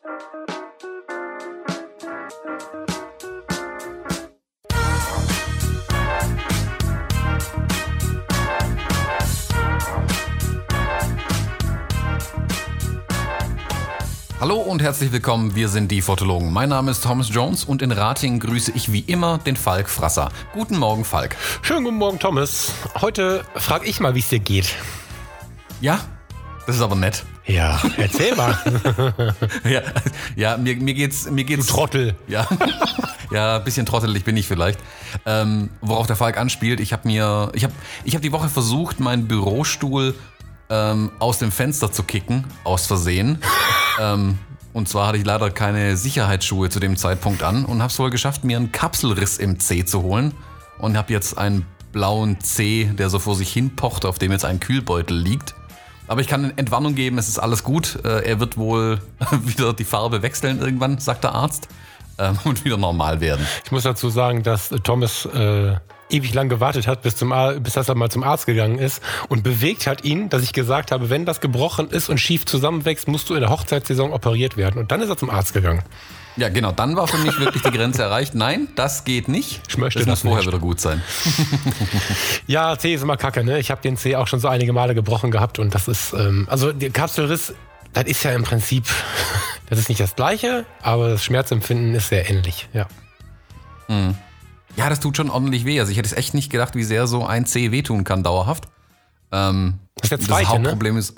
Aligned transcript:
Hallo 0.00 0.10
und 14.60 14.80
herzlich 14.80 15.10
willkommen, 15.10 15.56
wir 15.56 15.68
sind 15.68 15.90
die 15.90 16.00
Fotologen. 16.00 16.52
Mein 16.52 16.68
Name 16.68 16.92
ist 16.92 17.02
Thomas 17.02 17.28
Jones 17.32 17.64
und 17.64 17.82
in 17.82 17.90
Rating 17.90 18.38
grüße 18.38 18.70
ich 18.76 18.92
wie 18.92 19.00
immer 19.00 19.38
den 19.38 19.56
Falk 19.56 19.88
Frasser. 19.88 20.30
Guten 20.52 20.78
Morgen, 20.78 21.04
Falk. 21.04 21.34
Schönen 21.62 21.82
guten 21.82 21.96
Morgen, 21.96 22.20
Thomas. 22.20 22.72
Heute 23.00 23.44
frage 23.56 23.86
ich 23.86 23.98
mal, 23.98 24.14
wie 24.14 24.20
es 24.20 24.28
dir 24.28 24.38
geht. 24.38 24.76
Ja, 25.80 25.98
das 26.66 26.76
ist 26.76 26.82
aber 26.82 26.94
nett. 26.94 27.24
Ja, 27.48 27.80
erzähl 27.96 28.36
mal. 28.36 28.56
ja, 29.64 29.80
ja, 30.36 30.56
mir, 30.58 30.76
mir 30.76 30.92
geht's, 30.92 31.30
mir 31.30 31.44
geht's. 31.44 31.66
Du 31.66 31.72
Trottel. 31.72 32.14
Ja, 32.28 32.46
ja, 33.30 33.56
ein 33.56 33.64
bisschen 33.64 33.86
trottelig 33.86 34.22
bin 34.24 34.36
ich 34.36 34.46
vielleicht. 34.46 34.78
Ähm, 35.24 35.70
worauf 35.80 36.06
der 36.06 36.16
Falk 36.16 36.36
anspielt, 36.36 36.78
ich 36.78 36.92
habe 36.92 37.08
mir, 37.08 37.50
ich 37.54 37.64
habe, 37.64 37.72
ich 38.04 38.14
habe 38.14 38.22
die 38.22 38.32
Woche 38.32 38.50
versucht, 38.50 39.00
meinen 39.00 39.28
Bürostuhl 39.28 40.14
ähm, 40.68 41.10
aus 41.18 41.38
dem 41.38 41.50
Fenster 41.50 41.90
zu 41.90 42.02
kicken, 42.02 42.44
aus 42.64 42.86
Versehen. 42.86 43.38
ähm, 44.00 44.38
und 44.74 44.88
zwar 44.88 45.08
hatte 45.08 45.18
ich 45.18 45.24
leider 45.24 45.50
keine 45.50 45.96
Sicherheitsschuhe 45.96 46.68
zu 46.68 46.80
dem 46.80 46.98
Zeitpunkt 46.98 47.42
an 47.42 47.64
und 47.64 47.80
habe 47.80 47.90
es 47.90 47.98
wohl 47.98 48.10
geschafft, 48.10 48.44
mir 48.44 48.58
einen 48.58 48.72
Kapselriss 48.72 49.38
im 49.38 49.58
C 49.58 49.86
zu 49.86 50.02
holen 50.02 50.34
und 50.78 50.98
habe 50.98 51.14
jetzt 51.14 51.38
einen 51.38 51.64
blauen 51.92 52.40
C, 52.40 52.90
der 52.98 53.08
so 53.08 53.18
vor 53.18 53.34
sich 53.34 53.50
hin 53.50 53.74
pocht, 53.74 54.04
auf 54.04 54.18
dem 54.18 54.32
jetzt 54.32 54.44
ein 54.44 54.60
Kühlbeutel 54.60 55.16
liegt. 55.16 55.54
Aber 56.08 56.20
ich 56.20 56.26
kann 56.26 56.52
Entwarnung 56.56 56.94
geben, 56.94 57.18
es 57.18 57.28
ist 57.28 57.38
alles 57.38 57.62
gut. 57.62 57.98
Äh, 58.04 58.28
er 58.28 58.40
wird 58.40 58.56
wohl 58.56 59.00
wieder 59.44 59.72
die 59.72 59.84
Farbe 59.84 60.22
wechseln 60.22 60.60
irgendwann, 60.60 60.98
sagt 60.98 61.24
der 61.24 61.34
Arzt, 61.34 61.68
ähm, 62.18 62.38
und 62.44 62.64
wieder 62.64 62.76
normal 62.76 63.20
werden. 63.20 63.46
Ich 63.64 63.70
muss 63.70 63.84
dazu 63.84 64.08
sagen, 64.08 64.42
dass 64.42 64.70
Thomas 64.82 65.26
äh, 65.26 65.76
ewig 66.10 66.34
lang 66.34 66.48
gewartet 66.48 66.86
hat, 66.86 67.02
bis, 67.02 67.16
zum 67.16 67.32
bis 67.62 67.74
dass 67.74 67.88
er 67.88 67.94
mal 67.94 68.10
zum 68.10 68.22
Arzt 68.22 68.46
gegangen 68.46 68.78
ist 68.78 69.02
und 69.28 69.42
bewegt 69.42 69.86
hat 69.86 70.04
ihn, 70.04 70.30
dass 70.30 70.42
ich 70.42 70.52
gesagt 70.52 70.90
habe, 70.90 71.10
wenn 71.10 71.26
das 71.26 71.40
gebrochen 71.40 71.90
ist 71.90 72.08
und 72.08 72.18
schief 72.18 72.46
zusammenwächst, 72.46 73.08
musst 73.08 73.28
du 73.28 73.34
in 73.34 73.40
der 73.40 73.50
Hochzeitssaison 73.50 74.12
operiert 74.12 74.56
werden. 74.56 74.78
Und 74.78 74.90
dann 74.90 75.02
ist 75.02 75.10
er 75.10 75.16
zum 75.16 75.30
Arzt 75.30 75.52
gegangen. 75.52 75.82
Ja, 76.38 76.48
genau, 76.48 76.70
dann 76.72 76.94
war 76.96 77.08
für 77.08 77.18
mich 77.18 77.38
wirklich 77.40 77.62
die 77.64 77.70
Grenze 77.72 78.02
erreicht. 78.02 78.34
Nein, 78.34 78.68
das 78.76 79.04
geht 79.04 79.26
nicht. 79.28 79.60
Ich 79.68 79.76
möchte 79.76 79.98
das, 79.98 80.06
das 80.06 80.24
muss 80.24 80.32
vorher 80.32 80.46
wieder 80.46 80.60
gut 80.60 80.80
sein. 80.80 81.02
Ja, 82.46 82.78
C 82.78 82.94
ist 82.94 83.02
immer 83.02 83.16
kacke, 83.16 83.44
ne? 83.44 83.58
Ich 83.58 83.70
habe 83.70 83.82
den 83.82 83.96
C 83.96 84.16
auch 84.16 84.26
schon 84.26 84.40
so 84.40 84.48
einige 84.48 84.72
Male 84.72 84.94
gebrochen 84.94 85.30
gehabt 85.30 85.58
und 85.58 85.74
das 85.74 85.88
ist, 85.88 86.12
ähm, 86.14 86.46
also 86.48 86.72
der 86.72 86.90
Kapselriss, 86.90 87.52
das 87.92 88.04
ist 88.04 88.22
ja 88.22 88.32
im 88.32 88.44
Prinzip, 88.44 88.84
das 89.68 89.78
ist 89.78 89.88
nicht 89.88 90.00
das 90.00 90.16
gleiche, 90.16 90.64
aber 90.80 91.10
das 91.10 91.24
Schmerzempfinden 91.24 91.94
ist 91.94 92.08
sehr 92.08 92.30
ähnlich, 92.30 92.68
ja. 92.72 92.86
Ja, 94.76 94.88
das 94.88 95.00
tut 95.00 95.16
schon 95.16 95.28
ordentlich 95.30 95.64
weh. 95.64 95.80
Also 95.80 95.90
ich 95.90 95.98
hätte 95.98 96.06
es 96.06 96.12
echt 96.12 96.34
nicht 96.34 96.50
gedacht, 96.50 96.74
wie 96.76 96.84
sehr 96.84 97.06
so 97.06 97.26
ein 97.26 97.46
C 97.46 97.72
wehtun 97.72 98.04
kann 98.04 98.22
dauerhaft. 98.22 98.64
Ähm, 99.32 99.78
Das 99.96 100.04
ist 100.04 100.10
der 100.10 100.20
zweite, 100.20 100.50
ne? 100.52 100.58
Hauptproblem 100.58 100.96
ist 100.98 101.14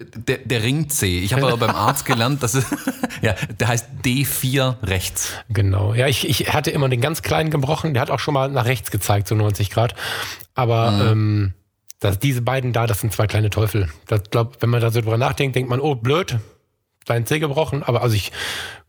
der, 0.00 0.38
der 0.38 0.62
Ring 0.62 0.88
C. 0.88 1.18
Ich 1.18 1.32
habe 1.32 1.46
aber 1.46 1.56
beim 1.58 1.74
Arzt 1.76 2.04
gelernt, 2.06 2.42
dass 2.42 2.54
es, 2.54 2.64
ja, 3.22 3.34
der 3.58 3.68
heißt 3.68 3.86
D4 4.04 4.82
rechts. 4.82 5.32
Genau. 5.48 5.94
Ja, 5.94 6.06
ich, 6.06 6.28
ich 6.28 6.52
hatte 6.52 6.70
immer 6.70 6.88
den 6.88 7.00
ganz 7.00 7.22
kleinen 7.22 7.50
gebrochen, 7.50 7.94
der 7.94 8.00
hat 8.02 8.10
auch 8.10 8.18
schon 8.18 8.34
mal 8.34 8.50
nach 8.50 8.64
rechts 8.64 8.90
gezeigt, 8.90 9.28
so 9.28 9.34
90 9.34 9.70
Grad. 9.70 9.94
Aber 10.54 11.10
ähm, 11.10 11.52
das, 12.00 12.18
diese 12.18 12.42
beiden 12.42 12.72
da, 12.72 12.86
das 12.86 13.00
sind 13.00 13.12
zwei 13.12 13.26
kleine 13.26 13.50
Teufel. 13.50 13.88
Das 14.06 14.22
glaub, 14.30 14.62
wenn 14.62 14.70
man 14.70 14.80
da 14.80 14.90
so 14.90 15.00
drüber 15.00 15.18
nachdenkt, 15.18 15.54
denkt 15.56 15.68
man, 15.68 15.80
oh, 15.80 15.94
blöd, 15.94 16.38
dein 17.04 17.26
Zeh 17.26 17.38
gebrochen. 17.38 17.82
Aber 17.82 18.02
also 18.02 18.16
ich 18.16 18.32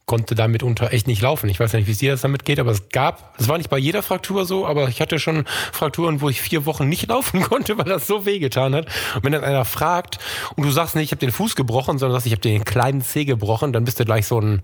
konnte 0.06 0.36
damit 0.36 0.64
unter 0.64 0.92
echt 0.92 1.08
nicht 1.08 1.22
laufen. 1.22 1.50
Ich 1.50 1.60
weiß 1.60 1.74
nicht, 1.74 1.88
wie 1.88 1.92
es 1.92 2.00
dir 2.00 2.12
das 2.12 2.22
damit 2.22 2.44
geht, 2.46 2.60
aber 2.60 2.72
es 2.72 2.90
gab, 2.90 3.34
es 3.40 3.48
war 3.48 3.58
nicht 3.58 3.70
bei 3.70 3.78
jeder 3.78 4.04
Fraktur 4.04 4.46
so, 4.46 4.66
aber 4.66 4.90
ich 4.90 5.00
hatte 5.00 5.20
schon 5.20 5.46
Frakturen, 5.72 6.22
wo 6.22 6.30
ich 6.30 6.42
vier 6.42 6.66
Wochen 6.66 6.90
nicht 6.90 7.08
laufen 7.10 7.42
konnte, 7.42 7.78
weil 7.78 7.86
das 7.86 8.08
so 8.08 8.26
wehgetan 8.26 8.76
hat. 8.76 8.88
Und 9.16 9.24
wenn 9.24 9.32
dann 9.32 9.44
einer 9.44 9.66
fragt 9.66 10.20
und 10.56 10.66
du 10.66 10.72
sagst 10.72 10.96
nicht, 10.96 11.06
ich 11.06 11.12
habe 11.12 11.20
den 11.20 11.32
Fuß 11.32 11.56
gebrochen, 11.56 11.98
sondern 11.98 12.16
sagst, 12.16 12.28
ich 12.28 12.34
habe 12.34 12.42
den 12.42 12.66
kleinen 12.66 13.02
Zeh 13.02 13.26
gebrochen, 13.26 13.74
dann 13.74 13.86
bist 13.86 14.00
du 14.00 14.06
gleich 14.06 14.28
so 14.28 14.40
ein, 14.40 14.62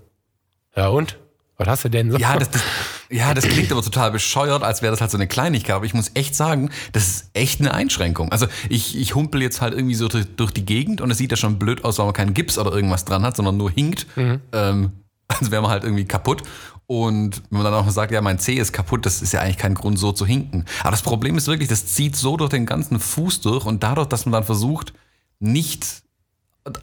ja 0.75 0.88
und? 0.90 1.18
Was 1.58 1.68
hast 1.68 1.86
du 1.86 1.90
denn 1.90 2.12
so? 2.12 2.18
Ja, 2.19 2.38
das, 2.38 2.52
das, 2.52 2.62
ja, 3.09 3.34
das 3.34 3.48
klingt 3.48 3.72
aber 3.72 3.81
total 3.81 4.12
bescheuert, 4.12 4.62
als 4.62 4.84
wäre 4.84 4.92
das 4.92 5.02
halt 5.02 5.09
so 5.09 5.18
eine 5.18 5.28
Kleinigkeit. 5.28 5.75
Aber 5.75 5.86
ich 5.86 5.96
muss 5.96 6.12
echt 6.14 6.36
sagen, 6.36 6.69
das 6.92 7.08
ist 7.08 7.30
echt 7.34 7.62
eine 7.62 7.74
Einschränkung. 7.74 8.31
Also 8.31 8.46
ich, 8.69 8.96
ich 8.96 9.16
humpel 9.16 9.42
jetzt 9.42 9.59
halt 9.59 9.74
irgendwie 9.74 9.96
so 9.96 10.08
durch, 10.08 10.25
durch 10.36 10.52
die 10.52 10.66
Gegend 10.66 11.02
und 11.02 11.09
es 11.09 11.18
sieht 11.18 11.31
ja 11.31 11.38
schon 11.38 11.58
blöd 11.58 11.84
aus, 11.84 11.98
weil 11.98 12.06
man 12.06 12.14
keinen 12.14 12.36
Gips 12.36 12.59
oder 12.59 12.72
irgendwas 12.74 13.06
dran 13.06 13.24
hat, 13.24 13.36
sondern 13.36 13.58
nur 13.58 13.72
hinkt. 13.72 14.06
Ähm, 14.52 14.92
als 15.40 15.52
wäre 15.52 15.62
man 15.62 15.72
halt 15.72 15.84
irgendwie 15.84 16.06
kaputt. 16.06 16.44
Und 16.86 17.44
wenn 17.50 17.58
man 17.62 17.66
dann 17.66 17.74
auch 17.74 17.86
noch 17.86 17.92
sagt, 17.92 18.12
ja, 18.12 18.22
mein 18.22 18.40
Zeh 18.40 18.56
ist 18.56 18.72
kaputt, 18.72 19.06
das 19.06 19.22
ist 19.22 19.34
ja 19.34 19.42
eigentlich 19.42 19.58
kein 19.58 19.74
Grund, 19.74 20.00
so 20.00 20.14
zu 20.14 20.26
hinken. 20.26 20.64
Aber 20.82 20.92
das 20.92 21.02
Problem 21.02 21.38
ist 21.38 21.48
wirklich, 21.48 21.68
das 21.68 21.86
zieht 21.86 22.16
so 22.16 22.38
durch 22.38 22.50
den 22.50 22.66
ganzen 22.66 23.00
Fuß 23.00 23.42
durch 23.42 23.66
und 23.66 23.84
dadurch, 23.84 24.08
dass 24.08 24.26
man 24.26 24.32
dann 24.32 24.44
versucht, 24.46 24.94
nicht 25.40 25.86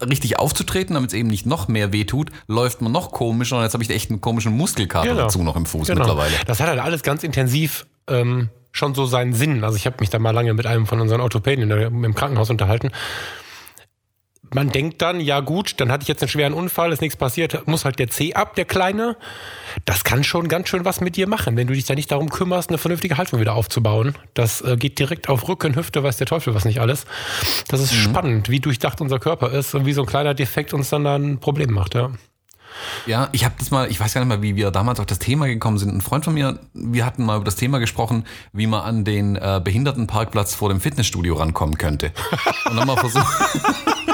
richtig 0.07 0.39
aufzutreten, 0.39 0.95
damit 0.95 1.11
es 1.11 1.15
eben 1.15 1.29
nicht 1.29 1.47
noch 1.47 1.69
mehr 1.69 1.93
wehtut, 1.93 2.31
läuft 2.49 2.81
man 2.81 2.93
noch 2.93 3.13
komischer 3.13 3.57
und 3.57 3.63
jetzt 3.65 3.75
habe 3.75 3.83
ich 3.85 3.91
echt 3.91 4.11
einen 4.11 4.21
komischen 4.21 4.57
Muskelkater 4.57 5.09
Genau. 5.09 5.23
dazu 5.23 5.43
noch 5.43 5.57
im 5.57 5.67
Fuß 5.67 5.89
Genau. 5.89 6.01
mittlerweile. 6.01 6.35
Das 6.47 6.61
hat 6.61 6.69
halt 6.69 6.81
alles 6.81 7.03
ganz 7.03 7.23
intensiv 7.23 7.87
ähm, 8.09 8.49
schon 8.73 8.95
so 8.95 9.07
seinen 9.07 9.35
Sinn. 9.35 9.63
Also 9.65 9.77
ich 9.77 9.87
habe 9.87 9.97
mich 10.01 10.11
da 10.11 10.19
mal 10.19 10.31
lange 10.33 10.53
mit 10.55 10.67
einem 10.67 10.87
von 10.87 11.01
unseren 11.01 11.21
Orthopäden 11.21 11.69
der, 11.69 11.87
im 11.89 12.15
Krankenhaus 12.15 12.51
unterhalten. 12.51 12.91
Man 14.53 14.71
denkt 14.71 15.03
dann, 15.03 15.21
ja 15.21 15.41
gut, 15.41 15.81
dann 15.81 15.91
hatte 15.91 16.03
ich 16.03 16.09
jetzt 16.09 16.23
einen 16.23 16.29
schweren 16.29 16.53
Unfall, 16.53 16.93
ist 16.93 17.01
nichts 17.01 17.17
passiert, 17.17 17.67
muss 17.67 17.85
halt 17.85 17.99
der 17.99 18.09
C 18.09 18.35
ab, 18.35 18.55
der 18.55 18.65
Kleine. 18.65 19.17
Das 19.85 20.05
kann 20.05 20.23
schon 20.23 20.49
ganz 20.49 20.69
schön 20.69 20.85
was 20.85 21.01
mit 21.01 21.17
dir 21.17 21.27
machen, 21.27 21.57
wenn 21.57 21.67
du 21.67 21.75
dich 21.75 21.85
da 21.85 21.95
nicht 21.95 22.11
darum 22.11 22.29
kümmerst, 22.29 22.69
eine 22.69 22.79
vernünftige 22.79 23.17
Haltung 23.17 23.41
wieder 23.41 23.55
aufzubauen. 23.55 24.15
Das 24.35 24.61
äh, 24.61 24.77
geht 24.77 24.99
direkt 24.99 25.29
auf 25.29 25.49
Rücken, 25.49 25.75
Hüfte, 25.75 26.03
weiß 26.03 26.19
der 26.19 26.27
Teufel 26.27 26.55
was 26.55 26.65
nicht 26.65 26.81
alles. 26.81 27.07
Das 27.69 27.81
ist 27.81 27.95
spannend, 27.95 28.49
wie 28.49 28.61
durchdacht 28.61 29.01
unser 29.01 29.19
Körper 29.19 29.51
ist 29.51 29.75
und 29.75 29.87
wie 29.87 29.93
so 29.93 30.03
ein 30.03 30.07
kleiner 30.07 30.35
Defekt 30.35 30.73
uns 30.75 30.89
dann, 30.91 31.05
dann 31.05 31.33
ein 31.33 31.41
Problem 31.41 31.73
macht, 31.73 31.95
ja. 31.95 32.11
Ja, 33.07 33.29
ich 33.33 33.45
habe 33.45 33.55
das 33.59 33.71
mal, 33.71 33.91
ich 33.91 34.01
weiß 34.01 34.15
gar 34.15 34.21
nicht 34.21 34.29
mal, 34.29 34.43
wie 34.43 34.57
wir 34.57 34.71
damals 34.71 35.01
auf 35.01 35.07
das 35.07 35.19
Thema 35.19 35.47
gekommen 35.47 35.79
sind. 35.79 35.95
Ein 35.95 36.01
Freund 36.01 36.25
von 36.25 36.35
mir, 36.35 36.59
wir 36.73 37.07
hatten 37.07 37.25
mal 37.25 37.37
über 37.37 37.45
das 37.45 37.57
Thema 37.57 37.79
gesprochen, 37.79 38.25
wie 38.53 38.67
man 38.67 38.83
an 38.83 39.05
den 39.05 39.37
äh, 39.37 39.61
Behindertenparkplatz 39.63 40.55
vor 40.55 40.69
dem 40.69 40.81
Fitnessstudio 40.81 41.35
rankommen 41.35 41.79
könnte. 41.79 42.13
Und 42.69 42.77
dann 42.77 42.87
mal 42.87 42.97
versucht. 42.97 43.27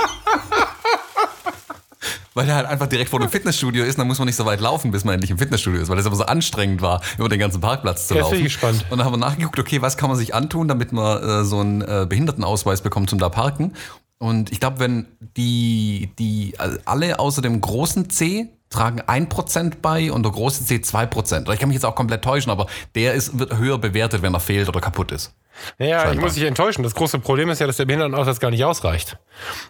Weil 2.35 2.49
er 2.49 2.57
halt 2.57 2.67
einfach 2.67 2.87
direkt 2.87 3.11
vor 3.11 3.19
dem 3.19 3.29
Fitnessstudio 3.29 3.85
ist, 3.85 3.99
dann 3.99 4.07
muss 4.07 4.19
man 4.19 4.27
nicht 4.27 4.37
so 4.37 4.47
weit 4.47 4.61
laufen, 4.61 4.93
bis 4.93 5.05
man 5.05 5.15
endlich 5.15 5.31
im 5.31 5.39
Fitnessstudio 5.39 5.81
ist, 5.81 5.89
weil 5.89 5.97
das 5.97 6.07
aber 6.07 6.17
so 6.17 6.25
anstrengend 6.25 6.81
war, 6.81 7.01
über 7.19 7.29
den 7.29 7.41
ganzen 7.41 7.61
Parkplatz 7.61 8.07
zu 8.07 8.15
laufen. 8.15 8.31
bin 8.37 8.47
ich 8.47 8.53
gespannt. 8.53 8.85
Und 8.89 8.99
dann 8.99 9.05
haben 9.05 9.13
wir 9.13 9.19
nachgeguckt, 9.19 9.59
okay, 9.59 9.83
was 9.83 9.97
kann 9.97 10.09
man 10.09 10.19
sich 10.19 10.35
antun, 10.35 10.69
damit 10.69 10.93
man 10.93 11.23
äh, 11.23 11.45
so 11.45 11.59
einen 11.59 11.83
äh, 11.83 12.07
Behindertenausweis 12.09 12.83
bekommt 12.83 13.11
zum 13.11 13.19
da 13.19 13.29
parken. 13.29 13.73
Und 14.19 14.53
ich 14.53 14.61
glaube, 14.61 14.79
wenn 14.81 15.07
die, 15.37 16.11
die 16.19 16.55
also 16.59 16.79
alle 16.85 17.19
außer 17.19 17.43
dem 17.43 17.61
großen 17.61 18.11
C 18.11 18.51
tragen 18.69 19.01
1% 19.01 19.75
bei 19.83 20.13
und 20.13 20.23
der 20.23 20.33
große 20.33 20.65
C 20.65 20.77
2%. 20.77 21.43
Oder 21.43 21.55
ich 21.55 21.59
kann 21.59 21.69
mich 21.69 21.75
jetzt 21.75 21.85
auch 21.85 21.97
komplett 21.97 22.23
täuschen, 22.23 22.53
aber 22.53 22.67
der 22.95 23.15
ist, 23.15 23.39
wird 23.39 23.57
höher 23.59 23.79
bewertet, 23.79 24.23
wenn 24.23 24.33
er 24.35 24.41
fehlt 24.41 24.69
oder 24.69 24.81
kaputt 24.81 25.11
ist. 25.11 25.33
Ja, 25.79 25.87
ich 25.87 26.03
Scheinbar. 26.03 26.25
muss 26.25 26.35
dich 26.35 26.45
enttäuschen. 26.45 26.83
Das 26.83 26.95
große 26.95 27.19
Problem 27.19 27.49
ist 27.51 27.59
ja, 27.61 27.67
dass 27.67 27.77
der 27.77 27.85
Behindertenausweis 27.85 28.41
gar 28.41 28.51
nicht 28.51 28.65
ausreicht. 28.65 29.17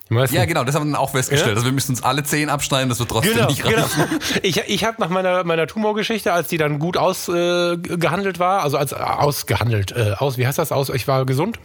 Ja, 0.08 0.44
genau, 0.44 0.64
das 0.64 0.74
haben 0.74 0.86
wir 0.86 0.92
dann 0.92 1.00
auch 1.00 1.10
festgestellt. 1.10 1.50
Ja? 1.52 1.54
Also 1.56 1.66
wir 1.66 1.72
müssen 1.72 1.92
uns 1.92 2.02
alle 2.02 2.22
10 2.24 2.48
abschneiden, 2.48 2.88
das 2.88 2.98
wird 2.98 3.10
trotzdem 3.10 3.34
Genau, 3.34 3.48
nicht 3.48 3.62
genau. 3.62 3.82
reichen. 3.82 4.04
Ich, 4.42 4.56
ich 4.56 4.84
habe 4.84 5.00
nach 5.00 5.08
meiner, 5.08 5.44
meiner 5.44 5.66
Tumorgeschichte, 5.66 6.32
als 6.32 6.48
die 6.48 6.56
dann 6.56 6.78
gut 6.78 6.96
ausgehandelt 6.96 8.36
äh, 8.36 8.40
war, 8.40 8.62
also 8.62 8.78
als 8.78 8.92
äh, 8.92 8.96
ausgehandelt, 8.96 9.92
äh, 9.92 10.14
aus, 10.18 10.38
wie 10.38 10.46
heißt 10.46 10.58
das 10.58 10.72
aus? 10.72 10.88
Ich 10.90 11.06
war 11.06 11.24
gesund, 11.26 11.58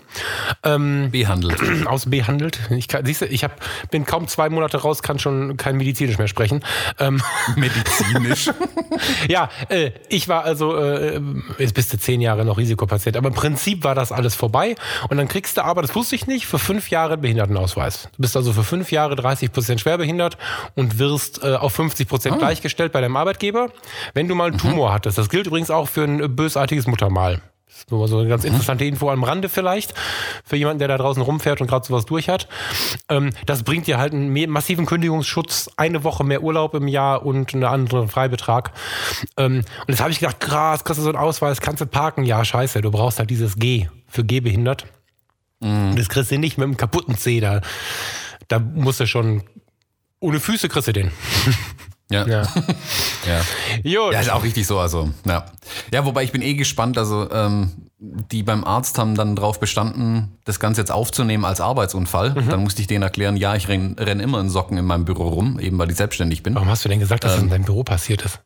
Behandelt. 0.62 1.60
ausbehandelt. 1.88 2.60
Ich 2.72 2.88
kann, 2.88 3.06
siehst 3.06 3.22
du, 3.22 3.26
ich 3.26 3.44
hab, 3.44 3.60
bin 3.90 4.06
kaum 4.06 4.28
zwei 4.28 4.50
Monate 4.50 4.78
raus, 4.78 5.02
kann 5.02 5.20
schon 5.20 5.58
kein 5.58 5.78
medizinisch 5.78 6.18
mehr 6.18 6.28
sprechen. 6.28 6.64
Ähm, 7.00 7.22
Medizinisch. 7.56 8.52
ja, 9.28 9.50
äh, 9.70 9.92
ich 10.10 10.28
war 10.28 10.44
also, 10.44 10.76
äh, 10.78 11.22
jetzt 11.58 11.74
bist 11.74 11.94
du 11.94 11.98
zehn 11.98 12.22
Jahre 12.22 12.46
noch 12.46 12.58
Risikopatient, 12.58 13.18
aber 13.18 13.30
im 13.30 13.34
Prinzip 13.36 13.84
war 13.84 13.96
das 13.96 14.05
alles 14.12 14.36
vorbei. 14.36 14.76
Und 15.10 15.18
dann 15.18 15.28
kriegst 15.28 15.58
du 15.58 15.64
aber, 15.64 15.82
das 15.82 15.96
wusste 15.96 16.16
ich 16.16 16.28
nicht, 16.28 16.46
für 16.46 16.60
fünf 16.60 16.90
Jahre 16.90 17.14
einen 17.14 17.22
Behindertenausweis. 17.22 18.10
Du 18.16 18.22
bist 18.22 18.36
also 18.36 18.54
für 18.54 18.64
fünf 18.64 18.92
Jahre 18.92 19.16
30 19.16 19.52
Prozent 19.52 19.82
schwerbehindert 19.82 20.38
und 20.76 21.00
wirst 21.00 21.44
äh, 21.44 21.56
auf 21.56 21.74
50 21.74 22.08
Prozent 22.08 22.40
gleichgestellt 22.40 22.92
bei 22.92 23.02
deinem 23.02 23.16
Arbeitgeber, 23.16 23.70
wenn 24.14 24.28
du 24.28 24.36
mal 24.36 24.50
einen 24.50 24.58
Tumor 24.58 24.94
hattest. 24.94 25.18
Das 25.18 25.30
gilt 25.30 25.48
übrigens 25.48 25.70
auch 25.70 25.88
für 25.88 26.04
ein 26.04 26.36
bösartiges 26.36 26.88
Muttermal. 26.88 27.42
Das 27.76 27.82
ist 27.82 27.92
nur 27.92 28.00
mal 28.00 28.08
so 28.08 28.20
eine 28.20 28.30
ganz 28.30 28.46
interessante 28.46 28.86
Info 28.86 29.10
am 29.10 29.26
Rande 29.26 29.50
vielleicht, 29.50 29.94
für 30.46 30.56
jemanden, 30.56 30.80
der 30.80 30.88
da 30.88 30.98
draußen 30.98 31.22
rumfährt 31.22 31.60
und 31.60 31.68
gerade 31.68 31.86
sowas 31.86 32.06
durch 32.06 32.30
hat. 32.30 32.48
Ähm, 33.10 33.32
das 33.46 33.64
bringt 33.64 33.86
dir 33.86 33.98
halt 33.98 34.14
einen 34.14 34.32
massiven 34.50 34.86
Kündigungsschutz, 34.86 35.70
eine 35.76 36.06
Woche 36.06 36.24
mehr 36.24 36.42
Urlaub 36.42 36.74
im 36.74 36.88
Jahr 36.88 37.26
und 37.26 37.54
einen 37.54 37.66
anderen 37.66 38.08
Freibetrag. 38.08 38.72
Ähm, 39.36 39.58
und 39.58 39.90
jetzt 39.90 40.00
habe 40.00 40.10
ich 40.12 40.20
gedacht, 40.20 40.40
krass, 40.40 40.86
kriegst 40.86 41.00
du 41.00 41.04
so 41.04 41.10
einen 41.10 41.18
Ausweis, 41.18 41.60
kannst 41.60 41.82
du 41.82 41.86
parken? 41.86 42.24
Ja, 42.24 42.46
scheiße, 42.46 42.80
du 42.80 42.92
brauchst 42.92 43.20
halt 43.20 43.30
dieses 43.30 43.58
G 43.58 43.90
für 44.08 44.24
Gehbehindert. 44.24 44.86
Und 45.60 46.00
das 46.00 46.08
kriegst 46.08 46.32
du 46.32 46.40
nicht 46.40 46.58
mit 46.58 46.64
einem 46.64 46.78
kaputten 46.78 47.18
C. 47.18 47.42
Da, 47.42 47.60
da 48.48 48.60
musst 48.60 49.02
du 49.02 49.06
schon, 49.06 49.44
ohne 50.22 50.40
Füße 50.40 50.70
kriegst 50.70 50.88
du 50.88 50.94
den. 50.94 51.12
Ja. 52.12 52.28
Ja. 52.28 52.42
ja. 53.84 54.12
Ja, 54.12 54.20
ist 54.20 54.32
auch 54.32 54.44
richtig 54.44 54.68
so. 54.68 54.80
Also, 54.80 55.10
ja. 55.26 55.46
ja, 55.92 56.06
wobei 56.06 56.24
ich 56.24 56.32
bin 56.32 56.42
eh 56.42 56.54
gespannt. 56.54 56.98
Also, 56.98 57.30
ähm, 57.32 57.72
die 57.98 58.44
beim 58.44 58.64
Arzt 58.64 59.00
haben 59.00 59.16
dann 59.16 59.36
darauf 59.36 59.60
bestanden, 59.60 60.38
das 60.46 60.60
Ganze 60.60 60.82
jetzt 60.82 60.92
aufzunehmen 60.92 61.46
als 61.46 61.62
Arbeitsunfall. 61.62 62.32
Dann 62.34 62.62
musste 62.62 62.82
ich 62.82 62.88
denen 62.88 63.02
erklären, 63.02 63.38
ja, 63.38 63.56
ich 63.56 63.68
renn, 63.68 63.96
renn 64.00 64.20
immer 64.20 64.40
in 64.40 64.50
Socken 64.50 64.78
in 64.78 64.86
meinem 64.86 65.06
Büro 65.06 65.30
rum, 65.30 65.60
eben 65.60 65.80
weil 65.80 65.90
ich 65.90 65.98
selbstständig 65.98 66.44
bin. 66.44 66.54
Warum 66.56 66.68
hast 66.70 66.86
du 66.86 66.90
denn 66.90 67.00
gesagt, 67.00 67.24
dass 67.24 67.32
das 67.32 67.40
Ähm. 67.40 67.46
in 67.46 67.52
deinem 67.52 67.64
Büro 67.66 67.84
passiert 67.84 68.24
ist? 68.24 68.40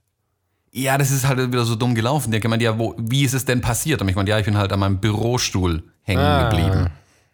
Ja, 0.71 0.97
das 0.99 1.09
ist 1.11 1.27
halt 1.27 1.39
wieder 1.51 1.65
so 1.65 1.75
dumm 1.75 1.95
gelaufen. 1.95 2.33
Hat 2.33 2.41
gemeint, 2.41 2.61
ja, 2.61 2.77
wo, 2.77 2.93
wie 2.97 3.23
ist 3.23 3.33
es 3.33 3.43
denn 3.43 3.59
passiert? 3.59 4.01
Und 4.01 4.07
ich 4.07 4.15
meinte, 4.15 4.29
ja, 4.29 4.37
ich 4.39 4.45
bin 4.45 4.55
halt 4.55 4.71
an 4.71 4.79
meinem 4.79 4.99
Bürostuhl 4.99 5.83
hängen 6.03 6.21
Ah. 6.21 6.47
geblieben. 6.49 6.89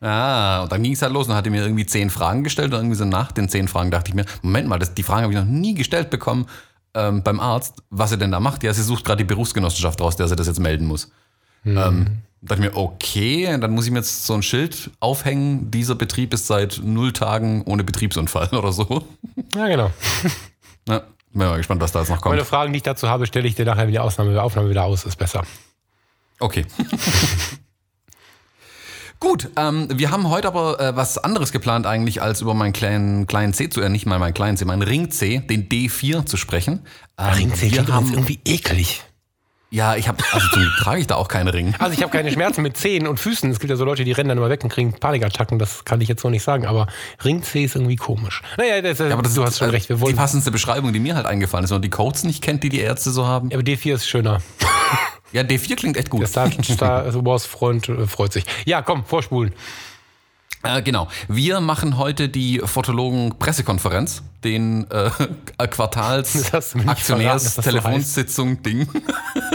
Ah, 0.06 0.62
und 0.62 0.72
dann 0.72 0.84
ging 0.84 0.94
es 0.94 1.02
halt 1.02 1.14
los 1.14 1.28
und 1.28 1.34
hat 1.34 1.46
er 1.46 1.52
mir 1.52 1.64
irgendwie 1.64 1.86
zehn 1.88 2.12
Fragen 2.12 2.44
gestellt 2.44 2.72
und 2.74 2.80
irgendwie 2.80 2.96
so 2.96 3.06
nach 3.06 3.32
den 3.32 3.50
zehn 3.50 3.68
Fragen 3.68 3.90
dachte 3.90 4.10
ich 4.10 4.14
mir, 4.14 4.26
Moment 4.44 4.68
mal, 4.68 4.78
das, 4.78 4.94
die 4.94 5.02
Fragen 5.02 5.24
habe 5.24 5.34
ich 5.34 5.40
noch 5.40 5.46
nie 5.46 5.74
gestellt 5.74 6.12
bekommen 6.12 6.46
ähm, 6.94 7.24
beim 7.24 7.40
Arzt, 7.40 7.82
was 7.90 8.12
er 8.12 8.18
denn 8.18 8.32
da 8.32 8.40
macht. 8.40 8.62
Ja, 8.64 8.72
sie 8.72 8.84
sucht 8.84 9.04
gerade 9.04 9.18
die 9.18 9.28
Berufsgenossenschaft 9.28 10.00
raus, 10.00 10.16
der 10.16 10.28
sie 10.28 10.36
das 10.36 10.46
jetzt 10.46 10.60
melden 10.60 10.86
muss. 10.86 11.10
Ähm, 11.66 12.20
dachte 12.44 12.62
ich 12.62 12.72
mir, 12.72 12.78
okay, 12.78 13.58
dann 13.60 13.72
muss 13.72 13.86
ich 13.86 13.92
mir 13.92 13.98
jetzt 13.98 14.28
so 14.28 14.36
ein 14.36 14.44
Schild 14.44 14.92
aufhängen, 15.00 15.72
dieser 15.72 15.96
Betrieb 15.96 16.36
ist 16.36 16.46
seit 16.46 16.82
null 16.84 17.12
Tagen 17.12 17.64
ohne 17.64 17.84
Betriebsunfall 17.84 18.50
oder 18.52 18.72
so. 18.72 19.04
Ja, 19.56 19.68
genau. 19.68 19.92
Ja, 20.88 21.02
bin 21.32 21.48
mal 21.48 21.58
gespannt, 21.58 21.82
was 21.82 21.92
da 21.92 22.02
jetzt 22.02 22.10
noch 22.10 22.22
kommt. 22.22 22.36
Meine 22.36 22.46
Fragen, 22.46 22.72
die 22.72 22.78
ich 22.78 22.84
dazu 22.84 23.10
habe, 23.10 23.26
stelle 23.26 23.48
ich 23.48 23.56
dir 23.56 23.66
nachher 23.66 23.86
in 23.86 23.92
der 23.92 24.04
Aufnahme, 24.04 24.40
Aufnahme 24.40 24.70
wieder 24.70 24.84
aus. 24.84 25.04
Ist 25.04 25.16
besser. 25.16 25.42
Okay. 26.40 26.64
Gut, 29.20 29.50
ähm, 29.56 29.88
wir 29.94 30.12
haben 30.12 30.30
heute 30.30 30.48
aber 30.48 30.80
äh, 30.80 30.96
was 30.96 31.18
anderes 31.18 31.52
geplant 31.52 31.88
eigentlich, 31.88 32.22
als 32.22 32.42
über 32.42 32.54
meinen 32.54 32.74
kleinen, 32.74 33.28
kleinen 33.28 33.54
C 33.54 33.70
zu, 33.70 33.82
äh, 33.82 33.90
nicht 33.90 34.06
mal 34.06 34.20
meinen 34.20 34.34
kleinen 34.34 34.58
C, 34.58 34.66
meinen 34.66 34.82
Ring 34.82 35.10
C, 35.10 35.40
den 35.40 35.70
D4 35.70 36.26
zu 36.26 36.38
sprechen. 36.38 36.82
Ähm, 37.18 37.34
Ringzeh 37.34 37.72
wir 37.72 37.72
klingt 37.72 37.92
haben, 37.92 38.12
irgendwie 38.12 38.40
eklig. 38.46 39.04
Ja, 39.72 39.96
ich 39.96 40.08
habe, 40.08 40.24
also 40.32 40.48
zum 40.50 40.64
trage 40.80 41.02
ich 41.02 41.08
da 41.08 41.16
auch 41.16 41.28
keine 41.28 41.54
Ringe. 41.54 41.74
Also 41.80 41.94
ich 41.94 42.02
habe 42.02 42.12
keine 42.12 42.32
Schmerzen 42.32 42.62
mit 42.62 42.78
Zehen 42.78 43.08
und 43.08 43.20
Füßen. 43.20 43.52
Es 43.52 43.60
gibt 43.60 43.72
ja 43.72 43.76
so 43.76 43.84
Leute, 43.84 44.06
die 44.06 44.12
rennen 44.12 44.30
dann 44.30 44.38
immer 44.38 44.50
weg 44.50 44.64
und 44.64 44.70
kriegen 44.70 44.94
Panikattacken. 44.94 45.60
Das 45.60 45.84
kann 45.84 46.00
ich 46.00 46.08
jetzt 46.08 46.22
so 46.22 46.30
nicht 46.30 46.44
sagen. 46.44 46.66
Aber 46.66 46.88
Ringzeh 47.26 47.66
ist 47.66 47.76
irgendwie 47.76 47.98
komisch. 47.98 48.42
Naja, 48.58 48.82
das, 48.82 49.02
Aber 49.02 49.22
das 49.22 49.34
du 49.34 49.42
ist 49.42 49.48
hast 49.48 49.58
schon 49.58 49.70
äh, 49.70 49.72
recht. 49.72 49.90
Wir 49.90 49.98
die 49.98 50.02
wollen, 50.02 50.16
passendste 50.16 50.52
Beschreibung, 50.52 50.94
die 50.94 51.00
mir 51.00 51.16
halt 51.16 51.26
eingefallen 51.26 51.66
ist, 51.66 51.72
und 51.72 51.84
die 51.84 51.90
Codes 51.90 52.24
nicht 52.24 52.42
kennt, 52.42 52.64
die 52.64 52.70
die 52.70 52.80
Ärzte 52.80 53.12
so 53.12 53.26
haben. 53.26 53.52
aber 53.52 53.64
D4 53.64 53.96
ist 53.96 54.08
schöner. 54.08 54.40
Ja, 55.32 55.42
D4 55.42 55.76
klingt 55.76 55.98
echt 55.98 56.10
gut. 56.10 56.22
Der 56.22 56.28
Star, 56.28 56.50
Star 56.64 57.26
Wars 57.26 57.46
Freund 57.46 57.90
äh, 57.90 58.08
freut 58.08 58.32
sich. 58.32 58.46
Ja, 58.66 58.82
komm, 58.82 59.04
vorspulen. 59.04 59.54
Äh, 60.66 60.82
genau. 60.82 61.08
Wir 61.28 61.60
machen 61.60 61.98
heute 61.98 62.28
die 62.30 62.60
Fotologen-Pressekonferenz, 62.64 64.24
den 64.44 64.90
äh, 64.90 65.10
Quartals 65.68 66.34
Das 66.34 66.54
hast 66.54 66.74
du 66.74 66.80
mir 66.80 66.86
nicht 66.86 67.02
verraten, 67.02 67.26
dass 67.26 67.44
das 67.44 67.54
so 67.54 67.60
Aktionärs-Telefonsitzung 67.60 68.64
Ding. 68.64 68.88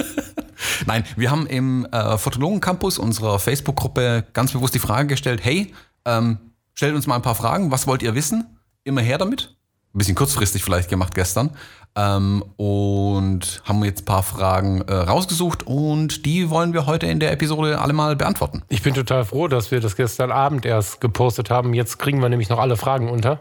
Nein, 0.87 1.05
wir 1.17 1.31
haben 1.31 1.47
im 1.47 1.87
äh, 1.87 2.17
Fotologen-Campus 2.17 2.99
unserer 2.99 3.39
Facebook-Gruppe 3.39 4.25
ganz 4.33 4.53
bewusst 4.53 4.75
die 4.75 4.79
Frage 4.79 5.09
gestellt, 5.09 5.41
hey, 5.43 5.75
ähm, 6.05 6.39
stellt 6.75 6.95
uns 6.95 7.07
mal 7.07 7.17
ein 7.17 7.23
paar 7.23 7.35
Fragen, 7.35 7.71
was 7.71 7.87
wollt 7.87 8.03
ihr 8.03 8.15
wissen? 8.15 8.59
Immer 8.85 9.01
her 9.01 9.19
damit. 9.19 9.57
Ein 9.93 9.99
bisschen 9.99 10.15
kurzfristig 10.15 10.63
vielleicht 10.63 10.89
gemacht 10.89 11.15
gestern. 11.15 11.51
Ähm, 11.97 12.45
und 12.57 13.63
haben 13.65 13.85
jetzt 13.85 14.03
ein 14.03 14.05
paar 14.05 14.23
Fragen 14.23 14.83
äh, 14.83 14.93
rausgesucht 14.95 15.67
und 15.67 16.25
die 16.25 16.49
wollen 16.49 16.73
wir 16.73 16.87
heute 16.87 17.07
in 17.07 17.19
der 17.19 17.33
Episode 17.33 17.81
alle 17.81 17.93
mal 17.93 18.15
beantworten. 18.15 18.63
Ich 18.69 18.83
bin 18.83 18.95
total 18.95 19.25
froh, 19.25 19.49
dass 19.49 19.71
wir 19.73 19.81
das 19.81 19.97
gestern 19.97 20.31
Abend 20.31 20.65
erst 20.65 21.01
gepostet 21.01 21.51
haben. 21.51 21.75
Jetzt 21.75 21.99
kriegen 21.99 22.23
wir 22.23 22.29
nämlich 22.29 22.49
noch 22.49 22.59
alle 22.61 22.77
Fragen 22.77 23.09
unter. 23.11 23.41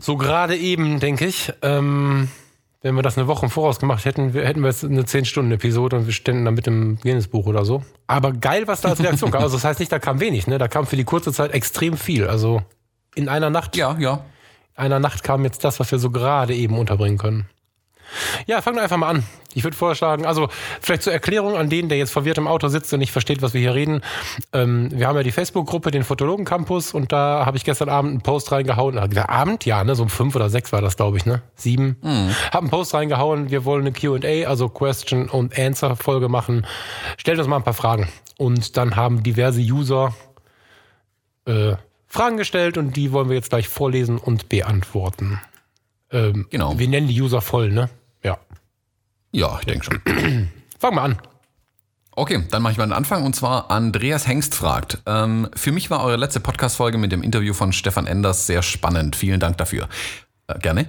So 0.00 0.16
gerade 0.16 0.56
eben, 0.56 1.00
denke 1.00 1.26
ich. 1.26 1.52
Ähm, 1.62 2.30
wenn 2.80 2.94
wir 2.94 3.02
das 3.02 3.16
eine 3.18 3.26
Woche 3.26 3.46
im 3.46 3.50
Voraus 3.50 3.78
gemacht 3.80 4.04
hätten, 4.04 4.32
wir- 4.34 4.44
hätten 4.46 4.60
wir 4.60 4.68
jetzt 4.68 4.84
eine 4.84 5.02
10-Stunden-Episode 5.02 5.96
und 5.96 6.06
wir 6.06 6.12
ständen 6.12 6.44
dann 6.44 6.54
mit 6.54 6.66
dem 6.66 6.98
Guinness-Buch 7.02 7.46
oder 7.46 7.64
so. 7.64 7.82
Aber 8.06 8.32
geil, 8.32 8.66
was 8.66 8.82
da 8.82 8.90
als 8.90 9.00
Reaktion 9.02 9.30
kam. 9.30 9.42
Also 9.42 9.56
das 9.56 9.64
heißt 9.64 9.80
nicht, 9.80 9.90
da 9.92 9.98
kam 9.98 10.20
wenig, 10.20 10.46
ne? 10.46 10.58
Da 10.58 10.68
kam 10.68 10.86
für 10.86 10.96
die 10.96 11.04
kurze 11.04 11.32
Zeit 11.32 11.52
extrem 11.52 11.96
viel. 11.96 12.26
Also 12.26 12.62
in 13.14 13.28
einer 13.28 13.50
Nacht, 13.50 13.76
Ja, 13.76 13.96
ja. 13.98 14.24
Einer 14.74 14.98
Nacht 14.98 15.22
kam 15.22 15.44
jetzt 15.44 15.64
das, 15.64 15.80
was 15.80 15.90
wir 15.90 15.98
so 15.98 16.10
gerade 16.10 16.54
eben 16.54 16.78
unterbringen 16.78 17.18
können. 17.18 17.48
Ja, 18.46 18.60
fangen 18.60 18.76
wir 18.76 18.82
einfach 18.82 18.96
mal 18.96 19.08
an. 19.08 19.24
Ich 19.54 19.64
würde 19.64 19.76
vorschlagen, 19.76 20.26
also 20.26 20.48
vielleicht 20.80 21.02
zur 21.02 21.12
Erklärung 21.12 21.56
an 21.56 21.68
den, 21.70 21.88
der 21.88 21.96
jetzt 21.98 22.12
verwirrt 22.12 22.38
im 22.38 22.46
Auto 22.46 22.68
sitzt 22.68 22.92
und 22.92 22.98
nicht 22.98 23.12
versteht, 23.12 23.40
was 23.40 23.54
wir 23.54 23.60
hier 23.60 23.74
reden. 23.74 24.02
Ähm, 24.52 24.88
wir 24.92 25.06
haben 25.08 25.16
ja 25.16 25.22
die 25.22 25.32
Facebook-Gruppe, 25.32 25.90
den 25.90 26.04
Fotologen 26.04 26.44
Campus, 26.44 26.92
und 26.92 27.12
da 27.12 27.46
habe 27.46 27.56
ich 27.56 27.64
gestern 27.64 27.88
Abend 27.88 28.10
einen 28.10 28.20
Post 28.20 28.52
reingehauen. 28.52 28.98
Ah, 28.98 29.06
Der 29.08 29.30
Abend? 29.30 29.64
Ja, 29.64 29.82
ne? 29.84 29.94
So 29.94 30.02
um 30.02 30.08
fünf 30.10 30.34
oder 30.36 30.50
sechs 30.50 30.72
war 30.72 30.80
das, 30.82 30.96
glaube 30.96 31.16
ich, 31.16 31.26
ne? 31.26 31.42
Sieben. 31.54 31.96
Hab 32.52 32.60
einen 32.60 32.70
Post 32.70 32.94
reingehauen. 32.94 33.50
Wir 33.50 33.64
wollen 33.64 33.82
eine 33.86 33.92
QA, 33.92 34.48
also 34.48 34.68
Question 34.68 35.28
und 35.28 35.58
Answer 35.58 35.96
Folge 35.96 36.28
machen. 36.28 36.66
Stellt 37.16 37.38
uns 37.38 37.48
mal 37.48 37.56
ein 37.56 37.64
paar 37.64 37.74
Fragen. 37.74 38.08
Und 38.36 38.76
dann 38.76 38.96
haben 38.96 39.22
diverse 39.22 39.60
User 39.60 40.14
äh, 41.46 41.74
Fragen 42.14 42.36
gestellt 42.36 42.78
und 42.78 42.94
die 42.94 43.10
wollen 43.10 43.28
wir 43.28 43.34
jetzt 43.34 43.50
gleich 43.50 43.68
vorlesen 43.68 44.18
und 44.18 44.48
beantworten. 44.48 45.40
Ähm, 46.12 46.46
Genau. 46.48 46.78
Wir 46.78 46.86
nennen 46.86 47.08
die 47.08 47.20
User 47.20 47.40
voll, 47.40 47.70
ne? 47.70 47.90
Ja. 48.22 48.38
Ja, 49.32 49.58
ich 49.58 49.66
denke 49.66 49.84
schon. 49.84 50.00
Fangen 50.78 50.96
wir 50.96 51.02
an. 51.02 51.18
Okay, 52.16 52.44
dann 52.52 52.62
mache 52.62 52.70
ich 52.70 52.78
mal 52.78 52.86
den 52.86 52.92
Anfang 52.92 53.24
und 53.24 53.34
zwar 53.34 53.72
Andreas 53.72 54.28
Hengst 54.28 54.54
fragt. 54.54 54.98
Ähm, 55.06 55.48
für 55.56 55.72
mich 55.72 55.90
war 55.90 56.04
eure 56.04 56.16
letzte 56.16 56.38
Podcast-Folge 56.38 56.96
mit 56.98 57.10
dem 57.10 57.24
Interview 57.24 57.52
von 57.52 57.72
Stefan 57.72 58.06
Enders 58.06 58.46
sehr 58.46 58.62
spannend. 58.62 59.16
Vielen 59.16 59.40
Dank 59.40 59.58
dafür. 59.58 59.88
Äh, 60.46 60.58
gerne. 60.58 60.88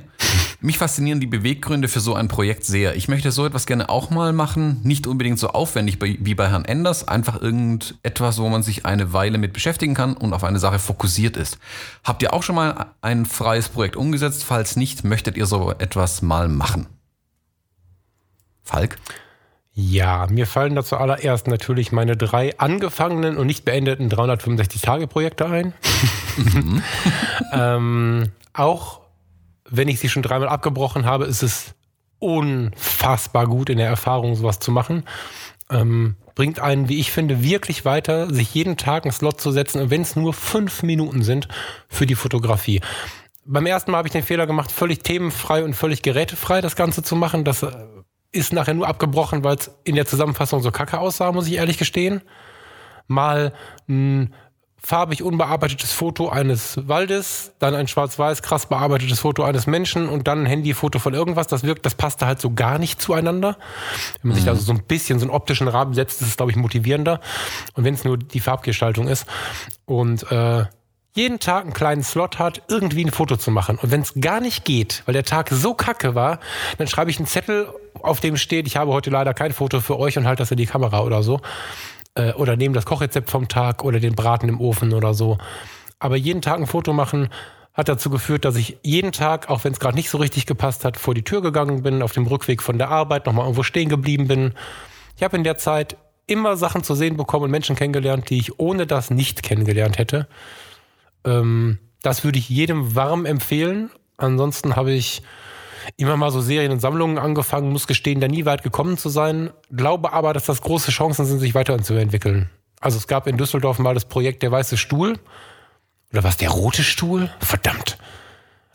Mich 0.60 0.78
faszinieren 0.78 1.20
die 1.20 1.28
Beweggründe 1.28 1.88
für 1.88 2.00
so 2.00 2.16
ein 2.16 2.28
Projekt 2.28 2.66
sehr. 2.66 2.96
Ich 2.96 3.08
möchte 3.08 3.32
so 3.32 3.46
etwas 3.46 3.66
gerne 3.66 3.90
auch 3.90 4.10
mal 4.10 4.34
machen. 4.34 4.82
Nicht 4.84 5.08
unbedingt 5.08 5.40
so 5.40 5.50
aufwendig 5.50 5.98
wie 6.02 6.36
bei 6.36 6.50
Herrn 6.50 6.66
Enders. 6.66 7.08
Einfach 7.08 7.42
irgendetwas, 7.42 8.40
wo 8.40 8.50
man 8.50 8.64
sich 8.64 8.86
eine 8.86 9.14
Weile 9.14 9.38
mit 9.38 9.54
beschäftigen 9.54 9.94
kann 9.94 10.16
und 10.18 10.34
auf 10.34 10.44
eine 10.44 10.60
Sache 10.60 10.80
fokussiert 10.80 11.38
ist. 11.38 11.58
Habt 12.04 12.22
ihr 12.22 12.34
auch 12.34 12.44
schon 12.44 12.56
mal 12.56 12.88
ein 13.02 13.26
freies 13.26 13.70
Projekt 13.70 13.96
umgesetzt? 13.96 14.44
Falls 14.44 14.76
nicht, 14.76 15.04
möchtet 15.04 15.38
ihr 15.38 15.46
so 15.46 15.72
etwas 15.72 16.22
mal 16.22 16.50
machen? 16.50 16.88
Falk? 18.64 18.98
Ja, 19.74 20.28
mir 20.30 20.48
fallen 20.48 20.76
dazu 20.76 20.98
allererst 20.98 21.48
natürlich 21.48 21.92
meine 21.92 22.16
drei 22.16 22.58
angefangenen 22.58 23.38
und 23.38 23.46
nicht 23.46 23.66
beendeten 23.66 24.10
365-Tage-Projekte 24.10 25.46
ein. 25.46 25.74
ähm, 27.54 28.32
auch 28.54 29.05
wenn 29.70 29.88
ich 29.88 30.00
sie 30.00 30.10
schon 30.10 30.24
dreimal 30.24 30.50
abgebrochen 30.50 31.06
habe, 31.06 31.26
ist 31.26 31.44
es 31.44 31.76
unfassbar 32.20 33.48
gut 33.48 33.70
in 33.70 33.78
der 33.78 33.88
Erfahrung, 33.88 34.36
sowas 34.36 34.60
zu 34.60 34.72
machen. 34.72 35.04
Ähm, 35.70 36.16
bringt 36.36 36.60
einen, 36.60 36.90
wie 36.90 37.00
ich 37.00 37.12
finde, 37.12 37.44
wirklich 37.44 37.86
weiter, 37.86 38.32
sich 38.34 38.54
jeden 38.54 38.78
Tag 38.78 39.06
einen 39.06 39.12
Slot 39.12 39.42
zu 39.42 39.52
setzen, 39.52 39.90
wenn 39.90 40.02
es 40.02 40.16
nur 40.16 40.34
fünf 40.34 40.84
Minuten 40.84 41.24
sind, 41.24 41.48
für 41.88 42.06
die 42.06 42.16
Fotografie. 42.16 42.82
Beim 43.46 43.66
ersten 43.66 43.92
Mal 43.92 44.00
habe 44.00 44.08
ich 44.08 44.12
den 44.12 44.24
Fehler 44.24 44.48
gemacht, 44.48 44.72
völlig 44.72 45.04
themenfrei 45.04 45.64
und 45.64 45.74
völlig 45.74 46.02
gerätefrei 46.02 46.62
das 46.62 46.76
Ganze 46.76 47.04
zu 47.04 47.16
machen. 47.16 47.46
Das 47.46 47.64
äh, 47.64 47.72
ist 48.32 48.54
nachher 48.54 48.74
nur 48.74 48.88
abgebrochen, 48.88 49.44
weil 49.44 49.56
es 49.56 49.72
in 49.84 49.96
der 49.96 50.06
Zusammenfassung 50.06 50.62
so 50.62 50.72
kacke 50.72 51.00
aussah, 51.00 51.32
muss 51.32 51.48
ich 51.48 51.54
ehrlich 51.54 51.78
gestehen. 51.78 52.22
Mal 53.08 53.54
ein 53.88 54.34
farbig 54.86 55.24
unbearbeitetes 55.24 55.92
Foto 55.92 56.30
eines 56.30 56.80
Waldes, 56.88 57.54
dann 57.58 57.74
ein 57.74 57.88
schwarz-weiß 57.88 58.44
krass 58.44 58.68
bearbeitetes 58.68 59.20
Foto 59.20 59.44
eines 59.44 59.66
Menschen 59.66 60.08
und 60.08 60.28
dann 60.28 60.44
ein 60.44 60.46
Handyfoto 60.46 61.00
von 61.00 61.16
irgendwas. 61.16 61.48
Das 61.48 61.64
wirkt, 61.64 61.88
das 61.88 61.96
passte 61.96 62.28
halt 62.28 62.40
so 62.40 62.52
gar 62.52 62.78
nicht 62.78 63.02
zueinander. 63.02 63.58
Wenn 64.22 64.30
man 64.30 64.36
sich 64.36 64.46
da 64.46 64.56
so 64.56 64.72
ein 64.72 64.84
bisschen 64.84 65.18
so 65.18 65.26
einen 65.26 65.34
optischen 65.34 65.68
Rahmen 65.68 65.96
setzt, 65.96 66.22
ist 66.22 66.28
es, 66.28 66.38
glaube 66.38 66.52
ich, 66.52 66.58
motivierender. 66.58 67.20
Und 67.74 67.84
wenn 67.84 67.96
es 67.96 68.04
nur 68.04 68.18
die 68.18 68.40
Farbgestaltung 68.40 69.08
ist. 69.08 69.26
Und 69.86 70.32
äh, 70.32 70.66
jeden 71.16 71.40
Tag 71.40 71.64
einen 71.64 71.74
kleinen 71.74 72.04
Slot 72.04 72.38
hat, 72.38 72.62
irgendwie 72.68 73.06
ein 73.06 73.12
Foto 73.12 73.38
zu 73.38 73.50
machen. 73.50 73.80
Und 73.82 73.90
wenn 73.90 74.02
es 74.02 74.14
gar 74.20 74.40
nicht 74.40 74.66
geht, 74.66 75.02
weil 75.06 75.14
der 75.14 75.24
Tag 75.24 75.50
so 75.50 75.74
kacke 75.74 76.14
war, 76.14 76.40
dann 76.78 76.88
schreibe 76.88 77.10
ich 77.10 77.18
einen 77.18 77.26
Zettel, 77.26 77.70
auf 78.02 78.20
dem 78.20 78.38
steht, 78.38 78.68
ich 78.68 78.78
habe 78.78 78.92
heute 78.92 79.10
leider 79.10 79.34
kein 79.34 79.52
Foto 79.52 79.80
für 79.80 79.98
euch 79.98 80.18
und 80.18 80.28
halte 80.28 80.44
das 80.44 80.52
in 80.52 80.58
die 80.58 80.68
Kamera 80.68 81.02
oder 81.02 81.24
so. 81.24 81.40
Äh, 82.16 82.34
oder 82.34 82.56
nehme 82.56 82.74
das 82.74 82.86
Kochrezept 82.86 83.30
vom 83.30 83.48
Tag 83.48 83.84
oder 83.84 84.00
den 84.00 84.16
Braten 84.16 84.50
im 84.50 84.60
Ofen 84.60 84.94
oder 84.94 85.14
so. 85.14 85.38
Aber 86.00 86.16
jeden 86.16 86.42
Tag 86.42 86.60
ein 86.60 86.68
Foto 86.68 86.94
machen 86.94 87.30
hat 87.74 87.90
dazu 87.90 88.10
geführt, 88.10 88.46
dass 88.46 88.56
ich 88.56 88.78
jeden 88.84 89.12
Tag, 89.12 89.50
auch 89.50 89.66
wenn 89.66 89.74
es 89.74 89.80
gerade 89.80 89.98
nicht 89.98 90.10
so 90.10 90.18
richtig 90.18 90.46
gepasst 90.46 90.86
hat, 90.86 90.98
vor 90.98 91.14
die 91.14 91.24
Tür 91.24 91.42
gegangen 91.42 91.84
bin, 91.84 92.02
auf 92.02 92.14
dem 92.14 92.26
Rückweg 92.26 92.64
von 92.64 92.78
der 92.78 92.90
Arbeit 92.90 93.26
nochmal 93.26 93.46
irgendwo 93.46 93.64
stehen 93.64 93.90
geblieben 93.90 94.28
bin. 94.28 94.54
Ich 95.18 95.24
habe 95.24 95.36
in 95.36 95.44
der 95.44 95.58
Zeit 95.58 95.98
immer 96.26 96.56
Sachen 96.56 96.84
zu 96.84 96.96
sehen 96.96 97.18
bekommen 97.18 97.46
und 97.46 97.52
Menschen 97.52 97.76
kennengelernt, 97.76 98.30
die 98.30 98.38
ich 98.38 98.60
ohne 98.60 98.88
das 98.88 99.12
nicht 99.12 99.44
kennengelernt 99.44 99.98
hätte. 99.98 100.28
Ähm, 101.26 101.80
das 102.02 102.24
würde 102.24 102.40
ich 102.40 102.48
jedem 102.48 102.96
warm 102.96 103.26
empfehlen. 103.26 103.92
Ansonsten 104.18 104.78
habe 104.78 104.94
ich 104.94 105.22
immer 105.98 106.18
mal 106.18 106.32
so 106.32 106.42
Serien 106.42 106.72
und 106.72 106.80
Sammlungen 106.80 107.18
angefangen, 107.18 107.72
muss 107.72 107.88
gestehen, 107.88 108.20
da 108.20 108.28
nie 108.28 108.46
weit 108.46 108.64
gekommen 108.64 108.98
zu 108.98 109.10
sein. 109.10 109.52
Glaube 109.72 110.14
aber, 110.14 110.34
dass 110.34 110.46
das 110.46 110.62
große 110.62 110.92
Chancen 110.92 111.26
sind, 111.26 111.40
sich 111.40 111.56
weiterzuentwickeln. 111.56 112.50
Also 112.80 112.98
es 112.98 113.08
gab 113.08 113.28
in 113.28 113.38
Düsseldorf 113.38 113.80
mal 113.80 113.94
das 113.94 114.06
Projekt 114.06 114.44
Der 114.44 114.52
Weiße 114.52 114.78
Stuhl. 114.78 115.18
Oder 116.12 116.24
was, 116.24 116.38
der 116.38 116.50
rote 116.50 116.84
Stuhl? 116.84 117.30
Verdammt. 117.40 117.98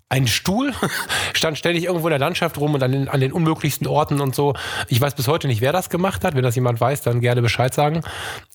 ein 0.09 0.27
Stuhl, 0.27 0.75
stand 1.33 1.57
ständig 1.57 1.85
irgendwo 1.85 2.09
in 2.09 2.11
der 2.11 2.19
Landschaft 2.19 2.59
rum 2.59 2.75
und 2.75 2.83
an 2.83 2.93
den, 2.93 3.09
an 3.09 3.21
den 3.21 3.33
unmöglichsten 3.33 3.87
Orten 3.87 4.21
und 4.21 4.35
so. 4.35 4.55
Ich 4.89 5.01
weiß 5.01 5.15
bis 5.15 5.29
heute 5.29 5.47
nicht, 5.47 5.61
wer 5.61 5.73
das 5.73 5.89
gemacht 5.89 6.25
hat. 6.25 6.35
Wenn 6.35 6.43
das 6.43 6.57
jemand 6.57 6.81
weiß, 6.81 7.03
dann 7.03 7.21
gerne 7.21 7.43
Bescheid 7.43 7.73
sagen. 7.73 8.03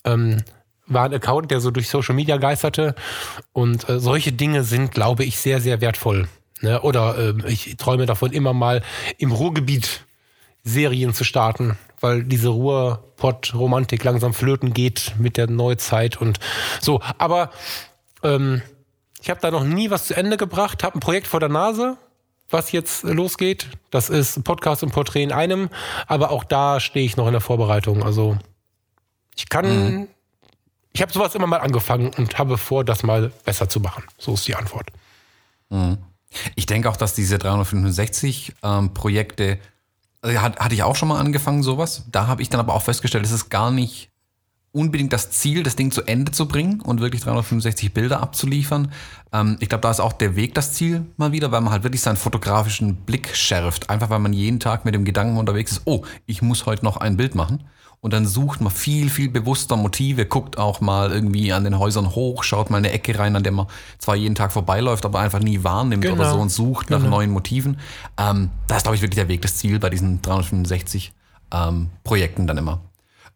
Ähm, 0.04 0.44
war 0.88 1.06
ein 1.06 1.14
Account, 1.14 1.52
der 1.52 1.62
so 1.62 1.72
durch 1.72 1.90
Social 1.90 2.14
Media 2.14 2.38
geisterte. 2.38 2.94
Und 3.54 3.90
äh, 3.90 4.00
solche 4.00 4.34
Dinge 4.34 4.64
sind, 4.64 4.92
glaube 4.92 5.24
ich, 5.24 5.40
sehr, 5.40 5.62
sehr 5.62 5.82
wertvoll. 5.82 6.28
Ne? 6.62 6.82
Oder 6.82 7.18
äh, 7.18 7.52
ich 7.52 7.78
träume 7.78 8.06
davon, 8.06 8.32
immer 8.32 8.54
mal 8.54 8.82
im 9.18 9.32
Ruhrgebiet 9.32 10.06
Serien 10.64 11.14
zu 11.14 11.24
starten, 11.24 11.78
weil 12.00 12.24
diese 12.24 12.50
Ruhrpott-Romantik 12.50 14.04
langsam 14.04 14.34
flöten 14.34 14.74
geht 14.74 15.14
mit 15.18 15.38
der 15.38 15.48
Neuzeit 15.48 16.20
und 16.20 16.40
so. 16.82 17.02
Aber 17.18 17.52
ähm, 18.24 18.62
ich 19.22 19.30
habe 19.30 19.40
da 19.40 19.52
noch 19.52 19.64
nie 19.64 19.90
was 19.92 20.08
zu 20.08 20.16
Ende 20.16 20.38
gebracht, 20.38 20.84
habe 20.84 20.98
ein 20.98 21.02
Projekt 21.02 21.28
vor 21.28 21.40
der 21.40 21.50
Nase, 21.50 21.98
was 22.50 22.72
jetzt 22.72 23.04
losgeht. 23.04 23.68
Das 23.92 24.10
ist 24.10 24.44
Podcast 24.44 24.82
und 24.84 24.92
Porträt 24.92 25.24
in 25.24 25.32
einem, 25.32 25.70
aber 26.08 26.32
auch 26.32 26.44
da 26.44 26.80
stehe 26.80 27.06
ich 27.06 27.16
noch 27.16 27.28
in 27.28 27.34
der 27.34 27.42
Vorbereitung. 27.42 28.04
Also 28.04 28.38
ich 29.36 29.50
kann, 29.50 29.66
mhm. 29.68 30.08
ich 30.94 31.02
habe 31.02 31.12
sowas 31.12 31.36
immer 31.36 31.48
mal 31.48 31.60
angefangen 31.60 32.12
und 32.18 32.40
habe 32.40 32.58
vor, 32.58 32.84
das 32.84 33.04
mal 33.04 33.32
besser 33.44 33.70
zu 33.70 33.80
machen. 33.80 34.04
So 34.18 34.34
ist 34.34 34.48
die 34.48 34.56
Antwort. 34.56 34.90
Mhm. 35.70 36.00
Ich 36.56 36.66
denke 36.66 36.90
auch, 36.90 36.98
dass 36.98 37.14
diese 37.14 37.38
365 37.38 38.54
ähm, 38.64 38.94
Projekte, 38.94 39.60
also 40.22 40.42
hat, 40.42 40.60
hatte 40.60 40.76
ich 40.76 40.84
auch 40.84 40.96
schon 40.96 41.10
mal 41.10 41.20
angefangen, 41.20 41.64
sowas. 41.64 42.06
Da 42.12 42.28
habe 42.28 42.42
ich 42.42 42.50
dann 42.50 42.60
aber 42.60 42.74
auch 42.74 42.84
festgestellt, 42.84 43.26
es 43.26 43.32
ist 43.32 43.50
gar 43.50 43.72
nicht 43.72 44.10
unbedingt 44.76 45.14
das 45.14 45.32
Ziel, 45.32 45.64
das 45.64 45.78
Ding 45.78 45.92
zu 45.92 46.04
Ende 46.04 46.34
zu 46.34 46.50
bringen 46.50 46.82
und 46.82 47.00
wirklich 47.00 47.22
365 47.22 47.94
Bilder 47.94 48.22
abzuliefern. 48.22 48.92
Ähm, 49.32 49.56
ich 49.62 49.70
glaube, 49.70 49.82
da 49.82 49.90
ist 49.90 50.02
auch 50.02 50.12
der 50.12 50.36
Weg 50.36 50.54
das 50.54 50.74
Ziel 50.74 51.06
mal 51.16 51.32
wieder, 51.32 51.52
weil 51.52 51.62
man 51.62 51.72
halt 51.72 51.84
wirklich 51.84 52.02
seinen 52.02 52.18
fotografischen 52.18 52.96
Blick 52.98 53.34
schärft. 53.36 53.90
Einfach 53.90 54.10
weil 54.10 54.20
man 54.20 54.34
jeden 54.34 54.60
Tag 54.60 54.84
mit 54.84 54.94
dem 54.94 55.06
Gedanken 55.06 55.38
unterwegs 55.38 55.72
ist, 55.72 55.82
oh, 55.86 56.04
ich 56.26 56.42
muss 56.42 56.66
heute 56.66 56.84
noch 56.84 56.98
ein 56.98 57.16
Bild 57.16 57.36
machen. 57.36 57.64
Und 58.06 58.14
dann 58.14 58.28
sucht 58.28 58.62
man 58.62 58.72
viel, 58.72 59.10
viel 59.10 59.30
bewusster 59.30 59.78
Motive, 59.78 60.28
guckt 60.28 60.60
auch 60.60 60.80
mal 60.80 61.12
irgendwie 61.12 61.52
an 61.52 61.64
den 61.64 61.80
Häusern 61.80 62.14
hoch, 62.14 62.44
schaut 62.44 62.70
mal 62.70 62.78
in 62.78 62.86
eine 62.86 62.94
Ecke 62.94 63.18
rein, 63.18 63.36
an 63.36 63.42
der 63.42 63.52
man 63.52 63.66
zwar 63.98 64.16
jeden 64.16 64.36
Tag 64.36 64.52
vorbeiläuft, 64.52 65.08
aber 65.08 65.22
einfach 65.22 65.40
nie 65.40 65.64
wahrnimmt 65.64 66.04
genau. 66.04 66.18
oder 66.22 66.30
so 66.30 66.38
und 66.38 66.50
sucht 66.50 66.92
nach 66.92 67.00
genau. 67.00 67.10
neuen 67.10 67.32
Motiven. 67.32 67.80
Ähm, 68.20 68.52
das 68.68 68.78
ist, 68.78 68.84
glaube 68.84 68.96
ich, 68.96 69.02
wirklich 69.02 69.16
der 69.16 69.28
Weg, 69.28 69.42
das 69.42 69.56
Ziel 69.58 69.80
bei 69.80 69.90
diesen 69.90 70.22
365 70.22 71.14
ähm, 71.52 71.90
Projekten 72.04 72.46
dann 72.46 72.60
immer. 72.60 72.82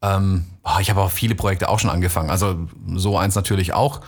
Ähm, 0.04 0.46
ich 0.80 0.92
habe 0.92 1.02
auch 1.02 1.10
viele 1.10 1.34
Projekte 1.34 1.68
auch 1.68 1.80
schon 1.80 1.90
angefangen, 1.90 2.30
also 2.30 2.68
so 2.94 3.18
eins 3.18 3.34
natürlich 3.34 3.74
auch. 3.74 4.02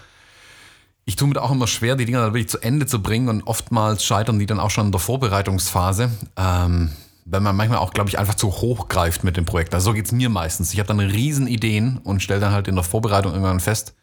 Ich 1.06 1.15
tue 1.15 1.27
mir 1.27 1.41
auch 1.41 1.50
immer 1.50 1.65
schwer, 1.65 1.96
die 1.96 2.06
Dinger 2.06 2.22
dann 2.22 2.36
wirklich 2.36 2.50
zu 2.50 2.60
Ende 2.60 2.86
zu 2.86 3.01
bringen 3.01 3.30
und 3.30 3.48
oftmals 3.48 4.06
scheitern 4.06 4.38
die 4.38 4.46
dann 4.46 4.60
auch 4.60 4.70
schon 4.70 4.86
in 4.86 4.91
der 4.91 5.01
Vorbereitungsphase. 5.01 6.12
Ähm, 6.38 6.91
wenn 7.25 7.44
man 7.44 7.56
manchmal 7.56 7.80
auch, 7.80 7.94
glaube 7.94 8.10
ich, 8.10 8.20
einfach 8.20 8.36
zu 8.36 8.51
hoch 8.51 8.88
greift 8.88 9.24
mit 9.24 9.38
dem 9.38 9.46
Projekt. 9.46 9.74
Also 9.74 9.92
so 9.92 9.94
geht 9.94 10.06
es 10.06 10.12
mir 10.12 10.30
meistens. 10.30 10.74
Ich 10.74 10.80
habe 10.80 10.88
dann 10.88 11.00
riesen 11.00 11.48
Ideen 11.48 11.98
und 12.04 12.22
stelle 12.22 12.40
dann 12.40 12.51
halt 12.51 12.68
in 12.68 12.75
der 12.75 12.84
Vorbereitung 12.84 13.34
irgendwann 13.34 13.60
fest, 13.60 13.96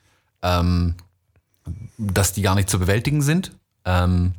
ähm, 0.42 0.94
dass 1.98 2.32
die 2.32 2.42
gar 2.42 2.54
nicht 2.54 2.70
zu 2.70 2.78
bewältigen 2.78 3.22
sind. 3.22 3.52
Ähm, 3.84 4.34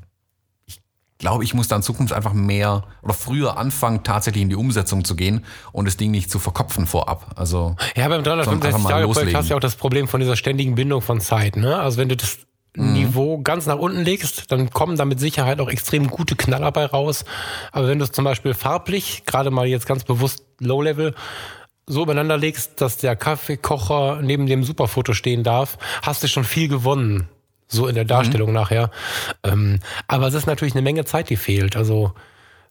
ich 0.65 0.81
glaube, 1.17 1.43
ich 1.43 1.53
muss 1.53 1.67
da 1.67 1.75
in 1.75 1.81
Zukunft 1.81 2.13
einfach 2.13 2.33
mehr 2.33 2.85
oder 3.01 3.13
früher 3.13 3.57
anfangen, 3.57 4.03
tatsächlich 4.03 4.41
in 4.41 4.49
die 4.49 4.55
Umsetzung 4.55 5.03
zu 5.03 5.15
gehen 5.15 5.43
und 5.73 5.85
das 5.85 5.97
Ding 5.97 6.11
nicht 6.11 6.31
zu 6.31 6.39
verkopfen 6.39 6.87
vorab. 6.87 7.33
Also 7.35 7.75
ja, 7.95 8.07
beim 8.07 8.23
365-Tage-Projekt 8.23 9.35
hast 9.35 9.47
du 9.47 9.49
ja 9.51 9.55
auch 9.57 9.61
das 9.61 9.75
Problem 9.75 10.07
von 10.07 10.21
dieser 10.21 10.37
ständigen 10.37 10.75
Bindung 10.75 11.01
von 11.01 11.19
Zeit. 11.19 11.57
Ne? 11.57 11.77
Also 11.77 11.97
wenn 11.97 12.09
du 12.09 12.15
das. 12.15 12.39
Niveau 12.79 13.39
ganz 13.39 13.65
nach 13.65 13.77
unten 13.77 14.01
legst, 14.01 14.51
dann 14.51 14.69
kommen 14.69 14.95
da 14.95 15.05
mit 15.05 15.19
Sicherheit 15.19 15.59
auch 15.59 15.69
extrem 15.69 16.07
gute 16.07 16.35
Knaller 16.35 16.71
bei 16.71 16.85
raus. 16.85 17.25
Aber 17.71 17.87
wenn 17.87 17.99
du 17.99 18.05
es 18.05 18.11
zum 18.11 18.23
Beispiel 18.23 18.53
farblich, 18.53 19.23
gerade 19.25 19.51
mal 19.51 19.67
jetzt 19.67 19.85
ganz 19.85 20.03
bewusst 20.03 20.45
Low-Level, 20.59 21.13
so 21.85 22.03
übereinander 22.03 22.37
legst, 22.37 22.79
dass 22.81 22.97
der 22.97 23.15
Kaffeekocher 23.15 24.21
neben 24.21 24.45
dem 24.45 24.63
Superfoto 24.63 25.13
stehen 25.13 25.43
darf, 25.43 25.77
hast 26.03 26.23
du 26.23 26.27
schon 26.27 26.43
viel 26.43 26.67
gewonnen. 26.67 27.27
So 27.67 27.87
in 27.87 27.95
der 27.95 28.05
Darstellung 28.05 28.49
mhm. 28.49 28.55
nachher. 28.55 28.91
Ähm, 29.43 29.79
aber 30.07 30.27
es 30.27 30.33
ist 30.33 30.47
natürlich 30.47 30.73
eine 30.73 30.81
Menge 30.81 31.05
Zeit, 31.05 31.29
die 31.29 31.35
fehlt. 31.35 31.75
Also 31.75 32.13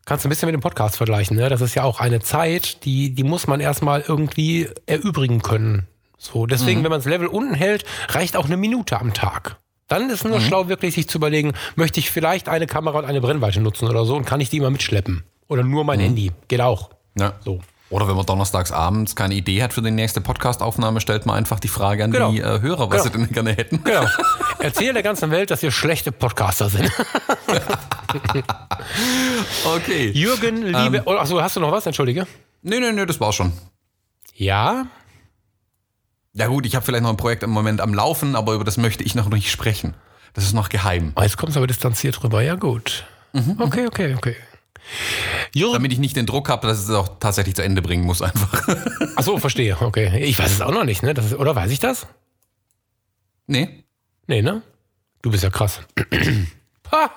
kannst 0.06 0.24
du 0.24 0.28
ein 0.28 0.30
bisschen 0.30 0.46
mit 0.46 0.54
dem 0.54 0.62
Podcast 0.62 0.96
vergleichen. 0.96 1.36
Ne? 1.36 1.48
Das 1.48 1.60
ist 1.60 1.74
ja 1.74 1.84
auch 1.84 2.00
eine 2.00 2.20
Zeit, 2.20 2.84
die, 2.84 3.14
die 3.14 3.24
muss 3.24 3.46
man 3.46 3.60
erstmal 3.60 4.00
irgendwie 4.00 4.68
erübrigen 4.86 5.42
können. 5.42 5.86
So, 6.16 6.46
deswegen, 6.46 6.80
mhm. 6.80 6.84
wenn 6.84 6.90
man 6.90 7.00
das 7.00 7.06
Level 7.06 7.28
unten 7.28 7.54
hält, 7.54 7.84
reicht 8.08 8.36
auch 8.36 8.46
eine 8.46 8.56
Minute 8.56 8.98
am 8.98 9.14
Tag. 9.14 9.58
Dann 9.88 10.10
ist 10.10 10.24
nur 10.24 10.38
mhm. 10.38 10.42
schlau, 10.42 10.68
wirklich 10.68 10.94
sich 10.94 11.08
zu 11.08 11.18
überlegen, 11.18 11.54
möchte 11.74 11.98
ich 11.98 12.10
vielleicht 12.10 12.48
eine 12.48 12.66
Kamera 12.66 12.98
und 12.98 13.04
eine 13.06 13.20
Brennweite 13.20 13.60
nutzen 13.60 13.88
oder 13.88 14.04
so 14.04 14.16
und 14.16 14.26
kann 14.26 14.40
ich 14.40 14.50
die 14.50 14.58
immer 14.58 14.70
mitschleppen? 14.70 15.24
Oder 15.48 15.64
nur 15.64 15.84
mein 15.84 15.98
mhm. 15.98 16.04
Handy. 16.04 16.32
Geht 16.46 16.60
auch. 16.60 16.90
Ja. 17.18 17.32
So. 17.44 17.60
Oder 17.90 18.06
wenn 18.06 18.16
man 18.16 18.26
donnerstags 18.26 18.70
abends 18.70 19.16
keine 19.16 19.34
Idee 19.34 19.62
hat 19.62 19.72
für 19.72 19.80
die 19.80 19.90
nächste 19.90 20.20
Podcast-Aufnahme, 20.20 21.00
stellt 21.00 21.24
man 21.24 21.36
einfach 21.36 21.58
die 21.58 21.68
Frage 21.68 22.04
an 22.04 22.10
genau. 22.10 22.30
die 22.32 22.40
äh, 22.40 22.60
Hörer, 22.60 22.90
was 22.90 23.04
genau. 23.04 23.14
sie 23.14 23.24
denn 23.24 23.32
gerne 23.32 23.52
hätten. 23.52 23.82
Genau. 23.82 24.04
Erzähl 24.58 24.92
der 24.92 25.02
ganzen 25.02 25.30
Welt, 25.30 25.50
dass 25.50 25.62
wir 25.62 25.70
schlechte 25.70 26.12
Podcaster 26.12 26.68
sind. 26.68 26.90
okay. 29.64 30.10
Jürgen, 30.10 30.64
liebe. 30.64 30.98
Ähm, 30.98 31.02
oh, 31.06 31.12
achso, 31.12 31.40
hast 31.40 31.56
du 31.56 31.60
noch 31.60 31.72
was? 31.72 31.86
Entschuldige. 31.86 32.26
Nee, 32.60 32.78
nee, 32.78 32.92
nee, 32.92 33.06
das 33.06 33.18
war's 33.20 33.36
schon. 33.36 33.52
Ja. 34.34 34.86
Ja 36.38 36.46
gut, 36.46 36.66
ich 36.66 36.76
habe 36.76 36.86
vielleicht 36.86 37.02
noch 37.02 37.10
ein 37.10 37.16
Projekt 37.16 37.42
im 37.42 37.50
Moment 37.50 37.80
am 37.80 37.92
Laufen, 37.92 38.36
aber 38.36 38.54
über 38.54 38.62
das 38.62 38.76
möchte 38.76 39.02
ich 39.02 39.16
noch 39.16 39.28
nicht 39.28 39.50
sprechen. 39.50 39.94
Das 40.34 40.44
ist 40.44 40.52
noch 40.52 40.68
geheim. 40.68 41.12
Oh, 41.16 41.22
jetzt 41.22 41.36
kommst 41.36 41.56
du 41.56 41.58
aber 41.60 41.66
distanziert 41.66 42.22
rüber. 42.22 42.42
Ja 42.42 42.54
gut. 42.54 43.04
Mhm, 43.32 43.56
okay, 43.60 43.88
okay, 43.88 44.14
okay. 44.14 44.36
Jürgen. 45.52 45.72
Damit 45.72 45.92
ich 45.92 45.98
nicht 45.98 46.16
den 46.16 46.26
Druck 46.26 46.48
habe, 46.48 46.66
dass 46.68 46.78
es 46.78 46.90
auch 46.90 47.18
tatsächlich 47.18 47.56
zu 47.56 47.62
Ende 47.62 47.82
bringen 47.82 48.04
muss 48.04 48.22
einfach. 48.22 48.68
Ach 49.16 49.22
so, 49.22 49.38
verstehe. 49.38 49.76
Okay. 49.80 50.22
Ich 50.22 50.38
weiß 50.38 50.52
es 50.52 50.60
auch 50.60 50.70
noch 50.70 50.84
nicht, 50.84 51.02
ne? 51.02 51.10
Ist, 51.10 51.34
oder 51.34 51.56
weiß 51.56 51.72
ich 51.72 51.80
das? 51.80 52.06
Nee. 53.48 53.84
Nee, 54.28 54.42
ne? 54.42 54.62
Du 55.22 55.32
bist 55.32 55.42
ja 55.42 55.50
krass. 55.50 55.80
ha! 56.92 57.10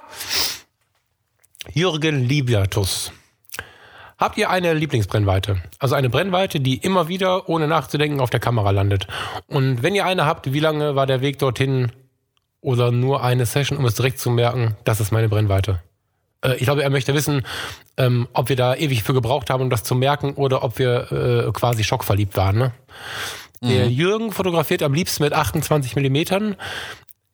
Jürgen 1.73 2.27
Libiatus. 2.27 3.11
Habt 4.21 4.37
ihr 4.37 4.51
eine 4.51 4.75
Lieblingsbrennweite? 4.75 5.63
Also 5.79 5.95
eine 5.95 6.07
Brennweite, 6.07 6.59
die 6.59 6.77
immer 6.77 7.07
wieder, 7.07 7.49
ohne 7.49 7.67
nachzudenken, 7.67 8.19
auf 8.19 8.29
der 8.29 8.39
Kamera 8.39 8.69
landet. 8.69 9.07
Und 9.47 9.81
wenn 9.81 9.95
ihr 9.95 10.05
eine 10.05 10.27
habt, 10.27 10.53
wie 10.53 10.59
lange 10.59 10.95
war 10.95 11.07
der 11.07 11.21
Weg 11.21 11.39
dorthin 11.39 11.91
oder 12.61 12.91
nur 12.91 13.23
eine 13.23 13.47
Session, 13.47 13.79
um 13.79 13.85
es 13.85 13.95
direkt 13.95 14.19
zu 14.19 14.29
merken, 14.29 14.75
das 14.83 14.99
ist 14.99 15.11
meine 15.11 15.27
Brennweite? 15.27 15.81
Äh, 16.45 16.57
ich 16.57 16.65
glaube, 16.65 16.83
er 16.83 16.91
möchte 16.91 17.15
wissen, 17.15 17.47
ähm, 17.97 18.27
ob 18.33 18.49
wir 18.49 18.55
da 18.55 18.75
ewig 18.75 19.01
für 19.01 19.15
gebraucht 19.15 19.49
haben, 19.49 19.63
um 19.63 19.71
das 19.71 19.83
zu 19.83 19.95
merken, 19.95 20.33
oder 20.33 20.63
ob 20.63 20.77
wir 20.77 21.11
äh, 21.11 21.51
quasi 21.51 21.83
schockverliebt 21.83 22.37
waren. 22.37 22.59
Ne? 22.59 22.71
Der 23.63 23.85
mhm. 23.85 23.91
Jürgen 23.91 24.31
fotografiert 24.31 24.83
am 24.83 24.93
liebsten 24.93 25.23
mit 25.23 25.33
28 25.33 25.95
Millimetern. 25.95 26.55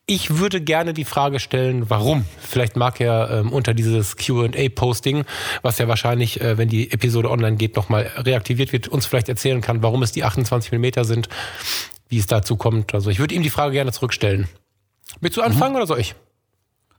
Ich 0.09 0.37
würde 0.37 0.61
gerne 0.61 0.93
die 0.93 1.03
Frage 1.03 1.37
stellen, 1.37 1.89
warum? 1.89 2.23
Vielleicht 2.39 2.77
mag 2.77 3.01
er 3.01 3.29
ähm, 3.29 3.51
unter 3.51 3.73
dieses 3.73 4.15
QA-Posting, 4.15 5.25
was 5.63 5.79
ja 5.79 5.89
wahrscheinlich, 5.89 6.39
äh, 6.39 6.57
wenn 6.57 6.69
die 6.69 6.89
Episode 6.93 7.29
online 7.29 7.57
geht, 7.57 7.75
nochmal 7.75 8.09
reaktiviert 8.15 8.71
wird, 8.71 8.87
uns 8.87 9.05
vielleicht 9.05 9.27
erzählen 9.27 9.59
kann, 9.59 9.83
warum 9.83 10.01
es 10.03 10.13
die 10.13 10.23
28 10.23 10.71
mm 10.71 11.03
sind, 11.03 11.27
wie 12.07 12.19
es 12.19 12.25
dazu 12.25 12.55
kommt. 12.55 12.93
Also 12.93 13.09
ich 13.09 13.19
würde 13.19 13.35
ihm 13.35 13.43
die 13.43 13.49
Frage 13.49 13.73
gerne 13.73 13.91
zurückstellen. 13.91 14.47
Willst 15.19 15.35
du 15.35 15.41
anfangen 15.41 15.71
mhm. 15.71 15.77
oder 15.77 15.87
soll 15.87 15.99
ich? 15.99 16.15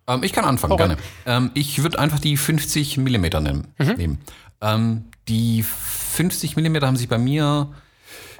Ähm, 0.06 0.22
ich 0.22 0.34
kann 0.34 0.44
anfangen, 0.44 0.74
okay. 0.74 0.88
gerne. 0.88 0.96
Ähm, 1.24 1.50
ich 1.54 1.82
würde 1.82 1.98
einfach 1.98 2.18
die 2.18 2.36
50 2.36 2.98
mm 2.98 3.22
nehmen. 3.40 3.68
Mhm. 3.78 3.94
nehmen. 3.96 4.18
Ähm, 4.60 5.04
die 5.28 5.62
50 5.62 6.58
mm 6.58 6.76
haben 6.82 6.96
sich 6.96 7.08
bei 7.08 7.16
mir 7.16 7.72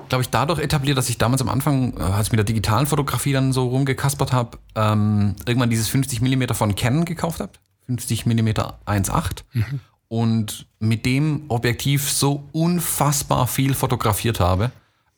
glaube 0.09 0.23
ich, 0.23 0.31
dadurch 0.31 0.61
etabliert, 0.61 0.99
dass 0.99 1.09
ich 1.09 1.19
damals 1.19 1.43
am 1.43 1.49
Anfang, 1.49 1.97
äh, 1.97 2.03
als 2.03 2.29
ich 2.29 2.33
mit 2.33 2.38
der 2.38 2.45
digitalen 2.45 2.87
Fotografie 2.87 3.33
dann 3.33 3.53
so 3.53 3.69
rumgekaspert 3.69 4.33
habe, 4.33 4.59
ähm, 4.75 5.37
irgendwann 5.47 5.71
dieses 5.71 5.88
50 5.88 6.21
mm 6.21 6.53
von 6.53 6.75
Canon 6.75 7.05
gekauft 7.05 7.41
habe. 7.41 7.53
50 7.87 8.27
mm 8.27 8.49
1.8. 8.87 9.45
Mhm. 9.53 9.81
Und 10.09 10.67
mit 10.79 11.05
dem 11.05 11.43
Objektiv 11.49 12.11
so 12.11 12.49
unfassbar 12.53 13.47
viel 13.47 13.75
fotografiert 13.75 14.41
habe. 14.41 14.71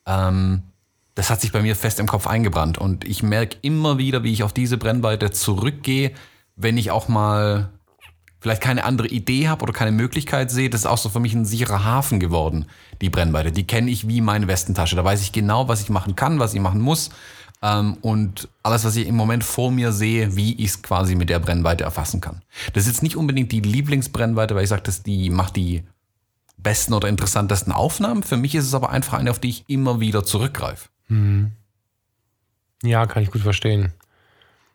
Ähm, 0.05 0.63
das 1.15 1.29
hat 1.29 1.41
sich 1.41 1.51
bei 1.51 1.61
mir 1.61 1.75
fest 1.75 1.99
im 1.99 2.07
Kopf 2.07 2.27
eingebrannt. 2.27 2.77
Und 2.77 3.05
ich 3.05 3.23
merke 3.23 3.57
immer 3.61 3.97
wieder, 3.97 4.23
wie 4.23 4.33
ich 4.33 4.43
auf 4.43 4.53
diese 4.53 4.77
Brennweite 4.77 5.31
zurückgehe, 5.31 6.11
wenn 6.55 6.77
ich 6.77 6.91
auch 6.91 7.07
mal 7.07 7.69
vielleicht 8.41 8.61
keine 8.61 8.83
andere 8.83 9.07
Idee 9.07 9.47
habe 9.47 9.63
oder 9.63 9.71
keine 9.71 9.91
Möglichkeit 9.91 10.51
sehe, 10.51 10.69
das 10.69 10.81
ist 10.81 10.87
auch 10.87 10.97
so 10.97 11.09
für 11.09 11.19
mich 11.19 11.33
ein 11.33 11.45
sicherer 11.45 11.85
Hafen 11.85 12.19
geworden, 12.19 12.65
die 12.99 13.09
Brennweite. 13.09 13.51
Die 13.51 13.65
kenne 13.65 13.89
ich 13.89 14.07
wie 14.07 14.19
meine 14.19 14.47
Westentasche. 14.47 14.95
Da 14.95 15.05
weiß 15.05 15.21
ich 15.21 15.31
genau, 15.31 15.67
was 15.67 15.81
ich 15.81 15.89
machen 15.89 16.15
kann, 16.15 16.39
was 16.39 16.53
ich 16.53 16.59
machen 16.59 16.81
muss. 16.81 17.11
Ähm, 17.61 17.97
und 18.01 18.49
alles, 18.63 18.83
was 18.83 18.95
ich 18.95 19.07
im 19.07 19.15
Moment 19.15 19.43
vor 19.43 19.71
mir 19.71 19.91
sehe, 19.91 20.35
wie 20.35 20.55
ich 20.55 20.71
es 20.71 20.81
quasi 20.81 21.15
mit 21.15 21.29
der 21.29 21.39
Brennweite 21.39 21.83
erfassen 21.83 22.19
kann. 22.19 22.41
Das 22.73 22.83
ist 22.83 22.93
jetzt 22.93 23.03
nicht 23.03 23.15
unbedingt 23.15 23.51
die 23.51 23.61
Lieblingsbrennweite, 23.61 24.55
weil 24.55 24.63
ich 24.63 24.69
sage, 24.69 24.91
die 25.05 25.29
macht 25.29 25.55
die 25.55 25.83
besten 26.57 26.93
oder 26.93 27.07
interessantesten 27.07 27.71
Aufnahmen. 27.71 28.23
Für 28.23 28.37
mich 28.37 28.55
ist 28.55 28.65
es 28.65 28.73
aber 28.73 28.89
einfach 28.89 29.13
eine, 29.13 29.29
auf 29.29 29.39
die 29.39 29.49
ich 29.49 29.65
immer 29.67 29.99
wieder 29.99 30.23
zurückgreife. 30.23 30.89
Hm. 31.07 31.51
Ja, 32.81 33.05
kann 33.05 33.21
ich 33.21 33.29
gut 33.29 33.41
verstehen. 33.41 33.93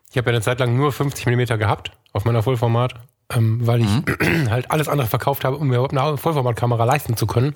Ich 0.09 0.17
habe 0.17 0.29
ja 0.29 0.35
eine 0.35 0.41
Zeit 0.41 0.59
lang 0.59 0.77
nur 0.77 0.93
50 0.93 1.25
mm 1.25 1.59
gehabt 1.59 1.91
auf 2.13 2.23
meiner 2.23 2.41
Vollformat, 2.41 2.95
ähm, 3.33 3.65
weil 3.65 3.81
ich 3.81 3.87
Mhm. 3.87 4.49
halt 4.49 4.71
alles 4.71 4.87
andere 4.87 5.07
verkauft 5.07 5.43
habe, 5.43 5.57
um 5.57 5.67
mir 5.67 5.75
überhaupt 5.75 5.97
eine 5.97 6.17
Vollformatkamera 6.17 6.83
leisten 6.83 7.17
zu 7.17 7.27
können. 7.27 7.55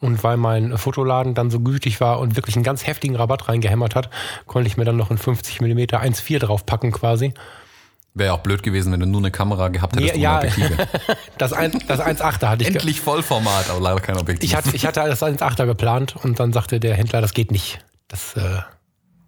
Und 0.00 0.24
weil 0.24 0.38
mein 0.38 0.78
Fotoladen 0.78 1.34
dann 1.34 1.50
so 1.50 1.60
gütig 1.60 2.00
war 2.00 2.20
und 2.20 2.34
wirklich 2.34 2.56
einen 2.56 2.64
ganz 2.64 2.86
heftigen 2.86 3.16
Rabatt 3.16 3.48
reingehämmert 3.48 3.94
hat, 3.94 4.08
konnte 4.46 4.66
ich 4.66 4.78
mir 4.78 4.84
dann 4.86 4.96
noch 4.96 5.10
ein 5.10 5.18
50 5.18 5.60
mm 5.60 5.78
1.4 5.78 6.38
draufpacken 6.38 6.90
quasi. 6.90 7.34
Wäre 8.14 8.28
ja 8.28 8.32
auch 8.34 8.40
blöd 8.40 8.62
gewesen, 8.62 8.92
wenn 8.92 9.00
du 9.00 9.06
nur 9.06 9.20
eine 9.20 9.30
Kamera 9.30 9.68
gehabt 9.68 9.94
hättest 9.94 10.16
Ja, 10.16 10.38
ohne 10.38 10.48
ja. 10.48 10.52
Objektive. 10.52 10.88
Das, 11.38 11.52
ein, 11.52 11.72
das 11.86 12.00
1.8er 12.00 12.48
hatte 12.48 12.62
ich. 12.62 12.68
Endlich 12.68 13.00
Vollformat, 13.00 13.68
aber 13.70 13.80
leider 13.80 14.00
kein 14.00 14.16
Objektiv. 14.16 14.48
Ich 14.48 14.56
hatte, 14.56 14.74
ich 14.74 14.86
hatte 14.86 15.00
das 15.00 15.22
1.8er 15.22 15.66
geplant 15.66 16.16
und 16.16 16.40
dann 16.40 16.52
sagte 16.52 16.80
der 16.80 16.94
Händler, 16.94 17.20
das 17.20 17.34
geht 17.34 17.50
nicht. 17.52 17.84
Das, 18.08 18.34
äh, 18.36 18.60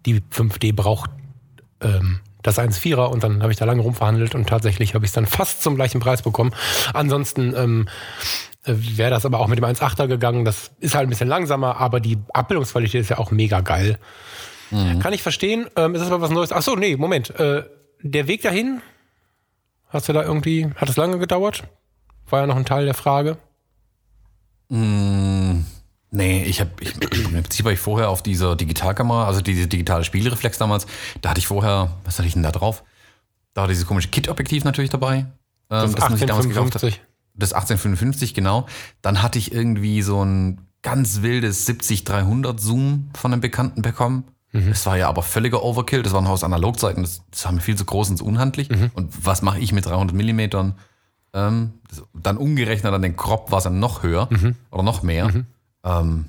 die 0.05 0.21
5D 0.21 0.73
braucht 0.75 1.11
ähm, 1.81 2.19
das 2.43 2.59
1.4er 2.59 3.05
und 3.05 3.23
dann 3.23 3.41
habe 3.41 3.51
ich 3.51 3.57
da 3.57 3.65
lange 3.65 3.81
rumverhandelt 3.81 4.35
und 4.35 4.47
tatsächlich 4.47 4.93
habe 4.93 5.05
ich 5.05 5.09
es 5.09 5.15
dann 5.15 5.25
fast 5.25 5.63
zum 5.63 5.75
gleichen 5.75 5.99
Preis 5.99 6.21
bekommen. 6.21 6.53
Ansonsten 6.93 7.53
ähm, 7.55 7.87
äh, 8.65 8.73
wäre 8.75 9.09
das 9.09 9.25
aber 9.25 9.39
auch 9.39 9.47
mit 9.47 9.57
dem 9.57 9.65
1.8er 9.65 10.07
gegangen. 10.07 10.45
Das 10.45 10.71
ist 10.79 10.95
halt 10.95 11.07
ein 11.07 11.09
bisschen 11.09 11.29
langsamer, 11.29 11.77
aber 11.77 11.99
die 11.99 12.17
Abbildungsqualität 12.33 13.01
ist 13.01 13.09
ja 13.09 13.17
auch 13.17 13.31
mega 13.31 13.61
geil. 13.61 13.97
Kann 14.99 15.13
ich 15.13 15.21
verstehen. 15.21 15.67
Ähm, 15.75 15.93
ist 15.93 16.01
das 16.01 16.11
aber 16.11 16.21
was 16.21 16.31
Neues? 16.31 16.51
Ach 16.51 16.63
so, 16.63 16.75
nee, 16.75 16.95
Moment. 16.97 17.29
Äh, 17.39 17.63
der 18.01 18.27
Weg 18.27 18.41
dahin, 18.41 18.81
hast 19.89 20.09
du 20.09 20.13
da 20.13 20.23
irgendwie, 20.23 20.69
hat 20.75 20.89
es 20.89 20.97
lange 20.97 21.19
gedauert? 21.19 21.63
War 22.29 22.41
ja 22.41 22.47
noch 22.47 22.55
ein 22.55 22.65
Teil 22.65 22.85
der 22.85 22.95
Frage. 22.95 23.37
Nee, 26.15 26.43
ich 26.43 26.59
habe 26.61 26.69
ich, 26.79 26.93
im 26.93 27.31
Prinzip 27.41 27.65
war 27.65 27.71
ich 27.71 27.79
vorher 27.79 28.09
auf 28.09 28.21
dieser 28.21 28.55
Digitalkamera, 28.55 29.25
also 29.25 29.41
diese 29.41 29.67
digitale 29.67 30.03
Spielreflex 30.03 30.59
damals, 30.59 30.85
da 31.21 31.31
hatte 31.31 31.39
ich 31.39 31.47
vorher, 31.47 31.91
was 32.03 32.19
hatte 32.19 32.27
ich 32.27 32.33
denn 32.33 32.43
da 32.43 32.51
drauf? 32.51 32.83
Da 33.55 33.61
war 33.61 33.67
dieses 33.67 33.87
komische 33.87 34.09
Kit-Objektiv 34.09 34.63
natürlich 34.63 34.91
dabei. 34.91 35.17
ähm, 35.17 35.25
Das 35.69 36.09
man 36.09 36.17
sich 36.17 36.27
damals 36.27 36.47
gekauft 36.47 36.75
hat. 36.75 36.83
1855. 36.83 37.01
Das 37.35 37.53
1855, 37.53 38.33
genau. 38.35 38.67
Dann 39.01 39.23
hatte 39.23 39.39
ich 39.39 39.51
irgendwie 39.53 40.03
so 40.03 40.23
ein 40.23 40.61
ganz 40.83 41.23
wildes 41.23 41.67
70-300 41.67 42.59
Zoom 42.59 43.09
von 43.17 43.33
einem 43.33 43.41
Bekannten 43.41 43.81
bekommen. 43.81 44.25
Das 44.69 44.85
war 44.85 44.97
ja 44.97 45.09
aber 45.09 45.23
völliger 45.23 45.63
Overkill. 45.63 46.03
Das 46.03 46.13
waren 46.13 46.27
aus 46.27 46.43
Analogzeiten. 46.43 47.01
Das, 47.01 47.23
das 47.31 47.43
war 47.45 47.53
mir 47.53 47.61
viel 47.61 47.75
zu 47.75 47.85
groß 47.85 48.11
und 48.11 48.17
zu 48.17 48.25
unhandlich. 48.25 48.69
Und 48.93 49.25
was 49.25 49.41
mache 49.41 49.57
ich 49.57 49.71
mit 49.73 49.87
300 49.87 50.15
Millimetern? 50.15 50.75
Ähm, 51.33 51.73
das, 51.89 52.03
dann 52.13 52.37
umgerechnet 52.37 52.93
an 52.93 53.01
den 53.01 53.15
Crop 53.17 53.49
war 53.51 53.57
es 53.57 53.63
dann 53.63 53.79
noch 53.79 54.03
höher 54.03 54.29
oder 54.69 54.83
noch 54.83 55.01
mehr. 55.01 55.25
Ähm, 55.83 56.25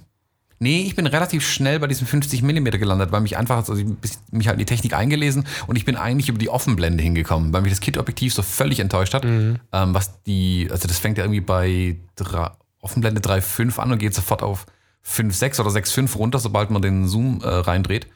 nee, 0.58 0.82
ich 0.82 0.96
bin 0.96 1.06
relativ 1.06 1.46
schnell 1.46 1.78
bei 1.80 1.86
diesem 1.86 2.06
50 2.06 2.42
Millimeter 2.42 2.78
gelandet, 2.78 3.12
weil 3.12 3.20
mich 3.20 3.36
einfach, 3.36 3.56
also 3.56 3.74
ich 3.74 3.86
mich 4.30 4.48
halt 4.48 4.54
in 4.54 4.58
die 4.58 4.64
Technik 4.64 4.94
eingelesen 4.94 5.46
und 5.66 5.76
ich 5.76 5.84
bin 5.84 5.96
eigentlich 5.96 6.28
über 6.28 6.38
die 6.38 6.48
Offenblende 6.48 7.02
hingekommen, 7.02 7.52
weil 7.52 7.62
mich 7.62 7.72
das 7.72 7.80
Kit-Objektiv 7.80 8.34
so 8.34 8.42
völlig 8.42 8.80
enttäuscht 8.80 9.14
hat. 9.14 9.24
Ähm, 9.72 9.94
was 9.94 10.22
die, 10.22 10.68
also 10.70 10.88
das 10.88 10.98
fängt 10.98 11.18
ja 11.18 11.24
irgendwie 11.24 11.40
bei 11.40 11.96
drei, 12.16 12.50
Offenblende 12.80 13.20
3.5 13.20 13.78
an 13.78 13.92
und 13.92 13.98
geht 13.98 14.14
sofort 14.14 14.42
auf 14.42 14.66
5.6 15.06 15.60
oder 15.60 15.70
6.5 15.70 16.16
runter, 16.16 16.38
sobald 16.38 16.70
man 16.70 16.82
den 16.82 17.08
Zoom 17.08 17.40
äh, 17.42 17.48
reindreht. 17.48 18.06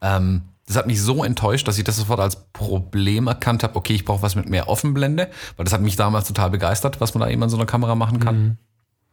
Ähm, 0.00 0.42
das 0.66 0.76
hat 0.76 0.86
mich 0.86 1.00
so 1.00 1.24
enttäuscht, 1.24 1.66
dass 1.66 1.78
ich 1.78 1.84
das 1.84 1.96
sofort 1.96 2.20
als 2.20 2.36
Problem 2.52 3.26
erkannt 3.26 3.62
habe. 3.62 3.76
Okay, 3.76 3.94
ich 3.94 4.04
brauche 4.04 4.20
was 4.20 4.34
mit 4.34 4.50
mehr 4.50 4.68
Offenblende, 4.68 5.30
weil 5.56 5.64
das 5.64 5.72
hat 5.72 5.80
mich 5.80 5.96
damals 5.96 6.28
total 6.28 6.50
begeistert, 6.50 7.00
was 7.00 7.14
man 7.14 7.22
da 7.22 7.30
eben 7.30 7.42
an 7.42 7.48
so 7.48 7.56
einer 7.56 7.64
Kamera 7.64 7.94
machen 7.94 8.20
kann. 8.20 8.58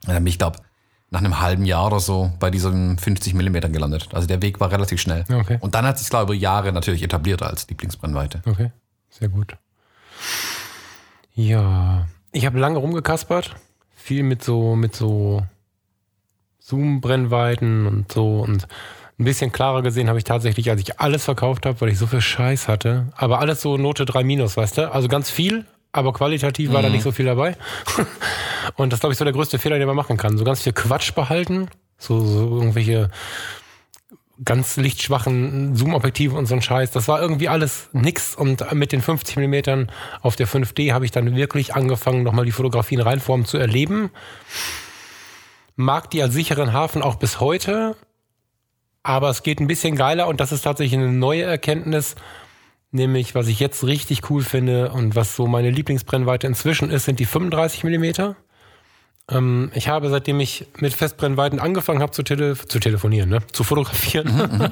Und 0.05 0.13
dann 0.13 0.23
bin 0.23 0.27
ich, 0.27 0.37
glaube 0.37 0.59
nach 1.11 1.19
einem 1.19 1.39
halben 1.39 1.65
Jahr 1.65 1.87
oder 1.87 1.99
so 1.99 2.31
bei 2.39 2.49
diesem 2.49 2.97
50 2.97 3.33
Millimeter 3.33 3.69
gelandet. 3.69 4.09
Also 4.13 4.27
der 4.27 4.41
Weg 4.41 4.59
war 4.59 4.71
relativ 4.71 4.99
schnell. 4.99 5.23
Okay. 5.31 5.57
Und 5.61 5.75
dann 5.75 5.85
hat 5.85 5.97
sich, 5.99 6.09
glaube 6.09 6.33
ich, 6.33 6.39
über 6.39 6.43
Jahre 6.43 6.71
natürlich 6.71 7.03
etabliert 7.03 7.41
als 7.43 7.67
Lieblingsbrennweite. 7.69 8.41
Okay, 8.45 8.71
sehr 9.09 9.29
gut. 9.29 9.55
Ja, 11.33 12.07
ich 12.31 12.45
habe 12.45 12.59
lange 12.59 12.79
rumgekaspert, 12.79 13.55
viel 13.95 14.23
mit 14.23 14.43
so 14.43 14.75
mit 14.75 14.95
so 14.95 15.43
Zoom-Brennweiten 16.59 17.85
und 17.85 18.11
so 18.11 18.39
und 18.41 18.67
ein 19.17 19.23
bisschen 19.23 19.51
klarer 19.51 19.81
gesehen 19.81 20.09
habe 20.09 20.17
ich 20.17 20.25
tatsächlich, 20.25 20.69
als 20.69 20.81
ich 20.81 20.99
alles 20.99 21.23
verkauft 21.23 21.65
habe, 21.65 21.79
weil 21.79 21.89
ich 21.89 21.97
so 21.97 22.07
viel 22.07 22.21
Scheiß 22.21 22.67
hatte. 22.67 23.07
Aber 23.15 23.39
alles 23.39 23.61
so 23.61 23.77
Note 23.77 24.05
3 24.05 24.23
minus, 24.23 24.57
weißt 24.57 24.79
du? 24.79 24.91
Also 24.91 25.07
ganz 25.07 25.29
viel, 25.29 25.65
aber 25.95 26.11
qualitativ 26.13 26.73
war 26.73 26.81
da 26.81 26.89
nicht 26.89 27.03
so 27.03 27.11
viel 27.11 27.25
dabei. 27.25 27.55
und 28.75 28.91
das 28.91 28.97
ist, 28.97 29.01
glaube 29.01 29.13
ich, 29.13 29.17
so 29.17 29.23
der 29.23 29.33
größte 29.33 29.59
Fehler, 29.59 29.77
den 29.79 29.87
man 29.87 29.95
machen 29.95 30.17
kann. 30.17 30.37
So 30.37 30.43
ganz 30.43 30.61
viel 30.61 30.73
Quatsch 30.73 31.13
behalten, 31.13 31.69
so, 31.97 32.19
so 32.19 32.57
irgendwelche 32.57 33.09
ganz 34.43 34.75
lichtschwachen 34.75 35.75
Zoom-Objektive 35.75 36.35
und 36.35 36.47
so 36.47 36.55
ein 36.55 36.61
Scheiß. 36.61 36.91
Das 36.91 37.07
war 37.07 37.21
irgendwie 37.21 37.47
alles 37.47 37.89
nix. 37.93 38.35
Und 38.35 38.73
mit 38.73 38.91
den 38.91 39.01
50 39.01 39.37
Millimetern 39.37 39.89
auf 40.21 40.35
der 40.35 40.47
5D 40.47 40.91
habe 40.91 41.05
ich 41.05 41.11
dann 41.11 41.35
wirklich 41.35 41.73
angefangen, 41.73 42.23
nochmal 42.23 42.43
die 42.43 42.51
Fotografie 42.51 42.95
in 42.95 43.01
Reinform 43.01 43.45
zu 43.45 43.57
erleben. 43.57 44.11
Mag 45.77 46.09
die 46.09 46.21
als 46.21 46.33
sicheren 46.33 46.73
Hafen 46.73 47.01
auch 47.01 47.15
bis 47.15 47.39
heute. 47.39 47.95
Aber 49.03 49.29
es 49.29 49.43
geht 49.43 49.61
ein 49.61 49.67
bisschen 49.67 49.95
geiler 49.95 50.27
und 50.27 50.41
das 50.41 50.51
ist 50.51 50.63
tatsächlich 50.63 50.99
eine 50.99 51.13
neue 51.13 51.43
Erkenntnis. 51.43 52.15
Nämlich, 52.95 53.35
was 53.35 53.47
ich 53.47 53.59
jetzt 53.59 53.83
richtig 53.83 54.29
cool 54.29 54.41
finde 54.41 54.89
und 54.93 55.17
was 55.17 55.35
so 55.35 55.47
meine 55.47 55.69
Lieblingsbrennweite 55.69 56.47
inzwischen 56.47 56.89
ist, 56.89 57.03
sind 57.03 57.19
die 57.19 57.25
35 57.25 57.83
Millimeter. 57.83 58.37
Ähm, 59.29 59.69
ich 59.75 59.89
habe, 59.89 60.09
seitdem 60.09 60.39
ich 60.39 60.65
mit 60.77 60.93
Festbrennweiten 60.93 61.59
angefangen 61.59 62.01
habe 62.01 62.13
zu, 62.13 62.23
tele 62.23 62.55
zu 62.55 62.79
telefonieren, 62.79 63.29
ne? 63.29 63.39
zu 63.51 63.65
fotografieren, 63.65 64.71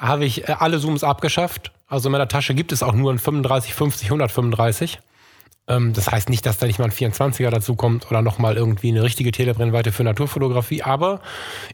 habe 0.00 0.24
ich 0.24 0.48
äh, 0.48 0.56
alle 0.58 0.80
Zooms 0.80 1.04
abgeschafft. 1.04 1.70
Also 1.86 2.08
in 2.08 2.12
meiner 2.12 2.26
Tasche 2.26 2.52
gibt 2.54 2.72
es 2.72 2.82
auch 2.82 2.94
nur 2.94 3.12
ein 3.12 3.20
35, 3.20 3.72
50, 3.72 4.08
135. 4.08 4.98
Ähm, 5.68 5.92
das 5.92 6.10
heißt 6.10 6.28
nicht, 6.28 6.46
dass 6.46 6.58
da 6.58 6.66
nicht 6.66 6.78
mal 6.78 6.86
ein 6.86 6.92
24er 6.92 7.50
dazu 7.50 7.76
kommt 7.76 8.10
oder 8.10 8.22
nochmal 8.22 8.56
irgendwie 8.56 8.90
eine 8.90 9.02
richtige 9.02 9.32
Telebrennweite 9.32 9.92
für 9.92 10.04
Naturfotografie. 10.04 10.82
Aber 10.82 11.20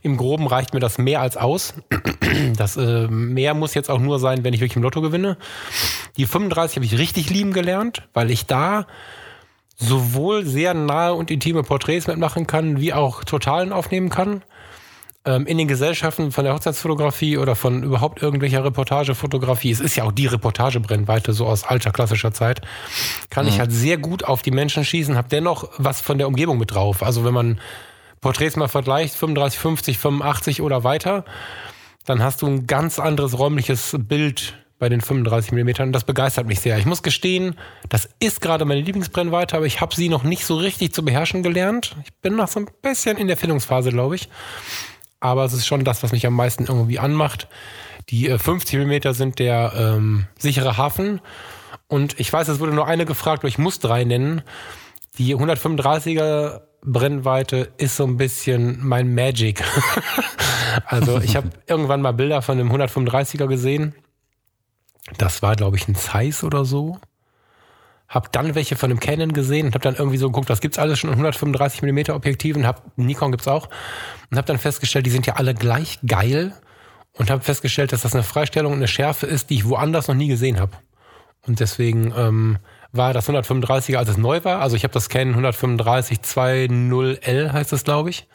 im 0.02 0.16
Groben 0.16 0.46
reicht 0.46 0.74
mir 0.74 0.80
das 0.80 0.98
mehr 0.98 1.20
als 1.20 1.36
aus. 1.36 1.74
Das 2.56 2.76
äh, 2.76 3.06
mehr 3.08 3.54
muss 3.54 3.74
jetzt 3.74 3.88
auch 3.88 4.00
nur 4.00 4.18
sein, 4.18 4.42
wenn 4.42 4.52
ich 4.52 4.60
wirklich 4.60 4.76
im 4.76 4.82
Lotto 4.82 5.00
gewinne. 5.00 5.36
Die 6.16 6.26
35 6.26 6.76
habe 6.76 6.84
ich 6.84 6.98
richtig 6.98 7.30
lieben 7.30 7.52
gelernt, 7.52 8.02
weil 8.14 8.30
ich 8.30 8.46
da 8.46 8.86
sowohl 9.76 10.44
sehr 10.44 10.74
nahe 10.74 11.14
und 11.14 11.30
intime 11.30 11.62
Porträts 11.62 12.08
mitmachen 12.08 12.46
kann, 12.46 12.80
wie 12.80 12.92
auch 12.92 13.24
Totalen 13.24 13.72
aufnehmen 13.72 14.10
kann. 14.10 14.42
Ähm, 15.26 15.44
in 15.46 15.58
den 15.58 15.66
Gesellschaften 15.66 16.30
von 16.30 16.44
der 16.44 16.54
Hochzeitsfotografie 16.54 17.36
oder 17.36 17.56
von 17.56 17.82
überhaupt 17.82 18.22
irgendwelcher 18.22 18.64
Reportagefotografie, 18.64 19.72
es 19.72 19.80
ist 19.80 19.96
ja 19.96 20.04
auch 20.04 20.12
die 20.12 20.26
Reportagebrennweite 20.26 21.32
so 21.32 21.46
aus 21.46 21.64
alter 21.64 21.90
klassischer 21.90 22.32
Zeit, 22.32 22.60
kann 23.28 23.48
ich 23.48 23.58
halt 23.58 23.72
sehr 23.72 23.98
gut 23.98 24.24
auf 24.24 24.42
die 24.42 24.52
Menschen 24.52 24.84
schießen, 24.84 25.16
habe 25.16 25.28
dennoch 25.28 25.68
was 25.78 26.00
von 26.00 26.18
der 26.18 26.28
Umgebung 26.28 26.58
mit 26.58 26.72
drauf. 26.72 27.02
Also 27.02 27.24
wenn 27.24 27.34
man 27.34 27.60
Porträts 28.20 28.54
mal 28.54 28.68
vergleicht, 28.68 29.16
35, 29.16 29.58
50, 29.58 29.98
85 29.98 30.62
oder 30.62 30.84
weiter, 30.84 31.24
dann 32.04 32.22
hast 32.22 32.42
du 32.42 32.46
ein 32.46 32.68
ganz 32.68 33.00
anderes 33.00 33.36
räumliches 33.36 33.96
Bild 33.98 34.54
bei 34.78 34.88
den 34.88 35.00
35 35.00 35.50
Millimetern. 35.50 35.92
Das 35.92 36.04
begeistert 36.04 36.46
mich 36.46 36.60
sehr. 36.60 36.78
Ich 36.78 36.86
muss 36.86 37.02
gestehen, 37.02 37.56
das 37.88 38.08
ist 38.20 38.40
gerade 38.40 38.64
meine 38.64 38.80
Lieblingsbrennweite, 38.80 39.56
aber 39.56 39.66
ich 39.66 39.80
habe 39.80 39.94
sie 39.94 40.08
noch 40.08 40.22
nicht 40.22 40.44
so 40.44 40.56
richtig 40.56 40.92
zu 40.92 41.04
beherrschen 41.04 41.42
gelernt. 41.42 41.96
Ich 42.04 42.12
bin 42.14 42.36
noch 42.36 42.46
so 42.46 42.60
ein 42.60 42.68
bisschen 42.80 43.16
in 43.16 43.26
der 43.26 43.36
Findungsphase, 43.36 43.90
glaube 43.90 44.14
ich. 44.14 44.28
Aber 45.20 45.44
es 45.44 45.52
ist 45.52 45.66
schon 45.66 45.84
das, 45.84 46.02
was 46.02 46.12
mich 46.12 46.26
am 46.26 46.34
meisten 46.34 46.66
irgendwie 46.66 46.98
anmacht. 46.98 47.48
Die 48.10 48.28
äh, 48.28 48.38
50 48.38 48.74
Millimeter 48.74 49.14
sind 49.14 49.38
der 49.38 49.72
ähm, 49.76 50.26
sichere 50.38 50.76
Hafen. 50.76 51.20
Und 51.88 52.18
ich 52.18 52.32
weiß, 52.32 52.48
es 52.48 52.60
wurde 52.60 52.72
nur 52.72 52.86
eine 52.86 53.06
gefragt, 53.06 53.40
aber 53.40 53.48
ich 53.48 53.58
muss 53.58 53.78
drei 53.78 54.04
nennen. 54.04 54.42
Die 55.18 55.34
135er 55.34 56.60
Brennweite 56.82 57.72
ist 57.78 57.96
so 57.96 58.04
ein 58.04 58.16
bisschen 58.16 58.78
mein 58.86 59.14
Magic. 59.14 59.64
also 60.86 61.20
ich 61.20 61.36
habe 61.36 61.50
irgendwann 61.66 62.02
mal 62.02 62.12
Bilder 62.12 62.42
von 62.42 62.58
einem 62.58 62.70
135er 62.70 63.46
gesehen. 63.46 63.94
Das 65.18 65.42
war, 65.42 65.56
glaube 65.56 65.76
ich, 65.76 65.88
ein 65.88 65.94
Zeiss 65.94 66.44
oder 66.44 66.64
so. 66.64 66.98
Hab 68.08 68.30
dann 68.32 68.54
welche 68.54 68.76
von 68.76 68.90
einem 68.90 69.00
Canon 69.00 69.32
gesehen 69.32 69.66
und 69.66 69.74
hab 69.74 69.82
dann 69.82 69.96
irgendwie 69.96 70.18
so 70.18 70.28
geguckt, 70.28 70.48
was 70.48 70.60
gibt's 70.60 70.78
alles 70.78 70.98
schon 70.98 71.10
in 71.10 71.14
135 71.14 71.82
mm 71.82 72.10
Objektiven. 72.10 72.66
Hab 72.66 72.96
Nikon 72.96 73.32
gibt's 73.32 73.48
auch 73.48 73.68
und 74.30 74.38
hab 74.38 74.46
dann 74.46 74.58
festgestellt, 74.58 75.06
die 75.06 75.10
sind 75.10 75.26
ja 75.26 75.34
alle 75.34 75.54
gleich 75.54 75.98
geil 76.06 76.54
und 77.12 77.30
habe 77.30 77.42
festgestellt, 77.42 77.92
dass 77.92 78.02
das 78.02 78.14
eine 78.14 78.22
Freistellung 78.22 78.72
und 78.72 78.78
eine 78.78 78.88
Schärfe 78.88 79.26
ist, 79.26 79.50
die 79.50 79.56
ich 79.56 79.68
woanders 79.68 80.08
noch 80.08 80.14
nie 80.14 80.28
gesehen 80.28 80.60
habe. 80.60 80.72
Und 81.46 81.60
deswegen 81.60 82.12
ähm, 82.16 82.58
war 82.92 83.12
das 83.12 83.28
135er, 83.28 83.96
als 83.96 84.08
es 84.08 84.16
neu 84.16 84.44
war. 84.44 84.60
Also 84.60 84.76
ich 84.76 84.84
habe 84.84 84.94
das 84.94 85.08
Canon 85.08 85.34
135 85.34 86.18
2.0L 86.18 87.52
heißt 87.52 87.72
das, 87.72 87.84
glaube 87.84 88.10
ich. 88.10 88.26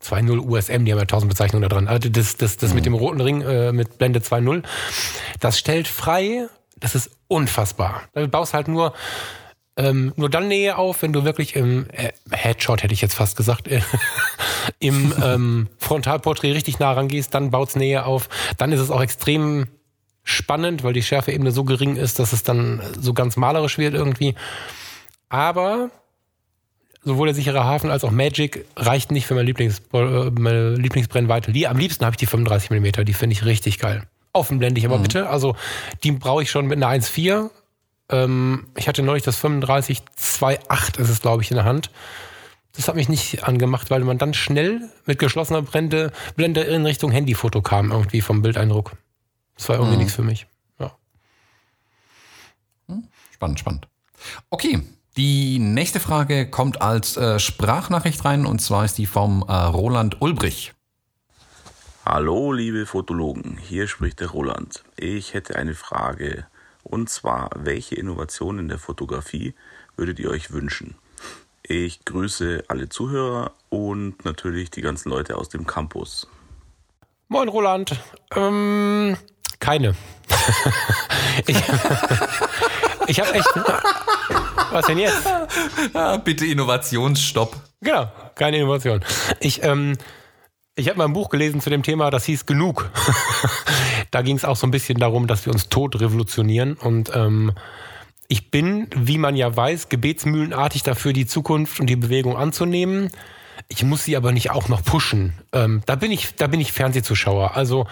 2.0 0.00 0.40
USM, 0.40 0.84
die 0.84 0.92
haben 0.92 0.98
ja 0.98 1.06
tausend 1.06 1.30
Bezeichnungen 1.30 1.62
da 1.62 1.68
dran. 1.68 1.88
Also 1.88 2.08
das, 2.08 2.36
das, 2.36 2.58
das 2.58 2.74
mit 2.74 2.84
dem 2.84 2.94
roten 2.94 3.20
Ring 3.20 3.40
äh, 3.40 3.72
mit 3.72 3.98
Blende 3.98 4.20
2.0, 4.20 4.62
das 5.40 5.58
stellt 5.58 5.88
frei, 5.88 6.48
das 6.76 6.94
ist 6.94 7.10
unfassbar. 7.28 8.02
Du 8.14 8.28
baust 8.28 8.54
halt 8.54 8.68
nur 8.68 8.92
ähm, 9.78 10.14
nur 10.16 10.30
dann 10.30 10.48
Nähe 10.48 10.78
auf, 10.78 11.02
wenn 11.02 11.12
du 11.12 11.24
wirklich 11.24 11.54
im 11.54 11.86
äh, 11.92 12.12
Headshot, 12.30 12.82
hätte 12.82 12.94
ich 12.94 13.02
jetzt 13.02 13.14
fast 13.14 13.36
gesagt, 13.36 13.68
äh, 13.68 13.82
im 14.78 15.12
ähm, 15.22 15.68
Frontalporträt 15.76 16.52
richtig 16.52 16.78
nah 16.78 16.92
rangehst, 16.92 17.34
dann 17.34 17.50
baut's 17.50 17.76
Nähe 17.76 18.06
auf. 18.06 18.30
Dann 18.56 18.72
ist 18.72 18.80
es 18.80 18.90
auch 18.90 19.02
extrem 19.02 19.66
spannend, 20.24 20.82
weil 20.82 20.94
die 20.94 21.02
Schärfeebene 21.02 21.52
so 21.52 21.64
gering 21.64 21.96
ist, 21.96 22.18
dass 22.18 22.32
es 22.32 22.42
dann 22.42 22.82
so 22.98 23.12
ganz 23.12 23.36
malerisch 23.36 23.76
wird 23.76 23.92
irgendwie. 23.92 24.34
Aber 25.28 25.90
sowohl 27.04 27.26
der 27.26 27.34
sichere 27.34 27.64
Hafen 27.64 27.90
als 27.90 28.02
auch 28.02 28.10
Magic 28.10 28.64
reicht 28.76 29.10
nicht 29.10 29.26
für 29.26 29.34
meine, 29.34 29.46
Lieblings, 29.46 29.82
äh, 29.92 30.30
meine 30.30 30.74
Lieblingsbrennweite. 30.74 31.52
Die, 31.52 31.68
am 31.68 31.76
liebsten 31.76 32.06
habe 32.06 32.14
ich 32.14 32.18
die 32.18 32.26
35 32.26 32.70
mm, 32.70 33.04
die 33.04 33.12
finde 33.12 33.34
ich 33.34 33.44
richtig 33.44 33.78
geil. 33.78 34.04
Offenblendig 34.36 34.84
aber 34.84 34.98
mhm. 34.98 35.02
bitte. 35.02 35.28
Also 35.28 35.56
die 36.04 36.12
brauche 36.12 36.42
ich 36.42 36.50
schon 36.50 36.66
mit 36.66 36.82
einer 36.82 36.88
1,4. 36.88 37.50
Ähm, 38.10 38.66
ich 38.76 38.86
hatte 38.86 39.02
neulich 39.02 39.24
das 39.24 39.36
35 39.36 40.02
2,8 40.18 41.00
ist 41.00 41.08
es, 41.08 41.20
glaube 41.20 41.42
ich, 41.42 41.50
in 41.50 41.56
der 41.56 41.64
Hand. 41.64 41.90
Das 42.74 42.88
hat 42.88 42.94
mich 42.94 43.08
nicht 43.08 43.44
angemacht, 43.44 43.90
weil 43.90 44.04
man 44.04 44.18
dann 44.18 44.34
schnell 44.34 44.90
mit 45.06 45.18
geschlossener 45.18 45.62
Blende, 45.62 46.12
Blende 46.36 46.60
in 46.60 46.84
Richtung 46.84 47.10
Handyfoto 47.10 47.62
kam, 47.62 47.90
irgendwie 47.90 48.20
vom 48.20 48.42
Bildeindruck. 48.42 48.92
Das 49.56 49.70
war 49.70 49.76
irgendwie 49.76 49.94
mhm. 49.94 50.00
nichts 50.00 50.14
für 50.14 50.22
mich. 50.22 50.46
Ja. 50.78 50.92
Hm, 52.88 53.08
spannend, 53.32 53.58
spannend. 53.58 53.88
Okay, 54.50 54.82
die 55.16 55.58
nächste 55.58 55.98
Frage 55.98 56.50
kommt 56.50 56.82
als 56.82 57.16
äh, 57.16 57.38
Sprachnachricht 57.38 58.22
rein 58.26 58.44
und 58.44 58.60
zwar 58.60 58.84
ist 58.84 58.98
die 58.98 59.06
vom 59.06 59.42
äh, 59.48 59.52
Roland 59.52 60.20
Ulbrich. 60.20 60.74
Hallo, 62.08 62.52
liebe 62.52 62.86
Fotologen, 62.86 63.58
hier 63.58 63.88
spricht 63.88 64.20
der 64.20 64.28
Roland. 64.28 64.84
Ich 64.96 65.34
hätte 65.34 65.56
eine 65.56 65.74
Frage 65.74 66.46
und 66.84 67.10
zwar, 67.10 67.50
welche 67.56 67.96
Innovationen 67.96 68.68
der 68.68 68.78
Fotografie 68.78 69.56
würdet 69.96 70.20
ihr 70.20 70.30
euch 70.30 70.52
wünschen? 70.52 70.94
Ich 71.64 72.04
grüße 72.04 72.62
alle 72.68 72.88
Zuhörer 72.88 73.54
und 73.70 74.24
natürlich 74.24 74.70
die 74.70 74.82
ganzen 74.82 75.08
Leute 75.08 75.36
aus 75.36 75.48
dem 75.48 75.66
Campus. 75.66 76.28
Moin 77.26 77.48
Roland. 77.48 77.98
Ähm, 78.36 79.16
keine. 79.58 79.96
ich 81.48 81.56
ich 83.08 83.18
habe 83.20 83.34
echt. 83.34 83.50
Was 84.70 84.86
denn 84.86 84.98
jetzt? 84.98 85.26
Ja, 85.92 86.18
bitte 86.18 86.46
Innovationsstopp. 86.46 87.56
Genau, 87.80 88.12
keine 88.36 88.58
Innovation. 88.58 89.04
Ich, 89.40 89.64
ähm, 89.64 89.98
ich 90.76 90.88
habe 90.88 90.98
mal 90.98 91.06
ein 91.06 91.14
Buch 91.14 91.30
gelesen 91.30 91.60
zu 91.62 91.70
dem 91.70 91.82
Thema, 91.82 92.10
das 92.10 92.26
hieß 92.26 92.44
Genug. 92.44 92.90
da 94.10 94.20
ging 94.20 94.36
es 94.36 94.44
auch 94.44 94.56
so 94.56 94.66
ein 94.66 94.70
bisschen 94.70 94.98
darum, 94.98 95.26
dass 95.26 95.46
wir 95.46 95.52
uns 95.52 95.70
tot 95.70 95.98
revolutionieren. 95.98 96.74
Und 96.74 97.10
ähm, 97.14 97.52
ich 98.28 98.50
bin, 98.50 98.88
wie 98.94 99.16
man 99.16 99.36
ja 99.36 99.56
weiß, 99.56 99.88
gebetsmühlenartig 99.88 100.82
dafür, 100.82 101.14
die 101.14 101.26
Zukunft 101.26 101.80
und 101.80 101.86
die 101.86 101.96
Bewegung 101.96 102.36
anzunehmen. 102.36 103.10
Ich 103.68 103.82
muss 103.84 104.04
sie 104.04 104.18
aber 104.18 104.32
nicht 104.32 104.50
auch 104.50 104.68
noch 104.68 104.84
pushen. 104.84 105.32
Ähm, 105.52 105.82
da 105.86 105.94
bin 105.96 106.12
ich, 106.12 106.36
da 106.36 106.46
bin 106.46 106.60
ich 106.60 106.72
Fernsehzuschauer. 106.72 107.56
Also 107.56 107.86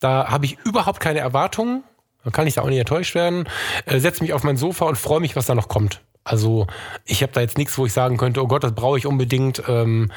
da 0.00 0.28
habe 0.28 0.44
ich 0.44 0.58
überhaupt 0.64 0.98
keine 0.98 1.20
Erwartungen. 1.20 1.84
Da 2.24 2.30
kann 2.30 2.48
ich 2.48 2.54
da 2.54 2.62
auch 2.62 2.68
nicht 2.68 2.78
enttäuscht 2.80 3.14
werden. 3.14 3.48
Äh, 3.86 4.00
Setze 4.00 4.24
mich 4.24 4.32
auf 4.32 4.42
mein 4.42 4.56
Sofa 4.56 4.86
und 4.86 4.98
freue 4.98 5.20
mich, 5.20 5.36
was 5.36 5.46
da 5.46 5.54
noch 5.54 5.68
kommt. 5.68 6.00
Also 6.24 6.66
ich 7.04 7.22
habe 7.22 7.32
da 7.32 7.42
jetzt 7.42 7.58
nichts, 7.58 7.78
wo 7.78 7.86
ich 7.86 7.92
sagen 7.92 8.16
könnte, 8.16 8.42
oh 8.42 8.48
Gott, 8.48 8.64
das 8.64 8.74
brauche 8.74 8.98
ich 8.98 9.06
unbedingt. 9.06 9.62
Ähm, 9.68 10.10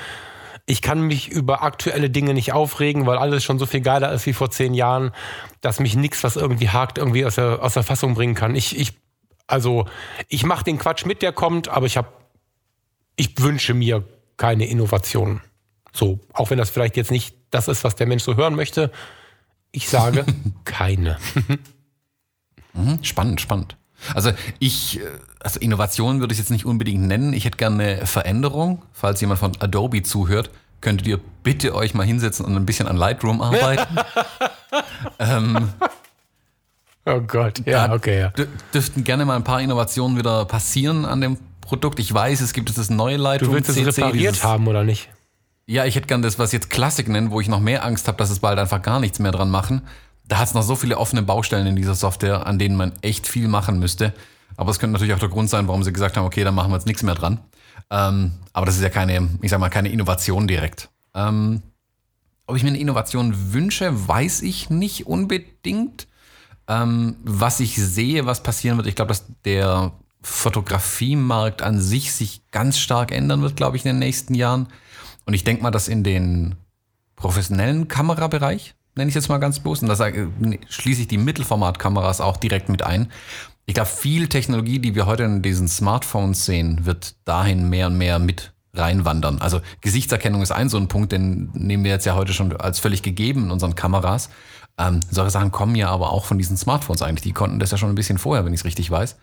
ich 0.69 0.82
kann 0.82 1.01
mich 1.01 1.30
über 1.30 1.63
aktuelle 1.63 2.10
Dinge 2.10 2.34
nicht 2.34 2.51
aufregen, 2.51 3.06
weil 3.06 3.17
alles 3.17 3.43
schon 3.43 3.58
so 3.58 3.65
viel 3.65 3.80
geiler 3.80 4.12
ist 4.12 4.25
wie 4.25 4.34
vor 4.34 4.51
zehn 4.51 4.73
Jahren, 4.73 5.12
dass 5.62 5.80
mich 5.80 5.95
nichts, 5.95 6.23
was 6.25 6.36
irgendwie 6.36 6.69
hakt, 6.69 6.97
irgendwie 6.97 7.25
aus 7.25 7.36
der, 7.36 7.63
aus 7.63 7.73
der 7.73 7.84
Fassung 7.84 8.15
bringen 8.15 8.36
kann. 8.36 8.53
Ich, 8.53 8.77
ich, 8.77 8.93
also 9.47 9.86
ich 10.27 10.43
mache 10.43 10.65
den 10.65 10.77
Quatsch 10.77 11.06
mit, 11.06 11.21
der 11.21 11.32
kommt, 11.32 11.69
aber 11.69 11.86
ich 11.86 11.95
habe, 11.95 12.10
ich 13.15 13.41
wünsche 13.41 13.73
mir 13.73 14.03
keine 14.36 14.67
Innovation. 14.67 15.39
So, 15.93 16.19
auch 16.34 16.49
wenn 16.49 16.58
das 16.58 16.69
vielleicht 16.69 16.97
jetzt 16.97 17.12
nicht 17.12 17.38
das 17.49 17.69
ist, 17.69 17.86
was 17.86 17.95
der 17.95 18.06
Mensch 18.06 18.23
so 18.23 18.36
hören 18.36 18.56
möchte. 18.56 18.91
Ich 19.71 19.88
sage 19.88 20.25
keine. 20.65 21.17
Mhm, 22.73 23.01
spannend, 23.03 23.39
spannend. 23.39 23.77
Also 24.13 24.32
ich, 24.60 25.00
äh, 25.00 25.04
also 25.39 25.60
Innovation 25.60 26.20
würde 26.20 26.34
ich 26.34 26.39
jetzt 26.39 26.52
nicht 26.52 26.65
unbedingt 26.65 27.04
nennen. 27.04 27.34
Ich 27.34 27.46
hätte 27.46 27.58
gerne 27.58 27.84
eine 27.84 28.06
Veränderung. 28.06 28.82
Falls 28.93 29.22
jemand 29.22 29.39
von 29.39 29.52
Adobe 29.60 30.04
zuhört, 30.04 30.50
könntet 30.82 31.08
ihr 31.08 31.20
bitte 31.43 31.76
euch 31.76 31.93
mal 31.93 32.06
hinsetzen 32.06 32.46
und 32.46 32.56
ein 32.56 32.65
bisschen 32.65 32.88
an 32.88 32.98
Lightroom 32.98 33.41
arbeiten. 33.41 33.98
ähm, 35.20 35.70
oh 37.06 37.22
Gott, 37.22 37.62
ja, 37.65 37.93
okay, 37.93 38.20
ja. 38.20 38.34
Dürften 38.74 39.04
gerne 39.04 39.26
mal 39.26 39.36
ein 39.36 39.43
paar 39.43 39.62
Innovationen 39.62 40.17
wieder 40.17 40.46
passieren 40.46 41.06
an 41.06 41.22
dem 41.22 41.38
Produkt. 41.62 42.00
Ich 42.00 42.13
weiß, 42.13 42.41
es 42.41 42.54
gibt 42.54 42.76
das 42.78 42.89
neue 42.89 43.17
Lightroom. 43.17 43.50
Du 43.50 43.56
willst 43.56 43.70
es 43.70 43.78
repariert 43.78 44.36
dieses, 44.36 44.43
haben 44.43 44.67
oder 44.67 44.84
nicht? 44.84 45.10
Ja, 45.65 45.86
ich 45.86 45.96
hätte 45.96 46.08
gerne 46.08 46.24
das, 46.24 46.39
was 46.39 46.54
jetzt 46.54 46.70
Classic 46.70 47.08
nennen, 47.08 47.32
wo 47.32 47.41
ich 47.41 47.50
noch 47.50 47.60
mehr 47.60 47.84
Angst 47.84 48.08
habe, 48.08 48.17
dass 48.17 48.30
es 48.30 48.39
bald 48.39 48.58
einfach 48.58 48.82
gar 48.82 49.00
nichts 49.00 49.20
mehr 49.20 49.32
dran 49.32 49.50
machen 49.50 49.82
da 50.28 50.40
hat 50.40 50.48
es 50.48 50.54
noch 50.54 50.63
so 50.63 50.76
viele 50.76 50.98
offene 50.98 51.24
Baustellen 51.24 51.68
in 51.68 51.76
dieser 51.76 51.96
Software, 51.96 52.46
an 52.46 52.60
denen 52.60 52.76
man 52.76 52.94
echt 53.02 53.28
viel 53.28 53.48
machen 53.48 53.80
müsste. 53.80 54.13
Aber 54.56 54.72
es 54.72 54.80
könnte 54.80 54.94
natürlich 54.94 55.13
auch 55.13 55.20
der 55.20 55.30
Grund 55.30 55.50
sein, 55.50 55.68
warum 55.68 55.84
sie 55.84 55.94
gesagt 55.94 56.18
haben, 56.18 56.26
okay, 56.26 56.44
dann 56.44 56.56
machen 56.56 56.72
wir 56.72 56.76
jetzt 56.76 56.88
nichts 56.88 57.04
mehr 57.04 57.16
dran. 57.16 57.40
Ähm, 57.90 58.34
aber 58.54 58.66
das 58.66 58.76
ist 58.76 58.82
ja 58.82 58.90
keine, 58.90 59.30
ich 59.42 59.52
sag 59.52 59.60
mal, 59.60 59.70
keine 59.70 59.90
Innovation 59.90 60.48
direkt. 60.48 60.90
Ähm, 61.13 61.62
ob 62.46 62.56
ich 62.56 62.63
mir 62.63 62.70
eine 62.70 62.80
Innovation 62.80 63.54
wünsche, 63.54 64.08
weiß 64.08 64.42
ich 64.42 64.70
nicht 64.70 65.08
unbedingt. 65.08 66.08
Ähm, 66.68 67.18
was 67.24 67.60
ich 67.60 67.76
sehe, 67.76 68.26
was 68.26 68.44
passieren 68.44 68.78
wird, 68.78 68.88
ich 68.88 68.96
glaube, 68.96 69.10
dass 69.10 69.26
der 69.46 69.92
Fotografiemarkt 70.22 71.62
an 71.62 71.80
sich 71.80 72.12
sich 72.12 72.42
ganz 72.52 72.78
stark 72.78 73.12
ändern 73.12 73.42
wird, 73.42 73.56
glaube 73.56 73.78
ich, 73.78 73.86
in 73.86 73.92
den 73.92 74.00
nächsten 74.00 74.34
Jahren. 74.34 74.68
Und 75.26 75.34
ich 75.34 75.44
denke 75.44 75.63
mal, 75.63 75.72
dass 75.72 75.88
in 75.88 76.04
den 76.04 76.56
professionellen 77.16 77.88
Kamerabereich, 77.88 78.76
nenne 78.98 79.10
ich 79.10 79.16
jetzt 79.16 79.30
mal 79.30 79.38
ganz 79.38 79.60
bloß. 79.60 79.84
Und 79.84 79.88
da 79.88 79.96
schließe 80.70 81.02
ich 81.02 81.08
die 81.08 81.18
Mittelformatkameras 81.18 82.22
auch 82.22 82.38
direkt 82.38 82.70
mit 82.70 82.84
ein. 82.84 83.12
Ich 83.66 83.74
glaube, 83.74 83.90
viel 83.90 84.28
Technologie, 84.28 84.80
die 84.80 84.96
wir 84.96 85.06
heute 85.06 85.24
in 85.24 85.42
diesen 85.42 85.68
Smartphones 85.68 86.46
sehen, 86.46 86.86
wird 86.86 87.16
dahin 87.26 87.70
mehr 87.70 87.88
und 87.88 87.98
mehr 87.98 88.18
mit 88.20 88.54
reinwandern. 88.74 89.40
Also 89.40 89.62
Gesichtserkennung 89.82 90.42
ist 90.42 90.52
ein 90.52 90.70
so 90.70 90.78
ein 90.78 90.88
Punkt, 90.88 91.12
den 91.12 91.50
nehmen 91.54 91.84
wir 91.84 91.92
jetzt 91.92 92.06
ja 92.06 92.16
heute 92.16 92.34
schon 92.34 92.56
als 92.56 92.80
völlig 92.80 93.02
gegeben 93.02 93.46
in 93.46 93.52
unseren 93.52 93.76
Kameras. 93.76 94.30
Ähm, 94.78 95.00
solche 95.10 95.32
Sachen 95.32 95.52
kommen 95.52 95.76
ja 95.76 95.90
aber 95.90 96.12
auch 96.12 96.26
von 96.26 96.38
diesen 96.38 96.58
Smartphones 96.58 97.02
eigentlich. 97.02 97.24
Die 97.24 97.34
konnten 97.34 97.60
das 97.60 97.72
ja 97.72 97.78
schon 97.78 97.90
ein 97.90 97.96
bisschen 97.96 98.18
vorher, 98.18 98.46
wenn 98.46 98.54
ich 98.54 98.62
es 98.62 98.66
richtig 98.66 98.90
weiß. 98.90 99.18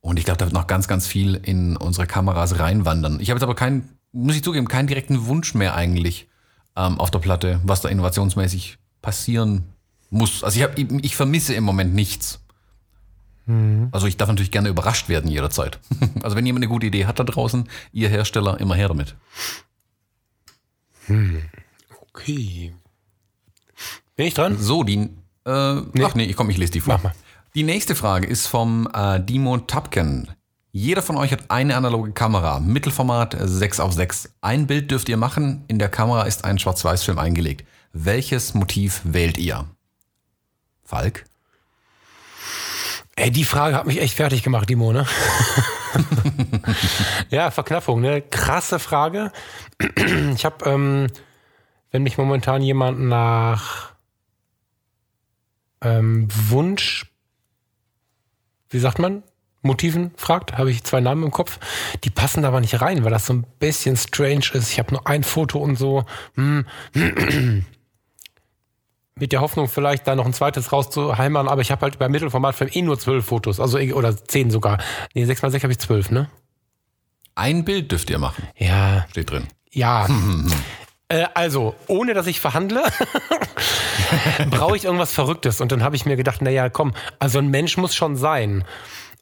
Und 0.00 0.18
ich 0.18 0.24
glaube, 0.24 0.38
da 0.38 0.44
wird 0.44 0.54
noch 0.54 0.66
ganz, 0.66 0.88
ganz 0.88 1.06
viel 1.06 1.34
in 1.34 1.76
unsere 1.76 2.06
Kameras 2.06 2.58
reinwandern. 2.58 3.18
Ich 3.20 3.30
habe 3.30 3.38
jetzt 3.38 3.44
aber 3.44 3.54
keinen, 3.54 3.88
muss 4.12 4.36
ich 4.36 4.42
zugeben, 4.42 4.68
keinen 4.68 4.88
direkten 4.88 5.26
Wunsch 5.26 5.54
mehr 5.54 5.74
eigentlich 5.74 6.28
ähm, 6.76 7.00
auf 7.00 7.10
der 7.10 7.18
Platte, 7.20 7.60
was 7.64 7.80
da 7.80 7.88
innovationsmäßig 7.88 8.78
passieren 9.06 9.62
muss. 10.10 10.42
Also 10.42 10.58
ich, 10.58 10.64
hab, 10.64 10.76
ich 10.76 11.14
vermisse 11.14 11.54
im 11.54 11.62
Moment 11.62 11.94
nichts. 11.94 12.40
Mhm. 13.46 13.88
Also 13.92 14.08
ich 14.08 14.16
darf 14.16 14.28
natürlich 14.28 14.50
gerne 14.50 14.68
überrascht 14.68 15.08
werden 15.08 15.30
jederzeit. 15.30 15.78
Also 16.24 16.34
wenn 16.34 16.44
jemand 16.44 16.64
eine 16.64 16.72
gute 16.72 16.86
Idee 16.86 17.06
hat 17.06 17.20
da 17.20 17.22
draußen, 17.22 17.68
ihr 17.92 18.08
Hersteller, 18.08 18.58
immer 18.58 18.74
her 18.74 18.88
damit. 18.88 19.14
Hm. 21.06 21.40
Okay. 22.00 22.74
Bin 24.16 24.26
ich 24.26 24.34
dran? 24.34 24.58
So, 24.58 24.82
die. 24.82 25.10
Äh, 25.44 25.74
nee. 25.92 26.02
Ach 26.02 26.16
nee, 26.16 26.24
ich 26.24 26.34
komm, 26.34 26.50
ich 26.50 26.56
lese 26.56 26.72
die 26.72 26.80
vor. 26.80 26.94
Mach 26.94 27.04
mal. 27.04 27.14
Die 27.54 27.62
nächste 27.62 27.94
Frage 27.94 28.26
ist 28.26 28.48
vom 28.48 28.88
äh, 28.92 29.20
Dimon 29.20 29.68
Tapken. 29.68 30.28
Jeder 30.72 31.02
von 31.02 31.16
euch 31.16 31.30
hat 31.30 31.48
eine 31.48 31.76
analoge 31.76 32.10
Kamera, 32.10 32.58
Mittelformat 32.58 33.36
6 33.40 33.78
auf 33.78 33.92
6. 33.92 34.30
Ein 34.40 34.66
Bild 34.66 34.90
dürft 34.90 35.08
ihr 35.08 35.16
machen, 35.16 35.64
in 35.68 35.78
der 35.78 35.90
Kamera 35.90 36.24
ist 36.24 36.44
ein 36.44 36.58
Schwarz-Weiß-Film 36.58 37.20
eingelegt. 37.20 37.64
Welches 37.92 38.54
Motiv 38.54 39.00
wählt 39.04 39.38
ihr? 39.38 39.66
Falk? 40.84 41.24
Ey, 43.16 43.30
die 43.30 43.44
Frage 43.44 43.76
hat 43.76 43.86
mich 43.86 44.00
echt 44.00 44.14
fertig 44.14 44.42
gemacht, 44.42 44.68
Dimo, 44.68 44.92
ne? 44.92 45.06
ja, 47.30 47.50
Verknappung, 47.50 48.00
ne? 48.02 48.20
Krasse 48.20 48.78
Frage. 48.78 49.32
Ich 50.34 50.44
habe, 50.44 50.68
ähm, 50.68 51.06
wenn 51.90 52.02
mich 52.02 52.18
momentan 52.18 52.60
jemand 52.60 53.00
nach 53.00 53.94
ähm, 55.80 56.28
Wunsch, 56.30 57.06
wie 58.68 58.78
sagt 58.78 58.98
man, 58.98 59.22
Motiven 59.62 60.12
fragt, 60.16 60.56
habe 60.56 60.70
ich 60.70 60.84
zwei 60.84 61.00
Namen 61.00 61.24
im 61.24 61.30
Kopf. 61.30 61.58
Die 62.04 62.10
passen 62.10 62.42
da 62.42 62.48
aber 62.48 62.60
nicht 62.60 62.80
rein, 62.80 63.04
weil 63.04 63.10
das 63.12 63.26
so 63.26 63.32
ein 63.32 63.46
bisschen 63.58 63.96
strange 63.96 64.44
ist. 64.52 64.70
Ich 64.70 64.78
habe 64.78 64.92
nur 64.92 65.06
ein 65.06 65.24
Foto 65.24 65.58
und 65.58 65.76
so. 65.76 66.04
Mit 69.18 69.32
der 69.32 69.40
Hoffnung, 69.40 69.66
vielleicht 69.66 70.06
da 70.06 70.14
noch 70.14 70.26
ein 70.26 70.34
zweites 70.34 70.72
rauszuheimern, 70.72 71.48
aber 71.48 71.62
ich 71.62 71.70
habe 71.70 71.80
halt 71.80 71.98
beim 71.98 72.12
Mittelformatfilm 72.12 72.70
eh 72.74 72.82
nur 72.82 72.98
zwölf 72.98 73.24
Fotos, 73.24 73.60
also 73.60 73.78
eh, 73.78 73.94
oder 73.94 74.14
zehn 74.14 74.50
sogar. 74.50 74.76
Nee, 75.14 75.24
sechs 75.24 75.40
mal 75.40 75.50
sechs 75.50 75.64
habe 75.64 75.72
ich 75.72 75.78
zwölf, 75.78 76.10
ne? 76.10 76.28
Ein 77.34 77.64
Bild 77.64 77.90
dürft 77.90 78.10
ihr 78.10 78.18
machen. 78.18 78.46
Ja. 78.56 79.06
Steht 79.08 79.30
drin. 79.30 79.46
Ja. 79.70 80.06
äh, 81.08 81.24
also, 81.32 81.74
ohne 81.86 82.12
dass 82.12 82.26
ich 82.26 82.40
verhandle, 82.40 82.82
brauche 84.50 84.76
ich 84.76 84.84
irgendwas 84.84 85.14
Verrücktes. 85.14 85.62
Und 85.62 85.72
dann 85.72 85.82
habe 85.82 85.96
ich 85.96 86.04
mir 86.04 86.16
gedacht, 86.16 86.42
naja, 86.42 86.68
komm, 86.68 86.92
also 87.18 87.38
ein 87.38 87.48
Mensch 87.48 87.78
muss 87.78 87.94
schon 87.94 88.16
sein 88.16 88.64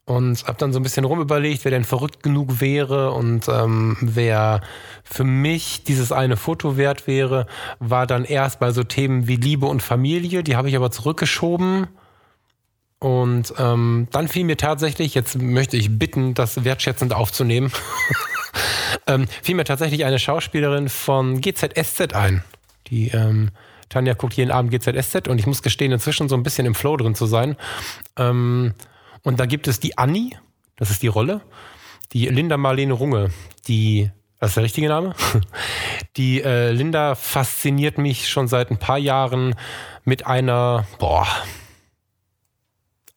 und 0.06 0.44
habe 0.46 0.58
dann 0.58 0.72
so 0.72 0.78
ein 0.78 0.82
bisschen 0.82 1.04
rumüberlegt, 1.04 1.64
wer 1.64 1.70
denn 1.70 1.84
verrückt 1.84 2.22
genug 2.22 2.60
wäre 2.60 3.12
und 3.12 3.48
ähm, 3.48 3.96
wer 4.00 4.60
für 5.02 5.24
mich 5.24 5.84
dieses 5.84 6.12
eine 6.12 6.36
Foto 6.36 6.76
wert 6.76 7.06
wäre, 7.06 7.46
war 7.78 8.06
dann 8.06 8.24
erst 8.24 8.60
bei 8.60 8.70
so 8.70 8.84
Themen 8.84 9.28
wie 9.28 9.36
Liebe 9.36 9.66
und 9.66 9.82
Familie, 9.82 10.42
die 10.42 10.56
habe 10.56 10.68
ich 10.68 10.76
aber 10.76 10.90
zurückgeschoben. 10.90 11.88
Und 12.98 13.52
ähm, 13.58 14.08
dann 14.12 14.28
fiel 14.28 14.44
mir 14.44 14.56
tatsächlich, 14.56 15.14
jetzt 15.14 15.40
möchte 15.40 15.76
ich 15.76 15.98
bitten, 15.98 16.32
das 16.32 16.64
wertschätzend 16.64 17.12
aufzunehmen, 17.12 17.70
ähm, 19.06 19.26
fiel 19.42 19.56
mir 19.56 19.64
tatsächlich 19.64 20.04
eine 20.04 20.18
Schauspielerin 20.18 20.88
von 20.88 21.40
GZSZ 21.40 22.14
ein. 22.14 22.42
Die 22.86 23.08
ähm, 23.08 23.50
Tanja 23.88 24.14
guckt 24.14 24.34
jeden 24.34 24.50
Abend 24.50 24.70
GZSZ 24.70 25.28
und 25.28 25.38
ich 25.38 25.46
muss 25.46 25.62
gestehen, 25.62 25.92
inzwischen 25.92 26.28
so 26.28 26.36
ein 26.36 26.42
bisschen 26.42 26.66
im 26.66 26.74
Flow 26.74 26.96
drin 26.96 27.14
zu 27.14 27.26
sein. 27.26 27.56
Ähm, 28.16 28.74
und 29.24 29.40
da 29.40 29.46
gibt 29.46 29.66
es 29.66 29.80
die 29.80 29.98
Annie, 29.98 30.30
das 30.76 30.90
ist 30.90 31.02
die 31.02 31.08
Rolle, 31.08 31.40
die 32.12 32.28
Linda 32.28 32.56
Marlene 32.56 32.92
Runge, 32.92 33.30
die, 33.66 34.10
das 34.38 34.50
ist 34.50 34.56
der 34.56 34.64
richtige 34.64 34.88
Name? 34.88 35.14
Die 36.16 36.42
äh, 36.42 36.70
Linda 36.70 37.16
fasziniert 37.16 37.98
mich 37.98 38.28
schon 38.28 38.46
seit 38.46 38.70
ein 38.70 38.78
paar 38.78 38.98
Jahren 38.98 39.56
mit 40.04 40.26
einer, 40.26 40.86
boah, 41.00 41.26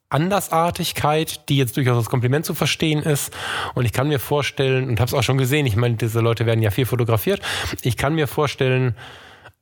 Andersartigkeit, 0.09 1.47
die 1.49 1.57
jetzt 1.57 1.77
durchaus 1.77 1.97
als 1.97 2.09
Kompliment 2.09 2.45
zu 2.45 2.55
verstehen 2.55 3.03
ist. 3.03 3.35
Und 3.75 3.85
ich 3.85 3.93
kann 3.93 4.07
mir 4.07 4.19
vorstellen, 4.19 4.87
und 4.87 4.99
habe 4.99 5.09
es 5.09 5.13
auch 5.13 5.21
schon 5.21 5.37
gesehen, 5.37 5.65
ich 5.65 5.75
meine, 5.75 5.95
diese 5.95 6.21
Leute 6.21 6.45
werden 6.45 6.63
ja 6.63 6.71
viel 6.71 6.85
fotografiert, 6.85 7.41
ich 7.83 7.97
kann 7.97 8.15
mir 8.15 8.27
vorstellen, 8.27 8.95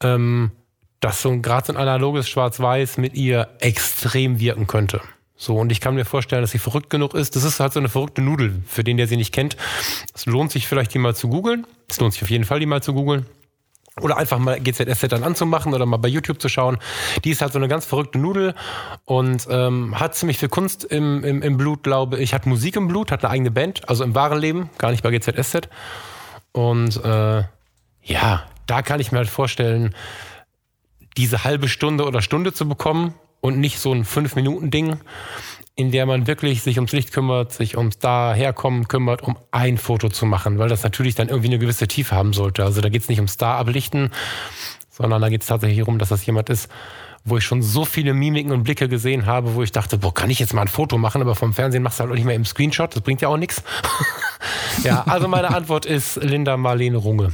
ähm, 0.01 0.51
dass 0.99 1.21
so 1.21 1.41
gerade 1.41 1.67
so 1.67 1.73
ein 1.73 1.77
analoges 1.77 2.29
Schwarz-Weiß 2.29 2.97
mit 2.97 3.15
ihr 3.15 3.49
extrem 3.59 4.39
wirken 4.39 4.67
könnte. 4.67 5.01
So, 5.37 5.57
und 5.57 5.71
ich 5.71 5.81
kann 5.81 5.95
mir 5.95 6.05
vorstellen, 6.05 6.41
dass 6.41 6.51
sie 6.51 6.59
verrückt 6.59 6.89
genug 6.89 7.13
ist. 7.13 7.35
Das 7.35 7.43
ist 7.43 7.59
halt 7.59 7.73
so 7.73 7.79
eine 7.79 7.89
verrückte 7.89 8.21
Nudel, 8.21 8.63
für 8.65 8.83
den, 8.83 8.97
der 8.97 9.07
sie 9.07 9.17
nicht 9.17 9.33
kennt. 9.33 9.57
Es 10.13 10.25
lohnt 10.25 10.51
sich 10.51 10.67
vielleicht, 10.67 10.93
die 10.93 10.99
mal 10.99 11.15
zu 11.15 11.27
googeln. 11.27 11.67
Es 11.89 11.99
lohnt 11.99 12.13
sich 12.13 12.23
auf 12.23 12.29
jeden 12.29 12.45
Fall, 12.45 12.59
die 12.59 12.65
mal 12.65 12.81
zu 12.81 12.93
googeln. 12.93 13.25
Oder 14.01 14.17
einfach 14.17 14.39
mal 14.39 14.59
GZSZ 14.59 15.07
dann 15.09 15.23
anzumachen 15.23 15.73
oder 15.73 15.85
mal 15.85 15.97
bei 15.97 16.09
YouTube 16.09 16.41
zu 16.41 16.49
schauen. 16.49 16.77
Die 17.23 17.31
ist 17.31 17.41
halt 17.41 17.53
so 17.53 17.59
eine 17.59 17.69
ganz 17.69 17.85
verrückte 17.85 18.17
Nudel 18.17 18.53
und 19.05 19.47
ähm, 19.49 19.97
hat 19.97 20.15
ziemlich 20.15 20.37
viel 20.37 20.49
Kunst 20.49 20.83
im, 20.83 21.23
im, 21.23 21.41
im 21.41 21.57
Blut, 21.57 21.83
glaube 21.83 22.17
ich. 22.19 22.33
Hat 22.33 22.45
Musik 22.45 22.75
im 22.75 22.89
Blut, 22.89 23.11
hat 23.11 23.23
eine 23.23 23.31
eigene 23.31 23.51
Band, 23.51 23.87
also 23.87 24.03
im 24.03 24.13
wahren 24.13 24.39
Leben, 24.39 24.69
gar 24.77 24.91
nicht 24.91 25.01
bei 25.03 25.11
GZSZ. 25.11 25.69
Und 26.51 27.03
äh, 27.03 27.43
ja, 28.03 28.43
da 28.67 28.81
kann 28.81 28.99
ich 28.99 29.11
mir 29.13 29.19
halt 29.19 29.29
vorstellen, 29.29 29.95
diese 31.15 31.45
halbe 31.45 31.69
Stunde 31.69 32.05
oder 32.05 32.21
Stunde 32.21 32.51
zu 32.51 32.67
bekommen 32.67 33.13
und 33.45 33.59
nicht 33.59 33.79
so 33.79 33.93
ein 33.93 34.05
Fünf-Minuten-Ding, 34.05 34.97
in 35.75 35.91
der 35.91 36.07
man 36.07 36.25
wirklich 36.25 36.63
sich 36.63 36.77
ums 36.77 36.93
Licht 36.93 37.13
kümmert, 37.13 37.53
sich 37.53 37.77
ums 37.77 37.99
Daherkommen 37.99 38.87
kümmert, 38.87 39.21
um 39.21 39.37
ein 39.51 39.77
Foto 39.77 40.09
zu 40.09 40.25
machen, 40.25 40.57
weil 40.57 40.67
das 40.67 40.81
natürlich 40.81 41.13
dann 41.13 41.29
irgendwie 41.29 41.49
eine 41.49 41.59
gewisse 41.59 41.87
Tiefe 41.87 42.15
haben 42.15 42.33
sollte. 42.33 42.63
Also 42.63 42.81
da 42.81 42.89
geht 42.89 43.03
es 43.03 43.09
nicht 43.09 43.19
um 43.19 43.27
Star 43.27 43.59
ablichten, 43.59 44.09
sondern 44.89 45.21
da 45.21 45.29
geht 45.29 45.41
es 45.41 45.47
tatsächlich 45.47 45.77
darum, 45.77 45.99
dass 45.99 46.09
das 46.09 46.25
jemand 46.25 46.49
ist, 46.49 46.71
wo 47.23 47.37
ich 47.37 47.43
schon 47.43 47.61
so 47.61 47.85
viele 47.85 48.15
Mimiken 48.15 48.51
und 48.51 48.63
Blicke 48.63 48.89
gesehen 48.89 49.27
habe, 49.27 49.53
wo 49.53 49.61
ich 49.61 49.71
dachte, 49.71 49.99
boah, 49.99 50.13
kann 50.13 50.31
ich 50.31 50.39
jetzt 50.39 50.55
mal 50.55 50.63
ein 50.63 50.67
Foto 50.67 50.97
machen, 50.97 51.21
aber 51.21 51.35
vom 51.35 51.53
Fernsehen 51.53 51.83
machst 51.83 51.99
du 51.99 52.03
halt 52.03 52.11
auch 52.11 52.15
nicht 52.15 52.25
mehr 52.25 52.35
im 52.35 52.45
Screenshot, 52.45 52.95
das 52.95 53.03
bringt 53.03 53.21
ja 53.21 53.27
auch 53.27 53.37
nichts. 53.37 53.61
ja, 54.83 55.03
also 55.03 55.27
meine 55.27 55.53
Antwort 55.53 55.85
ist 55.85 56.15
Linda 56.15 56.57
Marlene 56.57 56.97
Runge. 56.97 57.31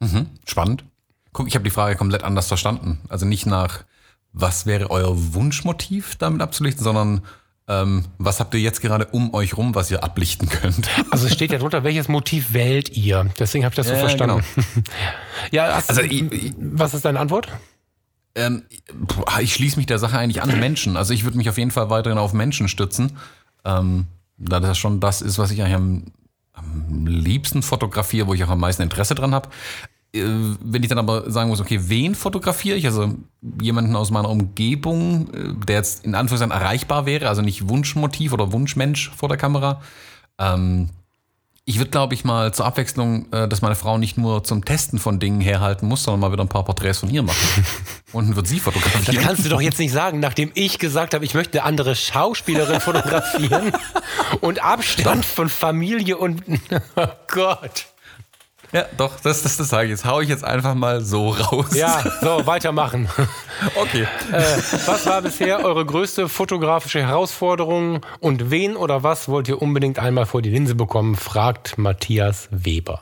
Mhm, 0.00 0.28
spannend. 0.46 0.84
Guck, 1.34 1.46
ich 1.46 1.54
habe 1.54 1.64
die 1.64 1.70
Frage 1.70 1.96
komplett 1.96 2.24
anders 2.24 2.48
verstanden. 2.48 3.00
Also 3.10 3.26
nicht 3.26 3.44
nach 3.44 3.84
was 4.38 4.66
wäre 4.66 4.90
euer 4.90 5.12
Wunschmotiv 5.34 6.16
damit 6.16 6.42
abzulichten, 6.42 6.84
sondern 6.84 7.22
ähm, 7.68 8.04
was 8.18 8.38
habt 8.38 8.52
ihr 8.54 8.60
jetzt 8.60 8.82
gerade 8.82 9.06
um 9.06 9.32
euch 9.34 9.56
rum, 9.56 9.74
was 9.74 9.90
ihr 9.90 10.04
ablichten 10.04 10.48
könnt? 10.48 10.88
Also 11.10 11.26
es 11.26 11.32
steht 11.32 11.50
ja 11.52 11.58
drunter, 11.58 11.82
welches 11.84 12.06
Motiv 12.08 12.52
wählt 12.52 12.90
ihr? 12.96 13.28
Deswegen 13.38 13.64
habe 13.64 13.72
ich 13.72 13.76
das 13.76 13.86
so 13.88 13.94
Ja, 13.94 13.98
verstanden. 13.98 14.44
genau. 14.54 14.66
ja, 15.50 15.82
Also, 15.88 16.02
ich- 16.02 16.54
was 16.58 16.92
ist 16.94 17.04
deine 17.06 17.18
Antwort? 17.18 17.48
Ähm, 18.34 18.62
ich 19.40 19.54
schließe 19.54 19.78
mich 19.78 19.86
der 19.86 19.98
Sache 19.98 20.18
eigentlich 20.18 20.42
an 20.42 20.60
Menschen. 20.60 20.98
Also 20.98 21.14
ich 21.14 21.24
würde 21.24 21.38
mich 21.38 21.48
auf 21.48 21.56
jeden 21.56 21.70
Fall 21.70 21.88
weiterhin 21.88 22.18
auf 22.18 22.34
Menschen 22.34 22.68
stützen. 22.68 23.16
Ähm, 23.64 24.06
da 24.36 24.60
das 24.60 24.76
schon 24.76 25.00
das 25.00 25.22
ist, 25.22 25.38
was 25.38 25.50
ich 25.50 25.62
eigentlich 25.62 25.74
am, 25.74 26.04
am 26.52 27.06
liebsten 27.06 27.62
fotografiere, 27.62 28.26
wo 28.26 28.34
ich 28.34 28.44
auch 28.44 28.50
am 28.50 28.60
meisten 28.60 28.82
Interesse 28.82 29.14
dran 29.14 29.34
habe. 29.34 29.48
Äh, 30.18 30.56
wenn 30.60 30.82
ich 30.82 30.88
dann 30.88 30.98
aber 30.98 31.30
sagen 31.30 31.48
muss, 31.48 31.60
okay, 31.60 31.80
wen 31.84 32.14
fotografiere 32.14 32.76
ich? 32.76 32.86
Also 32.86 33.14
jemanden 33.60 33.94
aus 33.96 34.10
meiner 34.10 34.30
Umgebung, 34.30 35.28
äh, 35.32 35.66
der 35.66 35.76
jetzt 35.76 36.04
in 36.04 36.14
Anführungszeichen 36.14 36.52
erreichbar 36.52 37.06
wäre, 37.06 37.28
also 37.28 37.42
nicht 37.42 37.68
Wunschmotiv 37.68 38.32
oder 38.32 38.52
Wunschmensch 38.52 39.10
vor 39.16 39.28
der 39.28 39.38
Kamera. 39.38 39.80
Ähm, 40.38 40.90
ich 41.68 41.78
würde, 41.78 41.90
glaube 41.90 42.14
ich, 42.14 42.24
mal 42.24 42.54
zur 42.54 42.64
Abwechslung, 42.64 43.26
äh, 43.32 43.48
dass 43.48 43.60
meine 43.60 43.74
Frau 43.74 43.98
nicht 43.98 44.16
nur 44.16 44.44
zum 44.44 44.64
Testen 44.64 45.00
von 45.00 45.18
Dingen 45.18 45.40
herhalten 45.40 45.88
muss, 45.88 46.04
sondern 46.04 46.20
mal 46.20 46.30
wieder 46.32 46.44
ein 46.44 46.48
paar 46.48 46.64
Porträts 46.64 46.98
von 46.98 47.10
ihr 47.10 47.24
machen. 47.24 47.64
Und 48.12 48.28
dann 48.28 48.36
wird 48.36 48.46
sie 48.46 48.56
Das 48.56 48.64
fotografieren. 48.64 49.24
kannst 49.24 49.44
du 49.44 49.48
doch 49.48 49.60
jetzt 49.60 49.80
nicht 49.80 49.90
sagen, 49.90 50.20
nachdem 50.20 50.52
ich 50.54 50.78
gesagt 50.78 51.12
habe, 51.12 51.24
ich 51.24 51.34
möchte 51.34 51.58
eine 51.58 51.66
andere 51.68 51.96
Schauspielerin 51.96 52.80
fotografieren 52.80 53.72
und 54.40 54.62
Abstand 54.62 55.24
von 55.24 55.48
Familie 55.48 56.16
und 56.16 56.42
oh 56.96 57.06
Gott. 57.26 57.86
Ja, 58.72 58.84
doch, 58.96 59.20
das, 59.20 59.42
das, 59.42 59.56
das 59.56 59.68
sage 59.68 59.84
ich. 59.86 59.90
Jetzt 59.90 60.04
hau 60.04 60.20
ich 60.20 60.28
jetzt 60.28 60.44
einfach 60.44 60.74
mal 60.74 61.00
so 61.00 61.30
raus. 61.30 61.74
Ja, 61.74 62.02
so, 62.20 62.46
weitermachen. 62.46 63.08
Okay. 63.74 64.06
Äh, 64.32 64.42
was 64.84 65.06
war 65.06 65.22
bisher 65.22 65.64
eure 65.64 65.86
größte 65.86 66.28
fotografische 66.28 67.00
Herausforderung 67.00 68.04
und 68.20 68.50
wen 68.50 68.76
oder 68.76 69.02
was 69.02 69.28
wollt 69.28 69.48
ihr 69.48 69.62
unbedingt 69.62 69.98
einmal 69.98 70.26
vor 70.26 70.42
die 70.42 70.50
Linse 70.50 70.74
bekommen, 70.74 71.16
fragt 71.16 71.78
Matthias 71.78 72.48
Weber. 72.50 73.00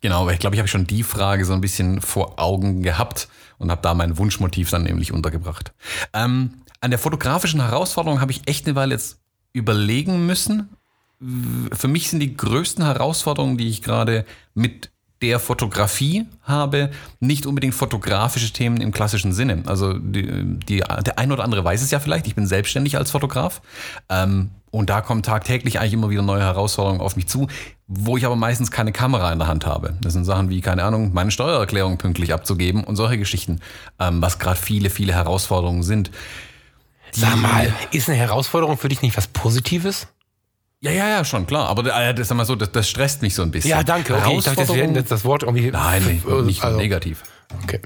Genau, 0.00 0.22
aber 0.22 0.32
ich 0.32 0.40
glaube, 0.40 0.56
ich 0.56 0.60
habe 0.60 0.68
schon 0.68 0.88
die 0.88 1.04
Frage 1.04 1.44
so 1.44 1.52
ein 1.52 1.60
bisschen 1.60 2.00
vor 2.00 2.40
Augen 2.40 2.82
gehabt 2.82 3.28
und 3.58 3.70
habe 3.70 3.80
da 3.80 3.94
mein 3.94 4.18
Wunschmotiv 4.18 4.70
dann 4.70 4.82
nämlich 4.82 5.12
untergebracht. 5.12 5.72
Ähm, 6.12 6.62
an 6.80 6.90
der 6.90 6.98
fotografischen 6.98 7.62
Herausforderung 7.62 8.20
habe 8.20 8.32
ich 8.32 8.42
echt 8.46 8.66
eine 8.66 8.74
Weile 8.74 8.94
jetzt 8.94 9.20
überlegen 9.52 10.26
müssen. 10.26 10.76
Für 11.20 11.88
mich 11.88 12.10
sind 12.10 12.20
die 12.20 12.36
größten 12.36 12.84
Herausforderungen, 12.84 13.56
die 13.56 13.68
ich 13.68 13.82
gerade 13.82 14.24
mit 14.54 14.90
der 15.22 15.38
Fotografie 15.38 16.26
habe, 16.42 16.90
nicht 17.18 17.46
unbedingt 17.46 17.74
fotografische 17.74 18.52
Themen 18.52 18.80
im 18.80 18.92
klassischen 18.92 19.32
Sinne. 19.32 19.62
Also 19.66 19.94
die, 19.94 20.58
die, 20.68 20.80
der 20.80 21.18
ein 21.18 21.32
oder 21.32 21.44
andere 21.44 21.64
weiß 21.64 21.82
es 21.82 21.90
ja 21.90 21.98
vielleicht, 21.98 22.26
ich 22.26 22.34
bin 22.34 22.46
selbstständig 22.46 22.98
als 22.98 23.10
Fotograf 23.10 23.62
ähm, 24.10 24.50
und 24.70 24.90
da 24.90 25.00
kommen 25.00 25.22
tagtäglich 25.22 25.78
eigentlich 25.78 25.94
immer 25.94 26.10
wieder 26.10 26.22
neue 26.22 26.42
Herausforderungen 26.42 27.00
auf 27.00 27.16
mich 27.16 27.26
zu, 27.26 27.48
wo 27.86 28.16
ich 28.18 28.26
aber 28.26 28.36
meistens 28.36 28.70
keine 28.70 28.92
Kamera 28.92 29.32
in 29.32 29.38
der 29.38 29.48
Hand 29.48 29.64
habe. 29.64 29.94
Das 30.02 30.12
sind 30.12 30.24
Sachen 30.24 30.50
wie, 30.50 30.60
keine 30.60 30.82
Ahnung, 30.82 31.12
meine 31.14 31.30
Steuererklärung 31.30 31.96
pünktlich 31.96 32.34
abzugeben 32.34 32.84
und 32.84 32.96
solche 32.96 33.16
Geschichten, 33.16 33.60
ähm, 33.98 34.20
was 34.20 34.38
gerade 34.38 34.58
viele, 34.58 34.90
viele 34.90 35.14
Herausforderungen 35.14 35.84
sind. 35.84 36.10
Sag 37.12 37.36
mal, 37.36 37.72
ist 37.92 38.08
eine 38.08 38.18
Herausforderung 38.18 38.76
für 38.76 38.88
dich 38.88 39.00
nicht 39.00 39.16
was 39.16 39.28
Positives? 39.28 40.08
Ja, 40.84 40.90
ja, 40.90 41.08
ja, 41.08 41.24
schon, 41.24 41.46
klar. 41.46 41.68
Aber 41.68 41.82
äh, 41.96 42.14
das, 42.14 42.28
sag 42.28 42.36
mal 42.36 42.44
so, 42.44 42.56
das, 42.56 42.70
das 42.70 42.86
stresst 42.86 43.22
mich 43.22 43.34
so 43.34 43.40
ein 43.40 43.50
bisschen. 43.50 43.70
Ja, 43.70 43.82
danke. 43.82 44.14
Okay, 44.14 44.36
ich 44.36 44.44
dachte, 44.44 44.66
das 44.66 44.74
wäre 44.74 44.92
jetzt 44.92 45.10
das 45.10 45.24
Wort 45.24 45.42
irgendwie. 45.42 45.70
Nein, 45.70 46.04
nicht, 46.04 46.28
nicht 46.28 46.60
so 46.60 46.66
also, 46.66 46.78
negativ. 46.78 47.22
Okay. 47.62 47.80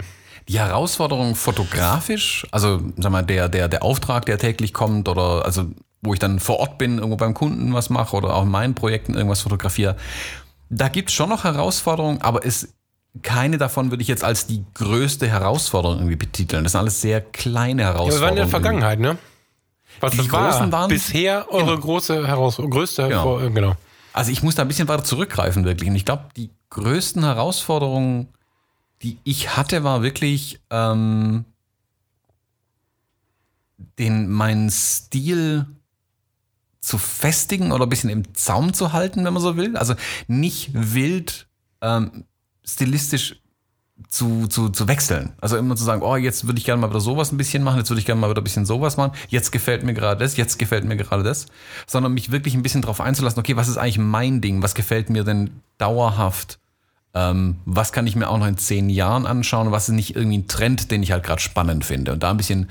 Die 0.49 0.59
Herausforderung 0.59 1.37
fotografisch, 1.37 2.45
also 2.51 2.81
sag 2.97 3.13
mal, 3.13 3.23
der, 3.23 3.49
der, 3.49 3.69
der 3.69 3.85
Auftrag, 3.85 4.27
der 4.27 4.39
täglich 4.39 4.75
kommt, 4.75 5.09
oder 5.09 5.45
also 5.45 5.67
wo 6.03 6.13
ich 6.13 6.19
dann 6.19 6.41
vor 6.41 6.59
Ort 6.59 6.79
bin, 6.79 6.99
irgendwo 6.99 7.17
beim 7.17 7.35
Kunden 7.35 7.73
was 7.73 7.89
mache 7.89 8.17
oder 8.17 8.35
auch 8.35 8.43
in 8.43 8.49
meinen 8.49 8.75
Projekten 8.75 9.15
irgendwas 9.15 9.43
fotografiere, 9.43 9.97
da 10.69 10.89
gibt's 10.89 11.13
schon 11.13 11.29
noch 11.29 11.45
Herausforderungen, 11.45 12.21
aber 12.21 12.45
es 12.45 12.75
keine 13.23 13.59
davon 13.59 13.91
würde 13.91 14.03
ich 14.03 14.09
jetzt 14.09 14.25
als 14.25 14.47
die 14.47 14.65
größte 14.75 15.29
Herausforderung 15.29 15.99
irgendwie 15.99 16.17
betiteln. 16.17 16.65
Das 16.65 16.73
sind 16.73 16.81
alles 16.81 17.01
sehr 17.01 17.21
kleine 17.21 17.83
Ja, 17.83 17.89
wir 17.89 17.95
Herausforderungen. 17.95 18.23
waren 18.23 18.31
in 18.31 18.37
der 18.37 18.49
Vergangenheit, 18.49 19.01
ne? 19.01 19.19
Was 20.01 20.13
Die 20.13 20.29
großen 20.29 20.71
waren- 20.73 20.89
bisher 20.89 21.51
eure 21.53 21.79
große 21.79 22.27
Heraus 22.27 22.57
größte 22.57 23.09
Genau. 23.09 23.39
Hervor- 23.39 23.51
genau. 23.51 23.77
Also 24.13 24.31
ich 24.33 24.43
muss 24.43 24.55
da 24.55 24.63
ein 24.63 24.69
bisschen 24.69 24.89
weiter 24.89 25.05
zurückgreifen, 25.05 25.65
wirklich. 25.65 25.89
Und 25.89 25.97
ich 25.97 26.05
glaube, 26.05 26.25
die 26.37 26.51
größten 26.71 27.23
Herausforderungen, 27.25 28.29
die 29.03 29.19
ich 29.25 29.57
hatte, 29.57 29.85
war 29.85 30.03
wirklich 30.03 30.61
ähm, 30.71 31.45
den 33.99 34.29
meinen 34.31 34.71
Stil 34.71 35.67
zu 36.81 36.99
festigen 36.99 37.73
oder 37.73 37.87
ein 37.87 37.89
bisschen 37.89 38.11
im 38.11 38.35
Zaum 38.35 38.73
zu 38.73 38.93
halten, 38.93 39.25
wenn 39.25 39.33
man 39.33 39.43
so 39.43 39.57
will. 39.57 39.77
Also 39.77 39.95
nicht 40.27 40.71
wild 40.73 41.47
ähm, 41.81 42.25
stilistisch 42.65 43.41
zu, 44.09 44.47
zu, 44.47 44.69
zu 44.69 44.89
wechseln. 44.89 45.33
Also 45.41 45.57
immer 45.57 45.77
zu 45.77 45.85
sagen, 45.85 46.03
oh, 46.03 46.17
jetzt 46.17 46.47
würde 46.47 46.59
ich 46.59 46.65
gerne 46.65 46.81
mal 46.81 46.91
wieder 46.91 47.01
sowas 47.01 47.33
ein 47.33 47.37
bisschen 47.37 47.63
machen, 47.63 47.79
jetzt 47.79 47.91
würde 47.91 48.01
ich 48.01 48.07
gerne 48.07 48.21
mal 48.21 48.31
wieder 48.31 48.41
ein 48.41 48.45
bisschen 48.45 48.67
sowas 48.67 48.97
machen, 48.97 49.13
jetzt 49.29 49.51
gefällt 49.51 49.83
mir 49.83 49.95
gerade 49.95 50.23
das, 50.23 50.37
jetzt 50.37 50.59
gefällt 50.59 50.85
mir 50.85 50.97
gerade 50.97 51.23
das. 51.23 51.47
Sondern 51.87 52.15
mich 52.15 52.31
wirklich 52.31 52.55
ein 52.55 52.63
bisschen 52.63 52.83
darauf 52.83 53.01
einzulassen, 53.01 53.41
okay, 53.41 53.57
was 53.57 53.69
ist 53.69 53.77
eigentlich 53.77 53.99
mein 53.99 54.41
Ding, 54.41 54.63
was 54.63 54.75
gefällt 54.75 55.11
mir 55.11 55.25
denn 55.25 55.61
dauerhaft? 55.79 56.59
Ähm, 57.15 57.57
was 57.65 57.93
kann 57.93 58.07
ich 58.07 58.17
mir 58.17 58.29
auch 58.29 58.39
noch 58.39 58.47
in 58.47 58.59
zehn 58.59 58.91
Jahren 58.91 59.27
anschauen? 59.27 59.73
Was 59.73 59.89
ist 59.89 59.95
nicht 59.95 60.15
irgendwie 60.15 60.39
ein 60.39 60.49
Trend, 60.49 60.91
den 60.91 61.03
ich 61.03 61.13
halt 61.13 61.25
gerade 61.25 61.41
spannend 61.41 61.85
finde? 61.85 62.13
Und 62.13 62.23
da 62.23 62.31
ein 62.31 62.37
bisschen 62.37 62.69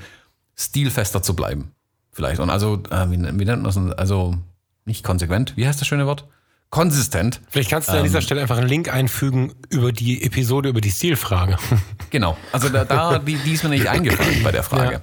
stilfester 0.56 1.22
zu 1.22 1.34
bleiben. 1.34 1.72
Vielleicht. 2.12 2.40
Und 2.40 2.50
also, 2.50 2.82
äh, 2.90 3.10
wie, 3.10 3.18
wie 3.18 3.44
nennt 3.44 3.62
man 3.62 3.64
das? 3.64 3.76
Also, 3.98 4.36
nicht 4.84 5.04
konsequent. 5.04 5.56
Wie 5.56 5.66
heißt 5.66 5.80
das 5.80 5.86
schöne 5.86 6.06
Wort? 6.06 6.26
Konsistent. 6.70 7.40
Vielleicht 7.48 7.70
kannst 7.70 7.88
du 7.88 7.92
an 7.92 7.98
Ähm. 7.98 8.04
dieser 8.04 8.20
Stelle 8.20 8.42
einfach 8.42 8.58
einen 8.58 8.68
Link 8.68 8.92
einfügen 8.92 9.54
über 9.70 9.90
die 9.90 10.22
Episode 10.22 10.68
über 10.68 10.80
die 10.80 10.90
Stilfrage. 10.90 11.56
Genau. 12.10 12.38
Also 12.52 12.70
da, 12.70 12.86
da 12.86 13.18
die, 13.18 13.36
die 13.36 13.52
ist 13.52 13.64
mir 13.64 13.68
nicht 13.68 13.86
eingefallen 13.86 14.42
bei 14.42 14.50
der 14.50 14.62
Frage. 14.62 15.02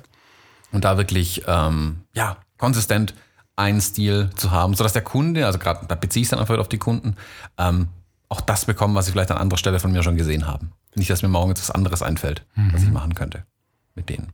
Und 0.71 0.84
da 0.84 0.97
wirklich, 0.97 1.43
ähm, 1.45 1.97
ja, 2.15 2.38
konsistent 2.58 3.13
einen 3.56 3.80
Stil 3.80 4.32
zu 4.36 4.49
haben, 4.49 4.73
sodass 4.73 4.93
der 4.93 5.04
Kunde, 5.04 5.45
also 5.45 5.60
gerade 5.60 5.86
da 5.88 5.93
beziehe 5.93 6.21
ich 6.21 6.25
es 6.25 6.30
dann 6.32 6.39
einfach 6.39 6.58
auf 6.58 6.67
die 6.67 6.80
Kunden, 6.80 7.15
ähm, 7.60 7.89
auch 8.28 8.41
das 8.41 8.65
bekommen, 8.65 8.95
was 8.95 9.06
sie 9.06 9.12
vielleicht 9.12 9.30
an 9.30 9.38
anderer 9.38 9.60
Stelle 9.60 9.80
von 9.80 9.91
mir 9.91 10.01
schon 10.01 10.17
gesehen 10.17 10.47
haben. 10.47 10.71
Nicht, 10.95 11.12
dass 11.12 11.21
mir 11.21 11.28
morgen 11.28 11.49
jetzt 11.49 11.62
was 11.62 11.69
anderes 11.69 12.01
einfällt, 12.01 12.43
mhm. 12.56 12.73
was 12.73 12.82
ich 12.82 12.89
machen 12.89 13.13
könnte 13.13 13.45
mit 13.93 14.10
denen. 14.10 14.32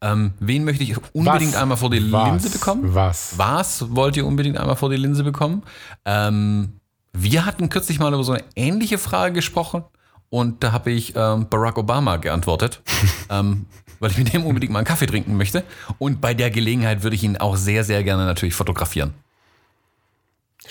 Ähm, 0.00 0.32
wen 0.40 0.64
möchte 0.64 0.84
ich 0.84 0.96
unbedingt 1.12 1.54
was? 1.54 1.60
einmal 1.60 1.76
vor 1.76 1.90
die 1.90 2.12
was? 2.12 2.28
Linse 2.28 2.50
bekommen? 2.50 2.94
Was? 2.94 3.34
Was 3.36 3.94
wollt 3.94 4.16
ihr 4.16 4.26
unbedingt 4.26 4.58
einmal 4.58 4.76
vor 4.76 4.90
die 4.90 4.96
Linse 4.96 5.24
bekommen? 5.24 5.62
Ähm, 6.04 6.80
wir 7.12 7.44
hatten 7.44 7.68
kürzlich 7.68 7.98
mal 7.98 8.12
über 8.12 8.24
so 8.24 8.32
eine 8.32 8.44
ähnliche 8.56 8.98
Frage 8.98 9.34
gesprochen 9.34 9.84
und 10.30 10.64
da 10.64 10.72
habe 10.72 10.90
ich 10.90 11.14
ähm, 11.14 11.46
Barack 11.50 11.76
Obama 11.76 12.16
geantwortet, 12.16 12.80
ähm, 13.30 13.66
weil 14.00 14.10
ich 14.10 14.18
mit 14.18 14.32
dem 14.32 14.46
unbedingt 14.46 14.72
mal 14.72 14.78
einen 14.78 14.86
Kaffee 14.86 15.06
trinken 15.06 15.36
möchte. 15.36 15.62
Und 15.98 16.20
bei 16.22 16.32
der 16.32 16.50
Gelegenheit 16.50 17.02
würde 17.02 17.16
ich 17.16 17.22
ihn 17.22 17.36
auch 17.36 17.56
sehr, 17.56 17.84
sehr 17.84 18.02
gerne 18.02 18.24
natürlich 18.24 18.54
fotografieren. 18.54 19.12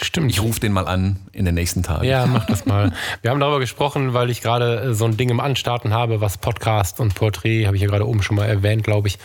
Stimmt. 0.04 0.32
Ich 0.32 0.42
rufe 0.42 0.60
den 0.60 0.72
mal 0.72 0.88
an 0.88 1.20
in 1.32 1.46
den 1.46 1.56
nächsten 1.56 1.84
Tagen. 1.84 2.06
Ja, 2.06 2.26
mach 2.26 2.46
das 2.46 2.66
mal. 2.66 2.92
Wir 3.22 3.32
haben 3.32 3.40
darüber 3.40 3.60
gesprochen, 3.60 4.14
weil 4.14 4.30
ich 4.30 4.42
gerade 4.42 4.82
äh, 4.82 4.94
so 4.94 5.06
ein 5.06 5.18
Ding 5.18 5.30
im 5.30 5.40
Anstarten 5.40 5.94
habe, 5.94 6.22
was 6.22 6.38
Podcast 6.38 7.00
und 7.00 7.16
Porträt, 7.16 7.66
habe 7.68 7.76
ich 7.76 7.84
ja 7.84 7.88
gerade 7.88 8.08
oben 8.08 8.24
schon 8.24 8.36
mal 8.36 8.46
erwähnt, 8.46 8.84
glaube 8.84 9.08
ich, 9.08 9.20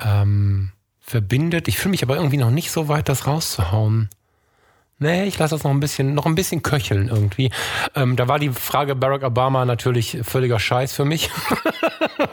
ähm, 0.00 0.72
verbindet. 0.98 1.68
Ich 1.68 1.78
fühle 1.78 1.90
mich 1.90 2.02
aber 2.02 2.16
irgendwie 2.16 2.36
noch 2.36 2.50
nicht 2.50 2.70
so 2.70 2.88
weit, 2.88 3.08
das 3.08 3.26
rauszuhauen. 3.26 4.08
Nee, 5.02 5.24
ich 5.24 5.38
lasse 5.38 5.54
das 5.54 5.64
noch 5.64 5.70
ein 5.70 5.80
bisschen, 5.80 6.14
noch 6.14 6.26
ein 6.26 6.34
bisschen 6.34 6.62
köcheln 6.62 7.08
irgendwie. 7.08 7.50
Ähm, 7.94 8.16
da 8.16 8.28
war 8.28 8.38
die 8.38 8.50
Frage 8.50 8.94
Barack 8.94 9.22
Obama 9.22 9.64
natürlich 9.64 10.18
völliger 10.22 10.60
Scheiß 10.60 10.92
für 10.92 11.06
mich, 11.06 11.30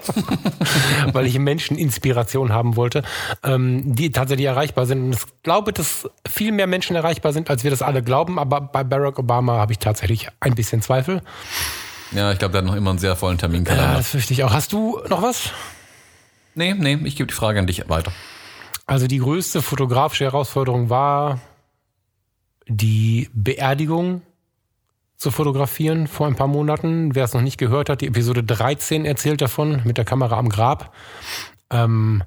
weil 1.14 1.26
ich 1.28 1.40
Menschen 1.40 1.78
Inspiration 1.78 2.52
haben 2.52 2.76
wollte, 2.76 3.04
ähm, 3.42 3.96
die 3.96 4.12
tatsächlich 4.12 4.48
erreichbar 4.48 4.86
sind. 4.86 5.02
Und 5.02 5.14
ich 5.16 5.22
glaube, 5.44 5.72
dass 5.72 6.10
viel 6.28 6.52
mehr 6.52 6.68
Menschen 6.68 6.98
erreichbar 6.98 7.32
sind, 7.32 7.50
als 7.50 7.64
wir 7.64 7.72
das 7.72 7.82
alle 7.82 8.04
glauben. 8.04 8.38
Aber 8.38 8.60
bei 8.60 8.84
Barack 8.84 9.18
Obama 9.18 9.54
habe 9.54 9.72
ich 9.72 9.80
tatsächlich 9.80 10.28
ein 10.42 10.54
bisschen 10.54 10.82
Zweifel. 10.82 11.22
Ja, 12.12 12.34
ich 12.34 12.40
glaube, 12.40 12.52
der 12.52 12.64
hat 12.64 12.68
noch 12.68 12.76
immer 12.76 12.90
einen 12.90 13.00
sehr 13.00 13.16
vollen 13.16 13.38
Terminkalender. 13.38 13.92
Ja, 13.92 13.96
das 13.96 14.10
fürchte 14.10 14.34
ich 14.34 14.44
auch. 14.44 14.52
Hast 14.52 14.74
du 14.74 15.00
noch 15.08 15.22
was? 15.22 15.52
Nee, 16.54 16.74
nee, 16.74 17.00
ich 17.06 17.16
gebe 17.16 17.28
die 17.28 17.34
Frage 17.34 17.60
an 17.60 17.68
dich 17.68 17.88
weiter. 17.88 18.12
Also 18.86 19.08
die 19.08 19.20
größte 19.20 19.62
fotografische 19.62 20.26
Herausforderung 20.26 20.90
war 20.90 21.40
die 22.68 23.30
Beerdigung 23.34 24.22
zu 25.16 25.32
fotografieren 25.32 26.08
vor 26.08 26.28
ein 26.28 26.36
paar 26.36 26.48
Monaten. 26.48 27.16
Wer 27.16 27.24
es 27.24 27.34
noch 27.34 27.42
nicht 27.42 27.58
gehört 27.58 27.90
hat, 27.90 28.02
die 28.02 28.08
Episode 28.08 28.44
13 28.44 29.06
erzählt 29.06 29.42
davon 29.42 29.82
mit 29.84 29.98
der 29.98 30.06
Kamera 30.06 30.38
am 30.38 30.50
Grab. 30.50 30.94
Ähm, 31.72 32.24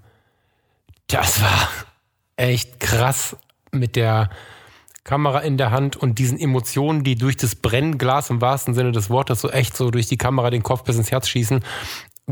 das 1.06 1.40
war 1.40 1.68
echt 2.36 2.80
krass 2.80 3.36
mit 3.70 3.96
der 3.96 4.30
Kamera 5.04 5.40
in 5.40 5.56
der 5.56 5.70
Hand 5.70 5.96
und 5.96 6.18
diesen 6.18 6.38
Emotionen, 6.38 7.04
die 7.04 7.14
durch 7.14 7.36
das 7.36 7.54
Brennglas 7.54 8.30
im 8.30 8.40
wahrsten 8.40 8.74
Sinne 8.74 8.92
des 8.92 9.08
Wortes 9.08 9.40
so 9.40 9.50
echt 9.50 9.76
so 9.76 9.90
durch 9.90 10.06
die 10.06 10.18
Kamera 10.18 10.50
den 10.50 10.62
Kopf 10.62 10.84
bis 10.84 10.96
ins 10.96 11.10
Herz 11.10 11.28
schießen, 11.28 11.64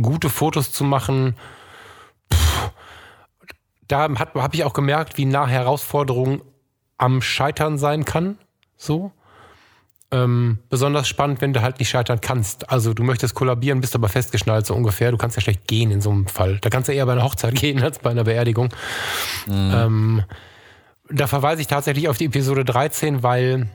gute 0.01 0.29
Fotos 0.29 0.73
zu 0.73 0.85
machen. 0.85 1.35
Puh, 2.29 2.37
da 3.87 4.09
habe 4.09 4.55
ich 4.55 4.65
auch 4.65 4.75
gemerkt, 4.75 5.17
wie 5.17 5.25
nah 5.25 5.47
Herausforderungen 5.47 6.43
am 6.99 7.23
Scheitern 7.23 7.79
sein 7.79 8.05
kann. 8.05 8.39
So. 8.77 9.13
Ähm, 10.11 10.59
besonders 10.71 11.07
spannend, 11.07 11.43
wenn 11.43 11.53
du 11.53 11.61
halt 11.61 11.79
nicht 11.79 11.91
scheitern 11.91 12.21
kannst. 12.21 12.71
Also 12.71 12.95
du 12.95 13.03
möchtest 13.03 13.35
kollabieren, 13.35 13.81
bist 13.81 13.95
aber 13.95 14.09
festgeschnallt, 14.09 14.65
so 14.65 14.75
ungefähr. 14.75 15.11
Du 15.11 15.19
kannst 15.19 15.37
ja 15.37 15.43
schlecht 15.43 15.67
gehen 15.67 15.91
in 15.91 16.01
so 16.01 16.11
einem 16.11 16.27
Fall. 16.27 16.59
Da 16.63 16.71
kannst 16.71 16.89
du 16.89 16.95
eher 16.95 17.05
bei 17.05 17.13
einer 17.13 17.25
Hochzeit 17.25 17.55
gehen 17.61 17.83
als 17.83 17.99
bei 17.99 18.11
einer 18.11 18.25
Beerdigung. 18.25 18.71
Mhm. 19.47 19.73
Ähm, 19.75 20.23
da 21.11 21.27
verweise 21.27 21.61
ich 21.61 21.67
tatsächlich 21.67 22.09
auf 22.09 22.17
die 22.17 22.27
Episode 22.27 22.65
13, 22.65 23.23
weil 23.23 23.69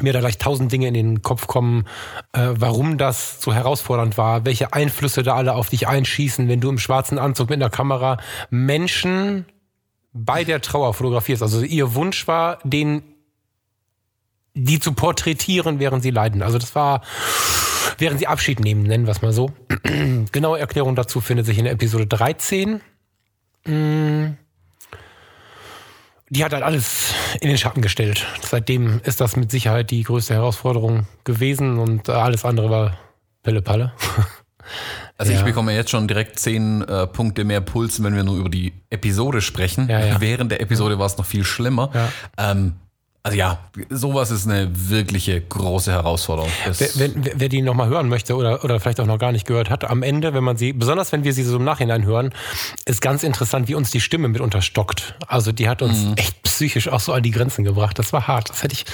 mir 0.00 0.12
da 0.12 0.20
gleich 0.20 0.38
tausend 0.38 0.72
Dinge 0.72 0.88
in 0.88 0.94
den 0.94 1.22
Kopf 1.22 1.46
kommen, 1.46 1.86
äh, 2.32 2.48
warum 2.50 2.98
das 2.98 3.40
so 3.40 3.54
herausfordernd 3.54 4.18
war, 4.18 4.44
welche 4.44 4.72
Einflüsse 4.72 5.22
da 5.22 5.34
alle 5.34 5.54
auf 5.54 5.70
dich 5.70 5.86
einschießen, 5.86 6.48
wenn 6.48 6.60
du 6.60 6.68
im 6.68 6.78
schwarzen 6.78 7.18
Anzug 7.18 7.50
mit 7.50 7.62
einer 7.62 7.70
Kamera 7.70 8.18
Menschen 8.50 9.46
bei 10.14 10.44
der 10.44 10.62
Trauer 10.62 10.94
fotografierst. 10.94 11.42
Also 11.42 11.62
ihr 11.62 11.94
Wunsch 11.94 12.26
war, 12.26 12.58
den 12.64 13.02
die 14.54 14.78
zu 14.78 14.92
porträtieren, 14.92 15.80
während 15.80 16.02
sie 16.02 16.10
leiden. 16.10 16.40
Also 16.40 16.58
das 16.58 16.74
war, 16.76 17.02
während 17.98 18.20
sie 18.20 18.28
Abschied 18.28 18.60
nehmen, 18.60 18.84
nennen 18.84 19.04
wir 19.04 19.10
es 19.10 19.20
mal 19.20 19.32
so. 19.32 19.52
Genaue 20.32 20.60
Erklärung 20.60 20.94
dazu 20.94 21.20
findet 21.20 21.44
sich 21.44 21.58
in 21.58 21.66
Episode 21.66 22.06
13. 22.06 22.80
Mm. 23.66 24.36
Die 26.30 26.44
hat 26.44 26.52
halt 26.52 26.62
alles 26.62 27.14
in 27.40 27.48
den 27.48 27.58
Schatten 27.58 27.82
gestellt. 27.82 28.26
Seitdem 28.42 29.00
ist 29.04 29.20
das 29.20 29.36
mit 29.36 29.50
Sicherheit 29.50 29.90
die 29.90 30.04
größte 30.04 30.34
Herausforderung 30.34 31.06
gewesen 31.24 31.78
und 31.78 32.08
alles 32.08 32.44
andere 32.44 32.70
war 32.70 32.98
Pille-Palle. 33.42 33.92
Also 35.16 35.32
ja. 35.32 35.38
ich 35.38 35.44
bekomme 35.44 35.74
jetzt 35.74 35.90
schon 35.90 36.08
direkt 36.08 36.38
zehn 36.40 36.82
äh, 36.82 37.06
Punkte 37.06 37.44
mehr 37.44 37.60
Puls, 37.60 38.02
wenn 38.02 38.16
wir 38.16 38.24
nur 38.24 38.36
über 38.36 38.48
die 38.48 38.72
Episode 38.90 39.40
sprechen. 39.40 39.88
Ja, 39.88 40.04
ja. 40.04 40.20
Während 40.20 40.50
der 40.50 40.60
Episode 40.60 40.98
war 40.98 41.06
es 41.06 41.16
noch 41.16 41.26
viel 41.26 41.44
schlimmer. 41.44 41.90
Ähm, 42.36 42.74
also 43.26 43.38
ja, 43.38 43.58
sowas 43.88 44.30
ist 44.30 44.46
eine 44.46 44.68
wirkliche 44.70 45.40
große 45.40 45.90
Herausforderung. 45.90 46.50
Wer, 46.66 46.88
wer, 46.96 47.10
wer 47.36 47.48
die 47.48 47.62
nochmal 47.62 47.88
hören 47.88 48.10
möchte 48.10 48.36
oder, 48.36 48.62
oder 48.64 48.78
vielleicht 48.80 49.00
auch 49.00 49.06
noch 49.06 49.18
gar 49.18 49.32
nicht 49.32 49.46
gehört 49.46 49.70
hat, 49.70 49.84
am 49.84 50.02
Ende, 50.02 50.34
wenn 50.34 50.44
man 50.44 50.58
sie, 50.58 50.74
besonders 50.74 51.10
wenn 51.10 51.24
wir 51.24 51.32
sie 51.32 51.42
so 51.42 51.56
im 51.56 51.64
Nachhinein 51.64 52.04
hören, 52.04 52.34
ist 52.84 53.00
ganz 53.00 53.22
interessant, 53.22 53.66
wie 53.66 53.76
uns 53.76 53.90
die 53.90 54.02
Stimme 54.02 54.28
mitunter 54.28 54.60
stockt. 54.60 55.14
Also 55.26 55.52
die 55.52 55.70
hat 55.70 55.80
uns 55.80 56.04
mhm. 56.04 56.14
echt 56.16 56.42
psychisch 56.42 56.88
auch 56.88 57.00
so 57.00 57.14
an 57.14 57.22
die 57.22 57.30
Grenzen 57.30 57.64
gebracht. 57.64 57.98
Das 57.98 58.12
war 58.12 58.28
hart. 58.28 58.50
Das 58.50 58.62
hätte 58.62 58.74
ich 58.74 58.84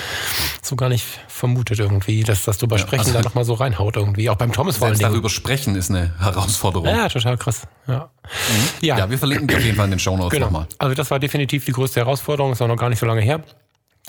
so 0.63 0.77
gar 0.77 0.91
nicht 0.91 1.05
vermutet 1.27 1.81
irgendwie, 1.81 2.23
dass 2.23 2.45
das 2.45 2.59
drüber 2.59 2.79
sprechen 2.79 3.09
ja, 3.09 3.09
also 3.09 3.19
da 3.19 3.25
nochmal 3.25 3.45
so 3.45 3.55
reinhaut 3.55 3.97
irgendwie. 3.97 4.31
Auch 4.31 4.37
beim 4.37 4.53
Thomas 4.53 4.77
vor 4.77 4.87
allem. 4.87 4.99
darüber 5.01 5.29
sprechen 5.29 5.75
ist 5.75 5.91
eine 5.91 6.15
Herausforderung. 6.21 6.87
Ja, 6.87 7.09
total 7.09 7.37
krass. 7.37 7.63
Ja, 7.89 8.11
mhm. 8.23 8.87
ja. 8.87 8.99
ja 8.99 9.11
wir 9.11 9.19
verlinken 9.19 9.49
die 9.49 9.57
auf 9.57 9.65
jeden 9.65 9.77
Fall 9.77 9.87
in 9.87 9.91
den 9.91 9.99
Show 9.99 10.17
Notes 10.17 10.31
genau. 10.31 10.47
nochmal. 10.47 10.67
Also 10.79 10.95
das 10.95 11.11
war 11.11 11.19
definitiv 11.19 11.65
die 11.65 11.73
größte 11.73 11.99
Herausforderung. 11.99 12.53
Ist 12.53 12.63
auch 12.63 12.69
noch 12.69 12.77
gar 12.77 12.91
nicht 12.91 13.01
so 13.01 13.07
lange 13.07 13.23
her. 13.23 13.43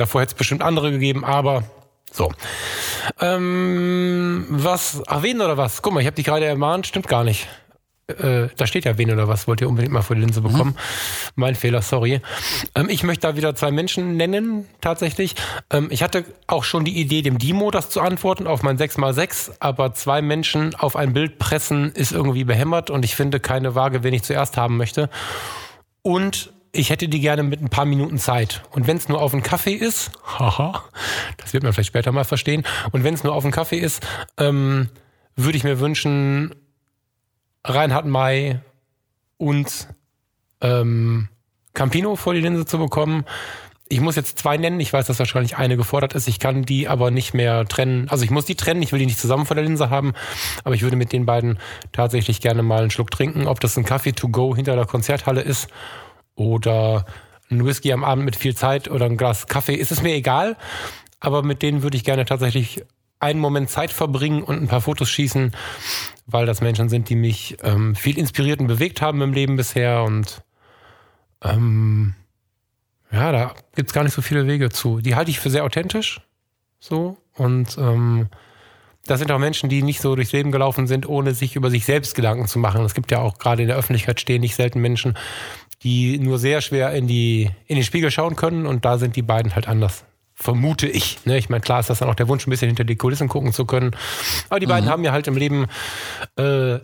Davor 0.01 0.21
hätte 0.21 0.31
es 0.31 0.37
bestimmt 0.37 0.63
andere 0.63 0.89
gegeben, 0.89 1.23
aber 1.23 1.63
so. 2.11 2.31
Ähm, 3.19 4.47
was? 4.49 5.03
Ach, 5.05 5.21
wen 5.21 5.39
oder 5.39 5.57
was? 5.57 5.83
Guck 5.83 5.93
mal, 5.93 5.99
ich 5.99 6.07
habe 6.07 6.15
dich 6.15 6.25
gerade 6.25 6.45
ermahnt, 6.45 6.87
stimmt 6.87 7.07
gar 7.07 7.23
nicht. 7.23 7.47
Äh, 8.07 8.47
da 8.57 8.65
steht 8.65 8.85
ja 8.85 8.97
wen 8.97 9.11
oder 9.11 9.27
was, 9.27 9.47
wollt 9.47 9.61
ihr 9.61 9.69
unbedingt 9.69 9.93
mal 9.93 10.01
vor 10.01 10.15
die 10.15 10.23
Linse 10.23 10.41
bekommen. 10.41 10.71
Mhm. 10.71 11.31
Mein 11.35 11.53
Fehler, 11.53 11.83
sorry. 11.83 12.19
Ähm, 12.73 12.89
ich 12.89 13.03
möchte 13.03 13.27
da 13.27 13.35
wieder 13.35 13.53
zwei 13.53 13.69
Menschen 13.69 14.17
nennen, 14.17 14.65
tatsächlich. 14.81 15.35
Ähm, 15.69 15.89
ich 15.91 16.01
hatte 16.01 16.25
auch 16.47 16.63
schon 16.63 16.83
die 16.83 16.99
Idee, 16.99 17.21
dem 17.21 17.37
Dimo 17.37 17.69
das 17.69 17.91
zu 17.91 18.01
antworten 18.01 18.47
auf 18.47 18.63
mein 18.63 18.79
6x6, 18.79 19.51
aber 19.59 19.93
zwei 19.93 20.23
Menschen 20.23 20.73
auf 20.73 20.95
ein 20.95 21.13
Bild 21.13 21.37
pressen 21.37 21.91
ist 21.91 22.11
irgendwie 22.11 22.43
behämmert 22.43 22.89
und 22.89 23.05
ich 23.05 23.15
finde 23.15 23.39
keine 23.39 23.75
Waage, 23.75 24.01
wen 24.01 24.15
ich 24.15 24.23
zuerst 24.23 24.57
haben 24.57 24.77
möchte. 24.77 25.11
Und 26.01 26.51
ich 26.73 26.89
hätte 26.89 27.07
die 27.07 27.19
gerne 27.19 27.43
mit 27.43 27.61
ein 27.61 27.69
paar 27.69 27.85
Minuten 27.85 28.17
Zeit. 28.17 28.63
Und 28.71 28.87
wenn 28.87 28.97
es 28.97 29.09
nur 29.09 29.21
auf 29.21 29.33
einen 29.33 29.43
Kaffee 29.43 29.73
ist, 29.73 30.11
haha, 30.23 30.83
das 31.37 31.53
wird 31.53 31.63
man 31.63 31.73
vielleicht 31.73 31.87
später 31.87 32.11
mal 32.11 32.23
verstehen. 32.23 32.63
Und 32.91 33.03
wenn 33.03 33.13
es 33.13 33.23
nur 33.23 33.33
auf 33.33 33.43
einen 33.43 33.51
Kaffee 33.51 33.79
ist, 33.79 34.05
ähm, 34.37 34.89
würde 35.35 35.57
ich 35.57 35.63
mir 35.63 35.79
wünschen, 35.79 36.55
Reinhard 37.63 38.05
May 38.05 38.59
und 39.37 39.87
ähm, 40.61 41.29
Campino 41.73 42.15
vor 42.15 42.33
die 42.33 42.41
Linse 42.41 42.65
zu 42.65 42.77
bekommen. 42.77 43.25
Ich 43.87 43.99
muss 43.99 44.15
jetzt 44.15 44.39
zwei 44.39 44.55
nennen. 44.55 44.79
Ich 44.79 44.93
weiß, 44.93 45.07
dass 45.07 45.19
wahrscheinlich 45.19 45.57
eine 45.57 45.75
gefordert 45.75 46.13
ist. 46.13 46.29
Ich 46.29 46.39
kann 46.39 46.63
die 46.63 46.87
aber 46.87 47.11
nicht 47.11 47.33
mehr 47.33 47.65
trennen. 47.65 48.07
Also 48.09 48.23
ich 48.23 48.31
muss 48.31 48.45
die 48.45 48.55
trennen. 48.55 48.81
Ich 48.81 48.93
will 48.93 48.99
die 48.99 49.05
nicht 49.05 49.19
zusammen 49.19 49.45
vor 49.45 49.55
der 49.55 49.65
Linse 49.65 49.89
haben. 49.89 50.13
Aber 50.63 50.73
ich 50.75 50.81
würde 50.81 50.95
mit 50.95 51.11
den 51.11 51.25
beiden 51.25 51.59
tatsächlich 51.91 52.39
gerne 52.39 52.63
mal 52.63 52.79
einen 52.79 52.91
Schluck 52.91 53.11
trinken. 53.11 53.47
Ob 53.47 53.59
das 53.59 53.77
ein 53.77 53.83
Kaffee 53.83 54.13
to 54.13 54.29
go 54.29 54.55
hinter 54.55 54.77
der 54.77 54.85
Konzerthalle 54.85 55.41
ist 55.41 55.67
oder 56.35 57.05
ein 57.49 57.65
Whisky 57.65 57.91
am 57.91 58.03
Abend 58.03 58.25
mit 58.25 58.35
viel 58.35 58.55
Zeit 58.55 58.89
oder 58.89 59.05
ein 59.05 59.17
Glas 59.17 59.47
Kaffee, 59.47 59.75
ist 59.75 59.91
es 59.91 60.01
mir 60.01 60.13
egal. 60.13 60.57
Aber 61.19 61.43
mit 61.43 61.61
denen 61.61 61.83
würde 61.83 61.97
ich 61.97 62.03
gerne 62.03 62.25
tatsächlich 62.25 62.83
einen 63.19 63.39
Moment 63.39 63.69
Zeit 63.69 63.91
verbringen 63.91 64.41
und 64.41 64.61
ein 64.61 64.67
paar 64.67 64.81
Fotos 64.81 65.09
schießen, 65.09 65.51
weil 66.25 66.45
das 66.45 66.61
Menschen 66.61 66.89
sind, 66.89 67.09
die 67.09 67.15
mich 67.15 67.57
ähm, 67.61 67.95
viel 67.95 68.17
inspiriert 68.17 68.59
und 68.59 68.67
bewegt 68.67 69.01
haben 69.01 69.21
im 69.21 69.33
Leben 69.33 69.57
bisher. 69.57 70.03
Und 70.03 70.41
ähm, 71.43 72.15
ja, 73.11 73.31
da 73.31 73.53
gibt 73.75 73.89
es 73.89 73.93
gar 73.93 74.03
nicht 74.03 74.13
so 74.13 74.23
viele 74.23 74.47
Wege 74.47 74.69
zu. 74.69 75.01
Die 75.01 75.15
halte 75.15 75.29
ich 75.29 75.39
für 75.39 75.51
sehr 75.51 75.63
authentisch. 75.63 76.21
So. 76.79 77.17
Und 77.35 77.77
ähm, 77.77 78.29
das 79.05 79.19
sind 79.19 79.31
auch 79.31 79.39
Menschen, 79.39 79.69
die 79.69 79.83
nicht 79.83 80.01
so 80.01 80.15
durchs 80.15 80.31
Leben 80.31 80.51
gelaufen 80.51 80.87
sind, 80.87 81.07
ohne 81.07 81.33
sich 81.33 81.55
über 81.55 81.69
sich 81.69 81.85
selbst 81.85 82.15
Gedanken 82.15 82.47
zu 82.47 82.59
machen. 82.59 82.83
Es 82.83 82.93
gibt 82.95 83.11
ja 83.11 83.19
auch 83.19 83.37
gerade 83.37 83.61
in 83.61 83.67
der 83.67 83.77
Öffentlichkeit 83.77 84.19
stehen 84.19 84.41
nicht 84.41 84.55
selten 84.55 84.79
Menschen, 84.79 85.17
die 85.83 86.19
nur 86.19 86.37
sehr 86.37 86.61
schwer 86.61 86.91
in, 86.91 87.07
die, 87.07 87.49
in 87.67 87.75
den 87.75 87.83
Spiegel 87.83 88.11
schauen 88.11 88.35
können 88.35 88.65
und 88.65 88.85
da 88.85 88.97
sind 88.97 89.15
die 89.15 89.21
beiden 89.21 89.55
halt 89.55 89.67
anders. 89.67 90.03
Vermute 90.35 90.87
ich. 90.87 91.25
Ne? 91.25 91.37
Ich 91.37 91.49
meine, 91.49 91.61
klar 91.61 91.79
ist 91.79 91.89
das 91.89 91.99
dann 91.99 92.09
auch 92.09 92.15
der 92.15 92.27
Wunsch, 92.27 92.47
ein 92.47 92.49
bisschen 92.49 92.67
hinter 92.67 92.83
die 92.83 92.95
Kulissen 92.95 93.27
gucken 93.27 93.53
zu 93.53 93.65
können. 93.65 93.91
Aber 94.49 94.59
die 94.59 94.65
beiden 94.65 94.85
mhm. 94.85 94.91
haben 94.91 95.03
ja 95.03 95.11
halt 95.11 95.27
im 95.27 95.37
Leben 95.37 95.67
äh, 96.37 96.79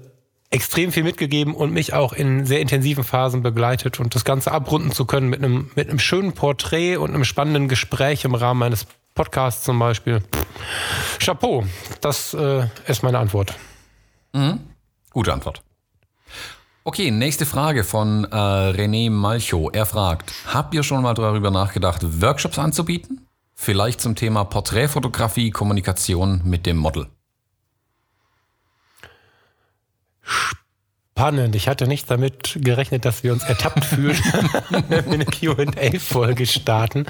extrem 0.50 0.92
viel 0.92 1.04
mitgegeben 1.04 1.54
und 1.54 1.74
mich 1.74 1.94
auch 1.94 2.14
in 2.14 2.46
sehr 2.46 2.62
intensiven 2.62 3.04
Phasen 3.04 3.42
begleitet 3.42 4.00
und 4.00 4.16
das 4.16 4.24
Ganze 4.26 4.52
abrunden 4.52 4.92
zu 4.92 5.06
können 5.06 5.30
mit 5.30 5.44
einem, 5.44 5.72
mit 5.76 5.90
einem 5.90 6.00
schönen 6.00 6.34
Porträt 6.34 6.98
und 6.98 7.14
einem 7.14 7.26
spannenden 7.26 7.68
Gespräch 7.68 8.26
im 8.26 8.36
Rahmen 8.36 8.60
meines 8.60 8.88
Podcasts 9.14 9.64
zum 9.64 9.80
Beispiel. 9.80 10.22
Chapeau, 11.20 11.66
das 12.02 12.34
äh, 12.34 12.68
ist 12.88 13.04
meine 13.04 13.20
Antwort. 13.20 13.56
Mhm. 14.34 14.60
Gute 15.12 15.34
Antwort. 15.34 15.62
Okay, 16.88 17.12
nächste 17.12 17.46
Frage 17.46 17.84
von 17.84 18.24
äh, 18.24 18.34
René 18.34 19.12
Malcho. 19.12 19.70
Er 19.72 19.86
fragt, 19.86 20.32
habt 20.54 20.74
ihr 20.74 20.84
schon 20.84 21.02
mal 21.02 21.14
darüber 21.14 21.52
nachgedacht, 21.52 22.22
Workshops 22.22 22.58
anzubieten? 22.58 23.28
Vielleicht 23.56 24.00
zum 24.00 24.16
Thema 24.16 24.46
Porträtfotografie, 24.46 25.52
Kommunikation 25.52 26.44
mit 26.46 26.66
dem 26.66 26.78
Model. 26.78 27.08
Spannend. 30.22 31.58
Ich 31.58 31.68
hatte 31.68 31.88
nicht 31.88 32.10
damit 32.10 32.58
gerechnet, 32.62 33.04
dass 33.04 33.22
wir 33.22 33.34
uns 33.34 33.44
ertappt 33.44 33.84
fühlen, 33.84 34.18
wenn 34.70 35.06
wir 35.08 35.14
eine 35.14 35.26
QA-Folge 35.26 36.46
starten. 36.46 37.06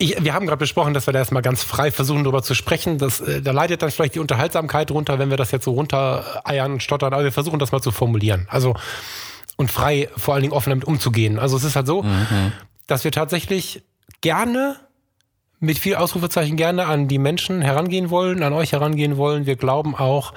Ich, 0.00 0.22
wir 0.22 0.32
haben 0.32 0.46
gerade 0.46 0.58
besprochen, 0.58 0.94
dass 0.94 1.06
wir 1.06 1.12
da 1.12 1.18
erstmal 1.18 1.42
ganz 1.42 1.64
frei 1.64 1.90
versuchen, 1.90 2.22
darüber 2.22 2.42
zu 2.42 2.54
sprechen. 2.54 2.98
Das, 2.98 3.20
äh, 3.20 3.42
da 3.42 3.50
leidet 3.50 3.82
dann 3.82 3.90
vielleicht 3.90 4.14
die 4.14 4.20
Unterhaltsamkeit 4.20 4.92
runter, 4.92 5.18
wenn 5.18 5.30
wir 5.30 5.36
das 5.36 5.50
jetzt 5.50 5.64
so 5.64 5.72
runter 5.72 6.42
eiern, 6.44 6.78
stottern. 6.78 7.12
Aber 7.12 7.24
wir 7.24 7.32
versuchen 7.32 7.58
das 7.58 7.72
mal 7.72 7.80
zu 7.80 7.90
formulieren. 7.90 8.46
Also 8.48 8.74
und 9.56 9.70
frei, 9.72 10.08
vor 10.16 10.34
allen 10.34 10.42
Dingen 10.42 10.54
offen 10.54 10.70
damit 10.70 10.86
umzugehen. 10.86 11.38
Also 11.38 11.56
es 11.56 11.64
ist 11.64 11.74
halt 11.74 11.88
so, 11.88 12.04
mhm. 12.04 12.52
dass 12.86 13.02
wir 13.02 13.10
tatsächlich 13.10 13.82
gerne 14.20 14.76
mit 15.60 15.78
viel 15.78 15.96
Ausrufezeichen 15.96 16.56
gerne 16.56 16.86
an 16.86 17.08
die 17.08 17.18
Menschen 17.18 17.60
herangehen 17.60 18.10
wollen, 18.10 18.44
an 18.44 18.52
euch 18.52 18.70
herangehen 18.70 19.16
wollen. 19.16 19.46
Wir 19.46 19.56
glauben 19.56 19.96
auch, 19.96 20.32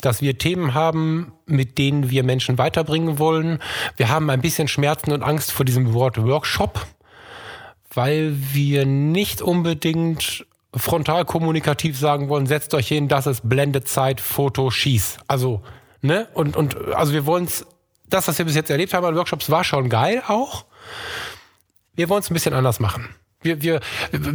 dass 0.00 0.22
wir 0.22 0.38
Themen 0.38 0.74
haben, 0.74 1.32
mit 1.46 1.78
denen 1.78 2.10
wir 2.10 2.22
Menschen 2.22 2.58
weiterbringen 2.58 3.18
wollen. 3.18 3.58
Wir 3.96 4.08
haben 4.08 4.30
ein 4.30 4.40
bisschen 4.40 4.68
Schmerzen 4.68 5.10
und 5.10 5.24
Angst 5.24 5.50
vor 5.50 5.64
diesem 5.64 5.92
Wort 5.92 6.22
Workshop, 6.22 6.86
weil 7.94 8.34
wir 8.52 8.86
nicht 8.86 9.42
unbedingt 9.42 10.46
frontal 10.74 11.24
kommunikativ 11.24 11.98
sagen 11.98 12.28
wollen, 12.28 12.46
setzt 12.46 12.72
euch 12.74 12.88
hin, 12.88 13.08
das 13.08 13.26
ist 13.26 13.48
Blendezeit, 13.48 14.20
Foto, 14.20 14.70
Schieß. 14.70 15.18
Also, 15.28 15.62
ne? 16.00 16.28
Und, 16.34 16.56
und 16.56 16.76
also 16.94 17.12
wir 17.12 17.26
wollen 17.26 17.44
es, 17.44 17.66
das, 18.08 18.28
was 18.28 18.38
wir 18.38 18.46
bis 18.46 18.54
jetzt 18.54 18.70
erlebt 18.70 18.94
haben 18.94 19.04
an 19.04 19.16
Workshops, 19.16 19.50
war 19.50 19.64
schon 19.64 19.88
geil 19.88 20.22
auch. 20.26 20.64
Wir 21.94 22.08
wollen 22.08 22.20
es 22.20 22.30
ein 22.30 22.34
bisschen 22.34 22.54
anders 22.54 22.80
machen 22.80 23.14
wir, 23.42 23.62
wir 23.62 23.80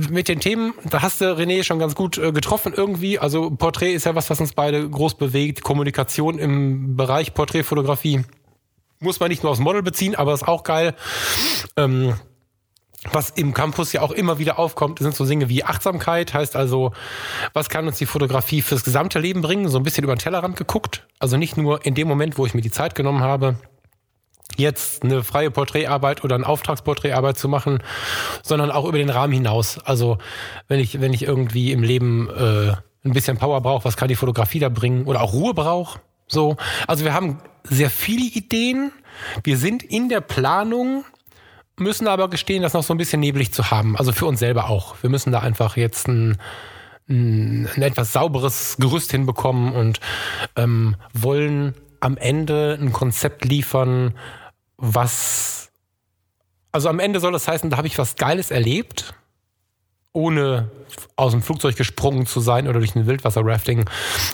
mit 0.10 0.28
den 0.28 0.40
Themen, 0.40 0.74
da 0.86 1.02
hast 1.02 1.22
du 1.22 1.26
René 1.26 1.64
schon 1.64 1.80
ganz 1.80 1.96
gut 1.96 2.18
äh, 2.18 2.32
getroffen 2.32 2.74
irgendwie. 2.76 3.20
Also 3.20 3.50
Porträt 3.52 3.94
ist 3.94 4.06
ja 4.06 4.16
was, 4.16 4.30
was 4.30 4.40
uns 4.40 4.54
beide 4.54 4.88
groß 4.90 5.16
bewegt. 5.16 5.64
Kommunikation 5.64 6.38
im 6.38 6.96
Bereich 6.96 7.34
Porträtfotografie 7.34 8.24
muss 9.00 9.20
man 9.20 9.30
nicht 9.30 9.44
nur 9.44 9.52
aufs 9.52 9.62
Model 9.62 9.84
beziehen, 9.84 10.16
aber 10.16 10.34
ist 10.34 10.48
auch 10.48 10.64
geil. 10.64 10.96
Ähm, 11.76 12.16
was 13.12 13.32
im 13.32 13.54
Campus 13.54 13.94
ja 13.94 14.02
auch 14.02 14.12
immer 14.12 14.40
wieder 14.40 14.60
aufkommt, 14.60 15.00
sind 15.00 15.16
so 15.16 15.26
Dinge 15.26 15.50
wie 15.50 15.64
Achtsamkeit, 15.64 16.34
heißt 16.34 16.56
also, 16.56 16.92
was 17.54 17.70
kann 17.70 17.88
uns 17.88 17.98
die 17.98 18.06
Fotografie 18.06 18.62
fürs 18.62 18.84
gesamte 18.84 19.20
Leben 19.20 19.42
bringen? 19.42 19.68
So 19.70 19.78
ein 19.78 19.84
bisschen 19.84 20.04
über 20.04 20.16
den 20.16 20.20
Tellerrand 20.20 20.56
geguckt. 20.56 21.08
Also 21.20 21.38
nicht 21.38 21.58
nur 21.58 21.86
in 21.86 21.96
dem 21.96 22.08
Moment, 22.08 22.38
wo 22.38 22.46
ich 22.46 22.54
mir 22.54 22.62
die 22.62 22.72
Zeit 22.72 22.96
genommen 22.96 23.22
habe, 23.22 23.58
jetzt 24.56 25.04
eine 25.04 25.24
freie 25.24 25.52
Porträtarbeit 25.52 26.24
oder 26.24 26.36
eine 26.36 26.48
Auftragsporträtarbeit 26.48 27.38
zu 27.38 27.50
machen, 27.50 27.80
sondern 28.44 28.72
auch 28.72 28.86
über 28.86 28.98
den 28.98 29.10
Rahmen 29.10 29.34
hinaus. 29.34 29.80
Also 29.80 30.18
wenn 30.68 30.80
ich, 30.80 31.02
wenn 31.02 31.14
ich 31.14 31.24
irgendwie 31.24 31.72
im 31.72 31.84
Leben 31.84 32.30
äh, 32.30 32.74
ein 33.04 33.14
bisschen 33.14 33.38
Power 33.38 33.62
brauche, 33.62 33.86
was 33.86 33.98
kann 33.98 34.08
die 34.08 34.16
Fotografie 34.16 34.60
da 34.60 34.70
bringen? 34.70 35.06
Oder 35.06 35.22
auch 35.22 35.34
Ruhe 35.34 35.54
brauche. 35.54 36.00
So. 36.28 36.58
Also 36.88 37.06
wir 37.06 37.14
haben 37.14 37.40
sehr 37.64 37.90
viele 37.90 38.26
Ideen. 38.26 38.92
Wir 39.44 39.58
sind 39.58 39.84
in 39.84 40.10
der 40.10 40.22
Planung, 40.22 41.06
müssen 41.80 42.08
aber 42.08 42.30
gestehen, 42.30 42.64
das 42.64 42.74
noch 42.74 42.84
so 42.84 42.94
ein 42.94 42.98
bisschen 42.98 43.20
neblig 43.20 43.54
zu 43.54 43.72
haben. 43.72 43.98
Also 43.98 44.12
für 44.12 44.26
uns 44.26 44.40
selber 44.40 44.70
auch. 44.70 44.96
Wir 45.02 45.10
müssen 45.10 45.32
da 45.32 45.40
einfach 45.40 45.78
jetzt 45.78 46.08
ein, 46.08 46.38
ein, 47.10 47.68
etwas 47.82 48.14
sauberes 48.14 48.78
Gerüst 48.80 49.12
hinbekommen 49.12 49.74
und 49.74 50.00
ähm, 50.56 50.96
wollen 51.14 51.76
am 52.00 52.18
Ende 52.18 52.78
ein 52.80 52.92
Konzept 52.92 53.46
liefern, 53.46 54.14
was, 54.78 55.72
also 56.72 56.90
am 56.90 57.00
Ende 57.00 57.20
soll 57.20 57.32
das 57.32 57.48
heißen, 57.48 57.70
da 57.70 57.78
habe 57.78 57.88
ich 57.88 57.98
was 57.98 58.16
Geiles 58.16 58.52
erlebt, 58.52 59.16
ohne 60.14 60.72
aus 61.16 61.32
dem 61.32 61.42
Flugzeug 61.42 61.76
gesprungen 61.76 62.26
zu 62.26 62.40
sein 62.40 62.68
oder 62.68 62.80
durch 62.80 62.96
ein 62.96 63.06
Wildwasser-Rafting 63.06 63.86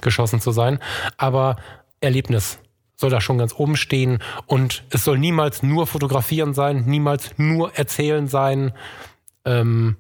geschossen 0.01 0.39
zu 0.39 0.51
sein. 0.51 0.79
Aber 1.17 1.57
Erlebnis 1.99 2.59
soll 3.03 3.09
da 3.09 3.19
schon 3.19 3.37
ganz 3.37 3.53
oben 3.57 3.75
stehen 3.75 4.19
und 4.45 4.85
es 4.89 5.03
soll 5.03 5.19
niemals 5.19 5.61
nur 5.61 5.87
fotografieren 5.87 6.53
sein, 6.53 6.85
niemals 6.85 7.31
nur 7.35 7.75
erzählen 7.75 8.29
sein. 8.29 8.71
Ähm, 9.43 9.97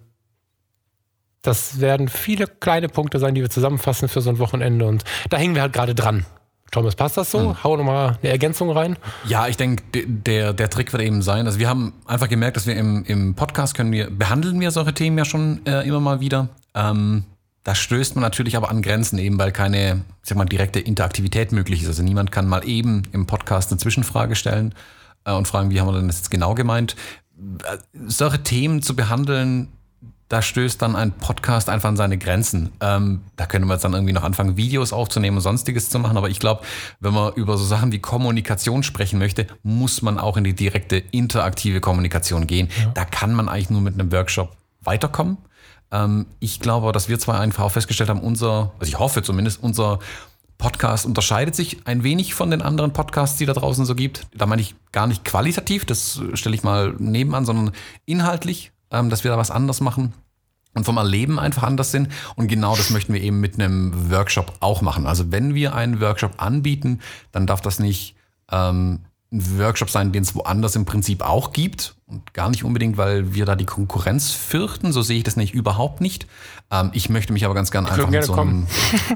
das 1.41 1.81
werden 1.81 2.07
viele 2.07 2.47
kleine 2.47 2.87
Punkte 2.87 3.19
sein, 3.19 3.35
die 3.35 3.41
wir 3.41 3.49
zusammenfassen 3.49 4.07
für 4.07 4.21
so 4.21 4.29
ein 4.29 4.39
Wochenende 4.39 4.85
und 4.85 5.03
da 5.29 5.35
hängen 5.35 5.53
wir 5.53 5.61
halt 5.61 5.73
gerade 5.73 5.93
dran. 5.93 6.25
Thomas, 6.71 6.95
passt 6.95 7.17
das 7.17 7.29
so? 7.29 7.49
Hm. 7.49 7.63
Hau 7.63 7.75
nochmal 7.75 8.17
eine 8.21 8.31
Ergänzung 8.31 8.71
rein. 8.71 8.97
Ja, 9.25 9.49
ich 9.49 9.57
denke, 9.57 9.83
der, 9.93 10.53
der 10.53 10.69
Trick 10.69 10.93
wird 10.93 11.03
eben 11.03 11.21
sein, 11.21 11.45
also 11.45 11.59
wir 11.59 11.67
haben 11.67 11.91
einfach 12.07 12.29
gemerkt, 12.29 12.55
dass 12.55 12.67
wir 12.67 12.77
im, 12.77 13.03
im 13.03 13.35
Podcast 13.35 13.75
können 13.75 13.91
wir, 13.91 14.09
behandeln 14.09 14.61
wir 14.61 14.71
solche 14.71 14.93
Themen 14.93 15.17
ja 15.17 15.25
schon 15.25 15.65
äh, 15.65 15.85
immer 15.85 15.99
mal 15.99 16.21
wieder. 16.21 16.47
Ähm, 16.73 17.25
da 17.63 17.75
stößt 17.75 18.15
man 18.15 18.21
natürlich 18.21 18.57
aber 18.57 18.69
an 18.69 18.81
Grenzen 18.81 19.17
eben, 19.17 19.37
weil 19.37 19.51
keine, 19.51 20.03
ich 20.21 20.29
sag 20.29 20.37
mal, 20.37 20.45
direkte 20.45 20.79
Interaktivität 20.79 21.51
möglich 21.51 21.83
ist. 21.83 21.87
Also 21.87 22.03
niemand 22.03 22.31
kann 22.31 22.47
mal 22.47 22.67
eben 22.67 23.03
im 23.13 23.25
Podcast 23.25 23.71
eine 23.71 23.79
Zwischenfrage 23.79 24.35
stellen 24.35 24.75
äh, 25.25 25.31
und 25.33 25.47
fragen, 25.47 25.69
wie 25.69 25.79
haben 25.79 25.87
wir 25.87 25.93
denn 25.93 26.07
das 26.07 26.17
jetzt 26.17 26.31
genau 26.31 26.55
gemeint. 26.55 26.95
Äh, 27.37 27.77
solche 28.05 28.43
Themen 28.43 28.81
zu 28.81 28.95
behandeln, 28.95 29.69
da 30.27 30.41
stößt 30.41 30.81
dann 30.81 30.95
ein 30.95 31.11
Podcast 31.11 31.69
einfach 31.69 31.89
an 31.89 31.95
seine 31.95 32.17
Grenzen. 32.17 32.71
Ähm, 32.81 33.21
da 33.37 33.45
können 33.45 33.65
wir 33.67 33.73
jetzt 33.73 33.83
dann 33.83 33.93
irgendwie 33.93 34.13
noch 34.13 34.23
anfangen, 34.23 34.57
Videos 34.57 34.91
aufzunehmen 34.91 35.37
und 35.37 35.43
sonstiges 35.43 35.89
zu 35.89 35.99
machen. 35.99 36.17
Aber 36.17 36.29
ich 36.29 36.39
glaube, 36.39 36.63
wenn 36.99 37.13
man 37.13 37.33
über 37.33 37.57
so 37.57 37.63
Sachen 37.63 37.91
wie 37.91 37.99
Kommunikation 37.99 38.83
sprechen 38.83 39.19
möchte, 39.19 39.47
muss 39.61 40.01
man 40.01 40.17
auch 40.17 40.35
in 40.35 40.43
die 40.43 40.55
direkte 40.55 40.97
interaktive 40.97 41.81
Kommunikation 41.81 42.47
gehen. 42.47 42.69
Ja. 42.77 42.91
Da 42.93 43.05
kann 43.05 43.33
man 43.33 43.47
eigentlich 43.47 43.69
nur 43.69 43.81
mit 43.81 43.93
einem 43.93 44.11
Workshop 44.11 44.57
weiterkommen. 44.81 45.37
Ähm, 45.93 46.25
ich 46.39 46.59
glaube, 46.59 46.91
dass 46.91 47.07
wir 47.07 47.19
zwar 47.19 47.39
einfach 47.39 47.63
auch 47.63 47.71
festgestellt 47.71 48.09
haben, 48.09 48.19
unser, 48.19 48.71
also 48.79 48.89
ich 48.89 48.99
hoffe 48.99 49.21
zumindest, 49.21 49.63
unser 49.63 49.99
Podcast 50.57 51.05
unterscheidet 51.05 51.55
sich 51.55 51.85
ein 51.85 52.03
wenig 52.03 52.33
von 52.33 52.49
den 52.49 52.61
anderen 52.61 52.93
Podcasts, 52.93 53.37
die 53.37 53.45
da 53.45 53.53
draußen 53.53 53.85
so 53.85 53.95
gibt. 53.95 54.27
Da 54.35 54.45
meine 54.45 54.61
ich 54.61 54.75
gar 54.91 55.07
nicht 55.07 55.23
qualitativ, 55.23 55.85
das 55.85 56.19
stelle 56.33 56.55
ich 56.55 56.63
mal 56.63 56.95
nebenan, 56.97 57.45
sondern 57.45 57.71
inhaltlich, 58.05 58.71
ähm, 58.91 59.09
dass 59.09 59.23
wir 59.23 59.31
da 59.31 59.37
was 59.37 59.51
anders 59.51 59.81
machen 59.81 60.13
und 60.73 60.85
vom 60.85 60.97
Erleben 60.97 61.39
einfach 61.39 61.63
anders 61.63 61.91
sind. 61.91 62.09
Und 62.35 62.47
genau 62.47 62.75
das 62.75 62.89
möchten 62.89 63.13
wir 63.13 63.21
eben 63.21 63.39
mit 63.39 63.55
einem 63.55 64.09
Workshop 64.09 64.53
auch 64.61 64.81
machen. 64.81 65.05
Also 65.05 65.31
wenn 65.31 65.53
wir 65.53 65.75
einen 65.75 66.01
Workshop 66.01 66.41
anbieten, 66.41 67.01
dann 67.31 67.45
darf 67.45 67.61
das 67.61 67.77
nicht 67.77 68.15
ähm, 68.51 69.01
ein 69.33 69.59
Workshop 69.59 69.89
sein, 69.89 70.11
den 70.11 70.23
es 70.23 70.35
woanders 70.35 70.75
im 70.75 70.85
Prinzip 70.85 71.21
auch 71.21 71.51
gibt. 71.51 71.95
Und 72.05 72.33
gar 72.33 72.49
nicht 72.49 72.63
unbedingt, 72.63 72.97
weil 72.97 73.33
wir 73.33 73.45
da 73.45 73.55
die 73.55 73.65
Konkurrenz 73.65 74.31
fürchten. 74.31 74.93
So 74.93 75.01
sehe 75.01 75.17
ich 75.17 75.23
das 75.23 75.35
nicht, 75.35 75.53
überhaupt 75.53 75.99
nicht. 75.99 76.27
Ähm, 76.71 76.91
ich 76.93 77.09
möchte 77.09 77.33
mich 77.33 77.43
aber 77.43 77.55
ganz 77.55 77.71
gern 77.71 77.85
einfach 77.85 78.09
mit 78.09 78.23
so 78.23 78.33
einem. 78.33 78.67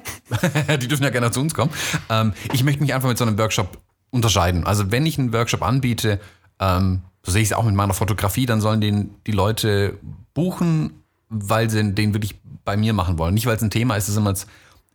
die 0.81 0.87
dürfen 0.87 1.03
ja 1.03 1.11
gerne 1.11 1.31
zu 1.31 1.39
uns 1.39 1.53
kommen. 1.53 1.71
Ähm, 2.09 2.33
ich 2.51 2.63
möchte 2.63 2.81
mich 2.81 2.93
einfach 2.93 3.07
mit 3.07 3.17
so 3.17 3.25
einem 3.25 3.37
Workshop 3.37 3.77
unterscheiden. 4.09 4.65
Also 4.65 4.91
wenn 4.91 5.05
ich 5.05 5.19
einen 5.19 5.31
Workshop 5.31 5.61
anbiete, 5.61 6.19
ähm, 6.59 7.03
so 7.23 7.31
sehe 7.31 7.41
ich 7.41 7.49
es 7.49 7.53
auch 7.53 7.63
mit 7.63 7.75
meiner 7.75 7.93
Fotografie, 7.93 8.45
dann 8.45 8.61
sollen 8.61 8.81
den 8.81 9.11
die 9.25 9.31
Leute 9.31 9.99
buchen 10.33 10.91
weil 11.29 11.69
sie 11.69 11.93
den 11.93 12.13
wirklich 12.13 12.39
bei 12.63 12.77
mir 12.77 12.93
machen 12.93 13.17
wollen. 13.17 13.33
Nicht, 13.33 13.45
weil 13.45 13.55
es 13.55 13.61
ein 13.61 13.69
Thema 13.69 13.95
ist, 13.95 14.07
das 14.07 14.15
man 14.15 14.27
jetzt 14.27 14.47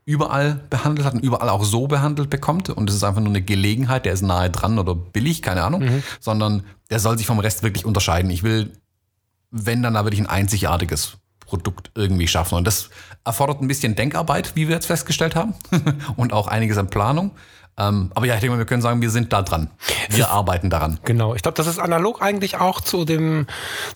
überall 0.05 0.61
behandelt 0.69 1.07
hat 1.07 1.15
und 1.15 1.25
überall 1.25 1.49
auch 1.49 1.65
so 1.65 1.87
behandelt 1.87 2.31
bekommt. 2.31 2.71
Und 2.71 2.91
es 2.91 2.97
ist 2.97 3.05
einfach 3.05 3.21
nur 3.21 3.31
eine 3.31 3.43
Gelegenheit, 3.43 4.05
der 4.05 4.13
ist 4.13 4.23
nahe 4.23 4.51
dran 4.51 4.79
oder 4.79 4.95
billig, 4.95 5.43
keine 5.43 5.63
Ahnung, 5.63 5.83
mhm. 5.83 6.03
sondern 6.21 6.65
der 6.91 6.99
soll 6.99 7.19
sich 7.19 7.27
vom 7.27 7.39
Rest 7.39 7.63
wirklich 7.63 7.85
unterscheiden. 7.85 8.31
Ich 8.31 8.43
will, 8.43 8.73
wenn 9.51 9.83
dann 9.83 9.95
da 9.95 10.05
wirklich 10.05 10.21
ein 10.21 10.27
einzigartiges 10.27 11.19
Produkt 11.41 11.91
irgendwie 11.95 12.29
schaffen. 12.29 12.57
Und 12.57 12.67
das 12.67 12.91
erfordert 13.25 13.61
ein 13.61 13.69
bisschen 13.69 13.95
Denkarbeit, 13.95 14.57
wie 14.57 14.69
wir 14.69 14.75
jetzt 14.75 14.87
festgestellt 14.87 15.37
haben, 15.37 15.55
und 16.17 16.33
auch 16.33 16.49
einiges 16.49 16.79
an 16.79 16.89
Planung. 16.89 17.33
Ähm, 17.79 18.11
aber 18.15 18.27
ja, 18.27 18.35
ich 18.35 18.41
denke 18.41 18.55
mal, 18.55 18.59
wir 18.59 18.67
können 18.67 18.83
sagen, 18.83 19.01
wir 19.01 19.11
sind 19.11 19.33
da 19.33 19.43
dran. 19.43 19.71
Wir 20.11 20.31
arbeiten 20.31 20.69
daran. 20.69 21.01
Genau. 21.05 21.35
Ich 21.35 21.43
glaube, 21.43 21.57
das 21.57 21.67
ist 21.67 21.79
analog 21.79 22.21
eigentlich 22.21 22.59
auch 22.59 22.81
zu 22.81 23.05
dem, 23.05 23.47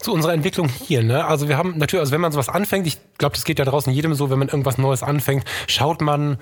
zu 0.01 0.13
unserer 0.13 0.33
Entwicklung 0.33 0.69
hier. 0.69 1.03
Ne? 1.03 1.25
Also 1.25 1.49
wir 1.49 1.59
haben 1.59 1.77
natürlich, 1.77 2.01
also 2.01 2.13
wenn 2.13 2.21
man 2.21 2.33
sowas 2.33 2.49
anfängt, 2.49 2.87
ich 2.87 2.99
glaube, 3.19 3.35
das 3.35 3.45
geht 3.45 3.59
ja 3.59 3.65
draußen 3.65 3.93
jedem 3.93 4.15
so, 4.15 4.31
wenn 4.31 4.39
man 4.39 4.49
irgendwas 4.49 4.79
Neues 4.79 5.03
anfängt, 5.03 5.45
schaut 5.67 6.01
man 6.01 6.39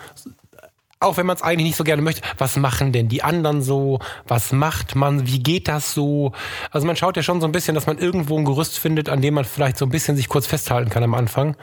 auch 1.00 1.16
wenn 1.18 1.26
man 1.26 1.36
es 1.36 1.42
eigentlich 1.42 1.66
nicht 1.66 1.76
so 1.76 1.84
gerne 1.84 2.02
möchte, 2.02 2.22
was 2.38 2.56
machen 2.56 2.92
denn 2.92 3.08
die 3.08 3.22
anderen 3.22 3.62
so? 3.62 3.98
Was 4.26 4.52
macht 4.52 4.94
man? 4.94 5.26
Wie 5.26 5.42
geht 5.42 5.68
das 5.68 5.92
so? 5.92 6.32
Also 6.70 6.86
man 6.86 6.96
schaut 6.96 7.16
ja 7.16 7.22
schon 7.22 7.40
so 7.40 7.46
ein 7.46 7.52
bisschen, 7.52 7.74
dass 7.74 7.86
man 7.86 7.98
irgendwo 7.98 8.38
ein 8.38 8.44
Gerüst 8.44 8.78
findet, 8.78 9.08
an 9.08 9.20
dem 9.20 9.34
man 9.34 9.44
vielleicht 9.44 9.76
so 9.76 9.84
ein 9.84 9.90
bisschen 9.90 10.16
sich 10.16 10.28
kurz 10.28 10.46
festhalten 10.46 10.90
kann 10.90 11.02
am 11.02 11.14
Anfang. 11.14 11.56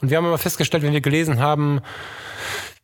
Und 0.00 0.10
wir 0.10 0.16
haben 0.16 0.24
immer 0.24 0.38
festgestellt, 0.38 0.82
wenn 0.82 0.92
wir 0.92 1.00
gelesen 1.00 1.38
haben, 1.38 1.80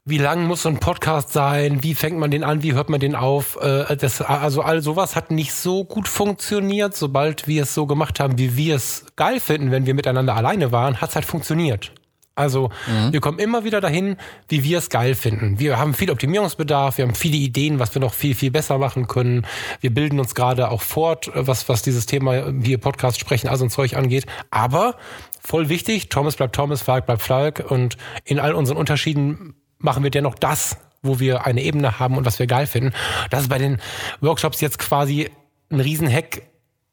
wie 0.05 0.19
lang 0.19 0.47
muss 0.47 0.63
so 0.63 0.69
ein 0.69 0.79
Podcast 0.79 1.33
sein, 1.33 1.83
wie 1.83 1.95
fängt 1.95 2.19
man 2.19 2.31
den 2.31 2.43
an, 2.43 2.63
wie 2.63 2.73
hört 2.73 2.89
man 2.89 3.01
den 3.01 3.15
auf. 3.15 3.59
Äh, 3.61 3.97
das, 3.97 4.21
also 4.23 4.63
all 4.63 4.83
sowas 4.83 5.15
hat 5.15 5.31
nicht 5.31 5.53
so 5.53 5.85
gut 5.85 6.09
funktioniert. 6.09 6.97
Sobald 6.97 7.47
wir 7.47 7.65
es 7.65 7.75
so 7.75 7.87
gemacht 7.87 8.19
haben, 8.21 8.39
wie 8.39 8.57
wir 8.57 8.77
es 8.77 9.07
geil 9.17 9.41
finden, 9.41 9.71
wenn 9.71 9.87
wir 9.87 9.95
miteinander 9.95 10.35
alleine 10.35 10.73
waren, 10.73 11.01
hat 11.01 11.11
es 11.11 11.15
halt 11.17 11.27
funktioniert. 11.27 11.93
Also 12.41 12.71
mhm. 12.87 13.13
wir 13.13 13.21
kommen 13.21 13.39
immer 13.39 13.65
wieder 13.65 13.83
dahin, 13.83 14.17
wie 14.49 14.65
wir 14.65 14.79
es 14.79 14.89
geil 14.89 15.15
finden. 15.15 15.59
Wir 15.59 15.79
haben 15.79 15.93
viel 15.93 16.11
Optimierungsbedarf, 16.11 16.97
wir 16.97 17.05
haben 17.05 17.15
viele 17.15 17.37
Ideen, 17.37 17.79
was 17.79 17.95
wir 17.95 18.01
noch 18.01 18.15
viel, 18.15 18.35
viel 18.35 18.51
besser 18.51 18.79
machen 18.79 19.07
können. 19.09 19.47
Wir 19.81 19.93
bilden 19.93 20.19
uns 20.19 20.35
gerade 20.35 20.71
auch 20.71 20.81
fort, 20.81 21.31
was, 21.35 21.69
was 21.69 21.83
dieses 21.83 22.07
Thema, 22.07 22.45
wie 22.49 22.79
Podcast 22.79 23.21
sprechen, 23.21 23.49
also 23.49 23.65
ein 23.65 23.71
Zeug 23.71 23.95
angeht. 23.95 24.25
Aber 24.51 24.97
voll 25.45 25.69
wichtig, 25.69 26.09
Thomas 26.09 26.37
bleibt 26.37 26.55
Thomas, 26.55 26.81
Falk 26.81 27.05
bleibt 27.05 27.23
Falk 27.23 27.65
und 27.69 27.99
in 28.25 28.39
all 28.39 28.55
unseren 28.55 28.79
Unterschieden 28.79 29.55
machen 29.81 30.03
wir 30.03 30.11
dennoch 30.11 30.35
das, 30.35 30.79
wo 31.03 31.19
wir 31.19 31.47
eine 31.47 31.63
Ebene 31.63 31.99
haben 31.99 32.17
und 32.17 32.25
was 32.25 32.39
wir 32.39 32.47
geil 32.47 32.67
finden. 32.67 32.93
Das 33.31 33.43
ist 33.43 33.49
bei 33.49 33.59
den 33.59 33.81
Workshops 34.21 34.61
jetzt 34.61 34.79
quasi 34.79 35.31
ein 35.71 35.81
Riesenhack, 35.81 36.43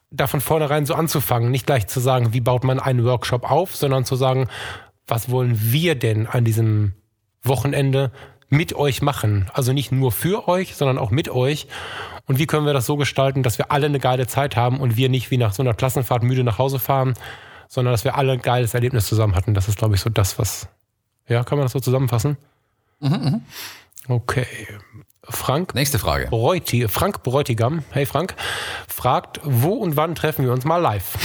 da 0.10 0.28
von 0.28 0.42
vornherein 0.42 0.86
so 0.86 0.96
anzufangen. 0.96 1.52
Nicht 1.52 1.66
gleich 1.66 1.88
zu 1.88 2.00
sagen, 2.00 2.34
wie 2.34 2.42
baut 2.42 2.64
man 2.64 2.80
einen 2.80 3.04
Workshop 3.04 3.50
auf, 3.50 3.76
sondern 3.76 4.06
zu 4.06 4.16
sagen, 4.16 4.48
was 5.06 5.30
wollen 5.30 5.58
wir 5.60 5.96
denn 5.96 6.28
an 6.28 6.46
diesem 6.46 6.94
Wochenende 7.44 8.12
mit 8.50 8.74
euch 8.74 9.02
machen? 9.02 9.50
Also 9.54 9.74
nicht 9.74 9.92
nur 9.92 10.12
für 10.12 10.48
euch, 10.48 10.76
sondern 10.76 10.98
auch 10.98 11.12
mit 11.12 11.30
euch. 11.30 11.68
Und 12.26 12.40
wie 12.40 12.46
können 12.46 12.66
wir 12.66 12.74
das 12.74 12.86
so 12.86 12.98
gestalten, 12.98 13.44
dass 13.44 13.58
wir 13.58 13.72
alle 13.72 13.86
eine 13.86 14.00
geile 14.00 14.28
Zeit 14.28 14.56
haben 14.56 14.80
und 14.80 14.98
wir 14.98 15.10
nicht 15.10 15.32
wie 15.32 15.38
nach 15.38 15.54
so 15.54 15.64
einer 15.64 15.74
Klassenfahrt 15.74 16.24
müde 16.24 16.44
nach 16.44 16.58
Hause 16.58 16.80
fahren, 16.80 17.14
sondern 17.68 17.94
dass 17.94 18.04
wir 18.06 18.16
alle 18.16 18.34
ein 18.34 18.42
geiles 18.42 18.74
Erlebnis 18.74 19.08
zusammen 19.08 19.36
hatten. 19.36 19.54
Das 19.54 19.68
ist, 19.68 19.78
glaube 19.78 19.96
ich, 19.96 20.02
so 20.02 20.10
das, 20.10 20.40
was. 20.40 20.70
Ja, 21.28 21.44
kann 21.44 21.58
man 21.58 21.66
das 21.66 21.74
so 21.74 21.80
zusammenfassen? 21.80 22.38
Mhm, 23.00 23.10
mh. 23.10 23.42
Okay. 24.08 24.48
Frank. 25.30 25.76
Nächste 25.76 26.00
Frage. 26.00 26.28
Breuti, 26.30 26.88
Frank 26.88 27.24
Bräutigam, 27.24 27.84
hey 27.92 28.06
Frank, 28.06 28.36
fragt, 28.88 29.42
wo 29.44 29.74
und 29.74 29.98
wann 29.98 30.16
treffen 30.16 30.46
wir 30.46 30.54
uns 30.54 30.64
mal 30.64 30.78
live? 30.78 31.04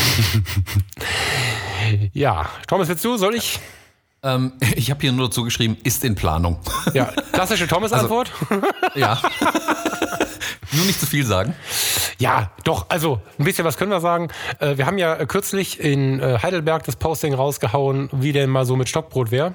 ja, 2.13 2.49
Thomas, 2.67 2.89
willst 2.89 3.05
du? 3.05 3.17
Soll 3.17 3.37
ich? 3.37 3.61
Ähm, 4.25 4.55
ich 4.75 4.91
habe 4.91 5.01
hier 5.01 5.13
nur 5.13 5.29
dazu 5.29 5.45
geschrieben, 5.45 5.77
ist 5.85 6.05
in 6.05 6.15
Planung. 6.15 6.59
Ja, 6.95 7.07
klassische 7.33 7.69
Thomas-Antwort. 7.69 8.31
Also, 8.51 8.67
ja. 8.97 9.21
nur 10.73 10.85
nicht 10.85 10.99
zu 10.99 11.07
viel 11.07 11.25
sagen. 11.25 11.55
Ja, 12.19 12.51
doch, 12.65 12.87
also 12.89 13.21
ein 13.39 13.45
bisschen 13.45 13.65
was 13.65 13.77
können 13.77 13.93
wir 13.93 14.01
sagen. 14.01 14.29
Äh, 14.59 14.77
wir 14.77 14.87
haben 14.87 14.99
ja 14.99 15.25
kürzlich 15.27 15.81
in 15.81 16.21
äh, 16.21 16.39
Heidelberg 16.43 16.85
das 16.85 16.97
Posting 16.97 17.35
rausgehauen, 17.35 18.11
wie 18.13 18.33
denn 18.33 18.51
mal 18.51 18.67
so 18.67 18.77
mit 18.77 18.89
Stockbrot 18.89 19.31
wäre. 19.31 19.55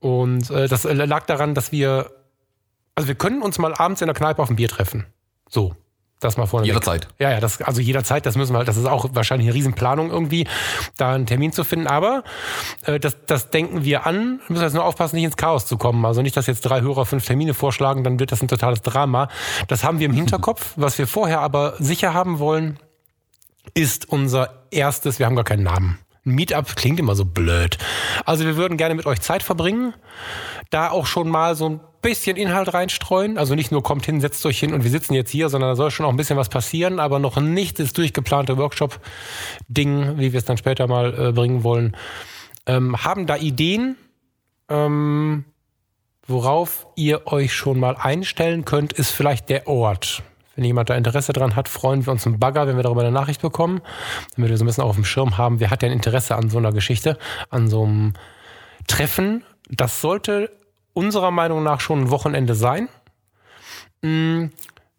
Und 0.00 0.50
äh, 0.50 0.68
das 0.68 0.84
lag 0.84 1.26
daran, 1.26 1.54
dass 1.54 1.72
wir, 1.72 2.10
also 2.94 3.08
wir 3.08 3.14
können 3.14 3.42
uns 3.42 3.58
mal 3.58 3.74
abends 3.74 4.00
in 4.00 4.06
der 4.06 4.14
Kneipe 4.14 4.42
auf 4.42 4.50
ein 4.50 4.56
Bier 4.56 4.68
treffen. 4.68 5.06
So. 5.48 5.74
Das 6.20 6.36
mal 6.36 6.46
vorne. 6.46 6.66
Jederzeit. 6.66 7.04
Weg. 7.04 7.14
Ja, 7.20 7.30
ja, 7.30 7.40
das, 7.40 7.62
also 7.62 7.80
jederzeit, 7.80 8.26
das 8.26 8.36
müssen 8.36 8.52
wir 8.52 8.58
halt, 8.58 8.66
das 8.66 8.76
ist 8.76 8.86
auch 8.86 9.06
wahrscheinlich 9.12 9.46
eine 9.46 9.54
Riesenplanung 9.54 10.10
irgendwie, 10.10 10.48
da 10.96 11.12
einen 11.12 11.26
Termin 11.26 11.52
zu 11.52 11.62
finden. 11.62 11.86
Aber 11.86 12.24
äh, 12.86 12.98
das, 12.98 13.16
das 13.26 13.50
denken 13.50 13.84
wir 13.84 14.04
an. 14.04 14.40
Wir 14.46 14.54
müssen 14.54 14.64
jetzt 14.64 14.74
nur 14.74 14.84
aufpassen, 14.84 15.14
nicht 15.14 15.26
ins 15.26 15.36
Chaos 15.36 15.66
zu 15.66 15.76
kommen. 15.76 16.04
Also 16.04 16.20
nicht, 16.22 16.36
dass 16.36 16.48
jetzt 16.48 16.62
drei 16.62 16.80
Hörer 16.80 17.06
fünf 17.06 17.24
Termine 17.24 17.54
vorschlagen, 17.54 18.02
dann 18.02 18.18
wird 18.18 18.32
das 18.32 18.42
ein 18.42 18.48
totales 18.48 18.82
Drama. 18.82 19.28
Das 19.68 19.84
haben 19.84 20.00
wir 20.00 20.06
im 20.06 20.12
Hinterkopf. 20.12 20.72
Was 20.74 20.98
wir 20.98 21.06
vorher 21.06 21.40
aber 21.40 21.74
sicher 21.78 22.14
haben 22.14 22.40
wollen, 22.40 22.80
ist 23.74 24.08
unser 24.08 24.64
erstes, 24.72 25.20
wir 25.20 25.26
haben 25.26 25.36
gar 25.36 25.44
keinen 25.44 25.62
Namen. 25.62 25.98
Meetup 26.28 26.76
klingt 26.76 27.00
immer 27.00 27.14
so 27.14 27.24
blöd. 27.24 27.78
Also 28.24 28.44
wir 28.44 28.56
würden 28.56 28.76
gerne 28.76 28.94
mit 28.94 29.06
euch 29.06 29.20
Zeit 29.20 29.42
verbringen, 29.42 29.94
da 30.70 30.90
auch 30.90 31.06
schon 31.06 31.28
mal 31.28 31.54
so 31.54 31.68
ein 31.68 31.80
bisschen 32.02 32.36
Inhalt 32.36 32.72
reinstreuen. 32.72 33.38
Also 33.38 33.54
nicht 33.54 33.72
nur 33.72 33.82
kommt 33.82 34.06
hin, 34.06 34.20
setzt 34.20 34.44
euch 34.46 34.58
hin 34.58 34.72
und 34.72 34.84
wir 34.84 34.90
sitzen 34.90 35.14
jetzt 35.14 35.30
hier, 35.30 35.48
sondern 35.48 35.70
da 35.70 35.76
soll 35.76 35.90
schon 35.90 36.06
auch 36.06 36.10
ein 36.10 36.16
bisschen 36.16 36.36
was 36.36 36.48
passieren, 36.48 37.00
aber 37.00 37.18
noch 37.18 37.40
nicht 37.40 37.78
das 37.78 37.92
durchgeplante 37.92 38.56
Workshop-Ding, 38.56 40.18
wie 40.18 40.32
wir 40.32 40.38
es 40.38 40.44
dann 40.44 40.56
später 40.56 40.86
mal 40.86 41.28
äh, 41.28 41.32
bringen 41.32 41.64
wollen. 41.64 41.96
Ähm, 42.66 43.04
haben 43.04 43.26
da 43.26 43.36
Ideen, 43.36 43.96
ähm, 44.68 45.44
worauf 46.26 46.86
ihr 46.96 47.26
euch 47.26 47.54
schon 47.54 47.80
mal 47.80 47.96
einstellen 47.96 48.64
könnt, 48.64 48.92
ist 48.92 49.10
vielleicht 49.10 49.48
der 49.48 49.66
Ort. 49.66 50.22
Wenn 50.58 50.64
jemand 50.64 50.90
da 50.90 50.96
Interesse 50.96 51.32
dran 51.32 51.54
hat, 51.54 51.68
freuen 51.68 52.04
wir 52.04 52.10
uns 52.10 52.26
einen 52.26 52.40
Bagger, 52.40 52.66
wenn 52.66 52.74
wir 52.74 52.82
darüber 52.82 53.02
eine 53.02 53.12
Nachricht 53.12 53.40
bekommen, 53.40 53.80
damit 54.34 54.50
wir 54.50 54.56
so 54.56 54.64
ein 54.64 54.66
bisschen 54.66 54.82
auf 54.82 54.96
dem 54.96 55.04
Schirm 55.04 55.38
haben, 55.38 55.60
wer 55.60 55.70
hat 55.70 55.82
denn 55.82 55.92
Interesse 55.92 56.34
an 56.34 56.50
so 56.50 56.58
einer 56.58 56.72
Geschichte, 56.72 57.16
an 57.48 57.68
so 57.68 57.84
einem 57.84 58.14
Treffen. 58.88 59.44
Das 59.70 60.00
sollte 60.00 60.50
unserer 60.94 61.30
Meinung 61.30 61.62
nach 61.62 61.78
schon 61.78 62.00
ein 62.00 62.10
Wochenende 62.10 62.56
sein. 62.56 62.88
Mm, 64.02 64.46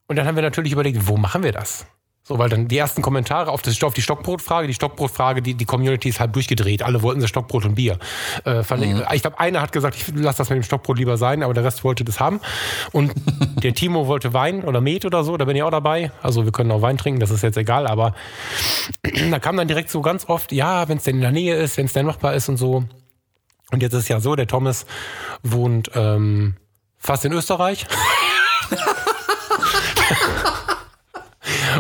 und 0.08 0.16
dann 0.16 0.26
haben 0.26 0.36
wir 0.36 0.44
natürlich 0.44 0.72
überlegt, 0.72 1.10
wo 1.10 1.18
machen 1.18 1.44
wir 1.44 1.52
das? 1.52 1.86
So, 2.30 2.38
weil 2.38 2.48
dann 2.48 2.68
die 2.68 2.78
ersten 2.78 3.02
Kommentare 3.02 3.50
auf, 3.50 3.64
das, 3.64 3.82
auf 3.82 3.96
die 3.96 4.04
Stockbrotfrage, 4.04 4.68
die 4.68 4.76
Stockbrotfrage, 4.76 5.42
die, 5.42 5.56
die 5.56 5.66
Community 5.66 6.10
ist 6.10 6.20
halt 6.20 6.36
durchgedreht. 6.36 6.84
Alle 6.84 7.02
wollten 7.02 7.22
sie 7.22 7.28
Stockbrot 7.28 7.66
und 7.66 7.74
Bier. 7.74 7.98
Äh, 8.46 8.62
mhm. 8.62 9.02
ich 9.08 9.16
ich 9.16 9.22
glaube, 9.24 9.40
einer 9.40 9.62
hat 9.62 9.72
gesagt, 9.72 9.96
ich 9.96 10.16
lasse 10.16 10.38
das 10.38 10.52
mit 10.52 10.58
dem 10.58 10.64
Stockbrot 10.64 11.00
lieber 11.00 11.18
sein, 11.18 11.42
aber 11.42 11.56
der 11.56 11.64
Rest 11.64 11.84
wollte 11.84 12.06
das 12.06 12.20
haben. 12.20 12.40
Und 12.92 13.14
der 13.64 13.74
Timo 13.74 14.06
wollte 14.06 14.32
Wein 14.32 14.64
oder 14.64 14.80
Met 14.80 15.06
oder 15.06 15.24
so, 15.24 15.38
da 15.38 15.46
bin 15.46 15.56
ich 15.56 15.64
auch 15.64 15.72
dabei. 15.72 16.12
Also 16.22 16.46
wir 16.46 16.52
können 16.52 16.70
auch 16.70 16.84
Wein 16.84 17.00
trinken, 17.00 17.20
das 17.20 17.32
ist 17.32 17.42
jetzt 17.42 17.58
egal, 17.58 17.88
aber 17.88 18.14
da 19.32 19.40
kam 19.40 19.58
dann 19.58 19.68
direkt 19.68 19.90
so 19.90 20.04
ganz 20.04 20.30
oft, 20.30 20.52
ja, 20.52 20.88
wenn 20.88 20.98
es 20.98 21.06
denn 21.06 21.16
in 21.16 21.22
der 21.22 21.32
Nähe 21.32 21.56
ist, 21.56 21.78
wenn 21.78 21.88
es 21.88 21.94
denn 21.94 22.06
machbar 22.06 22.36
ist 22.36 22.48
und 22.48 22.58
so. 22.58 22.84
Und 23.72 23.82
jetzt 23.82 23.94
ist 23.94 24.04
es 24.04 24.08
ja 24.08 24.20
so, 24.20 24.36
der 24.36 24.46
Thomas 24.46 24.86
wohnt 25.42 25.90
ähm, 25.96 26.58
fast 27.00 27.26
in 27.26 27.34
Österreich. 27.34 27.88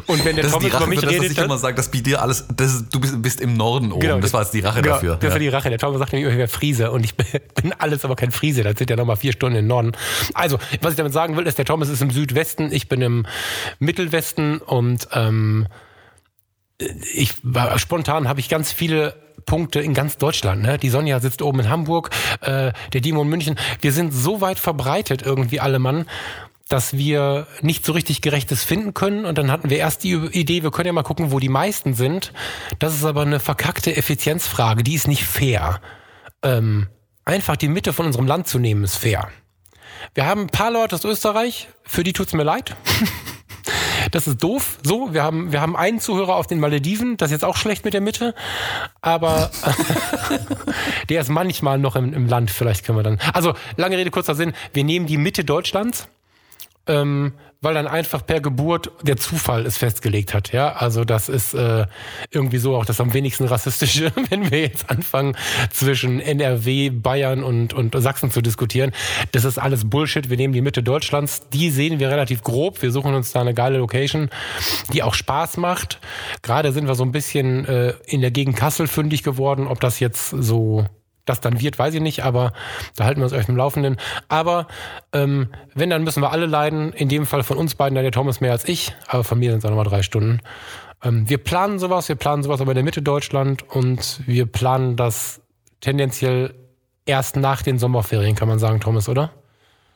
Und 0.07 0.25
wenn 0.25 0.35
der 0.35 0.43
das 0.43 0.53
Thomas 0.53 0.73
Rache 0.73 0.83
über 0.83 0.87
mich 0.87 1.01
das, 1.01 1.11
redet, 1.11 1.31
ich 1.31 1.37
immer 1.37 1.57
sage, 1.57 1.75
das 1.75 1.89
bei 1.89 1.99
dir 1.99 2.21
alles, 2.21 2.45
das, 2.55 2.85
du 2.89 2.99
bist, 2.99 3.21
bist, 3.21 3.41
im 3.41 3.55
Norden 3.55 3.91
oben. 3.91 4.01
Genau, 4.01 4.19
das 4.19 4.33
war 4.33 4.41
jetzt 4.41 4.53
die 4.53 4.61
Rache 4.61 4.81
genau, 4.81 4.95
dafür. 4.95 5.15
Das 5.17 5.31
war 5.31 5.39
die 5.39 5.47
Rache. 5.47 5.69
Der 5.69 5.79
Thomas 5.79 5.99
sagt 5.99 6.13
mir, 6.13 6.27
ich 6.27 6.37
wäre 6.37 6.47
Friese 6.47 6.91
und 6.91 7.03
ich 7.03 7.15
bin 7.15 7.73
alles 7.77 8.05
aber 8.05 8.15
kein 8.15 8.31
Friese. 8.31 8.63
Das 8.63 8.77
sind 8.77 8.89
ja 8.89 8.95
nochmal 8.95 9.17
vier 9.17 9.33
Stunden 9.33 9.57
im 9.57 9.67
Norden. 9.67 9.93
Also, 10.33 10.59
was 10.81 10.91
ich 10.91 10.97
damit 10.97 11.13
sagen 11.13 11.37
will, 11.37 11.47
ist, 11.47 11.57
der 11.57 11.65
Thomas 11.65 11.89
ist 11.89 12.01
im 12.01 12.11
Südwesten, 12.11 12.71
ich 12.71 12.89
bin 12.89 13.01
im 13.01 13.25
Mittelwesten 13.79 14.59
und 14.59 15.07
ähm, 15.13 15.67
ich 17.13 17.33
spontan 17.77 18.27
habe 18.27 18.39
ich 18.39 18.49
ganz 18.49 18.71
viele 18.71 19.15
Punkte 19.45 19.79
in 19.79 19.93
ganz 19.93 20.17
Deutschland. 20.17 20.61
Ne? 20.61 20.77
Die 20.77 20.89
Sonja 20.89 21.19
sitzt 21.19 21.41
oben 21.41 21.61
in 21.61 21.69
Hamburg, 21.69 22.09
äh, 22.41 22.71
der 22.93 23.01
Dimo 23.01 23.21
in 23.23 23.29
München. 23.29 23.55
Wir 23.81 23.91
sind 23.91 24.13
so 24.13 24.41
weit 24.41 24.59
verbreitet 24.59 25.21
irgendwie 25.23 25.59
alle 25.59 25.79
Mann, 25.79 26.05
dass 26.69 26.95
wir 26.95 27.47
nicht 27.61 27.83
so 27.83 27.91
richtig 27.91 28.21
Gerechtes 28.21 28.63
finden 28.63 28.93
können. 28.93 29.25
Und 29.25 29.37
dann 29.37 29.51
hatten 29.51 29.69
wir 29.69 29.77
erst 29.77 30.03
die 30.03 30.13
Idee, 30.13 30.63
wir 30.63 30.71
können 30.71 30.87
ja 30.87 30.93
mal 30.93 31.03
gucken, 31.03 31.31
wo 31.31 31.39
die 31.39 31.49
meisten 31.49 31.95
sind. 31.95 32.31
Das 32.77 32.95
ist 32.95 33.03
aber 33.03 33.23
eine 33.23 33.39
verkackte 33.39 33.95
Effizienzfrage, 33.95 34.83
die 34.83 34.93
ist 34.93 35.07
nicht 35.07 35.25
fair. 35.25 35.81
Ähm, 36.43 36.87
einfach 37.25 37.57
die 37.57 37.67
Mitte 37.67 37.91
von 37.91 38.05
unserem 38.05 38.27
Land 38.27 38.47
zu 38.47 38.59
nehmen, 38.59 38.83
ist 38.83 38.97
fair. 38.97 39.29
Wir 40.13 40.25
haben 40.25 40.41
ein 40.41 40.47
paar 40.47 40.71
Leute 40.71 40.95
aus 40.95 41.03
Österreich, 41.03 41.67
für 41.83 42.03
die 42.03 42.13
tut's 42.13 42.33
mir 42.33 42.43
leid. 42.43 42.75
Das 44.11 44.27
ist 44.27 44.41
doof. 44.41 44.79
So, 44.83 45.13
wir 45.13 45.23
haben, 45.23 45.51
wir 45.51 45.61
haben 45.61 45.75
einen 45.75 45.99
Zuhörer 45.99 46.35
auf 46.35 46.47
den 46.47 46.59
Malediven, 46.59 47.17
das 47.17 47.27
ist 47.27 47.33
jetzt 47.33 47.45
auch 47.45 47.57
schlecht 47.57 47.85
mit 47.85 47.93
der 47.93 48.01
Mitte, 48.01 48.33
aber 49.01 49.51
der 51.09 51.21
ist 51.21 51.29
manchmal 51.29 51.77
noch 51.77 51.95
im, 51.95 52.13
im 52.13 52.27
Land, 52.27 52.49
vielleicht 52.49 52.85
können 52.85 52.97
wir 52.97 53.03
dann. 53.03 53.19
Also, 53.33 53.53
lange 53.75 53.97
Rede, 53.97 54.09
kurzer 54.09 54.35
Sinn, 54.35 54.53
wir 54.73 54.83
nehmen 54.83 55.05
die 55.05 55.17
Mitte 55.17 55.43
Deutschlands 55.43 56.07
ähm, 56.89 57.33
weil 57.61 57.73
dann 57.73 57.87
einfach 57.87 58.25
per 58.25 58.39
Geburt 58.39 58.91
der 59.03 59.17
Zufall 59.17 59.65
es 59.65 59.77
festgelegt 59.77 60.33
hat. 60.33 60.51
Ja, 60.51 60.73
also 60.73 61.03
das 61.03 61.29
ist 61.29 61.53
äh, 61.53 61.85
irgendwie 62.31 62.57
so 62.57 62.75
auch 62.75 62.85
das 62.85 62.99
am 62.99 63.13
wenigsten 63.13 63.45
rassistische, 63.45 64.11
wenn 64.29 64.49
wir 64.49 64.61
jetzt 64.61 64.89
anfangen 64.89 65.35
zwischen 65.69 66.19
NRW, 66.19 66.89
Bayern 66.89 67.43
und 67.43 67.73
und 67.73 67.93
Sachsen 68.01 68.31
zu 68.31 68.41
diskutieren. 68.41 68.91
Das 69.31 69.45
ist 69.45 69.57
alles 69.57 69.89
Bullshit. 69.89 70.29
Wir 70.29 70.37
nehmen 70.37 70.53
die 70.53 70.61
Mitte 70.61 70.83
Deutschlands, 70.83 71.49
die 71.49 71.69
sehen 71.69 71.99
wir 71.99 72.09
relativ 72.09 72.43
grob. 72.43 72.81
Wir 72.81 72.91
suchen 72.91 73.13
uns 73.13 73.31
da 73.31 73.41
eine 73.41 73.53
geile 73.53 73.77
Location, 73.77 74.29
die 74.93 75.03
auch 75.03 75.13
Spaß 75.13 75.57
macht. 75.57 75.99
Gerade 76.41 76.71
sind 76.71 76.87
wir 76.87 76.95
so 76.95 77.03
ein 77.03 77.11
bisschen 77.11 77.65
äh, 77.65 77.93
in 78.05 78.21
der 78.21 78.31
Gegend 78.31 78.55
Kassel 78.55 78.87
fündig 78.87 79.23
geworden. 79.23 79.67
Ob 79.67 79.79
das 79.79 79.99
jetzt 79.99 80.29
so 80.29 80.85
das 81.29 81.41
dann 81.41 81.61
wird, 81.61 81.79
weiß 81.79 81.93
ich 81.93 82.01
nicht, 82.01 82.23
aber 82.23 82.51
da 82.95 83.05
halten 83.05 83.21
wir 83.21 83.25
uns 83.25 83.33
euch 83.33 83.47
im 83.47 83.55
Laufenden. 83.55 83.97
Aber 84.27 84.67
ähm, 85.13 85.49
wenn, 85.73 85.89
dann 85.89 86.03
müssen 86.03 86.21
wir 86.21 86.31
alle 86.31 86.45
leiden. 86.45 86.91
In 86.93 87.09
dem 87.09 87.25
Fall 87.25 87.43
von 87.43 87.57
uns 87.57 87.75
beiden, 87.75 87.95
der 87.95 88.11
Thomas 88.11 88.41
mehr 88.41 88.51
als 88.51 88.67
ich, 88.67 88.95
aber 89.07 89.23
von 89.23 89.39
mir 89.39 89.51
sind 89.51 89.59
es 89.59 89.65
auch 89.65 89.69
nochmal 89.69 89.85
drei 89.85 90.01
Stunden. 90.01 90.41
Ähm, 91.03 91.29
wir 91.29 91.37
planen 91.37 91.79
sowas, 91.79 92.09
wir 92.09 92.15
planen 92.15 92.43
sowas 92.43 92.61
aber 92.61 92.71
in 92.71 92.75
der 92.75 92.83
Mitte 92.83 93.01
Deutschland 93.01 93.63
und 93.69 94.21
wir 94.25 94.45
planen 94.45 94.95
das 94.95 95.41
tendenziell 95.81 96.53
erst 97.05 97.35
nach 97.35 97.61
den 97.61 97.79
Sommerferien, 97.79 98.35
kann 98.35 98.47
man 98.47 98.59
sagen, 98.59 98.79
Thomas, 98.79 99.07
oder? 99.09 99.31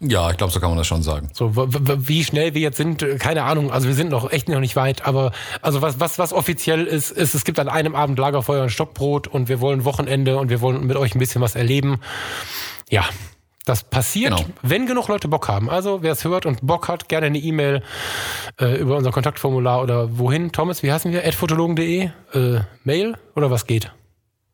Ja, 0.05 0.29
ich 0.31 0.37
glaube, 0.37 0.51
so 0.51 0.59
kann 0.59 0.69
man 0.69 0.77
das 0.77 0.87
schon 0.87 1.01
sagen. 1.01 1.29
So, 1.33 1.51
wie 1.55 2.23
schnell 2.23 2.53
wir 2.53 2.61
jetzt 2.61 2.77
sind, 2.77 3.05
keine 3.19 3.43
Ahnung. 3.43 3.71
Also 3.71 3.87
wir 3.87 3.95
sind 3.95 4.09
noch 4.09 4.31
echt 4.31 4.49
noch 4.49 4.59
nicht 4.59 4.75
weit. 4.75 5.05
Aber 5.05 5.31
also 5.61 5.81
was, 5.81 5.99
was, 5.99 6.19
was 6.19 6.33
offiziell 6.33 6.85
ist, 6.85 7.11
ist, 7.11 7.33
es 7.35 7.45
gibt 7.45 7.57
an 7.59 7.69
einem 7.69 7.95
Abend 7.95 8.19
Lagerfeuer 8.19 8.63
und 8.63 8.69
Stockbrot 8.69 9.27
und 9.27 9.47
wir 9.47 9.61
wollen 9.61 9.85
Wochenende 9.85 10.37
und 10.37 10.49
wir 10.49 10.59
wollen 10.61 10.85
mit 10.85 10.97
euch 10.97 11.15
ein 11.15 11.19
bisschen 11.19 11.41
was 11.41 11.55
erleben. 11.55 12.01
Ja, 12.89 13.05
Das 13.65 13.85
passiert, 13.85 14.35
Genau. 14.35 14.49
wenn 14.61 14.87
genug 14.87 15.07
Leute 15.07 15.29
Bock 15.29 15.47
haben. 15.47 15.69
Also 15.69 16.01
wer 16.03 16.11
es 16.11 16.25
hört 16.25 16.45
und 16.45 16.59
Bock 16.67 16.89
hat, 16.89 17.07
gerne 17.07 17.27
eine 17.27 17.37
E-Mail 17.37 17.81
äh, 18.59 18.75
über 18.75 18.97
unser 18.97 19.11
Kontaktformular 19.11 19.81
oder 19.81 20.17
wohin. 20.19 20.51
Thomas, 20.51 20.83
wie 20.83 20.91
heißen 20.91 21.13
wir? 21.13 21.25
Adfotologen.de? 21.25 22.09
Äh, 22.33 22.59
Mail 22.83 23.15
oder 23.37 23.49
was 23.51 23.65
geht? 23.65 23.89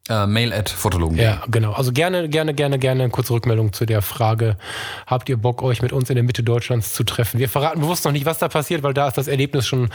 Äh, 0.09 0.25
mail 0.27 0.51
at 0.53 0.69
Fotologen. 0.69 1.17
Ja, 1.17 1.43
genau. 1.49 1.73
Also 1.73 1.91
gerne, 1.91 2.27
gerne, 2.29 2.53
gerne, 2.53 2.79
gerne 2.79 3.03
eine 3.03 3.11
kurze 3.11 3.33
Rückmeldung 3.33 3.73
zu 3.73 3.85
der 3.85 4.01
Frage. 4.01 4.57
Habt 5.05 5.29
ihr 5.29 5.37
Bock, 5.37 5.61
euch 5.61 5.81
mit 5.81 5.93
uns 5.93 6.09
in 6.09 6.15
der 6.15 6.23
Mitte 6.23 6.41
Deutschlands 6.43 6.93
zu 6.93 7.03
treffen? 7.03 7.39
Wir 7.39 7.47
verraten 7.49 7.79
bewusst 7.81 8.05
noch 8.05 8.11
nicht, 8.11 8.25
was 8.25 8.39
da 8.39 8.47
passiert, 8.47 8.81
weil 8.83 8.93
da 8.93 9.07
ist 9.07 9.17
das 9.17 9.27
Erlebnis 9.27 9.67
schon 9.67 9.89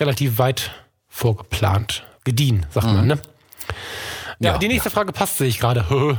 relativ 0.00 0.38
weit 0.38 0.70
vorgeplant. 1.08 2.04
Gediehen, 2.24 2.66
sagt 2.70 2.86
man, 2.86 3.06
ne? 3.06 3.18
Ja, 4.40 4.52
Ja. 4.52 4.58
die 4.58 4.68
nächste 4.68 4.88
Frage 4.90 5.12
passt 5.12 5.38
sich 5.38 5.58
gerade. 5.58 5.84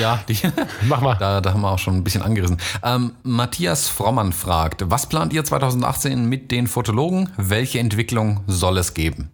Ja, 0.00 0.18
die, 0.28 0.36
Mach 0.88 1.00
mal. 1.02 1.14
da, 1.20 1.40
da 1.40 1.52
haben 1.52 1.60
wir 1.60 1.70
auch 1.70 1.78
schon 1.78 1.94
ein 1.94 2.02
bisschen 2.02 2.22
angerissen. 2.22 2.56
Ähm, 2.82 3.12
Matthias 3.22 3.88
Frommann 3.88 4.32
fragt, 4.32 4.82
was 4.90 5.08
plant 5.08 5.32
ihr 5.32 5.44
2018 5.44 6.26
mit 6.28 6.50
den 6.50 6.66
Fotologen? 6.66 7.30
Welche 7.36 7.78
Entwicklung 7.78 8.40
soll 8.48 8.78
es 8.78 8.94
geben? 8.94 9.30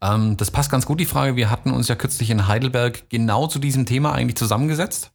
Ähm, 0.00 0.36
das 0.36 0.50
passt 0.50 0.70
ganz 0.70 0.86
gut, 0.86 1.00
die 1.00 1.06
Frage. 1.06 1.36
Wir 1.36 1.50
hatten 1.50 1.70
uns 1.70 1.88
ja 1.88 1.94
kürzlich 1.94 2.30
in 2.30 2.46
Heidelberg 2.46 3.08
genau 3.10 3.46
zu 3.46 3.58
diesem 3.58 3.86
Thema 3.86 4.12
eigentlich 4.12 4.36
zusammengesetzt. 4.36 5.10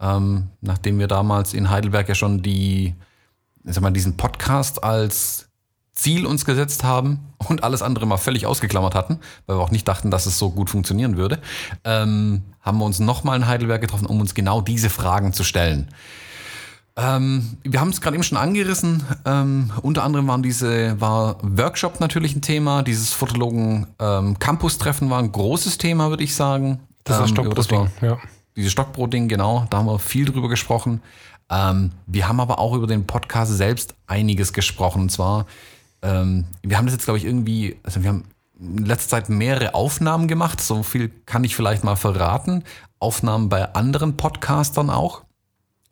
Ähm, 0.00 0.48
nachdem 0.60 0.98
wir 0.98 1.06
damals 1.06 1.54
in 1.54 1.70
Heidelberg 1.70 2.08
ja 2.08 2.14
schon 2.14 2.42
die, 2.42 2.94
ich 3.64 3.74
sag 3.74 3.82
mal, 3.82 3.90
diesen 3.90 4.16
Podcast 4.16 4.82
als 4.82 5.48
Ziel 5.92 6.26
uns 6.26 6.44
gesetzt 6.44 6.84
haben 6.84 7.20
und 7.48 7.62
alles 7.62 7.82
andere 7.82 8.06
mal 8.06 8.16
völlig 8.16 8.46
ausgeklammert 8.46 8.94
hatten, 8.94 9.20
weil 9.46 9.56
wir 9.56 9.62
auch 9.62 9.70
nicht 9.70 9.86
dachten, 9.86 10.10
dass 10.10 10.26
es 10.26 10.38
so 10.38 10.50
gut 10.50 10.70
funktionieren 10.70 11.16
würde, 11.16 11.38
ähm, 11.84 12.42
haben 12.60 12.78
wir 12.78 12.84
uns 12.84 12.98
nochmal 12.98 13.36
in 13.36 13.46
Heidelberg 13.46 13.80
getroffen, 13.80 14.06
um 14.06 14.20
uns 14.20 14.34
genau 14.34 14.60
diese 14.60 14.90
Fragen 14.90 15.32
zu 15.32 15.44
stellen. 15.44 15.88
Ähm, 16.94 17.56
wir 17.62 17.80
haben 17.80 17.88
es 17.88 18.00
gerade 18.00 18.16
eben 18.16 18.22
schon 18.22 18.38
angerissen. 18.38 19.02
Ähm, 19.24 19.70
unter 19.80 20.04
anderem 20.04 20.28
waren 20.28 20.42
diese, 20.42 21.00
war 21.00 21.36
Workshop 21.42 22.00
natürlich 22.00 22.36
ein 22.36 22.42
Thema. 22.42 22.82
Dieses 22.82 23.12
Fotologen 23.12 23.86
ähm, 23.98 24.38
Campus-Treffen 24.38 25.08
war 25.08 25.18
ein 25.18 25.32
großes 25.32 25.78
Thema, 25.78 26.10
würde 26.10 26.24
ich 26.24 26.34
sagen. 26.34 26.80
Das 27.04 27.16
ist 27.16 27.22
das 27.22 27.30
Ähm, 27.30 27.54
das 27.54 27.64
Stockbrot-Ding, 27.66 28.08
ja. 28.08 28.18
dieses 28.56 28.72
Stockbrot-Ding, 28.72 29.28
genau, 29.28 29.66
da 29.70 29.78
haben 29.78 29.86
wir 29.86 29.98
viel 29.98 30.26
drüber 30.26 30.48
gesprochen. 30.48 31.00
Ähm, 31.50 31.92
wir 32.06 32.28
haben 32.28 32.40
aber 32.40 32.58
auch 32.58 32.74
über 32.74 32.86
den 32.86 33.06
Podcast 33.06 33.56
selbst 33.56 33.94
einiges 34.06 34.52
gesprochen. 34.52 35.02
Und 35.02 35.10
zwar, 35.10 35.46
ähm, 36.02 36.44
wir 36.62 36.76
haben 36.76 36.86
das 36.86 36.94
jetzt, 36.94 37.04
glaube 37.04 37.18
ich, 37.18 37.24
irgendwie, 37.24 37.76
also 37.82 38.02
wir 38.02 38.10
haben 38.10 38.24
in 38.60 38.84
letzter 38.84 39.08
Zeit 39.08 39.28
mehrere 39.28 39.74
Aufnahmen 39.74 40.28
gemacht. 40.28 40.60
So 40.60 40.82
viel 40.82 41.10
kann 41.26 41.42
ich 41.42 41.56
vielleicht 41.56 41.84
mal 41.84 41.96
verraten. 41.96 42.64
Aufnahmen 42.98 43.48
bei 43.48 43.74
anderen 43.74 44.16
Podcastern 44.16 44.90
auch. 44.90 45.22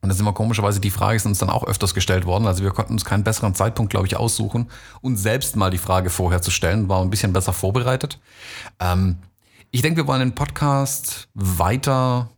Und 0.03 0.09
da 0.09 0.15
sind 0.15 0.25
wir 0.25 0.33
komischerweise, 0.33 0.81
die 0.81 0.91
Frage 0.91 1.17
ist 1.17 1.27
uns 1.27 1.39
dann 1.39 1.51
auch 1.51 1.65
öfters 1.65 1.93
gestellt 1.95 2.25
worden. 2.25 2.47
Also 2.47 2.63
wir 2.63 2.71
konnten 2.71 2.95
uns 2.95 3.05
keinen 3.05 3.23
besseren 3.23 3.55
Zeitpunkt, 3.55 3.91
glaube 3.91 4.07
ich, 4.07 4.17
aussuchen, 4.17 4.71
uns 5.03 5.23
selbst 5.23 5.57
mal 5.57 5.71
die 5.71 5.79
Frage 5.79 6.09
vorher 6.09 6.41
zu 6.41 6.51
stellen, 6.51 6.89
war 6.89 7.03
ein 7.03 7.11
bisschen 7.11 7.33
besser 7.33 7.53
vorbereitet. 7.53 8.19
Ähm, 8.81 9.17
ich 9.71 9.83
denke, 9.83 9.99
wir 9.99 10.07
wollen 10.07 10.21
den 10.21 10.35
Podcast 10.35 11.29
weiter 11.35 12.31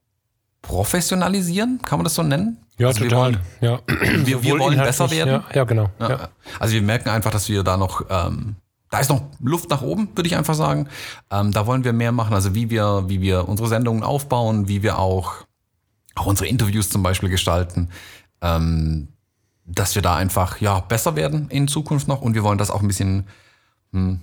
professionalisieren, 0.60 1.80
kann 1.82 1.98
man 1.98 2.04
das 2.04 2.14
so 2.14 2.22
nennen? 2.22 2.58
Ja, 2.78 2.88
also 2.88 3.04
total. 3.04 3.38
ja. 3.60 3.80
Wir, 3.86 4.26
wir, 4.26 4.26
wir 4.26 4.52
Sowohl 4.52 4.60
wollen 4.60 4.78
besser 4.78 5.10
werden. 5.10 5.32
Ja, 5.32 5.44
ja 5.54 5.64
genau. 5.64 5.90
Ja. 6.00 6.10
Ja. 6.10 6.28
Also 6.58 6.74
wir 6.74 6.82
merken 6.82 7.10
einfach, 7.10 7.30
dass 7.30 7.48
wir 7.48 7.62
da 7.62 7.76
noch, 7.76 8.04
ähm, 8.08 8.56
da 8.90 8.98
ist 8.98 9.10
noch 9.10 9.22
Luft 9.40 9.70
nach 9.70 9.82
oben, 9.82 10.08
würde 10.14 10.26
ich 10.26 10.36
einfach 10.36 10.54
sagen. 10.54 10.88
Ähm, 11.30 11.52
da 11.52 11.66
wollen 11.66 11.84
wir 11.84 11.92
mehr 11.92 12.12
machen, 12.12 12.34
also 12.34 12.54
wie 12.54 12.70
wir, 12.70 13.04
wie 13.08 13.20
wir 13.20 13.48
unsere 13.48 13.68
Sendungen 13.68 14.02
aufbauen, 14.02 14.68
wie 14.68 14.82
wir 14.82 14.98
auch, 14.98 15.44
auch 16.14 16.26
unsere 16.26 16.48
Interviews 16.48 16.90
zum 16.90 17.02
Beispiel 17.02 17.28
gestalten, 17.28 17.88
ähm, 18.40 19.08
dass 19.64 19.94
wir 19.94 20.02
da 20.02 20.16
einfach 20.16 20.60
ja 20.60 20.80
besser 20.80 21.16
werden 21.16 21.48
in 21.48 21.68
Zukunft 21.68 22.08
noch 22.08 22.20
und 22.20 22.34
wir 22.34 22.42
wollen 22.42 22.58
das 22.58 22.70
auch 22.70 22.82
ein 22.82 22.88
bisschen 22.88 23.26
hm, 23.92 24.20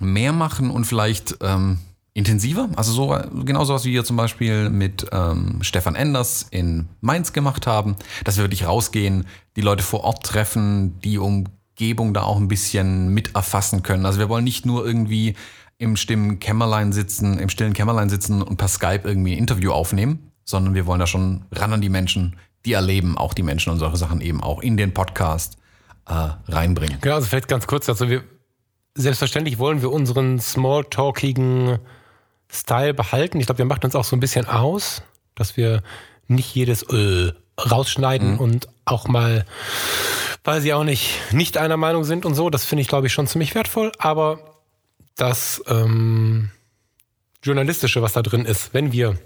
mehr 0.00 0.32
machen 0.32 0.70
und 0.70 0.84
vielleicht 0.84 1.36
ähm, 1.40 1.78
intensiver. 2.16 2.68
Also 2.76 2.92
so 2.92 3.18
genau 3.44 3.64
sowas 3.64 3.84
wie 3.84 3.92
wir 3.92 4.04
zum 4.04 4.16
Beispiel 4.16 4.70
mit 4.70 5.06
ähm, 5.12 5.58
Stefan 5.60 5.94
Enders 5.94 6.46
in 6.50 6.88
Mainz 7.00 7.32
gemacht 7.32 7.66
haben, 7.66 7.96
dass 8.24 8.36
wir 8.36 8.44
wirklich 8.44 8.66
rausgehen, 8.66 9.26
die 9.56 9.60
Leute 9.60 9.82
vor 9.82 10.04
Ort 10.04 10.24
treffen, 10.24 10.98
die 11.00 11.18
Umgebung 11.18 12.14
da 12.14 12.22
auch 12.22 12.38
ein 12.38 12.48
bisschen 12.48 13.10
mit 13.10 13.34
erfassen 13.34 13.82
können. 13.82 14.06
Also 14.06 14.18
wir 14.18 14.28
wollen 14.28 14.44
nicht 14.44 14.64
nur 14.64 14.86
irgendwie 14.86 15.34
im 15.78 15.96
stillen 15.96 16.40
Kämmerlein 16.40 16.92
sitzen, 16.92 17.38
im 17.38 17.50
stillen 17.50 17.74
Kämmerlein 17.74 18.08
sitzen 18.08 18.40
und 18.40 18.56
per 18.56 18.68
Skype 18.68 19.02
irgendwie 19.04 19.32
ein 19.32 19.38
Interview 19.38 19.72
aufnehmen, 19.72 20.25
sondern 20.46 20.74
wir 20.74 20.86
wollen 20.86 21.00
da 21.00 21.06
schon 21.06 21.44
ran 21.52 21.74
an 21.74 21.82
die 21.82 21.90
Menschen, 21.90 22.36
die 22.64 22.72
erleben 22.72 23.18
auch 23.18 23.34
die 23.34 23.42
Menschen 23.42 23.70
und 23.70 23.78
solche 23.78 23.98
Sachen 23.98 24.20
eben 24.22 24.42
auch 24.42 24.62
in 24.62 24.76
den 24.78 24.94
Podcast 24.94 25.58
äh, 26.06 26.30
reinbringen. 26.48 26.98
Genau, 27.00 27.16
also 27.16 27.26
vielleicht 27.26 27.48
ganz 27.48 27.66
kurz 27.66 27.86
dazu. 27.86 28.08
Wir, 28.08 28.24
selbstverständlich 28.94 29.58
wollen 29.58 29.82
wir 29.82 29.92
unseren 29.92 30.40
smalltalkigen 30.40 31.78
Style 32.50 32.94
behalten. 32.94 33.40
Ich 33.40 33.46
glaube, 33.46 33.58
wir 33.58 33.64
machen 33.66 33.84
uns 33.84 33.94
auch 33.94 34.04
so 34.04 34.16
ein 34.16 34.20
bisschen 34.20 34.46
aus, 34.46 35.02
dass 35.34 35.56
wir 35.56 35.82
nicht 36.28 36.54
jedes 36.54 36.82
äh, 36.84 37.32
rausschneiden 37.58 38.38
und 38.38 38.68
auch 38.84 39.08
mal, 39.08 39.44
weil 40.44 40.60
sie 40.60 40.72
auch 40.72 40.84
nicht, 40.84 41.18
nicht 41.32 41.58
einer 41.58 41.76
Meinung 41.76 42.04
sind 42.04 42.24
und 42.24 42.34
so. 42.34 42.50
Das 42.50 42.64
finde 42.64 42.82
ich, 42.82 42.88
glaube 42.88 43.08
ich, 43.08 43.12
schon 43.12 43.26
ziemlich 43.26 43.54
wertvoll. 43.54 43.92
Aber 43.98 44.38
das 45.16 45.62
ähm, 45.66 46.50
Journalistische, 47.42 48.02
was 48.02 48.12
da 48.12 48.22
drin 48.22 48.44
ist, 48.44 48.74
wenn 48.74 48.92
wir 48.92 49.18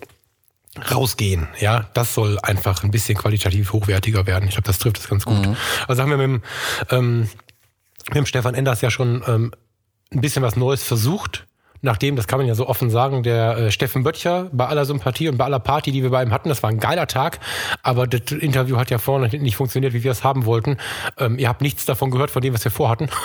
rausgehen, 0.90 1.48
ja, 1.58 1.86
das 1.94 2.14
soll 2.14 2.38
einfach 2.42 2.84
ein 2.84 2.90
bisschen 2.90 3.18
qualitativ 3.18 3.72
hochwertiger 3.72 4.26
werden. 4.26 4.48
Ich 4.48 4.54
glaube, 4.54 4.66
das 4.66 4.78
trifft 4.78 4.98
es 4.98 5.08
ganz 5.08 5.24
gut. 5.24 5.48
Also 5.88 6.02
haben 6.02 6.10
wir 6.10 6.16
mit 6.16 6.26
dem, 6.26 6.42
ähm, 6.90 7.28
mit 8.08 8.16
dem 8.16 8.26
Stefan 8.26 8.54
Enders 8.54 8.80
ja 8.80 8.90
schon 8.90 9.22
ähm, 9.26 9.52
ein 10.12 10.20
bisschen 10.20 10.42
was 10.42 10.56
Neues 10.56 10.82
versucht. 10.82 11.46
Nachdem, 11.82 12.14
das 12.14 12.26
kann 12.26 12.38
man 12.38 12.46
ja 12.46 12.54
so 12.54 12.68
offen 12.68 12.90
sagen, 12.90 13.22
der 13.22 13.56
äh, 13.56 13.72
Steffen 13.72 14.02
Böttcher 14.02 14.50
bei 14.52 14.66
aller 14.66 14.84
Sympathie 14.84 15.28
und 15.28 15.38
bei 15.38 15.46
aller 15.46 15.60
Party, 15.60 15.92
die 15.92 16.02
wir 16.02 16.10
bei 16.10 16.22
ihm 16.22 16.30
hatten, 16.30 16.50
das 16.50 16.62
war 16.62 16.70
ein 16.70 16.78
geiler 16.78 17.06
Tag, 17.06 17.40
aber 17.82 18.06
das 18.06 18.32
Interview 18.32 18.76
hat 18.76 18.90
ja 18.90 18.98
vorne 18.98 19.24
und 19.24 19.30
hinten 19.30 19.44
nicht 19.44 19.56
funktioniert, 19.56 19.94
wie 19.94 20.04
wir 20.04 20.10
es 20.10 20.22
haben 20.22 20.44
wollten. 20.44 20.76
Ähm, 21.16 21.38
ihr 21.38 21.48
habt 21.48 21.62
nichts 21.62 21.86
davon 21.86 22.10
gehört, 22.10 22.30
von 22.30 22.42
dem, 22.42 22.52
was 22.52 22.62
wir 22.64 22.70
vorhatten. 22.70 23.08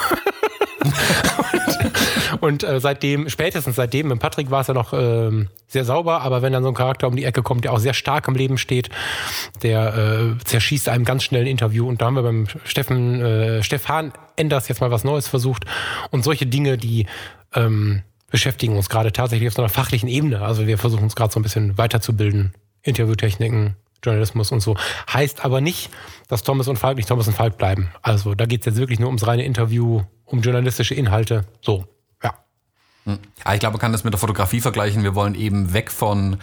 Und 2.42 2.64
äh, 2.64 2.80
seitdem, 2.80 3.30
spätestens 3.30 3.76
seitdem, 3.76 4.08
mit 4.08 4.20
Patrick 4.20 4.52
war 4.52 4.62
es 4.62 4.68
ja 4.68 4.74
noch 4.74 4.94
ähm, 4.94 5.50
sehr 5.68 5.86
sauber, 5.86 6.22
aber 6.22 6.42
wenn 6.42 6.54
dann 6.54 6.64
so 6.64 6.70
ein 6.70 6.76
Charakter 6.76 7.08
um 7.08 7.16
die 7.16 7.24
Ecke 7.24 7.44
kommt, 7.44 7.64
der 7.64 7.74
auch 7.74 7.80
sehr 7.80 7.94
stark 7.94 8.28
im 8.28 8.36
Leben 8.36 8.58
steht, 8.58 8.90
der 9.64 9.96
äh, 9.96 10.44
zerschießt 10.44 10.90
einem 10.90 11.06
ganz 11.06 11.24
schnell 11.24 11.42
ein 11.42 11.48
Interview. 11.48 11.88
Und 11.88 12.02
da 12.02 12.06
haben 12.06 12.16
wir 12.16 12.24
beim 12.24 12.48
Steffen, 12.64 13.22
äh, 13.22 13.64
Stefan 13.64 14.12
Enders 14.36 14.68
jetzt 14.68 14.82
mal 14.82 14.92
was 14.92 15.04
Neues 15.04 15.28
versucht. 15.28 15.66
Und 16.12 16.24
solche 16.24 16.46
Dinge, 16.46 16.78
die 16.78 17.06
ähm, 17.54 18.04
beschäftigen 18.30 18.76
uns 18.76 18.90
gerade 18.90 19.12
tatsächlich 19.12 19.48
auf 19.48 19.54
so 19.54 19.62
einer 19.62 19.70
fachlichen 19.70 20.10
Ebene. 20.10 20.42
Also 20.42 20.68
wir 20.68 20.78
versuchen 20.78 21.04
uns 21.04 21.16
gerade 21.16 21.32
so 21.32 21.40
ein 21.40 21.44
bisschen 21.44 21.78
weiterzubilden. 21.78 22.54
Interviewtechniken, 22.82 23.76
Journalismus 24.06 24.52
und 24.52 24.62
so. 24.62 24.76
Heißt 25.12 25.44
aber 25.44 25.62
nicht, 25.62 25.90
dass 26.28 26.44
Thomas 26.44 26.68
und 26.68 26.78
Falk 26.78 26.98
nicht 26.98 27.10
Thomas 27.10 27.28
und 27.28 27.34
Falk 27.34 27.58
bleiben. 27.58 27.90
Also 28.02 28.36
da 28.36 28.46
geht 28.46 28.62
es 28.62 28.66
jetzt 28.66 28.78
wirklich 28.78 29.00
nur 29.00 29.08
ums 29.10 29.26
reine 29.28 29.44
Interview, 29.44 30.04
um 30.26 30.42
journalistische 30.42 30.94
Inhalte. 30.96 31.46
So, 31.62 31.86
ja. 32.24 32.34
Ja, 33.06 33.54
ich 33.54 33.60
glaube, 33.60 33.74
man 33.74 33.82
kann 33.82 33.92
das 33.92 34.04
mit 34.04 34.14
der 34.14 34.20
Fotografie 34.20 34.62
vergleichen. 34.62 35.04
Wir 35.04 35.16
wollen 35.16 35.36
eben 35.36 35.74
weg 35.74 35.92
von, 35.92 36.38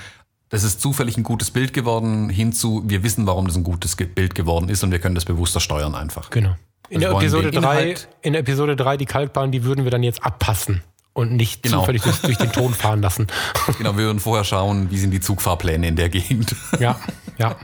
das 0.49 0.65
ist 0.65 0.81
zufällig 0.81 1.17
ein 1.17 1.23
gutes 1.23 1.51
Bild 1.51 1.73
geworden, 1.73 2.29
hin 2.29 2.53
zu, 2.53 2.83
wir 2.87 3.03
wissen, 3.03 3.27
warum 3.27 3.47
das 3.47 3.57
ein 3.57 3.65
gutes 3.65 3.97
Bild 3.97 4.35
geworden 4.35 4.69
ist 4.69 4.85
und 4.85 4.91
wir 4.93 4.99
können 4.99 5.15
das 5.15 5.25
bewusster 5.25 5.61
steuern 5.61 5.95
einfach. 5.95 6.31
Genau. 6.31 6.57
In 6.89 7.01
Wir 7.01 7.09
der, 7.09 7.17
Episode 7.17 7.51
den 7.51 7.63
3, 7.63 7.83
Inhalt- 7.83 8.09
in 8.21 8.35
Episode 8.35 8.77
3, 8.77 8.99
die 8.99 9.07
Kalkbahn, 9.07 9.51
die 9.51 9.65
würden 9.65 9.85
wir 9.85 9.91
dann 9.91 10.03
jetzt 10.03 10.23
abpassen 10.23 10.83
und 11.15 11.33
nicht 11.33 11.63
Genau. 11.63 11.81
zufällig 11.81 12.03
durch, 12.03 12.21
durch 12.21 12.39
den 12.39 12.53
Ton 12.53 12.75
fahren 12.75 13.03
lassen. 13.03 13.27
Genau, 13.79 13.97
wir 13.97 14.05
würden 14.05 14.21
vorher 14.21 14.45
schauen, 14.45 14.91
wie 14.91 14.99
sind 14.99 15.11
die 15.11 15.21
Zugfahrpläne 15.21 15.87
in 15.87 15.97
der 15.97 16.09
Gegend. 16.09 16.55
Ja, 16.79 16.99
ja. 17.39 17.57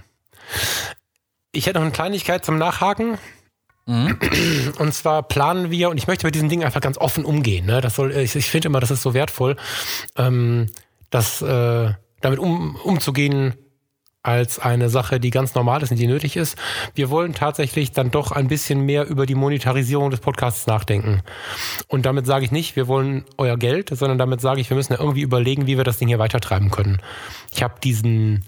Ich 1.53 1.67
hätte 1.67 1.79
noch 1.79 1.85
eine 1.85 1.93
Kleinigkeit 1.93 2.45
zum 2.45 2.59
Nachhaken. 2.59 3.19
Und 3.87 4.93
zwar 4.93 5.23
planen 5.23 5.71
wir, 5.71 5.89
und 5.89 5.97
ich 5.97 6.07
möchte 6.07 6.27
mit 6.27 6.35
diesen 6.35 6.51
Dingen 6.51 6.63
einfach 6.63 6.83
ganz 6.83 6.99
offen 6.99 7.25
umgehen. 7.25 7.65
Ne? 7.65 7.81
Das 7.81 7.95
soll, 7.95 8.15
ich, 8.15 8.37
ich 8.37 8.51
finde 8.51 8.69
immer, 8.69 8.81
das 8.81 8.91
ist 8.91 9.01
so 9.01 9.15
wertvoll, 9.15 9.57
ähm, 10.17 10.67
das, 11.09 11.41
äh, 11.41 11.95
damit 12.21 12.39
um, 12.39 12.77
umzugehen 12.77 13.55
als 14.29 14.59
eine 14.59 14.91
Sache, 14.91 15.21
die 15.21 15.31
ganz 15.31 15.55
normal 15.55 15.83
ist 15.83 15.91
und 15.91 15.99
die 15.99 16.07
nötig 16.07 16.37
ist. 16.37 16.59
Wir 16.95 17.09
wollen 17.09 17.33
tatsächlich 17.33 17.93
dann 17.93 18.11
doch 18.11 18.31
ein 18.31 18.47
bisschen 18.47 18.83
mehr 18.83 19.07
über 19.07 19.25
die 19.25 19.35
Monetarisierung 19.35 20.11
des 20.11 20.21
Podcasts 20.21 20.67
nachdenken. 20.67 21.23
Und 21.89 22.05
damit 22.05 22.27
sage 22.27 22.45
ich 22.45 22.53
nicht, 22.53 22.77
wir 22.77 22.89
wollen 22.89 23.25
euer 23.39 23.57
Geld, 23.57 23.89
sondern 23.89 24.19
damit 24.19 24.43
sage 24.43 24.61
ich, 24.61 24.69
wir 24.69 24.77
müssen 24.77 24.93
ja 24.93 24.99
irgendwie 25.01 25.23
überlegen, 25.23 25.67
wie 25.67 25.79
wir 25.79 25.85
das 25.85 25.97
Ding 25.97 26.09
hier 26.09 26.19
weitertreiben 26.19 26.71
können. 26.71 27.01
Ich 27.55 27.63
habe 27.63 27.81
diesen, 27.83 28.45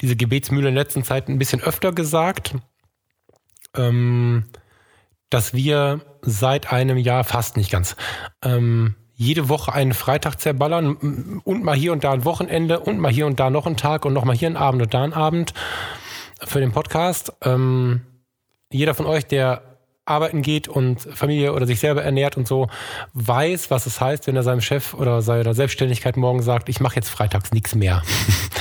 diese 0.00 0.14
Gebetsmühle 0.14 0.68
in 0.68 0.76
letzter 0.76 1.02
Zeit 1.02 1.28
ein 1.28 1.40
bisschen 1.40 1.60
öfter 1.60 1.90
gesagt, 1.90 2.54
ähm, 3.74 4.44
dass 5.30 5.52
wir 5.52 6.00
seit 6.22 6.72
einem 6.72 6.96
Jahr, 6.96 7.24
fast 7.24 7.56
nicht 7.56 7.72
ganz, 7.72 7.96
ähm, 8.44 8.94
jede 9.16 9.48
Woche 9.48 9.72
einen 9.72 9.94
Freitag 9.94 10.40
zerballern 10.40 11.40
und 11.44 11.64
mal 11.64 11.76
hier 11.76 11.92
und 11.92 12.04
da 12.04 12.12
ein 12.12 12.24
Wochenende 12.24 12.80
und 12.80 12.98
mal 12.98 13.12
hier 13.12 13.26
und 13.26 13.38
da 13.38 13.50
noch 13.50 13.66
einen 13.66 13.76
Tag 13.76 14.04
und 14.04 14.12
noch 14.12 14.24
mal 14.24 14.36
hier 14.36 14.48
einen 14.48 14.56
Abend 14.56 14.82
und 14.82 14.94
da 14.94 15.02
einen 15.02 15.12
Abend. 15.12 15.54
für 16.46 16.60
den 16.60 16.72
Podcast. 16.72 17.32
Ähm, 17.42 18.02
jeder 18.70 18.94
von 18.94 19.06
euch, 19.06 19.26
der 19.26 19.62
arbeiten 20.04 20.42
geht 20.42 20.68
und 20.68 21.00
Familie 21.00 21.52
oder 21.54 21.66
sich 21.66 21.80
selber 21.80 22.02
ernährt 22.02 22.36
und 22.36 22.46
so, 22.46 22.68
weiß, 23.14 23.70
was 23.70 23.86
es 23.86 24.00
heißt, 24.00 24.26
wenn 24.26 24.36
er 24.36 24.42
seinem 24.42 24.60
Chef 24.60 24.94
oder 24.94 25.22
seiner 25.22 25.54
Selbstständigkeit 25.54 26.16
morgen 26.16 26.42
sagt, 26.42 26.68
ich 26.68 26.80
mache 26.80 26.96
jetzt 26.96 27.08
freitags 27.08 27.52
nichts 27.52 27.74
mehr. 27.74 28.02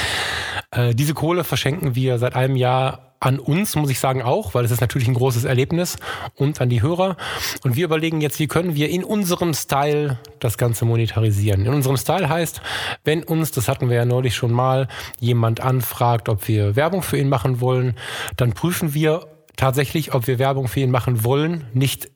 äh, 0.72 0.95
diese 0.95 1.14
Kohle 1.14 1.43
verschenken 1.43 1.95
wir 1.95 2.18
seit 2.18 2.36
einem 2.36 2.56
Jahr 2.56 3.12
an 3.24 3.39
uns, 3.39 3.76
muss 3.78 3.89
ich 3.89 3.99
sagen, 3.99 4.21
auch, 4.21 4.53
weil 4.53 4.65
es 4.65 4.71
ist 4.71 4.82
natürlich 4.82 5.07
ein 5.07 5.13
großes 5.13 5.45
Erlebnis 5.45 5.95
und 6.36 6.59
an 6.59 6.67
die 6.67 6.82
Hörer. 6.82 7.15
Und 7.63 7.78
wir 7.78 7.86
überlegen 7.86 8.19
jetzt, 8.19 8.38
wie 8.39 8.47
können 8.47 8.76
wir 8.76 8.89
in 8.89 9.05
unserem 9.05 9.53
Style 9.53 10.19
das 10.39 10.57
Ganze 10.57 10.84
monetarisieren. 10.84 11.65
In 11.65 11.74
unserem 11.74 11.95
Style 11.95 12.28
heißt, 12.28 12.61
wenn 13.05 13.24
uns, 13.24 13.51
das 13.51 13.69
hatten 13.69 13.89
wir 13.89 13.95
ja 13.95 14.05
neulich 14.05 14.36
schon 14.36 14.51
mal, 14.51 14.89
jemand 15.21 15.61
anfragt, 15.61 16.28
ob 16.28 16.49
wir 16.49 16.76
Werbung 16.76 17.01
für 17.01 17.17
ihn 17.17 17.30
machen 17.30 17.61
wollen, 17.61 17.95
dann 18.36 18.51
prüfen 18.51 18.93
wir 18.93 19.26
tatsächlich, 19.55 20.13
ob 20.13 20.28
wir 20.28 20.38
Werbung 20.38 20.67
für 20.67 20.82
ihn 20.82 20.91
machen 20.91 21.24
wollen, 21.24 21.65
nicht 21.74 22.11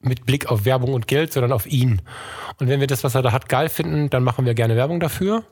mit 0.00 0.24
Blick 0.24 0.46
auf 0.46 0.64
Werbung 0.64 0.94
und 0.94 1.06
Geld, 1.06 1.34
sondern 1.34 1.52
auf 1.52 1.66
ihn. 1.66 2.00
Und 2.58 2.68
wenn 2.68 2.80
wir 2.80 2.86
das, 2.86 3.04
was 3.04 3.14
er 3.14 3.20
da 3.20 3.32
hat, 3.32 3.50
geil 3.50 3.68
finden, 3.68 4.08
dann 4.08 4.24
machen 4.24 4.46
wir 4.46 4.54
gerne 4.54 4.74
Werbung 4.74 5.00
dafür. 5.00 5.44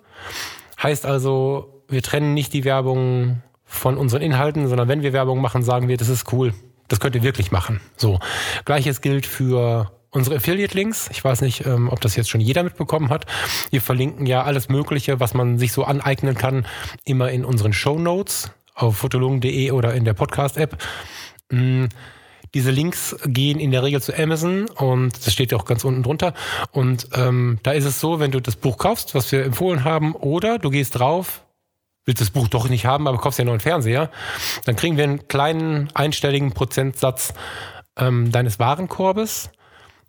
Heißt 0.83 1.05
also, 1.05 1.83
wir 1.89 2.03
trennen 2.03 2.33
nicht 2.33 2.55
die 2.55 2.65
Werbung 2.65 3.43
von 3.75 3.97
unseren 3.97 4.23
Inhalten, 4.23 4.69
sondern 4.69 4.89
wenn 4.89 5.03
wir 5.03 5.13
Werbung 5.13 5.41
machen, 5.41 5.63
sagen 5.63 5.89
wir, 5.89 5.97
das 5.97 6.09
ist 6.09 6.33
cool. 6.33 6.55
Das 6.89 7.01
könnt 7.01 7.15
ihr 7.15 7.23
wirklich 7.23 7.51
machen. 7.51 7.81
So. 7.97 8.19
Gleiches 8.65 9.01
gilt 9.01 9.27
für 9.27 9.91
unsere 10.11 10.37
Affiliate-Links. 10.37 11.09
Ich 11.11 11.25
weiß 11.25 11.41
nicht, 11.41 11.67
ähm, 11.67 11.89
ob 11.89 12.01
das 12.01 12.17
jetzt 12.17 12.31
schon 12.31 12.41
jeder 12.41 12.63
mitbekommen 12.63 13.11
hat. 13.11 13.27
Wir 13.71 13.81
verlinken 13.81 14.27
ja 14.27 14.45
alles 14.45 14.69
Mögliche, 14.69 15.19
was 15.19 15.35
man 15.35 15.59
sich 15.59 15.73
so 15.73 15.85
aneignen 15.85 16.37
kann, 16.37 16.67
immer 17.05 17.31
in 17.31 17.45
unseren 17.45 17.73
Show 17.73 17.99
Notes 17.99 18.51
auf 18.75 18.97
fotologen.de 18.97 19.71
oder 19.73 19.95
in 19.95 20.05
der 20.05 20.15
Podcast-App. 20.15 20.83
Mm, 21.51 21.87
diese 22.55 22.71
Links 22.71 23.17
gehen 23.27 23.59
in 23.59 23.73
der 23.73 23.83
Regel 23.83 24.01
zu 24.01 24.17
Amazon 24.17 24.69
und 24.69 25.27
das 25.27 25.33
steht 25.33 25.51
ja 25.51 25.59
auch 25.59 25.65
ganz 25.65 25.85
unten 25.85 26.05
drunter. 26.05 26.35
Und 26.71 27.09
ähm, 27.15 27.59
da 27.65 27.73
ist 27.73 27.85
es 27.85 27.99
so, 27.99 28.21
wenn 28.21 28.31
du 28.31 28.41
das 28.41 28.55
Buch 28.55 28.79
kaufst, 28.79 29.15
was 29.15 29.31
wir 29.33 29.45
empfohlen 29.45 29.83
haben, 29.83 30.15
oder 30.15 30.59
du 30.59 30.71
gehst 30.71 30.99
drauf, 30.99 31.44
willst 32.05 32.21
das 32.21 32.31
Buch 32.31 32.49
doch 32.49 32.69
nicht 32.69 32.87
haben, 32.87 33.09
aber 33.09 33.19
kaufst 33.19 33.39
ja 33.39 33.43
einen 33.43 33.51
neuen 33.51 33.61
Fernseher, 33.61 34.11
dann 34.65 34.77
kriegen 34.77 34.97
wir 34.97 35.05
einen 35.05 35.27
kleinen 35.29 35.89
einstelligen 35.95 36.53
Prozentsatz 36.53 37.35
ähm, 37.97 38.31
deines 38.33 38.59
Warenkorbes. 38.59 39.51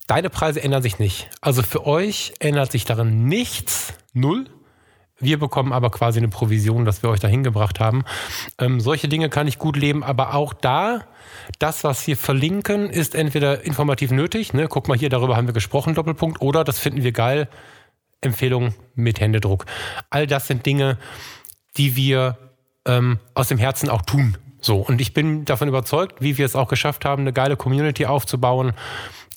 Deine 0.08 0.30
Preise 0.30 0.62
ändern 0.62 0.84
sich 0.84 1.00
nicht. 1.00 1.30
Also 1.42 1.64
für 1.64 1.86
euch 1.86 2.34
ändert 2.40 2.72
sich 2.72 2.86
darin 2.86 3.26
nichts, 3.26 3.94
null. 4.14 4.46
Wir 5.18 5.40
bekommen 5.40 5.72
aber 5.72 5.92
quasi 5.92 6.20
eine 6.20 6.28
Provision, 6.28 6.84
dass 6.84 7.02
wir 7.02 7.10
euch 7.10 7.22
dahin 7.22 7.44
gebracht 7.44 7.80
haben. 7.80 8.04
Ähm, 8.60 8.82
solche 8.82 9.08
Dinge 9.08 9.30
kann 9.30 9.48
ich 9.48 9.58
gut 9.58 9.78
leben, 9.78 10.04
aber 10.04 10.34
auch 10.34 10.54
da, 10.54 11.06
das, 11.58 11.86
was 11.86 12.06
wir 12.06 12.18
verlinken, 12.18 12.90
ist 12.90 13.16
entweder 13.16 13.64
informativ 13.64 14.12
nötig. 14.12 14.54
Ne? 14.54 14.68
Guck 14.68 14.90
mal 14.90 14.98
hier, 14.98 15.10
darüber 15.10 15.38
haben 15.38 15.48
wir 15.48 15.54
gesprochen, 15.54 15.96
Doppelpunkt, 15.96 16.42
oder 16.42 16.66
das 16.66 16.80
finden 16.80 17.04
wir 17.04 17.14
geil. 17.14 17.48
Empfehlung 18.20 18.74
mit 18.94 19.22
Händedruck. 19.22 19.66
All 20.10 20.28
das 20.28 20.48
sind 20.48 20.66
Dinge, 20.66 20.98
die 21.78 21.96
wir 21.96 22.38
ähm, 22.88 23.20
aus 23.34 23.48
dem 23.48 23.58
Herzen 23.58 23.90
auch 23.90 24.02
tun. 24.02 24.38
So, 24.62 24.78
und 24.78 25.00
ich 25.00 25.14
bin 25.14 25.46
davon 25.46 25.68
überzeugt, 25.68 26.22
wie 26.22 26.38
wir 26.38 26.46
es 26.46 26.56
auch 26.56 26.68
geschafft 26.68 27.06
haben, 27.06 27.22
eine 27.22 27.34
geile 27.34 27.56
Community 27.56 28.06
aufzubauen, 28.06 28.74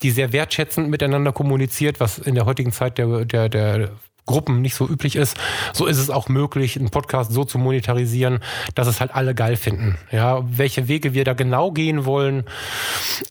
die 0.02 0.10
sehr 0.10 0.32
wertschätzend 0.32 0.88
miteinander 0.88 1.32
kommuniziert, 1.32 2.00
was 2.00 2.18
in 2.18 2.34
der 2.34 2.46
heutigen 2.46 2.72
Zeit 2.72 2.98
der, 2.98 3.24
der, 3.24 3.48
der 3.48 3.90
Gruppen 4.28 4.60
nicht 4.62 4.74
so 4.74 4.86
üblich 4.86 5.16
ist, 5.16 5.36
so 5.72 5.86
ist 5.86 5.98
es 5.98 6.10
auch 6.10 6.28
möglich, 6.28 6.78
einen 6.78 6.90
Podcast 6.90 7.32
so 7.32 7.44
zu 7.44 7.58
monetarisieren, 7.58 8.40
dass 8.74 8.86
es 8.86 9.00
halt 9.00 9.14
alle 9.14 9.34
geil 9.34 9.56
finden. 9.56 9.98
Ja, 10.12 10.44
welche 10.46 10.86
Wege 10.86 11.14
wir 11.14 11.24
da 11.24 11.32
genau 11.32 11.72
gehen 11.72 12.04
wollen, 12.04 12.44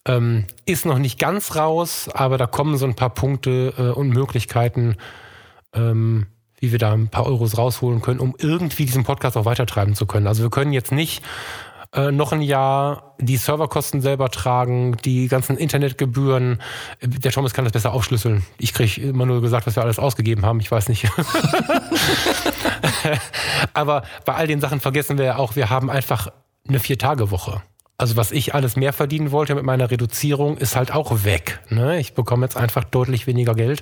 ähm, 0.05 0.45
ist 0.65 0.85
noch 0.85 0.99
nicht 0.99 1.19
ganz 1.19 1.55
raus, 1.55 2.09
aber 2.13 2.37
da 2.37 2.47
kommen 2.47 2.77
so 2.77 2.85
ein 2.85 2.95
paar 2.95 3.11
Punkte 3.11 3.73
äh, 3.77 3.81
und 3.97 4.09
Möglichkeiten, 4.09 4.97
ähm, 5.73 6.27
wie 6.59 6.71
wir 6.71 6.79
da 6.79 6.93
ein 6.93 7.09
paar 7.09 7.25
Euros 7.25 7.57
rausholen 7.57 8.01
können, 8.01 8.19
um 8.19 8.35
irgendwie 8.39 8.85
diesen 8.85 9.03
Podcast 9.03 9.37
auch 9.37 9.45
weitertreiben 9.45 9.95
zu 9.95 10.05
können. 10.05 10.27
Also 10.27 10.43
wir 10.43 10.49
können 10.49 10.73
jetzt 10.73 10.91
nicht 10.91 11.23
äh, 11.93 12.11
noch 12.11 12.31
ein 12.31 12.41
Jahr 12.41 13.15
die 13.19 13.37
Serverkosten 13.37 14.01
selber 14.01 14.29
tragen, 14.29 14.97
die 15.05 15.27
ganzen 15.27 15.57
Internetgebühren. 15.57 16.61
Der 17.01 17.31
Thomas 17.31 17.53
kann 17.53 17.65
das 17.65 17.71
besser 17.73 17.93
aufschlüsseln. 17.93 18.43
Ich 18.57 18.73
kriege 18.73 19.01
immer 19.01 19.25
nur 19.25 19.41
gesagt, 19.41 19.67
was 19.67 19.75
wir 19.75 19.83
alles 19.83 19.99
ausgegeben 19.99 20.45
haben. 20.45 20.59
Ich 20.59 20.71
weiß 20.71 20.89
nicht. 20.89 21.07
Aber 23.73 24.03
bei 24.25 24.33
all 24.33 24.47
den 24.47 24.59
Sachen 24.59 24.79
vergessen 24.79 25.17
wir 25.17 25.25
ja 25.25 25.35
auch, 25.37 25.55
wir 25.55 25.69
haben 25.69 25.89
einfach 25.89 26.27
eine 26.67 26.79
Vier-Tage-Woche. 26.79 27.61
Also 27.99 28.15
was 28.15 28.31
ich 28.31 28.53
alles 28.53 28.75
mehr 28.75 28.93
verdienen 28.93 29.31
wollte 29.31 29.55
mit 29.55 29.63
meiner 29.63 29.89
Reduzierung, 29.89 30.57
ist 30.57 30.75
halt 30.75 30.93
auch 30.93 31.23
weg. 31.23 31.59
Ne? 31.69 31.99
Ich 31.99 32.13
bekomme 32.13 32.45
jetzt 32.45 32.55
einfach 32.55 32.83
deutlich 32.83 33.25
weniger 33.25 33.55
Geld. 33.55 33.81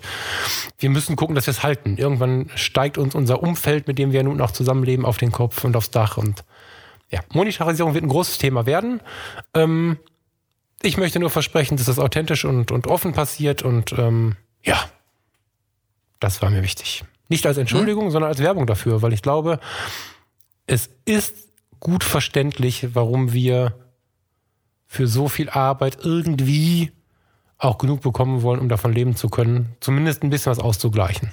Wir 0.78 0.90
müssen 0.90 1.18
gucken, 1.18 1.36
dass 1.36 1.48
wir 1.48 1.52
es 1.52 1.64
halten. 1.64 1.98
Irgendwann 1.98 2.50
steigt 2.56 2.98
uns 2.98 3.14
unser 3.14 3.44
Umfeld, 3.44 3.88
mit 3.88 4.00
dem 4.00 4.14
wir 4.14 4.24
nun 4.24 4.40
auch 4.40 4.52
zusammenleben, 4.52 5.06
auf 5.06 5.18
den 5.18 5.34
Kopf 5.34 5.66
und 5.66 5.76
aufs 5.76 5.92
Dach. 5.92 6.16
Und 6.16 6.46
ja, 7.12 7.20
Monetarisierung 7.34 7.94
wird 7.94 8.06
ein 8.06 8.10
großes 8.10 8.38
Thema 8.38 8.66
werden. 8.66 9.02
Ähm, 9.54 9.98
ich 10.82 10.96
möchte 10.96 11.20
nur 11.20 11.30
versprechen, 11.30 11.76
dass 11.76 11.88
das 11.88 12.00
authentisch 12.00 12.46
und, 12.46 12.72
und 12.72 12.88
offen 12.88 13.12
passiert. 13.12 13.64
Und 13.64 13.92
ähm, 13.98 14.38
ja, 14.64 14.80
das 16.22 16.42
war 16.42 16.50
mir 16.50 16.64
wichtig. 16.64 17.04
Nicht 17.28 17.46
als 17.46 17.58
Entschuldigung, 17.58 18.06
hm? 18.06 18.12
sondern 18.12 18.30
als 18.30 18.40
Werbung 18.40 18.66
dafür, 18.66 19.02
weil 19.02 19.12
ich 19.12 19.22
glaube, 19.22 19.60
es 20.68 20.90
ist 21.04 21.36
gut 21.82 22.06
verständlich, 22.06 22.96
warum 22.96 23.34
wir 23.34 23.74
für 24.88 25.08
so 25.08 25.28
viel 25.28 25.50
Arbeit 25.50 25.98
irgendwie 26.04 26.92
auch 27.58 27.78
genug 27.78 28.02
bekommen 28.02 28.42
wollen, 28.42 28.60
um 28.60 28.70
davon 28.70 28.94
leben 28.94 29.16
zu 29.16 29.30
können, 29.30 29.76
zumindest 29.80 30.24
ein 30.24 30.30
bisschen 30.30 30.52
was 30.52 30.60
auszugleichen. 30.60 31.32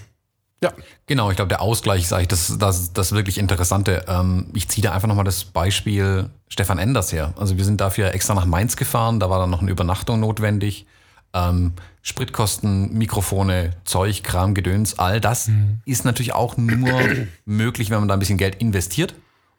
Ja. 0.63 0.73
Genau, 1.07 1.31
ich 1.31 1.37
glaube, 1.37 1.49
der 1.49 1.61
Ausgleich 1.61 2.03
ist 2.03 2.13
eigentlich 2.13 2.29
das, 2.29 2.57
das, 2.57 2.93
das 2.93 3.13
wirklich 3.13 3.39
Interessante. 3.39 4.05
Ähm, 4.07 4.47
ich 4.55 4.69
ziehe 4.69 4.83
da 4.83 4.93
einfach 4.93 5.09
nochmal 5.09 5.25
das 5.25 5.45
Beispiel 5.45 6.31
Stefan 6.49 6.79
Enders 6.79 7.13
her. 7.13 7.35
Also 7.37 7.57
wir 7.57 7.65
sind 7.65 7.81
dafür 7.81 8.15
extra 8.15 8.35
nach 8.35 8.47
Mainz 8.47 8.77
gefahren, 8.77 9.19
da 9.19 9.29
war 9.29 9.41
dann 9.41 9.51
noch 9.51 9.61
eine 9.61 9.71
Übernachtung 9.73 10.21
notwendig. 10.21 10.87
Ähm, 11.35 11.73
Spritkosten, 12.03 12.93
Mikrofone, 12.93 13.71
Zeug, 13.85 14.23
Kram, 14.23 14.55
Gedöns, 14.55 14.99
all 14.99 15.21
das 15.21 15.49
mhm. 15.49 15.81
ist 15.85 16.05
natürlich 16.05 16.35
auch 16.35 16.57
nur 16.57 17.01
möglich, 17.45 17.91
wenn 17.91 17.99
man 17.99 18.09
da 18.09 18.15
ein 18.15 18.21
bisschen 18.21 18.39
Geld 18.39 18.57
investiert. 18.57 19.15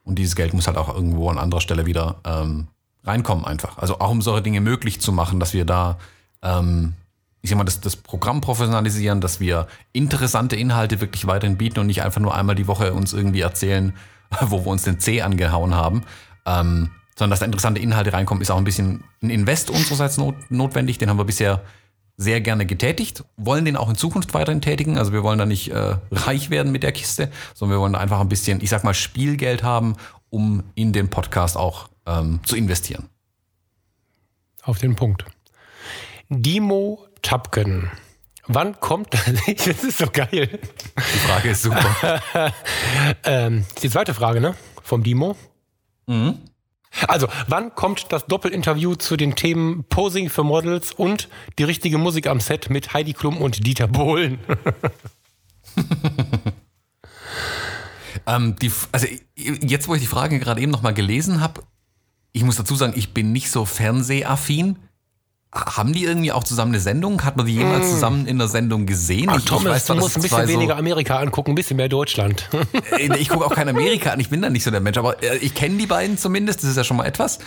Und 0.05 0.19
dieses 0.19 0.35
Geld 0.35 0.53
muss 0.53 0.67
halt 0.67 0.77
auch 0.77 0.93
irgendwo 0.93 1.29
an 1.29 1.37
anderer 1.37 1.61
Stelle 1.61 1.85
wieder 1.85 2.21
ähm, 2.25 2.67
reinkommen 3.03 3.45
einfach. 3.45 3.77
Also 3.77 3.99
auch 3.99 4.09
um 4.09 4.21
solche 4.21 4.43
Dinge 4.43 4.61
möglich 4.61 5.01
zu 5.01 5.11
machen, 5.11 5.39
dass 5.39 5.53
wir 5.53 5.65
da, 5.65 5.97
ähm, 6.41 6.93
ich 7.41 7.49
sag 7.49 7.57
mal, 7.57 7.63
das, 7.63 7.81
das 7.81 7.95
Programm 7.95 8.41
professionalisieren, 8.41 9.21
dass 9.21 9.39
wir 9.39 9.67
interessante 9.91 10.55
Inhalte 10.55 11.01
wirklich 11.01 11.27
weiterhin 11.27 11.57
bieten 11.57 11.79
und 11.79 11.87
nicht 11.87 12.03
einfach 12.03 12.21
nur 12.21 12.35
einmal 12.35 12.55
die 12.55 12.67
Woche 12.67 12.93
uns 12.93 13.13
irgendwie 13.13 13.41
erzählen, 13.41 13.93
wo 14.41 14.65
wir 14.65 14.67
uns 14.67 14.83
den 14.83 14.99
C 14.99 15.21
angehauen 15.21 15.75
haben. 15.75 16.03
Ähm, 16.45 16.91
sondern 17.15 17.31
dass 17.31 17.39
da 17.39 17.45
interessante 17.45 17.79
Inhalte 17.79 18.13
reinkommen, 18.13 18.41
ist 18.41 18.49
auch 18.49 18.57
ein 18.57 18.63
bisschen 18.63 19.03
ein 19.21 19.29
Invest 19.29 19.69
unsererseits 19.69 20.17
not, 20.17 20.35
notwendig. 20.49 20.97
Den 20.97 21.09
haben 21.09 21.17
wir 21.17 21.25
bisher 21.25 21.61
sehr 22.17 22.41
gerne 22.41 22.65
getätigt, 22.65 23.23
wollen 23.37 23.65
den 23.65 23.75
auch 23.75 23.89
in 23.89 23.95
Zukunft 23.95 24.33
weiterhin 24.33 24.61
tätigen. 24.61 24.97
Also 24.97 25.13
wir 25.13 25.23
wollen 25.23 25.39
da 25.39 25.45
nicht 25.45 25.71
äh, 25.71 25.95
reich 26.11 26.49
werden 26.49 26.71
mit 26.71 26.83
der 26.83 26.91
Kiste, 26.91 27.31
sondern 27.53 27.77
wir 27.77 27.81
wollen 27.81 27.93
da 27.93 27.99
einfach 27.99 28.19
ein 28.19 28.29
bisschen, 28.29 28.61
ich 28.61 28.69
sag 28.69 28.83
mal, 28.83 28.93
Spielgeld 28.93 29.63
haben, 29.63 29.95
um 30.29 30.63
in 30.75 30.93
den 30.93 31.09
Podcast 31.09 31.57
auch 31.57 31.89
ähm, 32.05 32.39
zu 32.43 32.55
investieren. 32.55 33.09
Auf 34.63 34.79
den 34.79 34.95
Punkt. 34.95 35.25
Dimo 36.29 37.07
Tapken. 37.21 37.91
Wann 38.47 38.79
kommt 38.79 39.13
das? 39.13 39.23
Das 39.65 39.83
ist 39.83 39.97
so 39.97 40.07
geil. 40.07 40.59
Die 40.97 41.19
Frage 41.19 41.49
ist 41.49 41.63
super. 41.63 42.21
ähm, 43.23 43.65
die 43.81 43.89
zweite 43.89 44.13
Frage, 44.13 44.41
ne? 44.41 44.55
Vom 44.81 45.03
Dimo. 45.03 45.35
Mhm. 46.07 46.39
Also, 47.07 47.27
wann 47.47 47.73
kommt 47.73 48.11
das 48.11 48.25
Doppelinterview 48.27 48.95
zu 48.95 49.17
den 49.17 49.35
Themen 49.35 49.83
Posing 49.85 50.29
für 50.29 50.43
Models 50.43 50.91
und 50.91 51.27
die 51.57 51.63
richtige 51.63 51.97
Musik 51.97 52.27
am 52.27 52.39
Set 52.39 52.69
mit 52.69 52.93
Heidi 52.93 53.13
Klum 53.13 53.37
und 53.37 53.65
Dieter 53.65 53.87
Bohlen? 53.87 54.39
ähm, 58.27 58.55
die, 58.57 58.71
also 58.91 59.07
jetzt, 59.35 59.87
wo 59.87 59.95
ich 59.95 60.01
die 60.01 60.07
Frage 60.07 60.39
gerade 60.39 60.61
eben 60.61 60.71
nochmal 60.71 60.93
gelesen 60.93 61.41
habe, 61.41 61.63
ich 62.33 62.43
muss 62.43 62.57
dazu 62.57 62.75
sagen, 62.75 62.93
ich 62.95 63.13
bin 63.13 63.31
nicht 63.31 63.49
so 63.49 63.63
fernsehaffin. 63.63 64.77
Haben 65.53 65.93
die 65.93 66.03
irgendwie 66.03 66.31
auch 66.31 66.43
zusammen 66.43 66.71
eine 66.71 66.79
Sendung? 66.79 67.23
Hat 67.23 67.37
man 67.37 67.45
die 67.45 67.53
jemals 67.53 67.85
mm. 67.85 67.89
zusammen 67.91 68.25
in 68.25 68.39
der 68.39 68.47
Sendung 68.47 68.87
gesehen? 68.87 69.29
Ach, 69.29 69.37
ich, 69.37 69.45
Thomas, 69.45 69.63
ich 69.63 69.69
weiß, 69.69 69.85
du 69.85 69.95
musst 69.95 70.15
ein 70.15 70.23
bisschen 70.23 70.47
weniger 70.47 70.73
so 70.73 70.79
Amerika 70.79 71.19
angucken, 71.19 71.51
ein 71.51 71.55
bisschen 71.55 71.77
mehr 71.77 71.89
Deutschland. 71.89 72.49
Äh, 72.97 73.17
ich 73.17 73.29
gucke 73.29 73.45
auch 73.45 73.53
kein 73.53 73.69
Amerika 73.69 74.11
an, 74.11 74.19
ich 74.19 74.29
bin 74.29 74.41
da 74.41 74.49
nicht 74.49 74.63
so 74.63 74.71
der 74.71 74.79
Mensch, 74.79 74.97
aber 74.97 75.21
äh, 75.21 75.37
ich 75.37 75.53
kenne 75.53 75.77
die 75.77 75.85
beiden 75.85 76.17
zumindest, 76.17 76.63
das 76.63 76.71
ist 76.71 76.77
ja 76.77 76.83
schon 76.83 76.97
mal 76.97 77.05
etwas. 77.05 77.37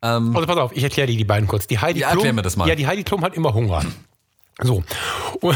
Ähm 0.00 0.34
also 0.34 0.46
pass 0.46 0.56
auf, 0.56 0.72
ich 0.74 0.84
erkläre 0.84 1.08
dir 1.08 1.16
die 1.16 1.24
beiden 1.24 1.48
kurz. 1.48 1.66
Die 1.66 1.78
Heidi 1.78 2.00
ja, 2.00 2.12
Klum, 2.12 2.34
mir 2.34 2.42
das 2.42 2.56
mal. 2.56 2.68
Ja, 2.68 2.76
die 2.76 2.86
Heidi 2.86 3.02
Klum 3.02 3.22
hat 3.22 3.34
immer 3.34 3.52
Hunger. 3.52 3.82
So. 4.62 4.84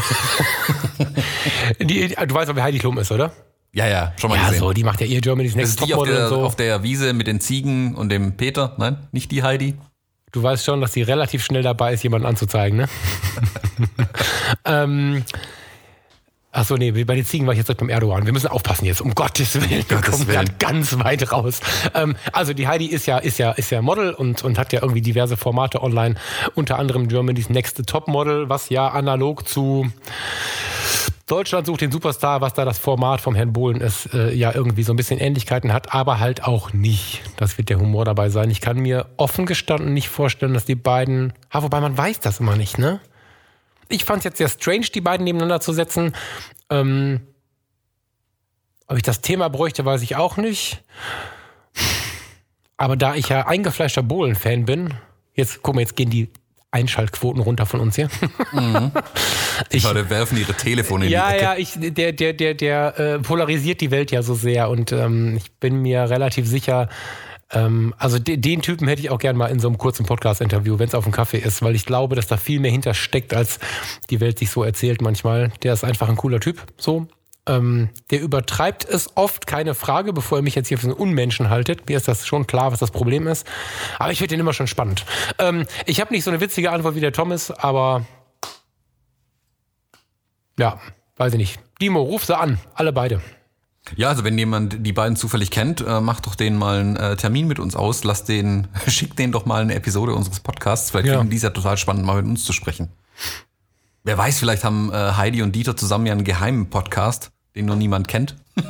die, 1.79 2.09
du 2.09 2.35
weißt, 2.35 2.53
wer 2.53 2.63
Heidi 2.63 2.79
Klum 2.79 2.97
ist, 2.97 3.11
oder? 3.11 3.31
Ja, 3.73 3.87
ja, 3.87 4.13
schon 4.19 4.29
mal 4.29 4.35
Ja, 4.37 4.47
gesehen. 4.47 4.59
so, 4.59 4.73
die 4.73 4.83
macht 4.83 4.99
ja 4.99 5.07
ihr 5.07 5.21
Germany's 5.21 5.55
Next 5.55 5.79
die 5.79 5.85
Topmodel 5.87 6.13
der, 6.15 6.23
und 6.25 6.29
so. 6.29 6.43
auf 6.43 6.55
der 6.55 6.83
Wiese 6.83 7.13
mit 7.13 7.27
den 7.27 7.39
Ziegen 7.39 7.95
und 7.95 8.09
dem 8.09 8.35
Peter. 8.35 8.75
Nein, 8.77 8.97
nicht 9.11 9.31
die 9.31 9.43
Heidi. 9.43 9.75
Du 10.33 10.43
weißt 10.43 10.65
schon, 10.65 10.81
dass 10.81 10.93
sie 10.93 11.01
relativ 11.01 11.43
schnell 11.43 11.61
dabei 11.61 11.93
ist, 11.93 12.03
jemanden 12.03 12.25
anzuzeigen, 12.27 12.77
ne? 12.79 12.87
ähm, 14.65 15.23
Achso, 16.53 16.75
nee, 16.75 16.91
bei 16.91 17.15
den 17.15 17.25
Ziegen 17.25 17.45
war 17.47 17.53
ich 17.53 17.59
jetzt 17.59 17.67
direkt 17.67 17.79
beim 17.79 17.87
Erdogan. 17.89 18.25
Wir 18.25 18.33
müssen 18.33 18.47
aufpassen 18.47 18.83
jetzt, 18.83 18.99
um 18.99 19.15
Gottes 19.15 19.55
Willen. 19.55 19.69
Wir 19.87 19.97
Gottes 19.97 20.11
kommen 20.11 20.27
Willen. 20.27 20.49
ganz 20.59 20.99
weit 20.99 21.31
raus. 21.31 21.61
Ähm, 21.93 22.17
also 22.33 22.53
die 22.53 22.67
Heidi 22.67 22.87
ist 22.87 23.05
ja, 23.05 23.19
ist 23.19 23.37
ja, 23.39 23.51
ist 23.51 23.69
ja 23.71 23.81
Model 23.81 24.13
und, 24.13 24.43
und 24.43 24.57
hat 24.57 24.73
ja 24.73 24.81
irgendwie 24.81 24.99
diverse 25.01 25.37
Formate 25.37 25.81
online, 25.81 26.15
unter 26.55 26.77
anderem 26.77 27.07
Germany's 27.07 27.49
Next 27.49 27.81
Top 27.87 28.09
Model, 28.09 28.49
was 28.49 28.67
ja 28.67 28.89
analog 28.89 29.47
zu 29.47 29.89
Deutschland 31.31 31.65
sucht 31.65 31.79
den 31.79 31.91
Superstar, 31.91 32.41
was 32.41 32.53
da 32.53 32.65
das 32.65 32.77
Format 32.77 33.21
vom 33.21 33.35
Herrn 33.35 33.53
Bohlen 33.53 33.79
ist, 33.79 34.13
äh, 34.13 34.33
ja 34.33 34.53
irgendwie 34.53 34.83
so 34.83 34.91
ein 34.91 34.97
bisschen 34.97 35.17
Ähnlichkeiten 35.17 35.71
hat, 35.71 35.93
aber 35.93 36.19
halt 36.19 36.43
auch 36.43 36.73
nicht. 36.73 37.21
Das 37.37 37.57
wird 37.57 37.69
der 37.69 37.79
Humor 37.79 38.03
dabei 38.03 38.27
sein. 38.27 38.49
Ich 38.49 38.59
kann 38.59 38.77
mir 38.77 39.07
offen 39.15 39.45
gestanden 39.45 39.93
nicht 39.93 40.09
vorstellen, 40.09 40.53
dass 40.53 40.65
die 40.65 40.75
beiden, 40.75 41.31
ha, 41.53 41.63
wobei 41.63 41.79
man 41.79 41.97
weiß 41.97 42.19
das 42.19 42.41
immer 42.41 42.57
nicht, 42.57 42.77
ne? 42.77 42.99
Ich 43.87 44.03
fand 44.03 44.19
es 44.19 44.23
jetzt 44.25 44.39
sehr 44.39 44.49
strange, 44.49 44.87
die 44.93 44.99
beiden 44.99 45.23
nebeneinander 45.23 45.61
zu 45.61 45.71
setzen. 45.71 46.13
Ähm, 46.69 47.21
ob 48.87 48.97
ich 48.97 49.03
das 49.03 49.21
Thema 49.21 49.49
bräuchte, 49.49 49.85
weiß 49.85 50.01
ich 50.01 50.17
auch 50.17 50.35
nicht. 50.35 50.83
Aber 52.75 52.97
da 52.97 53.15
ich 53.15 53.29
ja 53.29 53.47
eingefleischter 53.47 54.03
Bohlen-Fan 54.03 54.65
bin, 54.65 54.95
jetzt 55.33 55.61
guck 55.61 55.75
mal, 55.75 55.81
jetzt 55.81 55.95
gehen 55.95 56.09
die 56.09 56.29
Einschaltquoten 56.71 57.41
runter 57.41 57.65
von 57.65 57.79
uns 57.81 57.95
hier. 57.95 58.09
Die 59.71 59.77
Ich- 59.77 59.83
Leute 59.83 60.09
werfen 60.09 60.37
ihre 60.37 60.53
Telefone 60.53 61.05
in 61.05 61.11
ja, 61.11 61.29
die 61.29 61.35
Ecke. 61.35 61.43
ja, 61.43 61.55
ich, 61.57 61.73
der, 61.77 62.13
der, 62.13 62.33
der, 62.33 62.53
der 62.53 62.99
äh, 62.99 63.19
polarisiert 63.19 63.81
die 63.81 63.91
Welt 63.91 64.11
ja 64.11 64.23
so 64.23 64.33
sehr 64.33 64.69
und 64.69 64.91
ähm, 64.91 65.35
ich 65.37 65.51
bin 65.53 65.81
mir 65.81 66.09
relativ 66.09 66.47
sicher, 66.47 66.89
ähm, 67.51 67.93
also 67.97 68.17
de, 68.17 68.37
den 68.37 68.61
Typen 68.61 68.87
hätte 68.87 69.01
ich 69.01 69.09
auch 69.09 69.19
gern 69.19 69.35
mal 69.35 69.47
in 69.47 69.59
so 69.59 69.67
einem 69.67 69.77
kurzen 69.77 70.05
Podcast-Interview, 70.05 70.79
wenn 70.79 70.87
es 70.87 70.95
auf 70.95 71.03
dem 71.03 71.11
Kaffee 71.13 71.37
ist, 71.39 71.61
weil 71.61 71.75
ich 71.75 71.85
glaube, 71.85 72.15
dass 72.15 72.27
da 72.27 72.37
viel 72.37 72.59
mehr 72.59 72.71
hintersteckt, 72.71 73.33
als 73.33 73.59
die 74.09 74.19
Welt 74.21 74.39
sich 74.39 74.49
so 74.49 74.63
erzählt 74.63 75.01
manchmal. 75.01 75.51
Der 75.63 75.73
ist 75.73 75.83
einfach 75.83 76.07
ein 76.09 76.15
cooler 76.15 76.39
Typ, 76.39 76.61
so. 76.77 77.07
Ähm, 77.47 77.89
der 78.11 78.21
übertreibt 78.21 78.85
es 78.85 79.17
oft, 79.17 79.47
keine 79.47 79.73
Frage, 79.73 80.13
bevor 80.13 80.37
er 80.39 80.41
mich 80.43 80.53
jetzt 80.55 80.67
hier 80.67 80.77
für 80.77 80.85
so 80.85 80.91
einen 80.91 80.99
Unmenschen 80.99 81.49
haltet. 81.49 81.89
Mir 81.89 81.97
ist 81.97 82.07
das 82.07 82.27
schon 82.27 82.45
klar, 82.45 82.71
was 82.71 82.79
das 82.79 82.91
Problem 82.91 83.27
ist. 83.27 83.47
Aber 83.97 84.11
ich 84.11 84.19
finde 84.19 84.35
den 84.35 84.39
immer 84.41 84.53
schon 84.53 84.67
spannend. 84.67 85.05
Ähm, 85.39 85.65
ich 85.87 85.99
habe 86.01 86.13
nicht 86.13 86.23
so 86.23 86.29
eine 86.29 86.39
witzige 86.39 86.71
Antwort 86.71 86.93
wie 86.95 86.99
der 86.99 87.13
Thomas, 87.13 87.49
aber 87.49 88.05
ja, 90.59 90.79
weiß 91.17 91.33
ich 91.33 91.39
nicht. 91.39 91.59
Dimo, 91.81 92.01
ruf 92.01 92.25
sie 92.25 92.37
an. 92.37 92.59
Alle 92.75 92.93
beide. 92.93 93.21
Ja, 93.95 94.09
also 94.09 94.23
wenn 94.23 94.37
jemand 94.37 94.85
die 94.85 94.93
beiden 94.93 95.15
zufällig 95.15 95.49
kennt, 95.49 95.81
äh, 95.81 95.99
macht 95.99 96.27
doch 96.27 96.35
denen 96.35 96.57
mal 96.57 96.79
einen 96.79 96.95
äh, 96.95 97.15
Termin 97.15 97.47
mit 97.47 97.57
uns 97.57 97.75
aus. 97.75 98.03
Lasst 98.03 98.29
den, 98.29 98.67
schickt 98.87 99.17
denen 99.17 99.33
doch 99.33 99.45
mal 99.47 99.63
eine 99.63 99.73
Episode 99.73 100.13
unseres 100.13 100.39
Podcasts. 100.39 100.91
Vielleicht 100.91 101.07
Ja. 101.07 101.13
finden 101.17 101.31
die 101.31 101.37
es 101.37 101.43
ja 101.43 101.49
total 101.49 101.77
spannend, 101.77 102.05
mal 102.05 102.17
mit 102.21 102.25
uns 102.29 102.45
zu 102.45 102.53
sprechen. 102.53 102.89
Wer 104.03 104.17
weiß, 104.17 104.39
vielleicht 104.39 104.63
haben 104.63 104.91
äh, 104.91 104.95
Heidi 104.95 105.41
und 105.43 105.55
Dieter 105.55 105.77
zusammen 105.77 106.05
ja 106.07 106.13
einen 106.13 106.23
geheimen 106.23 106.69
Podcast, 106.69 107.31
den 107.55 107.65
noch 107.65 107.75
niemand 107.75 108.07
kennt. 108.07 108.35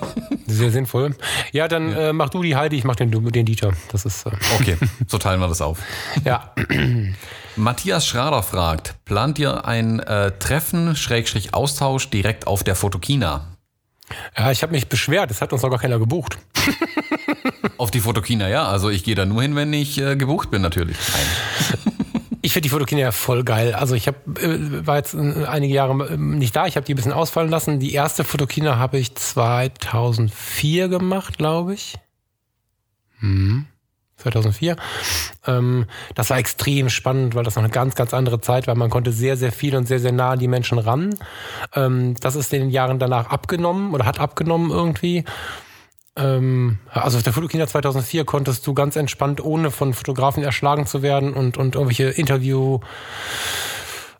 Sehr 0.47 0.71
sinnvoll. 0.71 1.15
Ja, 1.53 1.67
dann 1.67 1.93
Äh, 1.93 2.11
mach 2.13 2.29
du 2.29 2.41
die 2.43 2.55
Heidi, 2.55 2.75
ich 2.77 2.83
mach 2.83 2.95
den, 2.97 3.11
den 3.11 3.45
Dieter. 3.45 3.71
Das 3.91 4.03
ist, 4.05 4.25
äh, 4.25 4.31
Okay, 4.59 4.77
so 5.07 5.17
teilen 5.17 5.39
wir 5.39 5.47
das 5.47 5.61
auf. 5.61 5.79
ja. 6.25 6.53
Matthias 7.57 8.05
Schrader 8.07 8.43
fragt, 8.43 8.95
plant 9.05 9.37
ihr 9.39 9.65
ein 9.65 9.99
äh, 9.99 10.31
Treffen, 10.39 10.95
Schrägstrich 10.95 11.53
Austausch 11.53 12.09
direkt 12.09 12.47
auf 12.47 12.63
der 12.63 12.75
Fotokina? 12.75 13.47
ja, 14.37 14.51
ich 14.51 14.63
habe 14.63 14.73
mich 14.73 14.87
beschwert, 14.89 15.31
es 15.31 15.41
hat 15.41 15.51
uns 15.53 15.61
noch 15.61 15.69
gar 15.69 15.79
keiner 15.79 15.99
gebucht. 15.99 16.37
Auf 17.77 17.91
die 17.91 17.99
Fotokina, 18.01 18.47
ja. 18.49 18.67
Also 18.67 18.89
ich 18.89 19.03
gehe 19.03 19.15
da 19.15 19.25
nur 19.25 19.41
hin, 19.41 19.55
wenn 19.55 19.71
ich 19.73 19.97
äh, 19.97 20.15
gebucht 20.15 20.49
bin, 20.51 20.61
natürlich. 20.61 20.97
Nein. 21.13 21.90
Ich 22.41 22.53
finde 22.53 22.63
die 22.63 22.69
Fotokina 22.69 23.01
ja 23.01 23.11
voll 23.11 23.43
geil. 23.43 23.73
Also 23.73 23.95
ich 23.95 24.07
hab, 24.07 24.15
äh, 24.39 24.85
war 24.85 24.97
jetzt 24.97 25.13
äh, 25.13 25.45
einige 25.45 25.73
Jahre 25.73 26.13
äh, 26.13 26.17
nicht 26.17 26.55
da, 26.55 26.65
ich 26.65 26.75
habe 26.75 26.85
die 26.85 26.93
ein 26.93 26.95
bisschen 26.95 27.13
ausfallen 27.13 27.49
lassen. 27.49 27.79
Die 27.79 27.93
erste 27.93 28.23
Fotokina 28.23 28.77
habe 28.77 28.97
ich 28.97 29.15
2004 29.15 30.87
gemacht, 30.87 31.37
glaube 31.37 31.73
ich. 31.73 31.95
Hm. 33.19 33.67
2004. 34.17 34.75
Ähm, 35.47 35.85
das 36.15 36.29
war 36.29 36.37
extrem 36.37 36.89
spannend, 36.89 37.35
weil 37.35 37.43
das 37.43 37.55
noch 37.55 37.63
eine 37.63 37.71
ganz, 37.71 37.95
ganz 37.95 38.13
andere 38.13 38.41
Zeit 38.41 38.67
war. 38.67 38.75
Man 38.75 38.89
konnte 38.89 39.11
sehr, 39.11 39.37
sehr 39.37 39.51
viel 39.51 39.75
und 39.75 39.87
sehr, 39.87 39.99
sehr 39.99 40.11
nah 40.11 40.31
an 40.31 40.39
die 40.39 40.47
Menschen 40.47 40.77
ran. 40.79 41.15
Ähm, 41.75 42.15
das 42.19 42.35
ist 42.35 42.53
in 42.53 42.61
den 42.61 42.69
Jahren 42.69 42.99
danach 42.99 43.29
abgenommen 43.29 43.93
oder 43.93 44.05
hat 44.05 44.19
abgenommen 44.19 44.71
irgendwie. 44.71 45.25
Ähm, 46.17 46.79
also 46.89 47.17
auf 47.17 47.23
der 47.23 47.33
Fotokina 47.33 47.67
2004 47.67 48.25
konntest 48.25 48.67
du 48.67 48.73
ganz 48.73 48.95
entspannt, 48.95 49.43
ohne 49.43 49.71
von 49.71 49.93
Fotografen 49.93 50.43
erschlagen 50.43 50.85
zu 50.85 51.01
werden 51.01 51.33
und, 51.33 51.57
und 51.57 51.75
irgendwelche 51.75 52.09
Interview, 52.09 52.79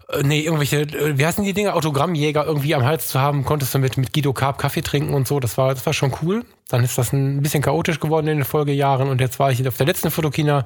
äh, 0.09 0.23
nee, 0.23 0.39
irgendwelche, 0.39 0.81
äh, 0.81 1.17
wie 1.17 1.25
heißen 1.25 1.43
die 1.43 1.53
Dinge, 1.53 1.73
Autogrammjäger 1.73 2.45
irgendwie 2.45 2.75
am 2.75 2.85
Hals 2.85 3.07
zu 3.07 3.19
haben, 3.19 3.43
konntest 3.43 3.73
du 3.73 3.79
mit, 3.79 3.97
mit 3.97 4.13
Guido 4.13 4.31
Karp 4.31 4.57
Kaffee 4.57 4.81
trinken 4.81 5.13
und 5.13 5.27
so. 5.27 5.39
Das 5.41 5.57
war, 5.57 5.73
das 5.73 5.85
war 5.85 5.93
schon 5.93 6.13
cool. 6.21 6.45
Dann 6.69 6.83
ist 6.83 6.97
das 6.97 7.11
ein 7.11 7.41
bisschen 7.41 7.61
chaotisch 7.61 7.99
geworden 7.99 8.27
in 8.27 8.37
den 8.37 8.45
Folgejahren 8.45 9.09
und 9.09 9.19
jetzt 9.19 9.39
war 9.39 9.51
ich 9.51 9.67
auf 9.67 9.77
der 9.77 9.85
letzten 9.85 10.11
Fotokina 10.11 10.65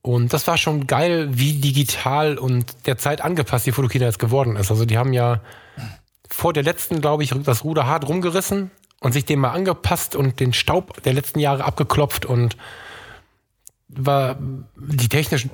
und 0.00 0.32
das 0.32 0.46
war 0.46 0.56
schon 0.56 0.86
geil, 0.86 1.28
wie 1.32 1.54
digital 1.54 2.38
und 2.38 2.86
der 2.86 2.96
Zeit 2.96 3.20
angepasst 3.20 3.66
die 3.66 3.72
Fotokina 3.72 4.06
jetzt 4.06 4.18
geworden 4.18 4.56
ist. 4.56 4.70
Also 4.70 4.86
die 4.86 4.96
haben 4.96 5.12
ja 5.12 5.42
vor 6.30 6.54
der 6.54 6.62
letzten, 6.62 7.02
glaube 7.02 7.24
ich, 7.24 7.34
das 7.44 7.64
Ruder 7.64 7.86
hart 7.86 8.08
rumgerissen 8.08 8.70
und 9.00 9.12
sich 9.12 9.24
dem 9.24 9.40
mal 9.40 9.50
angepasst 9.50 10.16
und 10.16 10.40
den 10.40 10.52
Staub 10.52 11.02
der 11.02 11.12
letzten 11.12 11.38
Jahre 11.38 11.64
abgeklopft 11.64 12.26
und 12.26 12.56
war 13.88 14.36
die 14.76 15.08
technischen 15.08 15.50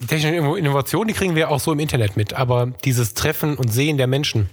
die 0.00 0.06
technischen 0.06 0.36
Inno- 0.36 0.56
Innovationen, 0.56 1.08
die 1.08 1.14
kriegen 1.14 1.34
wir 1.34 1.50
auch 1.50 1.58
so 1.58 1.72
im 1.72 1.80
Internet 1.80 2.16
mit, 2.16 2.32
aber 2.32 2.66
dieses 2.84 3.14
Treffen 3.14 3.56
und 3.56 3.72
Sehen 3.72 3.96
der 3.96 4.06
Menschen, 4.06 4.48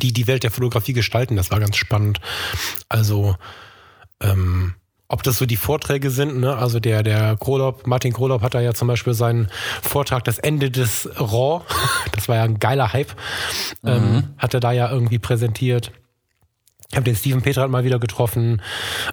die 0.00 0.12
die 0.12 0.26
Welt 0.26 0.42
der 0.42 0.50
Fotografie 0.50 0.92
gestalten, 0.92 1.36
das 1.36 1.50
war 1.52 1.60
ganz 1.60 1.76
spannend. 1.76 2.20
Also 2.88 3.36
ähm, 4.20 4.74
ob 5.08 5.22
das 5.22 5.36
so 5.36 5.46
die 5.46 5.56
Vorträge 5.56 6.10
sind, 6.10 6.40
ne? 6.40 6.56
also 6.56 6.80
der, 6.80 7.02
der 7.02 7.36
Krolop, 7.36 7.86
Martin 7.86 8.12
Krolop 8.14 8.42
hat 8.42 8.54
da 8.54 8.60
ja 8.60 8.72
zum 8.72 8.88
Beispiel 8.88 9.12
seinen 9.14 9.48
Vortrag 9.82 10.24
Das 10.24 10.38
Ende 10.38 10.70
des 10.70 11.08
Raw, 11.20 11.62
das 12.12 12.28
war 12.28 12.36
ja 12.36 12.44
ein 12.44 12.58
geiler 12.58 12.92
Hype, 12.92 13.14
ähm, 13.84 14.34
hat 14.38 14.54
er 14.54 14.60
da 14.60 14.72
ja 14.72 14.90
irgendwie 14.90 15.18
präsentiert. 15.18 15.92
Ich 16.92 16.96
habe 16.96 17.04
den 17.04 17.16
Steven 17.16 17.40
Petrat 17.40 17.70
mal 17.70 17.84
wieder 17.84 17.98
getroffen 17.98 18.60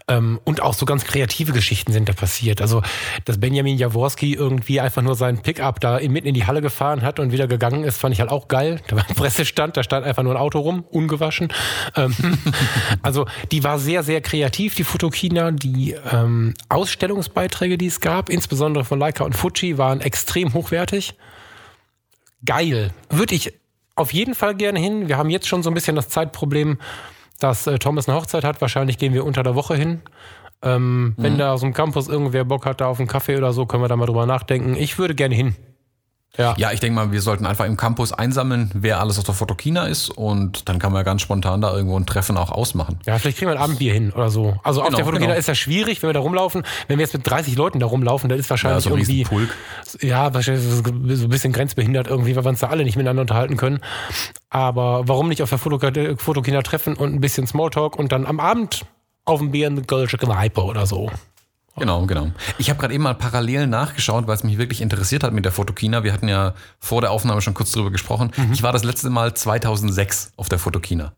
ähm, 0.10 0.42
und 0.44 0.62
auch 0.62 0.74
so 0.74 0.86
ganz 0.86 1.06
kreative 1.06 1.54
Geschichten 1.54 1.94
sind 1.94 2.10
da 2.10 2.14
passiert. 2.14 2.62
Also, 2.62 2.82
dass 3.24 3.40
Benjamin 3.40 3.78
Jaworski 3.78 4.34
irgendwie 4.34 4.82
einfach 4.82 5.02
nur 5.02 5.16
seinen 5.16 5.42
Pickup 5.42 5.80
da 5.80 5.98
mitten 6.00 6.28
in 6.28 6.34
die 6.34 6.46
Halle 6.46 6.62
gefahren 6.62 7.04
hat 7.04 7.22
und 7.22 7.32
wieder 7.32 7.48
gegangen 7.48 7.86
ist, 7.86 7.98
fand 7.98 8.14
ich 8.14 8.20
halt 8.20 8.32
auch 8.32 8.50
geil. 8.50 8.82
Da 8.88 8.98
war 8.98 9.08
ein 9.08 9.16
Pressestand, 9.16 9.78
da 9.78 9.84
stand 9.84 10.06
einfach 10.06 10.24
nur 10.24 10.34
ein 10.34 10.38
Auto 10.38 10.60
rum, 10.60 10.84
ungewaschen. 10.90 11.54
Ähm, 11.96 12.14
also, 13.02 13.26
die 13.54 13.64
war 13.64 13.80
sehr, 13.80 14.04
sehr 14.04 14.20
kreativ, 14.20 14.76
die 14.76 14.84
Fotokina. 14.84 15.52
Die 15.52 15.96
ähm, 16.12 16.56
Ausstellungsbeiträge, 16.68 17.78
die 17.78 17.88
es 17.88 18.02
gab, 18.02 18.30
insbesondere 18.30 18.84
von 18.84 19.00
Leica 19.00 19.24
und 19.24 19.38
Fuji, 19.38 19.78
waren 19.78 20.02
extrem 20.02 20.54
hochwertig 20.54 21.16
geil. 22.46 22.92
Würde 23.10 23.36
ich 23.36 23.54
auf 23.96 24.14
jeden 24.14 24.36
Fall 24.36 24.56
gerne 24.56 24.80
hin. 24.80 25.08
Wir 25.08 25.18
haben 25.18 25.30
jetzt 25.30 25.48
schon 25.48 25.64
so 25.64 25.70
ein 25.70 25.74
bisschen 25.74 25.96
das 25.96 26.10
Zeitproblem, 26.10 26.78
dass 27.40 27.68
äh, 27.68 27.80
Thomas 27.80 28.08
eine 28.08 28.18
Hochzeit 28.18 28.44
hat. 28.44 28.62
Wahrscheinlich 28.62 28.98
gehen 28.98 29.14
wir 29.14 29.26
unter 29.26 29.44
der 29.44 29.56
Woche 29.56 29.76
hin. 29.76 30.02
Ähm, 30.62 31.14
Wenn 31.18 31.38
da 31.38 31.54
aus 31.54 31.62
dem 31.62 31.74
Campus 31.74 32.10
irgendwer 32.10 32.44
Bock 32.44 32.66
hat, 32.66 32.82
da 32.82 32.88
auf 32.88 33.00
einen 33.00 33.08
Kaffee 33.08 33.38
oder 33.38 33.54
so, 33.54 33.66
können 33.66 33.84
wir 33.84 33.88
da 33.88 33.96
mal 33.96 34.06
drüber 34.06 34.26
nachdenken. 34.26 34.76
Ich 34.76 34.98
würde 34.98 35.16
gerne 35.16 35.36
hin. 35.36 35.56
Ja. 36.38 36.54
Ja, 36.58 36.72
ich 36.72 36.80
denke 36.80 36.96
mal, 36.96 37.12
wir 37.12 37.22
sollten 37.22 37.46
einfach 37.46 37.66
im 37.66 37.76
Campus 37.76 38.14
einsammeln, 38.14 38.70
wer 38.74 39.00
alles 39.00 39.18
auf 39.18 39.26
der 39.26 39.34
Fotokina 39.34 39.88
ist 39.88 40.10
und 40.10 40.70
dann 40.70 40.78
kann 40.80 40.92
man 40.92 41.00
ja 41.00 41.04
ganz 41.04 41.22
spontan 41.22 41.60
da 41.60 41.74
irgendwo 41.74 41.98
ein 41.98 42.06
Treffen 42.06 42.38
auch 42.38 42.52
ausmachen. 42.52 43.00
Ja, 43.06 43.18
vielleicht 43.18 43.40
kriegen 43.40 43.50
wir 43.52 43.56
ein 43.58 43.62
Abendbier 43.62 43.94
hin 43.94 44.12
oder 44.14 44.30
so. 44.30 44.56
Also 44.64 44.82
auf 44.82 44.88
Genau, 44.88 44.98
der 44.98 45.06
Fotokina 45.06 45.28
genau. 45.30 45.40
ist 45.40 45.50
das 45.50 45.58
schwierig, 45.58 46.02
wenn 46.04 46.10
wir 46.10 46.14
da 46.14 46.20
rumlaufen. 46.20 46.64
Wenn 46.88 46.98
wir 47.00 47.04
jetzt 47.04 47.14
mit 47.14 47.28
30 47.30 47.56
Leuten 47.56 47.80
da 47.80 47.88
rumlaufen, 47.88 48.30
dann 48.30 48.38
ist 48.40 48.50
wahrscheinlich 48.50 48.86
Ja, 48.86 48.90
so 48.90 48.96
irgendwie. 48.96 49.12
Riesenpulk. 49.24 49.50
Ja, 50.02 50.34
wahrscheinlich 50.34 50.64
so 50.64 50.84
ein 50.92 51.30
bisschen 51.30 51.52
grenzbehindert 51.52 52.08
irgendwie, 52.08 52.36
weil 52.36 52.46
wir 52.46 52.50
uns 52.50 52.60
da 52.60 52.68
alle 52.68 52.84
nicht 52.84 52.96
miteinander 52.96 53.22
unterhalten 53.22 53.58
können. 53.58 53.80
Aber 54.50 55.08
warum 55.08 55.30
nicht 55.30 55.42
auf 55.42 55.50
der 55.50 55.58
Fotokina 55.60 56.62
treffen 56.62 56.96
und 56.96 57.14
ein 57.14 57.22
bisschen 57.22 57.48
Smalltalk 57.48 57.98
und 57.98 58.12
dann 58.12 58.26
am 58.26 58.40
Abend 58.40 58.86
auf 59.26 59.42
ein 59.42 59.52
Bier 59.52 59.68
in 59.68 59.74
eine 59.78 59.84
Kölsche 59.86 60.18
Kneipe 60.18 60.64
oder 60.64 60.86
so. 60.86 61.10
Genau, 61.80 62.06
genau. 62.06 62.32
Ich 62.58 62.70
habe 62.70 62.80
gerade 62.80 62.94
eben 62.94 63.04
mal 63.04 63.16
parallel 63.16 63.68
nachgeschaut, 63.68 64.28
weil 64.28 64.36
es 64.36 64.44
mich 64.44 64.58
wirklich 64.58 64.82
interessiert 64.82 65.24
hat 65.24 65.34
mit 65.34 65.46
der 65.46 65.52
Fotokina. 65.52 66.04
Wir 66.04 66.14
hatten 66.14 66.28
ja 66.28 66.54
vor 66.80 67.02
der 67.02 67.12
Aufnahme 67.12 67.42
schon 67.42 67.54
kurz 67.54 67.72
drüber 67.72 67.92
gesprochen. 67.92 68.32
Ich 68.52 68.64
war 68.64 68.72
das 68.74 68.84
letzte 68.84 69.10
Mal 69.10 69.34
2006 69.34 70.34
auf 70.38 70.50
der 70.50 70.60
Fotokina. 70.60 71.14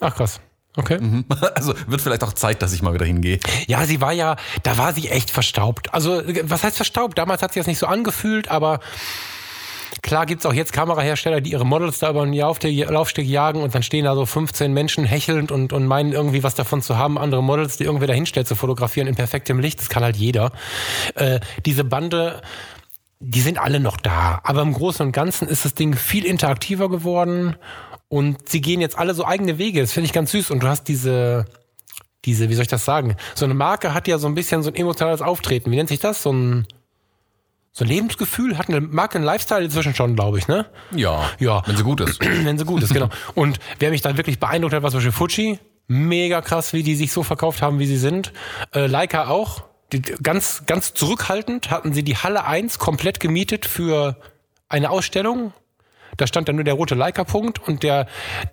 Ach 0.00 0.14
krass. 0.14 0.40
Okay. 0.76 0.98
Also 1.54 1.74
wird 1.86 2.02
vielleicht 2.02 2.22
auch 2.22 2.34
Zeit, 2.34 2.60
dass 2.62 2.72
ich 2.72 2.82
mal 2.82 2.92
wieder 2.92 3.06
hingehe. 3.06 3.40
Ja, 3.66 3.84
sie 3.86 4.00
war 4.00 4.12
ja, 4.12 4.36
da 4.62 4.76
war 4.76 4.92
sie 4.92 5.08
echt 5.08 5.30
verstaubt. 5.30 5.92
Also, 5.94 6.22
was 6.42 6.62
heißt 6.62 6.76
verstaubt? 6.76 7.16
Damals 7.16 7.42
hat 7.42 7.54
sie 7.54 7.60
das 7.60 7.66
nicht 7.66 7.78
so 7.78 7.86
angefühlt, 7.86 8.48
aber 8.48 8.80
klar 10.02 10.26
gibt's 10.26 10.46
auch 10.46 10.52
jetzt 10.52 10.72
Kamerahersteller, 10.72 11.40
die 11.40 11.52
ihre 11.52 11.66
Models 11.66 11.98
da 11.98 12.10
über 12.10 12.24
den 12.24 12.32
Laufsteg, 12.32 13.26
jagen 13.26 13.62
und 13.62 13.74
dann 13.74 13.82
stehen 13.82 14.04
da 14.04 14.14
so 14.14 14.26
15 14.26 14.72
Menschen 14.72 15.04
hechelnd 15.04 15.52
und, 15.52 15.72
und 15.72 15.86
meinen 15.86 16.12
irgendwie 16.12 16.42
was 16.42 16.54
davon 16.54 16.82
zu 16.82 16.96
haben, 16.96 17.18
andere 17.18 17.42
Models, 17.42 17.76
die 17.76 17.84
irgendwie 17.84 18.06
dahinstellt, 18.06 18.46
zu 18.48 18.54
fotografieren 18.54 19.08
in 19.08 19.14
perfektem 19.14 19.58
Licht. 19.58 19.80
Das 19.80 19.88
kann 19.88 20.02
halt 20.02 20.16
jeder. 20.16 20.52
Äh, 21.14 21.40
diese 21.64 21.84
Bande, 21.84 22.42
die 23.20 23.40
sind 23.40 23.58
alle 23.58 23.80
noch 23.80 23.96
da. 23.96 24.40
Aber 24.44 24.62
im 24.62 24.72
Großen 24.72 25.06
und 25.06 25.12
Ganzen 25.12 25.48
ist 25.48 25.64
das 25.64 25.74
Ding 25.74 25.94
viel 25.94 26.24
interaktiver 26.24 26.88
geworden 26.88 27.56
und 28.08 28.48
sie 28.48 28.60
gehen 28.60 28.80
jetzt 28.80 28.98
alle 28.98 29.14
so 29.14 29.24
eigene 29.24 29.58
Wege. 29.58 29.80
Das 29.80 29.92
finde 29.92 30.06
ich 30.06 30.12
ganz 30.12 30.30
süß. 30.30 30.50
Und 30.50 30.62
du 30.62 30.68
hast 30.68 30.84
diese, 30.84 31.46
diese, 32.24 32.48
wie 32.48 32.54
soll 32.54 32.62
ich 32.62 32.68
das 32.68 32.84
sagen? 32.84 33.16
So 33.34 33.44
eine 33.44 33.54
Marke 33.54 33.94
hat 33.94 34.06
ja 34.08 34.18
so 34.18 34.28
ein 34.28 34.34
bisschen 34.34 34.62
so 34.62 34.70
ein 34.70 34.76
emotionales 34.76 35.22
Auftreten. 35.22 35.70
Wie 35.70 35.76
nennt 35.76 35.88
sich 35.88 36.00
das? 36.00 36.22
So 36.22 36.32
ein, 36.32 36.66
so 37.78 37.84
ein 37.84 37.88
Lebensgefühl 37.88 38.56
hat 38.56 38.70
eine 38.70 38.80
Marke 38.80 39.16
einen 39.18 39.24
Lifestyle 39.26 39.62
inzwischen 39.62 39.94
schon, 39.94 40.16
glaube 40.16 40.38
ich, 40.38 40.48
ne? 40.48 40.64
Ja, 40.92 41.28
Ja. 41.38 41.62
wenn 41.66 41.76
sie 41.76 41.82
gut 41.82 42.00
ist. 42.00 42.24
Wenn 42.44 42.56
sie 42.56 42.64
gut 42.64 42.82
ist, 42.82 42.94
genau. 42.94 43.10
Und 43.34 43.58
wer 43.78 43.90
mich 43.90 44.00
dann 44.00 44.16
wirklich 44.16 44.38
beeindruckt 44.40 44.72
hat, 44.74 44.82
war 44.82 44.90
zum 44.90 44.98
Beispiel 44.98 45.12
Fuji. 45.12 45.58
Mega 45.86 46.40
krass, 46.40 46.72
wie 46.72 46.82
die 46.82 46.94
sich 46.94 47.12
so 47.12 47.22
verkauft 47.22 47.60
haben, 47.60 47.78
wie 47.78 47.86
sie 47.86 47.98
sind. 47.98 48.32
Äh, 48.74 48.86
Leica 48.86 49.28
auch. 49.28 49.64
Die, 49.92 50.00
ganz, 50.00 50.62
ganz 50.66 50.94
zurückhaltend 50.94 51.70
hatten 51.70 51.92
sie 51.92 52.02
die 52.02 52.16
Halle 52.16 52.44
1 52.46 52.78
komplett 52.78 53.20
gemietet 53.20 53.66
für 53.66 54.16
eine 54.70 54.88
Ausstellung. 54.88 55.52
Da 56.16 56.26
stand 56.26 56.48
dann 56.48 56.56
nur 56.56 56.64
der 56.64 56.74
rote 56.74 56.94
Leica-Punkt 56.94 57.58
und 57.68 57.82
der 57.82 58.06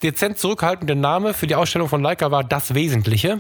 dezent 0.03 0.37
zurückhaltende 0.37 0.95
Name 0.95 1.33
für 1.33 1.47
die 1.47 1.55
Ausstellung 1.55 1.87
von 1.87 2.03
Leica 2.03 2.29
war 2.29 2.43
Das 2.43 2.73
Wesentliche. 2.73 3.39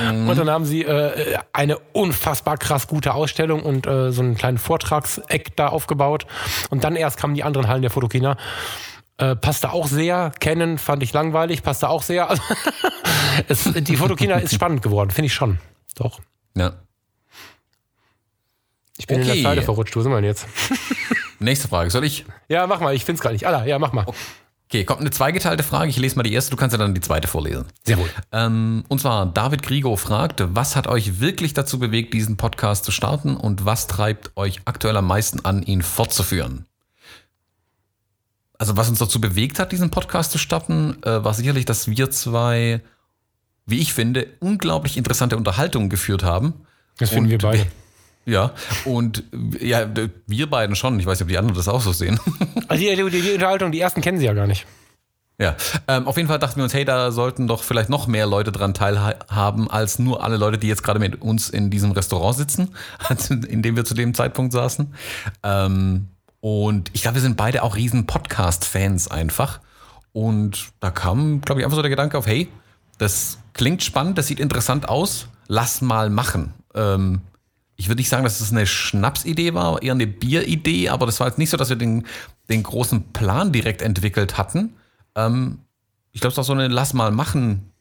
Und 0.00 0.36
dann 0.36 0.50
haben 0.50 0.64
sie 0.64 0.82
äh, 0.82 1.38
eine 1.52 1.78
unfassbar 1.92 2.56
krass 2.58 2.86
gute 2.86 3.14
Ausstellung 3.14 3.62
und 3.62 3.86
äh, 3.86 4.12
so 4.12 4.22
einen 4.22 4.36
kleinen 4.36 4.58
Vortragseck 4.58 5.56
da 5.56 5.68
aufgebaut. 5.68 6.26
Und 6.70 6.84
dann 6.84 6.96
erst 6.96 7.18
kamen 7.18 7.34
die 7.34 7.44
anderen 7.44 7.68
Hallen 7.68 7.82
der 7.82 7.90
Fotokina. 7.90 8.36
Äh, 9.18 9.36
passte 9.36 9.72
auch 9.72 9.86
sehr. 9.86 10.32
Canon 10.40 10.78
fand 10.78 11.02
ich 11.02 11.12
langweilig, 11.12 11.62
passte 11.62 11.88
auch 11.88 12.02
sehr. 12.02 12.28
Also, 12.30 12.42
es, 13.48 13.64
die 13.72 13.96
Fotokina 13.96 14.36
ist 14.36 14.54
spannend 14.54 14.82
geworden, 14.82 15.10
finde 15.10 15.26
ich 15.26 15.34
schon. 15.34 15.58
Doch. 15.96 16.20
Ja. 16.56 16.72
Ich 18.98 19.06
bin 19.06 19.20
in 19.20 19.24
Okay. 19.28 19.34
der 19.34 19.42
Zeile 19.42 19.62
verrutscht. 19.62 19.94
Wo 19.96 20.00
sind 20.00 20.12
wir 20.12 20.16
denn 20.16 20.24
jetzt? 20.24 20.46
Nächste 21.38 21.68
Frage. 21.68 21.90
Soll 21.90 22.04
ich? 22.04 22.24
Ja, 22.48 22.66
mach 22.66 22.80
mal. 22.80 22.94
Ich 22.94 23.04
finde 23.04 23.16
es 23.18 23.22
gar 23.22 23.32
nicht. 23.32 23.46
Alla, 23.46 23.64
ja, 23.66 23.78
mach 23.78 23.92
mal. 23.92 24.04
Okay, 24.06 24.16
kommt 24.84 25.00
eine 25.00 25.10
zweigeteilte 25.10 25.62
Frage. 25.62 25.90
Ich 25.90 25.98
lese 25.98 26.16
mal 26.16 26.22
die 26.22 26.32
erste, 26.32 26.50
du 26.50 26.56
kannst 26.56 26.72
ja 26.72 26.78
dann 26.78 26.94
die 26.94 27.00
zweite 27.00 27.28
vorlesen. 27.28 27.66
Sehr 27.84 27.98
wohl. 27.98 28.08
Ähm, 28.32 28.84
und 28.88 29.00
zwar 29.00 29.26
David 29.26 29.62
Grigo 29.62 29.94
fragt, 29.96 30.42
was 30.54 30.76
hat 30.76 30.86
euch 30.86 31.20
wirklich 31.20 31.52
dazu 31.52 31.78
bewegt, 31.78 32.14
diesen 32.14 32.36
Podcast 32.36 32.84
zu 32.84 32.90
starten 32.90 33.36
und 33.36 33.64
was 33.64 33.86
treibt 33.86 34.32
euch 34.36 34.60
aktuell 34.64 34.96
am 34.96 35.06
meisten 35.06 35.44
an, 35.44 35.62
ihn 35.62 35.82
fortzuführen? 35.82 36.66
Also 38.58 38.76
was 38.76 38.88
uns 38.88 38.98
dazu 38.98 39.20
bewegt 39.20 39.58
hat, 39.58 39.72
diesen 39.72 39.90
Podcast 39.90 40.32
zu 40.32 40.38
starten, 40.38 40.96
äh, 41.02 41.22
war 41.22 41.34
sicherlich, 41.34 41.64
dass 41.64 41.88
wir 41.88 42.10
zwei, 42.10 42.80
wie 43.66 43.80
ich 43.80 43.92
finde, 43.92 44.28
unglaublich 44.40 44.96
interessante 44.96 45.36
Unterhaltungen 45.36 45.90
geführt 45.90 46.22
haben. 46.22 46.54
Das 46.98 47.10
finden 47.10 47.24
Und 47.24 47.30
wir 47.30 47.38
beide. 47.38 47.66
Ja, 48.24 48.52
und 48.84 49.24
ja, 49.60 49.86
wir 50.26 50.48
beiden 50.48 50.76
schon. 50.76 50.98
Ich 51.00 51.06
weiß 51.06 51.18
nicht, 51.18 51.22
ob 51.22 51.28
die 51.28 51.38
anderen 51.38 51.56
das 51.56 51.68
auch 51.68 51.80
so 51.80 51.92
sehen. 51.92 52.20
Also 52.68 52.84
die, 52.84 53.10
die, 53.10 53.20
die 53.20 53.32
Unterhaltung, 53.32 53.70
die 53.70 53.80
ersten 53.80 54.00
kennen 54.00 54.18
sie 54.18 54.24
ja 54.24 54.32
gar 54.32 54.46
nicht. 54.46 54.66
Ja, 55.38 55.56
ähm, 55.88 56.06
auf 56.06 56.16
jeden 56.16 56.28
Fall 56.28 56.38
dachten 56.38 56.56
wir 56.56 56.64
uns, 56.64 56.72
hey, 56.72 56.84
da 56.84 57.10
sollten 57.10 57.48
doch 57.48 57.64
vielleicht 57.64 57.88
noch 57.90 58.06
mehr 58.06 58.26
Leute 58.26 58.52
dran 58.52 58.74
teilhaben, 58.74 59.70
als 59.70 59.98
nur 59.98 60.22
alle 60.22 60.36
Leute, 60.36 60.56
die 60.56 60.68
jetzt 60.68 60.82
gerade 60.84 61.00
mit 61.00 61.20
uns 61.20 61.50
in 61.50 61.68
diesem 61.68 61.92
Restaurant 61.92 62.36
sitzen, 62.36 62.70
in 63.48 63.60
dem 63.60 63.76
wir 63.76 63.84
zu 63.84 63.94
dem 63.94 64.14
Zeitpunkt 64.14 64.52
saßen. 64.52 64.94
Ähm, 65.42 66.08
und 66.40 66.90
ich 66.92 67.02
glaube, 67.02 67.16
wir 67.16 67.22
sind 67.22 67.36
beide 67.36 67.62
auch 67.62 67.76
riesen 67.76 68.06
Podcast-Fans 68.06 69.08
einfach. 69.08 69.60
Und 70.12 70.70
da 70.80 70.90
kam, 70.90 71.40
glaube 71.40 71.60
ich, 71.60 71.64
einfach 71.64 71.76
so 71.76 71.82
der 71.82 71.90
Gedanke 71.90 72.16
auf, 72.16 72.26
hey, 72.26 72.48
das 72.98 73.38
klingt 73.52 73.82
spannend, 73.82 74.18
das 74.18 74.28
sieht 74.28 74.40
interessant 74.40 74.88
aus, 74.88 75.26
lass 75.48 75.80
mal 75.80 76.08
machen. 76.08 76.54
Ähm, 76.74 77.20
ich 77.82 77.88
würde 77.88 77.98
nicht 77.98 78.10
sagen, 78.10 78.22
dass 78.22 78.40
es 78.40 78.52
eine 78.52 78.64
Schnapsidee 78.64 79.54
war, 79.54 79.82
eher 79.82 79.94
eine 79.94 80.06
Bieridee, 80.06 80.88
aber 80.88 81.04
das 81.04 81.18
war 81.18 81.26
jetzt 81.26 81.38
nicht 81.38 81.50
so, 81.50 81.56
dass 81.56 81.68
wir 81.68 81.74
den, 81.74 82.06
den 82.48 82.62
großen 82.62 83.12
Plan 83.12 83.50
direkt 83.50 83.82
entwickelt 83.82 84.38
hatten. 84.38 84.76
Ähm, 85.16 85.58
ich 86.12 86.20
glaube, 86.20 86.30
es 86.30 86.36
war 86.36 86.44
so 86.44 86.52
eine 86.52 86.68
Lass 86.68 86.94
mal 86.94 87.10
machen 87.10 87.72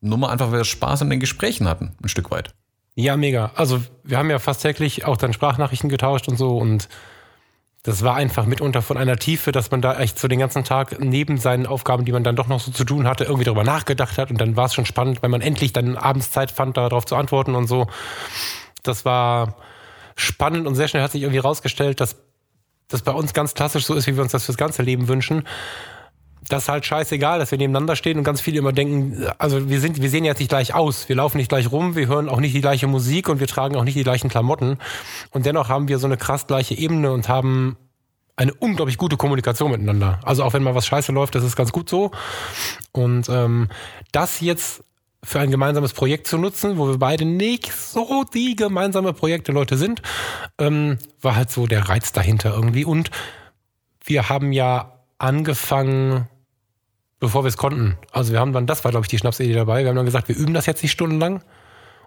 Nummer, 0.00 0.30
einfach 0.30 0.52
weil 0.52 0.58
wir 0.58 0.64
Spaß 0.64 1.02
an 1.02 1.10
den 1.10 1.18
Gesprächen 1.18 1.66
hatten, 1.66 1.96
ein 2.00 2.08
Stück 2.08 2.30
weit. 2.30 2.54
Ja, 2.94 3.16
mega. 3.16 3.50
Also 3.56 3.82
wir 4.04 4.16
haben 4.16 4.30
ja 4.30 4.38
fast 4.38 4.62
täglich 4.62 5.04
auch 5.04 5.16
dann 5.16 5.32
Sprachnachrichten 5.32 5.88
getauscht 5.88 6.28
und 6.28 6.36
so 6.36 6.56
und 6.56 6.88
das 7.82 8.04
war 8.04 8.14
einfach 8.14 8.46
mitunter 8.46 8.80
von 8.80 8.96
einer 8.96 9.16
Tiefe, 9.16 9.50
dass 9.50 9.72
man 9.72 9.82
da 9.82 9.98
echt 9.98 10.20
so 10.20 10.28
den 10.28 10.38
ganzen 10.38 10.62
Tag 10.62 11.00
neben 11.00 11.36
seinen 11.38 11.66
Aufgaben, 11.66 12.04
die 12.04 12.12
man 12.12 12.22
dann 12.22 12.36
doch 12.36 12.46
noch 12.46 12.60
so 12.60 12.70
zu 12.70 12.84
tun 12.84 13.08
hatte, 13.08 13.24
irgendwie 13.24 13.44
darüber 13.44 13.64
nachgedacht 13.64 14.18
hat 14.18 14.30
und 14.30 14.40
dann 14.40 14.54
war 14.54 14.66
es 14.66 14.74
schon 14.74 14.86
spannend, 14.86 15.20
weil 15.20 15.30
man 15.30 15.40
endlich 15.40 15.72
dann 15.72 15.96
abends 15.96 16.30
Zeit 16.30 16.52
fand, 16.52 16.76
darauf 16.76 17.06
zu 17.06 17.16
antworten 17.16 17.56
und 17.56 17.66
so. 17.66 17.88
Das 18.88 19.04
war 19.04 19.56
spannend 20.16 20.66
und 20.66 20.74
sehr 20.74 20.88
schnell 20.88 21.02
hat 21.02 21.12
sich 21.12 21.22
irgendwie 21.22 21.38
rausgestellt, 21.38 22.00
dass 22.00 22.16
das 22.88 23.02
bei 23.02 23.12
uns 23.12 23.34
ganz 23.34 23.54
klassisch 23.54 23.84
so 23.84 23.94
ist, 23.94 24.06
wie 24.06 24.16
wir 24.16 24.22
uns 24.22 24.32
das 24.32 24.44
fürs 24.44 24.56
ganze 24.56 24.82
Leben 24.82 25.08
wünschen. 25.08 25.46
Das 26.48 26.62
ist 26.62 26.68
halt 26.70 26.86
scheißegal, 26.86 27.38
dass 27.38 27.50
wir 27.50 27.58
nebeneinander 27.58 27.94
stehen 27.94 28.16
und 28.16 28.24
ganz 28.24 28.40
viele 28.40 28.58
immer 28.58 28.72
denken, 28.72 29.26
also 29.36 29.68
wir 29.68 29.80
sind, 29.80 30.00
wir 30.00 30.08
sehen 30.08 30.24
jetzt 30.24 30.38
nicht 30.38 30.48
gleich 30.48 30.74
aus, 30.74 31.08
wir 31.08 31.16
laufen 31.16 31.36
nicht 31.36 31.50
gleich 31.50 31.70
rum, 31.70 31.94
wir 31.94 32.06
hören 32.06 32.30
auch 32.30 32.40
nicht 32.40 32.54
die 32.54 32.62
gleiche 32.62 32.86
Musik 32.86 33.28
und 33.28 33.38
wir 33.38 33.46
tragen 33.46 33.76
auch 33.76 33.84
nicht 33.84 33.98
die 33.98 34.02
gleichen 34.02 34.30
Klamotten. 34.30 34.78
Und 35.30 35.44
dennoch 35.44 35.68
haben 35.68 35.88
wir 35.88 35.98
so 35.98 36.06
eine 36.06 36.16
krass 36.16 36.46
gleiche 36.46 36.74
Ebene 36.74 37.12
und 37.12 37.28
haben 37.28 37.76
eine 38.36 38.54
unglaublich 38.54 38.96
gute 38.96 39.16
Kommunikation 39.16 39.70
miteinander. 39.72 40.20
Also 40.22 40.44
auch 40.44 40.54
wenn 40.54 40.62
mal 40.62 40.74
was 40.74 40.86
scheiße 40.86 41.12
läuft, 41.12 41.34
das 41.34 41.44
ist 41.44 41.56
ganz 41.56 41.72
gut 41.72 41.90
so. 41.90 42.12
Und 42.92 43.28
ähm, 43.28 43.68
das 44.12 44.40
jetzt 44.40 44.84
für 45.24 45.40
ein 45.40 45.50
gemeinsames 45.50 45.92
Projekt 45.92 46.26
zu 46.26 46.38
nutzen, 46.38 46.78
wo 46.78 46.88
wir 46.88 46.98
beide 46.98 47.24
nicht 47.24 47.72
so 47.72 48.24
die 48.32 48.54
gemeinsame 48.54 49.12
Projekte 49.12 49.52
Leute 49.52 49.76
sind, 49.76 50.00
ähm, 50.58 50.98
war 51.20 51.34
halt 51.34 51.50
so 51.50 51.66
der 51.66 51.88
Reiz 51.88 52.12
dahinter 52.12 52.54
irgendwie. 52.54 52.84
Und 52.84 53.10
wir 54.04 54.28
haben 54.28 54.52
ja 54.52 54.92
angefangen, 55.18 56.28
bevor 57.18 57.44
wir 57.44 57.48
es 57.48 57.56
konnten. 57.56 57.98
Also 58.12 58.32
wir 58.32 58.40
haben 58.40 58.52
dann, 58.52 58.66
das 58.66 58.84
war 58.84 58.92
glaube 58.92 59.04
ich 59.04 59.10
die 59.10 59.18
Schnapsidee 59.18 59.54
dabei, 59.54 59.82
wir 59.82 59.88
haben 59.88 59.96
dann 59.96 60.06
gesagt, 60.06 60.28
wir 60.28 60.36
üben 60.36 60.54
das 60.54 60.66
jetzt 60.66 60.82
nicht 60.82 60.92
stundenlang 60.92 61.42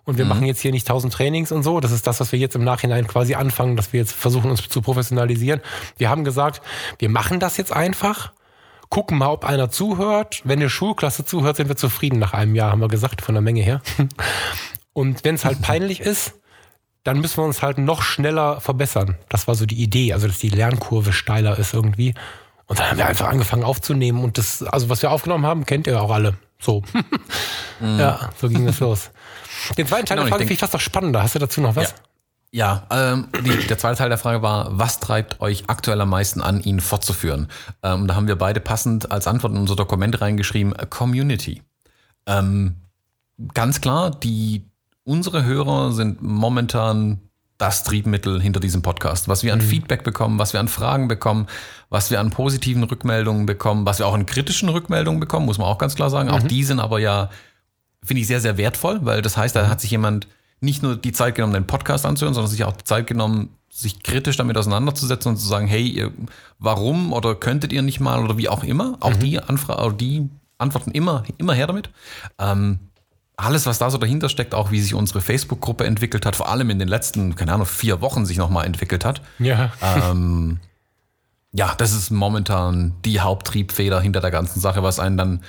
und 0.03 0.18
wir 0.18 0.26
machen 0.26 0.45
jetzt 0.45 0.62
hier 0.62 0.72
nicht 0.72 0.88
tausend 0.88 1.14
Trainings 1.14 1.51
und 1.51 1.64
so. 1.64 1.80
Das 1.80 1.91
ist 1.91 2.07
das, 2.07 2.20
was 2.20 2.32
wir 2.32 2.39
jetzt 2.39 2.55
im 2.55 2.64
Nachhinein 2.64 3.07
quasi 3.07 3.36
anfangen, 3.36 3.76
dass 3.76 3.93
wir 3.93 3.99
jetzt 3.99 4.14
versuchen, 4.14 4.49
uns 4.49 4.68
zu 4.68 4.82
professionalisieren. 4.82 5.62
Wir 5.97 6.09
haben 6.09 6.24
gesagt, 6.24 6.62
wir 6.97 7.09
machen 7.09 7.39
das 7.39 7.57
jetzt 7.57 7.72
einfach, 7.72 8.32
gucken 8.91 9.17
mal, 9.17 9.29
ob 9.29 9.45
einer 9.45 9.71
zuhört. 9.71 10.41
Wenn 10.43 10.59
eine 10.59 10.69
Schulklasse 10.69 11.25
zuhört, 11.25 11.55
sind 11.55 11.69
wir 11.69 11.77
zufrieden 11.77 12.19
nach 12.19 12.33
einem 12.33 12.53
Jahr, 12.53 12.71
haben 12.71 12.81
wir 12.81 12.89
gesagt, 12.89 13.23
von 13.23 13.33
der 13.33 13.41
Menge 13.41 13.61
her. 13.61 13.81
Und 14.93 15.23
wenn 15.23 15.35
es 15.35 15.45
halt 15.45 15.61
peinlich 15.63 16.01
ist, 16.01 16.35
dann 17.03 17.19
müssen 17.19 17.37
wir 17.37 17.45
uns 17.45 17.63
halt 17.63 17.79
noch 17.79 18.03
schneller 18.03 18.61
verbessern. 18.61 19.17
Das 19.29 19.47
war 19.47 19.55
so 19.55 19.65
die 19.65 19.81
Idee, 19.81 20.13
also 20.13 20.27
dass 20.27 20.37
die 20.37 20.49
Lernkurve 20.49 21.13
steiler 21.13 21.57
ist 21.57 21.73
irgendwie. 21.73 22.13
Und 22.67 22.79
dann 22.79 22.91
haben 22.91 22.97
wir 22.97 23.07
einfach 23.07 23.29
angefangen 23.29 23.63
aufzunehmen 23.63 24.23
und 24.23 24.37
das, 24.37 24.61
also 24.61 24.89
was 24.89 25.01
wir 25.01 25.11
aufgenommen 25.11 25.45
haben, 25.45 25.65
kennt 25.65 25.87
ihr 25.87 25.99
auch 26.01 26.11
alle. 26.11 26.35
So. 26.59 26.83
Ja, 27.83 28.29
so 28.39 28.47
ging 28.47 28.67
das 28.67 28.79
los. 28.79 29.09
Den 29.75 29.87
zweiten 29.87 30.05
Teil 30.05 30.17
Genau, 30.17 30.21
der 30.21 30.27
ich 30.27 30.29
Frage 30.29 30.41
finde 30.43 30.53
ich 30.53 30.59
fast 30.59 30.73
noch 30.73 30.79
spannender. 30.79 31.23
Hast 31.23 31.33
du 31.33 31.39
dazu 31.39 31.59
noch 31.59 31.75
was? 31.75 31.89
Ja, 31.89 31.95
ähm, 32.91 33.28
die, 33.45 33.68
der 33.68 33.78
zweite 33.78 33.97
Teil 33.97 34.10
der 34.10 34.18
Frage 34.18 34.41
war, 34.41 34.78
was 34.78 34.99
treibt 34.99 35.39
euch 35.39 35.64
aktuell 35.68 36.02
am 36.02 36.10
meisten 36.10 36.41
an, 36.41 36.62
ihn 36.62 36.82
fortzuführen? 36.82 37.47
Ähm, 37.82 38.08
da 38.08 38.16
haben 38.16 38.28
wir 38.28 38.36
beide 38.36 38.60
passend 38.60 39.12
als 39.12 39.26
Antwort 39.28 39.54
in 39.54 39.60
unser 39.60 39.78
Dokument 39.78 40.20
reingeschrieben, 40.20 40.74
Community. 40.89 41.62
Ähm, 42.26 42.76
ganz 43.54 43.80
klar, 43.80 44.12
die, 44.12 44.66
unsere 45.06 45.45
Hörer 45.45 45.93
sind 45.93 46.22
momentan 46.22 47.22
das 47.58 47.84
Triebmittel 47.84 48.41
hinter 48.41 48.60
diesem 48.60 48.82
Podcast. 48.82 49.28
Was 49.28 49.43
wir 49.43 49.54
an 49.54 49.62
Feedback 49.62 50.04
bekommen, 50.04 50.39
was 50.39 50.52
wir 50.52 50.60
an 50.60 50.68
Fragen 50.68 51.08
bekommen, 51.08 51.47
was 51.89 52.10
wir 52.10 52.20
an 52.20 52.32
positiven 52.32 52.84
Rückmeldungen 52.84 53.45
bekommen, 53.45 53.86
was 53.86 53.99
wir 53.99 54.08
auch 54.08 54.16
an 54.16 54.26
kritischen 54.26 54.68
Rückmeldungen 54.68 55.20
bekommen, 55.20 55.45
muss 55.45 55.60
man 55.60 55.68
auch 55.68 55.78
ganz 55.78 55.95
klar 55.95 56.10
sagen. 56.10 56.30
Auch 56.32 56.41
die 56.41 56.64
sind 56.64 56.80
aber 56.80 56.99
ja, 56.99 57.30
finde 58.04 58.22
ich, 58.22 58.28
sehr, 58.28 58.41
sehr 58.41 58.58
wertvoll, 58.58 58.99
weil 59.04 59.22
das 59.22 59.38
heißt, 59.38 59.56
da 59.56 59.70
hat 59.70 59.80
sich 59.80 59.91
jemand 59.91 60.28
nicht 60.62 60.84
nur 60.84 60.95
die 60.95 61.12
Zeit 61.12 61.36
genommen, 61.36 61.53
den 61.53 61.68
Podcast 61.68 62.05
anzuhören, 62.05 62.34
sondern 62.34 62.49
sich 62.49 62.64
auch 62.64 62.78
die 62.78 62.84
Zeit 62.84 63.07
genommen, 63.07 63.49
sich 63.70 64.03
kritisch 64.03 64.38
damit 64.38 64.57
auseinanderzusetzen 64.57 65.32
und 65.32 65.38
zu 65.38 65.47
sagen, 65.47 65.68
hey, 65.68 65.88
ihr, 65.88 66.12
warum 66.59 67.14
oder 67.14 67.36
könntet 67.36 67.74
ihr 67.74 67.82
nicht 67.82 67.99
mal 67.99 68.24
oder 68.24 68.38
wie 68.38 68.49
auch 68.49 68.64
immer. 68.64 68.97
Auch 68.99 69.16
die 69.16 69.39
Anfrage, 69.39 69.82
oder 69.82 69.95
die 69.95 70.30
antworten 70.57 70.91
immer, 70.91 71.24
immer 71.38 71.53
her 71.53 71.68
damit. 71.68 71.89
Ähm, 72.38 72.80
alles, 73.38 73.66
was 73.66 73.80
da 73.80 73.89
so 73.89 73.97
dahinter 73.97 74.30
steckt, 74.30 74.53
auch 74.53 74.72
wie 74.72 74.82
sich 74.82 74.93
unsere 74.93 75.22
Facebook-Gruppe 75.22 75.86
entwickelt 75.86 76.26
hat, 76.26 76.36
vor 76.36 76.49
allem 76.49 76.70
in 76.70 76.78
den 76.78 76.88
letzten, 76.88 77.36
keine 77.36 77.53
Ahnung, 77.53 77.66
vier 77.66 78.01
Wochen 78.01 78.26
sich 78.26 78.38
nochmal 78.38 78.66
entwickelt 78.66 79.03
hat. 79.03 79.22
Ja. 79.39 79.72
Ähm, 79.82 80.59
ja, 81.51 81.74
das 81.76 81.93
ist 81.93 82.12
momentan 82.12 82.93
die 83.03 83.20
Haupttriebfeder 83.20 83.99
hinter 83.99 84.22
der 84.22 84.32
ganzen 84.32 84.59
Sache, 84.59 84.84
was 84.84 84.99
einen 84.99 85.18
dann 85.18 85.43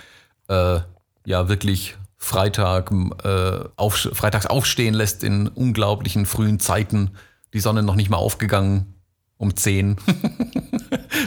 äh, 0.48 0.80
ja 1.26 1.48
wirklich 1.48 1.96
Freitag, 2.22 2.92
äh, 3.24 3.64
auf, 3.74 3.96
freitags 4.12 4.46
aufstehen 4.46 4.94
lässt 4.94 5.24
in 5.24 5.48
unglaublichen 5.48 6.24
frühen 6.24 6.60
Zeiten. 6.60 7.10
Die 7.52 7.58
Sonne 7.58 7.82
noch 7.82 7.96
nicht 7.96 8.10
mal 8.10 8.16
aufgegangen 8.16 8.94
um 9.38 9.56
10. 9.56 9.96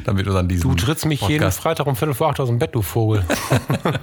damit 0.06 0.26
du 0.26 0.32
dann 0.32 0.48
diesen 0.48 0.70
Du 0.70 0.76
trittst 0.76 1.06
mich 1.06 1.20
jeden 1.22 1.42
Podcast- 1.42 1.60
Freitag 1.60 1.86
um 1.88 1.98
Viertel 1.98 2.14
vor 2.14 2.30
acht 2.30 2.40
aus 2.40 2.48
dem 2.48 2.60
Bett, 2.60 2.74
du 2.74 2.82
Vogel. 2.82 3.26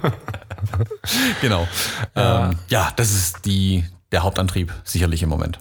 Genau. 1.41 1.67
Ja. 2.15 2.49
Ähm, 2.49 2.59
ja, 2.69 2.91
das 2.95 3.11
ist 3.11 3.45
die, 3.45 3.83
der 4.11 4.21
Hauptantrieb 4.21 4.71
sicherlich 4.83 5.23
im 5.23 5.29
Moment. 5.29 5.59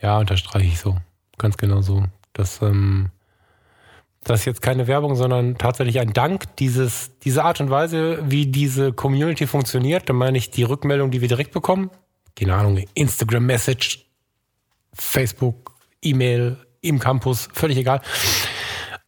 Ja, 0.00 0.18
unterstreiche 0.18 0.66
ich 0.66 0.78
so. 0.80 0.96
Ganz 1.36 1.56
genau 1.56 1.82
so. 1.82 2.04
Das, 2.32 2.62
ähm, 2.62 3.10
das 4.24 4.40
ist 4.40 4.46
jetzt 4.46 4.62
keine 4.62 4.86
Werbung, 4.86 5.16
sondern 5.16 5.56
tatsächlich 5.56 5.98
ein 5.98 6.12
Dank 6.12 6.56
dieses, 6.56 7.18
diese 7.20 7.44
Art 7.44 7.60
und 7.60 7.70
Weise, 7.70 8.22
wie 8.26 8.46
diese 8.46 8.92
Community 8.92 9.46
funktioniert. 9.46 10.08
Da 10.08 10.12
meine 10.12 10.36
ich 10.36 10.50
die 10.50 10.62
Rückmeldung, 10.62 11.10
die 11.10 11.20
wir 11.20 11.28
direkt 11.28 11.52
bekommen. 11.52 11.90
Keine 12.36 12.54
Ahnung, 12.54 12.84
Instagram-Message, 12.94 14.06
Facebook, 14.92 15.72
E-Mail, 16.02 16.58
im 16.82 16.98
Campus, 16.98 17.48
völlig 17.52 17.78
egal. 17.78 18.02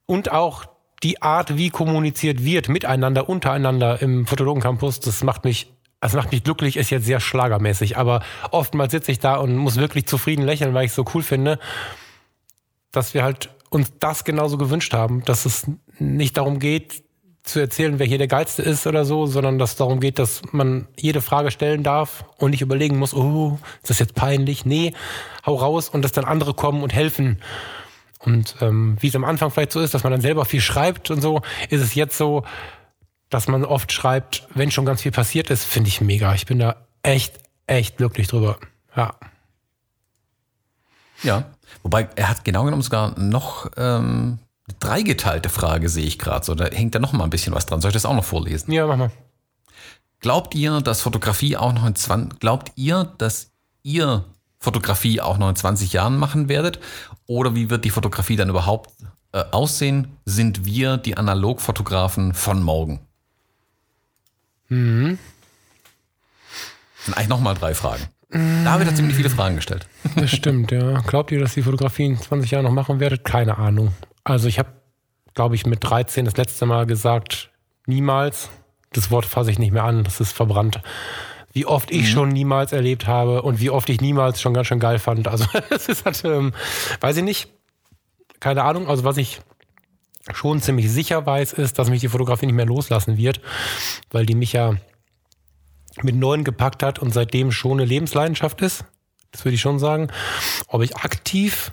Und 0.06 0.30
auch 0.30 0.66
die 1.02 1.20
Art, 1.20 1.56
wie 1.56 1.70
kommuniziert 1.70 2.44
wird 2.44 2.68
miteinander, 2.68 3.28
untereinander 3.28 4.00
im 4.00 4.26
Fotologen-Campus, 4.26 5.00
das 5.00 5.22
macht 5.22 5.44
mich, 5.44 5.72
das 6.00 6.14
macht 6.14 6.32
mich 6.32 6.44
glücklich, 6.44 6.76
ist 6.76 6.90
jetzt 6.90 7.06
sehr 7.06 7.20
schlagermäßig, 7.20 7.96
aber 7.96 8.22
oftmals 8.50 8.92
sitze 8.92 9.12
ich 9.12 9.18
da 9.18 9.36
und 9.36 9.56
muss 9.56 9.76
wirklich 9.76 10.06
zufrieden 10.06 10.42
lächeln, 10.44 10.74
weil 10.74 10.84
ich 10.84 10.90
es 10.90 10.96
so 10.96 11.04
cool 11.14 11.22
finde, 11.22 11.58
dass 12.92 13.14
wir 13.14 13.24
halt 13.24 13.50
uns 13.72 13.92
das 13.98 14.24
genauso 14.24 14.58
gewünscht 14.58 14.92
haben, 14.92 15.24
dass 15.24 15.46
es 15.46 15.66
nicht 15.98 16.36
darum 16.36 16.58
geht, 16.58 17.02
zu 17.42 17.58
erzählen, 17.58 17.98
wer 17.98 18.06
hier 18.06 18.18
der 18.18 18.28
Geilste 18.28 18.62
ist 18.62 18.86
oder 18.86 19.04
so, 19.04 19.26
sondern 19.26 19.58
dass 19.58 19.70
es 19.70 19.76
darum 19.76 19.98
geht, 19.98 20.18
dass 20.18 20.42
man 20.52 20.86
jede 20.96 21.20
Frage 21.20 21.50
stellen 21.50 21.82
darf 21.82 22.24
und 22.36 22.50
nicht 22.50 22.62
überlegen 22.62 22.98
muss, 22.98 23.14
oh, 23.14 23.58
ist 23.82 23.90
das 23.90 23.98
jetzt 23.98 24.14
peinlich? 24.14 24.64
Nee, 24.64 24.94
hau 25.44 25.56
raus 25.56 25.88
und 25.88 26.02
dass 26.02 26.12
dann 26.12 26.24
andere 26.24 26.54
kommen 26.54 26.82
und 26.82 26.92
helfen. 26.92 27.40
Und 28.20 28.56
ähm, 28.60 28.96
wie 29.00 29.08
es 29.08 29.16
am 29.16 29.24
Anfang 29.24 29.50
vielleicht 29.50 29.72
so 29.72 29.80
ist, 29.80 29.94
dass 29.94 30.04
man 30.04 30.12
dann 30.12 30.20
selber 30.20 30.44
viel 30.44 30.60
schreibt 30.60 31.10
und 31.10 31.20
so, 31.20 31.42
ist 31.68 31.80
es 31.80 31.94
jetzt 31.96 32.16
so, 32.16 32.44
dass 33.28 33.48
man 33.48 33.64
oft 33.64 33.90
schreibt, 33.90 34.46
wenn 34.54 34.70
schon 34.70 34.84
ganz 34.84 35.02
viel 35.02 35.12
passiert 35.12 35.50
ist, 35.50 35.64
finde 35.64 35.88
ich 35.88 36.00
mega. 36.00 36.34
Ich 36.34 36.46
bin 36.46 36.60
da 36.60 36.76
echt, 37.02 37.40
echt 37.66 37.96
glücklich 37.96 38.28
drüber. 38.28 38.58
Ja. 38.94 39.14
Ja. 41.24 41.50
Wobei, 41.82 42.08
er 42.16 42.28
hat 42.28 42.44
genau 42.44 42.64
genommen 42.64 42.82
sogar 42.82 43.18
noch 43.18 43.70
ähm, 43.76 44.38
eine 44.68 44.78
dreigeteilte 44.78 45.48
Frage, 45.48 45.88
sehe 45.88 46.04
ich 46.04 46.18
gerade. 46.18 46.44
So, 46.44 46.54
da 46.54 46.66
hängt 46.66 46.94
da 46.94 46.98
noch 46.98 47.12
mal 47.12 47.24
ein 47.24 47.30
bisschen 47.30 47.54
was 47.54 47.66
dran. 47.66 47.80
Soll 47.80 47.90
ich 47.90 47.94
das 47.94 48.06
auch 48.06 48.14
noch 48.14 48.24
vorlesen? 48.24 48.72
Ja, 48.72 48.86
mach 48.86 48.96
mal. 48.96 49.10
Glaubt 50.20 50.54
ihr, 50.54 50.80
dass 50.80 51.00
Fotografie 51.00 51.56
auch 51.56 51.72
noch 51.72 51.84
in 51.84 51.96
20, 51.96 52.38
glaubt 52.38 52.72
ihr, 52.76 53.12
dass 53.18 53.50
ihr 53.82 54.24
Fotografie 54.60 55.20
auch 55.20 55.38
noch 55.38 55.48
in 55.48 55.56
20 55.56 55.92
Jahren 55.92 56.16
machen 56.16 56.48
werdet? 56.48 56.78
Oder 57.26 57.56
wie 57.56 57.70
wird 57.70 57.84
die 57.84 57.90
Fotografie 57.90 58.36
dann 58.36 58.48
überhaupt 58.48 58.90
äh, 59.32 59.42
aussehen? 59.50 60.16
Sind 60.24 60.64
wir 60.64 60.96
die 60.96 61.16
Analogfotografen 61.16 62.34
von 62.34 62.62
morgen? 62.62 63.00
Mhm. 64.68 65.18
Sind 67.04 67.14
eigentlich 67.16 67.28
nochmal 67.28 67.54
drei 67.54 67.74
Fragen. 67.74 68.04
David 68.32 68.86
hat 68.86 68.96
ziemlich 68.96 69.16
viele 69.16 69.28
Fragen 69.28 69.56
gestellt. 69.56 69.86
Das 70.16 70.30
stimmt, 70.30 70.72
ja. 70.72 71.00
Glaubt 71.00 71.30
ihr, 71.32 71.40
dass 71.40 71.52
die 71.52 71.62
Fotografie 71.62 72.06
in 72.06 72.18
20 72.18 72.50
Jahren 72.50 72.64
noch 72.64 72.72
machen 72.72 72.98
werdet? 72.98 73.24
Keine 73.24 73.58
Ahnung. 73.58 73.92
Also 74.24 74.48
ich 74.48 74.58
habe, 74.58 74.70
glaube 75.34 75.54
ich, 75.54 75.66
mit 75.66 75.84
13 75.84 76.24
das 76.24 76.36
letzte 76.36 76.64
Mal 76.64 76.86
gesagt, 76.86 77.50
niemals. 77.86 78.48
Das 78.92 79.10
Wort 79.10 79.26
fasse 79.26 79.50
ich 79.50 79.58
nicht 79.58 79.72
mehr 79.72 79.84
an, 79.84 80.04
das 80.04 80.20
ist 80.20 80.32
verbrannt. 80.32 80.80
Wie 81.52 81.66
oft 81.66 81.90
ich 81.90 82.10
schon 82.10 82.30
niemals 82.30 82.72
erlebt 82.72 83.06
habe 83.06 83.42
und 83.42 83.60
wie 83.60 83.70
oft 83.70 83.88
ich 83.90 84.00
niemals 84.00 84.40
schon 84.40 84.54
ganz 84.54 84.66
schön 84.66 84.80
geil 84.80 84.98
fand. 84.98 85.28
Also 85.28 85.44
es 85.70 85.88
ist 85.88 86.06
halt, 86.06 86.24
ähm, 86.24 86.52
weiß 87.00 87.18
ich 87.18 87.24
nicht. 87.24 87.48
Keine 88.40 88.64
Ahnung. 88.64 88.88
Also 88.88 89.04
was 89.04 89.18
ich 89.18 89.40
schon 90.32 90.60
ziemlich 90.62 90.90
sicher 90.90 91.26
weiß, 91.26 91.52
ist, 91.52 91.78
dass 91.78 91.90
mich 91.90 92.00
die 92.00 92.08
Fotografie 92.08 92.46
nicht 92.46 92.54
mehr 92.54 92.66
loslassen 92.66 93.18
wird, 93.18 93.40
weil 94.10 94.24
die 94.24 94.34
mich 94.34 94.52
ja 94.52 94.76
mit 96.00 96.16
neun 96.16 96.44
gepackt 96.44 96.82
hat 96.82 96.98
und 96.98 97.12
seitdem 97.12 97.52
schon 97.52 97.72
eine 97.72 97.84
Lebensleidenschaft 97.84 98.62
ist. 98.62 98.84
Das 99.30 99.44
würde 99.44 99.54
ich 99.54 99.60
schon 99.60 99.78
sagen. 99.78 100.08
Ob 100.68 100.82
ich 100.82 100.96
aktiv 100.96 101.72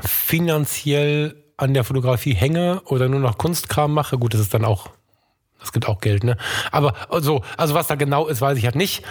finanziell 0.00 1.42
an 1.56 1.74
der 1.74 1.84
Fotografie 1.84 2.34
hänge 2.34 2.82
oder 2.86 3.08
nur 3.08 3.20
noch 3.20 3.38
Kunstkram 3.38 3.92
mache, 3.92 4.18
gut, 4.18 4.34
das 4.34 4.40
ist 4.40 4.54
dann 4.54 4.64
auch, 4.64 4.90
das 5.60 5.72
gibt 5.72 5.86
auch 5.86 6.00
Geld, 6.00 6.24
ne? 6.24 6.36
Aber 6.72 6.94
so, 7.20 7.42
also 7.56 7.74
was 7.74 7.86
da 7.86 7.94
genau 7.94 8.26
ist, 8.26 8.40
weiß 8.40 8.58
ich 8.58 8.64
halt 8.64 8.74
nicht. 8.74 9.04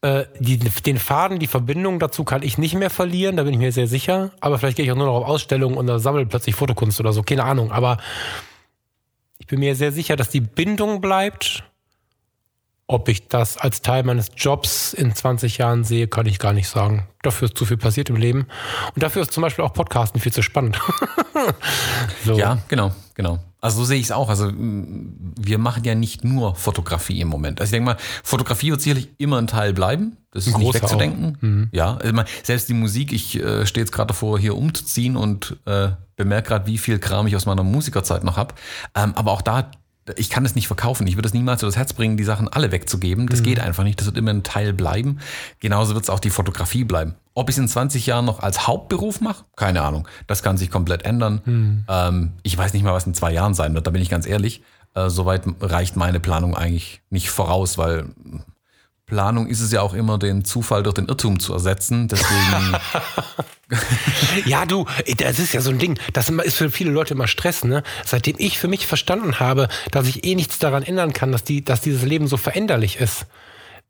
Äh, 0.00 0.24
die, 0.38 0.58
den 0.58 0.98
Faden, 0.98 1.38
die 1.38 1.46
Verbindung 1.46 1.98
dazu 1.98 2.24
kann 2.24 2.42
ich 2.42 2.56
nicht 2.56 2.74
mehr 2.74 2.90
verlieren, 2.90 3.36
da 3.36 3.42
bin 3.42 3.52
ich 3.52 3.58
mir 3.58 3.72
sehr 3.72 3.88
sicher. 3.88 4.30
Aber 4.40 4.58
vielleicht 4.58 4.76
gehe 4.76 4.86
ich 4.86 4.92
auch 4.92 4.96
nur 4.96 5.06
noch 5.06 5.16
auf 5.16 5.26
Ausstellungen 5.26 5.76
und 5.76 5.98
sammle 5.98 6.24
plötzlich 6.26 6.54
Fotokunst 6.54 6.98
oder 7.00 7.12
so, 7.12 7.22
keine 7.22 7.44
Ahnung. 7.44 7.72
Aber 7.72 7.98
ich 9.38 9.46
bin 9.46 9.60
mir 9.60 9.74
sehr 9.76 9.92
sicher, 9.92 10.16
dass 10.16 10.30
die 10.30 10.40
Bindung 10.40 11.00
bleibt. 11.00 11.64
Ob 12.90 13.10
ich 13.10 13.28
das 13.28 13.58
als 13.58 13.82
Teil 13.82 14.02
meines 14.02 14.28
Jobs 14.34 14.94
in 14.94 15.14
20 15.14 15.58
Jahren 15.58 15.84
sehe, 15.84 16.08
kann 16.08 16.24
ich 16.24 16.38
gar 16.38 16.54
nicht 16.54 16.70
sagen. 16.70 17.06
Dafür 17.20 17.48
ist 17.48 17.58
zu 17.58 17.66
viel 17.66 17.76
passiert 17.76 18.08
im 18.08 18.16
Leben. 18.16 18.46
Und 18.94 19.02
dafür 19.02 19.20
ist 19.20 19.32
zum 19.32 19.42
Beispiel 19.42 19.62
auch 19.62 19.74
Podcasten 19.74 20.22
viel 20.22 20.32
zu 20.32 20.40
spannend. 20.40 20.80
so. 22.24 22.38
Ja, 22.38 22.56
genau, 22.68 22.92
genau. 23.14 23.40
Also 23.60 23.80
so 23.80 23.84
sehe 23.84 23.98
ich 23.98 24.04
es 24.04 24.10
auch. 24.10 24.30
Also 24.30 24.48
m, 24.48 25.34
wir 25.38 25.58
machen 25.58 25.84
ja 25.84 25.94
nicht 25.94 26.24
nur 26.24 26.54
Fotografie 26.54 27.20
im 27.20 27.28
Moment. 27.28 27.60
Also 27.60 27.68
ich 27.68 27.72
denke 27.72 27.90
mal, 27.90 27.96
Fotografie 28.24 28.70
wird 28.70 28.80
sicherlich 28.80 29.10
immer 29.18 29.36
ein 29.36 29.48
Teil 29.48 29.74
bleiben. 29.74 30.16
Das 30.30 30.46
ist 30.46 30.54
Ein 30.54 30.60
nicht 30.60 30.72
wegzudenken. 30.72 31.68
Ja, 31.72 31.96
also 31.96 32.14
man, 32.14 32.24
selbst 32.42 32.70
die 32.70 32.74
Musik, 32.74 33.12
ich 33.12 33.38
äh, 33.38 33.66
stehe 33.66 33.82
jetzt 33.82 33.92
gerade 33.92 34.08
davor, 34.08 34.38
hier 34.38 34.56
umzuziehen 34.56 35.16
und 35.16 35.58
äh, 35.66 35.90
bemerke 36.16 36.48
gerade, 36.48 36.66
wie 36.66 36.78
viel 36.78 36.98
Kram 36.98 37.26
ich 37.26 37.36
aus 37.36 37.44
meiner 37.44 37.64
Musikerzeit 37.64 38.24
noch 38.24 38.38
habe. 38.38 38.54
Ähm, 38.94 39.12
aber 39.14 39.32
auch 39.32 39.42
da, 39.42 39.70
ich 40.16 40.30
kann 40.30 40.44
es 40.44 40.54
nicht 40.54 40.66
verkaufen. 40.66 41.06
Ich 41.06 41.16
würde 41.16 41.28
es 41.28 41.34
niemals 41.34 41.60
so 41.60 41.66
das 41.66 41.76
Herz 41.76 41.92
bringen, 41.92 42.16
die 42.16 42.24
Sachen 42.24 42.48
alle 42.48 42.72
wegzugeben. 42.72 43.26
Das 43.26 43.42
geht 43.42 43.60
einfach 43.60 43.84
nicht. 43.84 43.98
Das 44.00 44.06
wird 44.06 44.16
immer 44.16 44.30
ein 44.30 44.42
Teil 44.42 44.72
bleiben. 44.72 45.18
Genauso 45.60 45.94
wird 45.94 46.04
es 46.04 46.10
auch 46.10 46.20
die 46.20 46.30
Fotografie 46.30 46.84
bleiben. 46.84 47.14
Ob 47.34 47.48
ich 47.48 47.54
es 47.54 47.58
in 47.58 47.68
20 47.68 48.06
Jahren 48.06 48.24
noch 48.24 48.40
als 48.40 48.66
Hauptberuf 48.66 49.20
mache? 49.20 49.44
Keine 49.56 49.82
Ahnung. 49.82 50.08
Das 50.26 50.42
kann 50.42 50.56
sich 50.56 50.70
komplett 50.70 51.04
ändern. 51.04 51.84
Ähm, 51.88 52.32
ich 52.42 52.56
weiß 52.58 52.72
nicht 52.72 52.82
mal, 52.82 52.94
was 52.94 53.06
in 53.06 53.14
zwei 53.14 53.32
Jahren 53.32 53.54
sein 53.54 53.74
wird, 53.74 53.86
da 53.86 53.90
bin 53.90 54.02
ich 54.02 54.10
ganz 54.10 54.26
ehrlich. 54.26 54.62
Äh, 54.94 55.08
Soweit 55.10 55.42
reicht 55.60 55.96
meine 55.96 56.20
Planung 56.20 56.56
eigentlich 56.56 57.02
nicht 57.10 57.30
voraus, 57.30 57.78
weil 57.78 58.06
Planung 59.08 59.46
ist 59.48 59.60
es 59.60 59.72
ja 59.72 59.80
auch 59.82 59.94
immer, 59.94 60.18
den 60.18 60.44
Zufall 60.44 60.82
durch 60.82 60.94
den 60.94 61.06
Irrtum 61.08 61.40
zu 61.40 61.52
ersetzen. 61.52 62.08
Deswegen, 62.08 62.76
Ja, 64.46 64.64
du, 64.66 64.86
das 65.18 65.38
ist 65.38 65.52
ja 65.52 65.60
so 65.60 65.70
ein 65.70 65.78
Ding. 65.78 65.98
Das 66.12 66.30
ist 66.30 66.56
für 66.56 66.70
viele 66.70 66.90
Leute 66.90 67.14
immer 67.14 67.26
Stress, 67.26 67.64
ne? 67.64 67.82
Seitdem 68.04 68.36
ich 68.38 68.58
für 68.58 68.68
mich 68.68 68.86
verstanden 68.86 69.40
habe, 69.40 69.68
dass 69.90 70.06
ich 70.06 70.24
eh 70.24 70.34
nichts 70.34 70.58
daran 70.58 70.82
ändern 70.82 71.12
kann, 71.12 71.32
dass, 71.32 71.44
die, 71.44 71.64
dass 71.64 71.80
dieses 71.80 72.02
Leben 72.02 72.28
so 72.28 72.36
veränderlich 72.36 72.96
ist, 72.98 73.26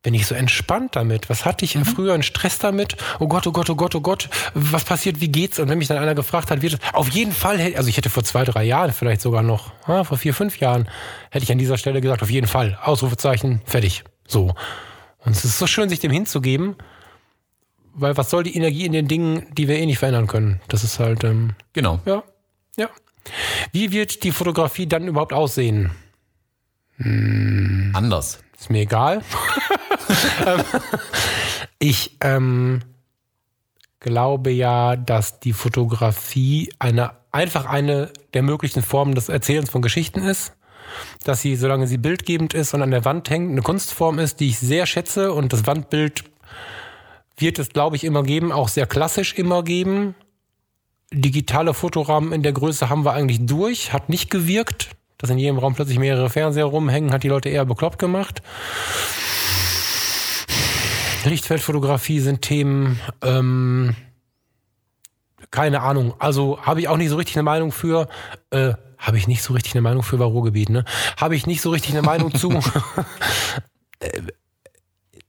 bin 0.01 0.13
ich 0.13 0.27
so 0.27 0.35
entspannt 0.35 0.95
damit. 0.95 1.29
Was 1.29 1.43
hatte 1.45 1.65
ich 1.65 1.75
Mhm. 1.75 1.85
früher 1.85 2.13
einen 2.13 2.23
Stress 2.23 2.57
damit? 2.59 2.95
Oh 3.19 3.27
Gott, 3.27 3.45
oh 3.47 3.51
Gott, 3.51 3.69
oh 3.69 3.75
Gott, 3.75 3.95
oh 3.95 4.01
Gott, 4.01 4.29
was 4.53 4.83
passiert, 4.85 5.19
wie 5.21 5.27
geht's? 5.29 5.59
Und 5.59 5.67
wenn 5.69 5.77
mich 5.77 5.87
dann 5.89 5.97
einer 5.97 6.15
gefragt 6.15 6.51
hat, 6.51 6.61
wird 6.61 6.73
es, 6.75 6.79
auf 6.93 7.09
jeden 7.09 7.33
Fall, 7.33 7.57
hätte- 7.59 7.77
also 7.77 7.89
ich 7.89 7.97
hätte 7.97 8.09
vor 8.09 8.23
zwei, 8.23 8.43
drei 8.45 8.63
Jahren, 8.63 8.93
vielleicht 8.93 9.19
sogar 9.21 9.43
noch, 9.43 9.71
ah, 9.85 10.03
vor 10.05 10.17
vier, 10.17 10.33
fünf 10.33 10.57
Jahren, 10.59 10.87
hätte 11.31 11.43
ich 11.43 11.51
an 11.51 11.57
dieser 11.57 11.77
Stelle 11.77 11.99
gesagt, 11.99 12.21
auf 12.23 12.29
jeden 12.29 12.47
Fall, 12.47 12.77
Ausrufezeichen, 12.81 13.61
fertig. 13.65 14.03
So. 14.27 14.53
Und 15.25 15.35
es 15.35 15.45
ist 15.45 15.59
so 15.59 15.67
schön, 15.67 15.89
sich 15.89 15.99
dem 15.99 16.11
hinzugeben, 16.11 16.75
weil 17.93 18.15
was 18.17 18.29
soll 18.29 18.43
die 18.43 18.55
Energie 18.55 18.85
in 18.85 18.93
den 18.93 19.07
Dingen, 19.07 19.45
die 19.53 19.67
wir 19.67 19.77
eh 19.77 19.85
nicht 19.85 19.99
verändern 19.99 20.27
können? 20.27 20.61
Das 20.67 20.83
ist 20.83 20.99
halt, 20.99 21.23
ähm, 21.23 21.55
genau. 21.73 21.99
ja, 22.05 22.23
ja. 22.77 22.89
Wie 23.71 23.91
wird 23.91 24.23
die 24.23 24.31
Fotografie 24.31 24.87
dann 24.87 25.07
überhaupt 25.07 25.33
aussehen? 25.33 25.91
Anders. 26.97 28.39
Ist 28.57 28.69
mir 28.69 28.81
egal. 28.81 29.21
Ich 31.79 32.17
ähm, 32.19 32.81
glaube 34.01 34.51
ja, 34.51 34.97
dass 34.97 35.39
die 35.39 35.53
Fotografie 35.53 36.73
eine 36.77 37.11
einfach 37.31 37.65
eine 37.65 38.11
der 38.33 38.43
möglichen 38.43 38.83
Formen 38.83 39.15
des 39.15 39.29
Erzählens 39.29 39.69
von 39.69 39.81
Geschichten 39.81 40.19
ist. 40.19 40.53
Dass 41.23 41.41
sie, 41.41 41.55
solange 41.55 41.87
sie 41.87 41.97
bildgebend 41.97 42.53
ist 42.53 42.73
und 42.73 42.81
an 42.81 42.91
der 42.91 43.05
Wand 43.05 43.29
hängt, 43.29 43.51
eine 43.51 43.61
Kunstform 43.61 44.19
ist, 44.19 44.39
die 44.39 44.49
ich 44.49 44.59
sehr 44.59 44.85
schätze. 44.85 45.33
Und 45.33 45.53
das 45.53 45.65
Wandbild 45.65 46.23
wird 47.37 47.59
es, 47.59 47.69
glaube 47.69 47.95
ich, 47.95 48.03
immer 48.03 48.23
geben, 48.23 48.51
auch 48.51 48.67
sehr 48.67 48.85
klassisch 48.85 49.33
immer 49.33 49.63
geben. 49.63 50.15
Digitale 51.11 51.73
Fotorahmen 51.73 52.33
in 52.33 52.43
der 52.43 52.53
Größe 52.53 52.89
haben 52.89 53.03
wir 53.05 53.13
eigentlich 53.13 53.45
durch, 53.45 53.93
hat 53.93 54.09
nicht 54.09 54.29
gewirkt. 54.29 54.89
Dass 55.17 55.29
in 55.29 55.37
jedem 55.37 55.57
Raum 55.57 55.75
plötzlich 55.75 55.99
mehrere 55.99 56.29
Fernseher 56.29 56.65
rumhängen, 56.65 57.11
hat 57.11 57.23
die 57.23 57.27
Leute 57.27 57.49
eher 57.49 57.65
bekloppt 57.65 57.99
gemacht. 57.99 58.41
Lichtfeldfotografie 61.25 62.21
sind 62.21 62.41
Themen, 62.41 62.99
ähm, 63.21 63.95
keine 65.51 65.81
Ahnung. 65.81 66.13
Also 66.19 66.61
habe 66.61 66.81
ich 66.81 66.87
auch 66.87 66.97
nicht 66.97 67.09
so 67.09 67.15
richtig 67.15 67.35
eine 67.35 67.43
Meinung 67.43 67.71
für. 67.71 68.07
Äh, 68.51 68.73
habe 68.97 69.17
ich 69.17 69.27
nicht 69.27 69.41
so 69.41 69.53
richtig 69.53 69.73
eine 69.73 69.81
Meinung 69.81 70.03
für 70.03 70.19
war 70.19 70.27
Ruhrgebiet, 70.27 70.69
ne? 70.69 70.83
Habe 71.17 71.35
ich 71.35 71.47
nicht 71.47 71.61
so 71.61 71.69
richtig 71.69 71.93
eine 71.93 72.01
Meinung 72.01 72.33
zu. 72.33 72.59
Äh, 74.01 74.21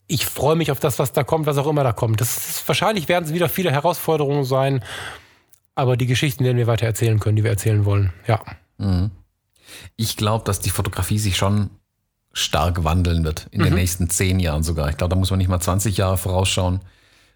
ich 0.07 0.27
freue 0.27 0.55
mich 0.55 0.71
auf 0.71 0.79
das, 0.79 1.01
was 1.01 1.13
da 1.13 1.25
kommt, 1.25 1.47
was 1.47 1.59
auch 1.59 1.67
immer 1.67 1.83
da 1.83 1.93
kommt. 1.93 2.21
Das 2.21 2.37
ist, 2.37 2.69
wahrscheinlich 2.69 3.09
werden 3.09 3.25
es 3.25 3.35
wieder 3.35 3.49
viele 3.49 3.73
Herausforderungen 3.73 4.45
sein, 4.45 4.85
aber 5.75 5.97
die 5.97 6.07
Geschichten 6.07 6.45
werden 6.45 6.57
wir 6.57 6.69
weiter 6.69 6.87
erzählen 6.87 7.19
können, 7.19 7.35
die 7.35 7.43
wir 7.43 7.51
erzählen 7.51 7.85
wollen. 7.85 8.13
Ja. 8.29 8.41
Ich 9.97 10.17
glaube, 10.17 10.45
dass 10.45 10.61
die 10.61 10.71
Fotografie 10.71 11.19
sich 11.19 11.37
schon 11.37 11.71
stark 12.33 12.85
wandeln 12.85 13.25
wird 13.25 13.49
in 13.51 13.63
den 13.63 13.75
nächsten 13.75 14.09
zehn 14.09 14.39
Jahren 14.39 14.63
sogar. 14.63 14.89
Ich 14.89 14.97
glaube, 14.97 15.11
da 15.15 15.17
muss 15.17 15.31
man 15.31 15.39
nicht 15.39 15.49
mal 15.49 15.61
20 15.61 15.97
Jahre 15.97 16.17
vorausschauen. 16.17 16.81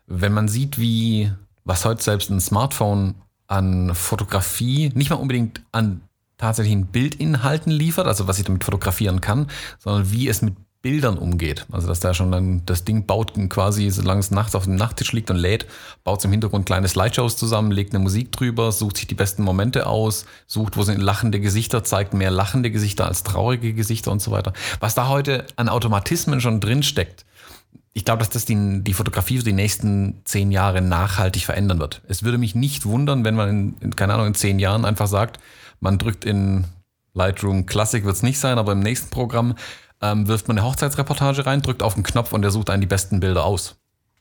Wenn 0.07 0.33
man 0.33 0.49
sieht, 0.49 0.79
wie, 0.79 1.33
was 1.65 1.85
heute 1.85 2.03
selbst 2.03 2.31
ein 2.31 2.41
Smartphone 2.41 3.15
an 3.47 3.95
Fotografie, 3.95 4.91
nicht 4.95 5.11
mal 5.11 5.17
unbedingt 5.17 5.63
an 5.73 6.03
tatsächlichen 6.37 6.87
Bildinhalten 6.87 7.71
liefert, 7.71 8.07
also 8.07 8.27
was 8.27 8.39
ich 8.39 8.45
damit 8.45 8.65
fotografieren 8.65 9.21
kann, 9.21 9.49
sondern 9.79 10.11
wie 10.11 10.29
es 10.29 10.43
mit 10.43 10.55
Bildern 10.85 11.17
umgeht. 11.17 11.65
Also 11.73 11.89
dass 11.89 12.01
da 12.01 12.13
schon 12.13 12.31
dann 12.31 12.67
das 12.67 12.85
Ding 12.85 13.07
baut 13.07 13.33
quasi, 13.49 13.89
solange 13.89 14.21
es 14.21 14.31
nachts 14.31 14.55
auf 14.55 14.65
dem 14.65 14.75
Nachttisch 14.75 15.13
liegt 15.13 15.31
und 15.31 15.39
lädt, 15.39 15.67
baut 16.05 16.19
es 16.19 16.27
im 16.27 16.31
Hintergrund 16.31 16.67
kleine 16.67 16.89
Slideshows 16.89 17.39
zusammen, 17.39 17.71
legt 17.71 17.95
eine 17.95 18.03
Musik 18.03 18.33
drüber, 18.33 18.71
sucht 18.71 18.99
sich 18.99 19.07
die 19.07 19.15
besten 19.15 19.45
Momente 19.45 19.87
aus, 19.87 20.27
sucht, 20.47 20.77
wo 20.77 20.83
sind 20.83 21.01
lachende 21.01 21.41
Gesichter, 21.41 21.85
zeigt 21.85 22.13
mehr 22.13 22.31
lachende 22.31 22.71
Gesichter 22.71 23.07
als 23.07 23.23
traurige 23.23 23.73
Gesichter 23.73 24.13
und 24.13 24.21
so 24.21 24.31
weiter. 24.31 24.53
Was 24.81 24.95
da 24.95 25.09
heute 25.09 25.47
an 25.57 25.71
Automatismen 25.71 26.43
schon 26.43 26.61
drin 26.61 26.83
steckt, 26.83 27.25
ich 27.97 28.05
glaube, 28.05 28.19
dass 28.19 28.31
das 28.31 28.45
die, 28.45 28.83
die 28.83 28.93
Fotografie 28.93 29.39
für 29.39 29.45
die 29.45 29.53
nächsten 29.53 30.21
zehn 30.25 30.51
Jahre 30.51 30.83
nachhaltig 30.83 31.45
verändern 31.45 31.79
wird. 31.79 32.03
Es 32.09 32.25
würde 32.25 32.39
mich 32.39 32.57
nicht 32.57 32.85
wundern, 32.85 33.25
wenn 33.25 33.37
man 33.37 33.49
in, 33.49 33.77
in 33.81 33.97
keine 33.97 34.15
Ahnung, 34.15 34.27
in 34.27 34.35
zehn 34.35 34.59
Jahren 34.59 34.85
einfach 34.85 35.07
sagt, 35.07 35.39
man 35.81 35.99
drückt 35.99 36.25
in 36.25 36.65
Lightroom 37.15 37.67
Classic 37.67 38.05
wird 38.05 38.17
es 38.17 38.25
nicht 38.25 38.41
sein, 38.41 38.59
aber 38.59 38.73
im 38.73 38.81
nächsten 38.81 39.11
Programm 39.11 39.55
ähm, 40.03 40.27
wirft 40.27 40.49
man 40.49 40.59
eine 40.59 40.67
Hochzeitsreportage 40.67 41.47
rein, 41.47 41.63
drückt 41.63 41.85
auf 41.85 41.95
den 41.95 42.03
Knopf 42.03 42.33
und 42.33 42.43
der 42.43 42.51
sucht 42.51 42.69
einen 42.69 42.81
die 42.81 42.89
besten 42.89 43.21
Bilder 43.21 43.45
aus. 43.45 43.77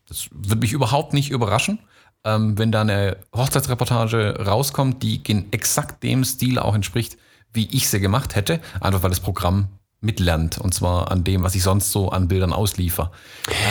Das 0.07 0.27
würde 0.31 0.61
mich 0.61 0.73
überhaupt 0.73 1.13
nicht 1.13 1.31
überraschen, 1.31 1.79
ähm, 2.23 2.57
wenn 2.59 2.71
da 2.71 2.81
eine 2.81 3.17
Hochzeitsreportage 3.35 4.45
rauskommt, 4.45 5.01
die 5.01 5.21
in 5.27 5.51
exakt 5.51 6.03
dem 6.03 6.23
Stil 6.23 6.59
auch 6.59 6.75
entspricht, 6.75 7.17
wie 7.51 7.67
ich 7.71 7.89
sie 7.89 7.99
gemacht 7.99 8.35
hätte, 8.35 8.59
einfach 8.79 9.01
weil 9.01 9.09
das 9.09 9.19
Programm 9.19 9.67
mitlernt 10.03 10.57
und 10.57 10.73
zwar 10.73 11.11
an 11.11 11.23
dem, 11.23 11.43
was 11.43 11.55
ich 11.55 11.63
sonst 11.63 11.91
so 11.91 12.09
an 12.09 12.27
Bildern 12.27 12.53
ausliefer. 12.53 13.11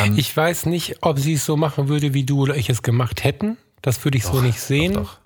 Ähm, 0.05 0.15
Ich 0.17 0.37
weiß 0.37 0.67
nicht, 0.67 0.97
ob 1.03 1.19
sie 1.19 1.35
es 1.35 1.45
so 1.45 1.57
machen 1.57 1.89
würde, 1.89 2.15
wie 2.15 2.25
du 2.25 2.43
oder 2.43 2.57
ich 2.57 2.69
es 2.71 2.83
gemacht 2.83 3.23
hätten. 3.25 3.57
Das 3.83 4.05
würde 4.05 4.19
ich 4.19 4.25
so 4.25 4.41
nicht 4.41 4.61
sehen. 4.61 4.95
Doch, 4.95 5.03
doch. 5.03 5.19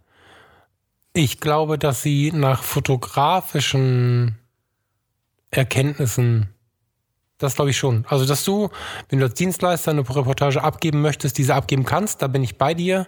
Ich 1.13 1.41
glaube, 1.41 1.79
dass 1.79 2.03
sie 2.03 2.31
nach 2.33 2.63
fotografischen 2.63 4.37
Erkenntnissen, 5.51 6.49
das 7.39 7.55
glaube 7.55 7.71
ich 7.71 7.77
schon. 7.79 8.05
Also, 8.09 8.27
dass 8.27 8.45
du, 8.45 8.69
wenn 9.09 9.19
du 9.21 9.25
als 9.27 9.35
Dienstleister 9.35 9.91
eine 9.93 10.01
Reportage 10.01 10.63
abgeben 10.63 11.01
möchtest, 11.01 11.39
diese 11.39 11.55
abgeben 11.55 11.85
kannst, 11.85 12.21
da 12.23 12.27
bin 12.27 12.43
ich 12.43 12.59
bei 12.59 12.75
dir. 12.75 13.07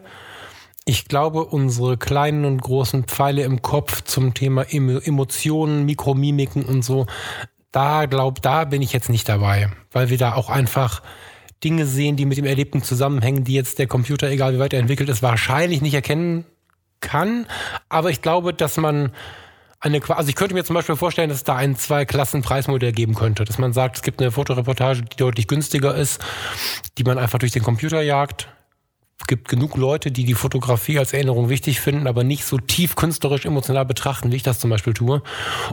Ich 0.85 1.07
glaube, 1.07 1.45
unsere 1.45 1.99
kleinen 1.99 2.47
und 2.47 2.63
großen 2.63 3.05
Pfeile 3.05 3.43
im 3.43 3.61
Kopf 3.61 4.03
zum 4.05 4.33
Thema 4.33 4.63
Emo- 4.63 5.01
Emotionen, 5.05 5.85
Mikromimiken 5.85 6.65
und 6.65 6.83
so, 6.83 7.07
da 7.73 8.07
glaub, 8.07 8.43
da 8.43 8.65
bin 8.65 8.83
ich 8.83 8.93
jetzt 8.93 9.09
nicht 9.09 9.29
dabei, 9.29 9.71
weil 9.93 10.09
wir 10.09 10.19
da 10.19 10.35
auch 10.35 10.51
einfach 10.51 11.03
Dinge 11.63 11.87
sehen, 11.87 12.17
die 12.17 12.25
mit 12.25 12.39
dem 12.39 12.45
Erlebten 12.45 12.83
zusammenhängen, 12.83 13.45
die 13.45 13.55
jetzt 13.55 13.79
der 13.79 13.87
Computer, 13.87 14.31
egal 14.31 14.55
wie 14.55 14.59
weit 14.59 14.73
er 14.73 14.81
entwickelt 14.81 15.09
ist, 15.09 15.23
wahrscheinlich 15.23 15.81
nicht 15.81 15.95
erkennen 15.95 16.45
kann. 17.01 17.47
Aber 17.89 18.11
ich 18.11 18.23
glaube, 18.23 18.55
dass 18.55 18.77
man 18.77 19.13
eine, 19.81 20.01
also 20.09 20.29
ich 20.29 20.35
könnte 20.35 20.55
mir 20.55 20.65
zum 20.65 20.75
Beispiel 20.75 20.97
vorstellen, 20.97 21.29
dass 21.29 21.39
es 21.39 21.45
da 21.45 21.57
ein 21.57 21.77
Zwei-Klassen-Preismodell 21.77 22.93
geben 22.93 23.15
könnte. 23.15 23.45
Dass 23.45 23.59
man 23.59 23.73
sagt, 23.73 23.97
es 23.97 24.03
gibt 24.03 24.21
eine 24.21 24.31
Fotoreportage, 24.31 25.03
die 25.03 25.17
deutlich 25.17 25.47
günstiger 25.47 25.95
ist, 25.95 26.21
die 26.97 27.05
man 27.05 27.19
einfach 27.19 27.39
durch 27.39 27.53
den 27.53 27.63
Computer 27.63 28.01
jagt. 28.03 28.49
Gibt 29.27 29.49
genug 29.49 29.77
Leute, 29.77 30.11
die 30.11 30.25
die 30.25 30.35
Fotografie 30.35 30.99
als 30.99 31.13
Erinnerung 31.13 31.49
wichtig 31.49 31.81
finden, 31.81 32.07
aber 32.07 32.25
nicht 32.25 32.45
so 32.45 32.57
tief 32.57 32.97
künstlerisch 32.97 33.45
emotional 33.45 33.85
betrachten, 33.85 34.33
wie 34.33 34.37
ich 34.37 34.43
das 34.43 34.59
zum 34.59 34.71
Beispiel 34.71 34.95
tue. 34.95 35.23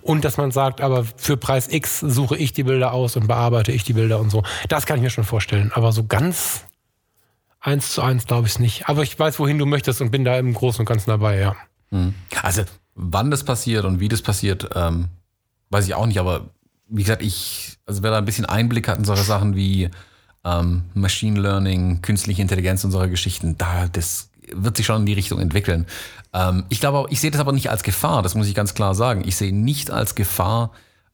Und 0.02 0.26
dass 0.26 0.38
man 0.38 0.52
sagt, 0.52 0.82
aber 0.82 1.06
für 1.16 1.38
Preis 1.38 1.68
X 1.72 2.00
suche 2.00 2.36
ich 2.38 2.54
die 2.54 2.64
Bilder 2.64 2.92
aus 2.92 3.16
und 3.16 3.28
bearbeite 3.28 3.72
ich 3.72 3.84
die 3.84 3.94
Bilder 3.94 4.20
und 4.20 4.30
so. 4.30 4.44
Das 4.68 4.86
kann 4.86 4.98
ich 4.98 5.04
mir 5.04 5.10
schon 5.10 5.24
vorstellen. 5.24 5.72
Aber 5.74 5.92
so 5.92 6.06
ganz 6.06 6.66
eins 7.62 7.92
zu 7.94 8.02
eins 8.02 8.26
glaube 8.26 8.48
ich 8.48 8.54
es 8.54 8.60
nicht. 8.60 8.90
Aber 8.90 9.04
ich 9.04 9.18
weiß, 9.18 9.40
wohin 9.40 9.58
du 9.58 9.66
möchtest 9.66 10.02
und 10.02 10.12
bin 10.12 10.26
da 10.26 10.38
im 10.38 10.54
Großen 10.54 10.82
und 10.82 10.86
Ganzen 10.86 11.10
dabei, 11.10 11.40
ja. 11.40 11.56
Also, 12.42 12.64
wann 12.96 13.32
das 13.32 13.44
passiert 13.44 13.86
und 13.86 14.00
wie 14.00 14.10
das 14.10 14.22
passiert, 14.22 14.70
ähm, 14.76 15.08
weiß 15.70 15.88
ich 15.88 15.94
auch 15.94 16.06
nicht, 16.08 16.20
aber 16.20 16.50
wie 16.88 17.04
gesagt, 17.04 17.22
ich, 17.24 17.78
also 17.86 18.04
wer 18.04 18.12
da 18.12 18.18
ein 18.18 18.26
bisschen 18.26 18.46
Einblick 18.46 18.88
hat 18.88 18.98
in 18.98 19.06
solche 19.06 19.24
Sachen 19.24 19.56
wie 19.56 19.90
ähm, 20.46 20.84
Machine 20.94 21.40
Learning, 21.40 22.02
künstliche 22.02 22.42
Intelligenz 22.42 22.84
und 22.86 22.92
solche 22.92 23.10
Geschichten, 23.10 23.58
da, 23.58 23.88
das 23.88 24.30
wird 24.54 24.78
sich 24.78 24.86
schon 24.86 25.02
in 25.02 25.06
die 25.06 25.14
Richtung 25.14 25.40
entwickeln. 25.40 25.88
Ähm, 26.34 26.66
ich 26.70 26.80
glaube, 26.80 27.08
ich 27.10 27.20
sehe 27.20 27.32
das 27.32 27.42
aber 27.42 27.52
nicht 27.52 27.70
als 27.70 27.84
Gefahr, 27.84 28.22
das 28.22 28.36
muss 28.36 28.48
ich 28.48 28.56
ganz 28.56 28.74
klar 28.76 28.94
sagen. 28.94 29.24
Ich 29.26 29.36
sehe 29.36 29.54
nicht 29.54 29.90
als 29.90 30.16
Gefahr, 30.16 30.72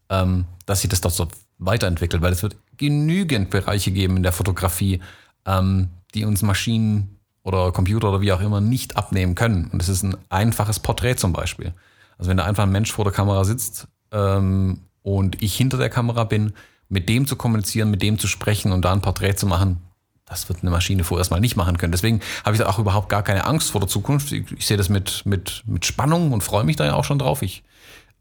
ähm, 0.10 0.46
dass 0.66 0.82
sich 0.82 0.90
das 0.90 1.02
dort 1.02 1.16
so 1.16 1.28
weiterentwickelt, 1.58 2.22
weil 2.22 2.34
es 2.34 2.44
wird 2.44 2.58
genügend 2.78 3.50
Bereiche 3.50 3.92
geben 3.92 4.18
in 4.18 4.24
der 4.24 4.34
Fotografie, 4.34 5.00
ähm, 5.46 5.90
die 6.14 6.26
uns 6.26 6.42
Maschinen 6.42 7.18
oder 7.44 7.72
Computer 7.72 8.10
oder 8.10 8.22
wie 8.22 8.34
auch 8.34 8.42
immer 8.42 8.60
nicht 8.60 8.98
abnehmen 8.98 9.36
können. 9.36 9.70
Und 9.72 9.82
es 9.82 9.90
ist 9.90 10.04
ein 10.04 10.18
einfaches 10.30 10.80
Porträt 10.80 11.16
zum 11.16 11.34
Beispiel. 11.34 11.74
Also 12.18 12.30
wenn 12.30 12.38
da 12.38 12.46
einfach 12.46 12.64
ein 12.64 12.72
Mensch 12.72 12.92
vor 12.92 13.06
der 13.06 13.14
Kamera 13.14 13.46
sitzt 13.46 13.88
ähm, 14.12 14.82
und 15.02 15.42
ich 15.42 15.56
hinter 15.56 15.78
der 15.78 15.90
Kamera 15.90 16.26
bin, 16.26 16.54
mit 16.92 17.10
dem 17.10 17.26
zu 17.26 17.36
kommunizieren, 17.36 17.90
mit 17.90 18.02
dem 18.02 18.20
zu 18.20 18.28
sprechen 18.28 18.72
und 18.72 18.84
da 18.84 18.92
ein 18.92 19.02
Porträt 19.02 19.36
zu 19.36 19.48
machen, 19.48 19.82
das 20.26 20.48
wird 20.48 20.62
eine 20.62 20.72
Maschine 20.72 21.04
vorerst 21.04 21.32
mal 21.32 21.40
nicht 21.40 21.56
machen 21.56 21.78
können. 21.78 21.92
Deswegen 21.92 22.22
habe 22.46 22.56
ich 22.56 22.62
da 22.62 22.70
auch 22.70 22.80
überhaupt 22.80 23.10
gar 23.10 23.24
keine 23.24 23.46
Angst 23.46 23.72
vor 23.72 23.82
der 23.82 23.90
Zukunft. 23.90 24.32
Ich, 24.32 24.52
ich 24.52 24.66
sehe 24.66 24.78
das 24.78 24.90
mit, 24.90 25.26
mit, 25.26 25.64
mit 25.66 25.86
Spannung 25.86 26.32
und 26.32 26.42
freue 26.42 26.64
mich 26.64 26.76
da 26.76 26.86
ja 26.86 26.94
auch 26.96 27.04
schon 27.04 27.20
drauf. 27.20 27.42
Ich 27.42 27.64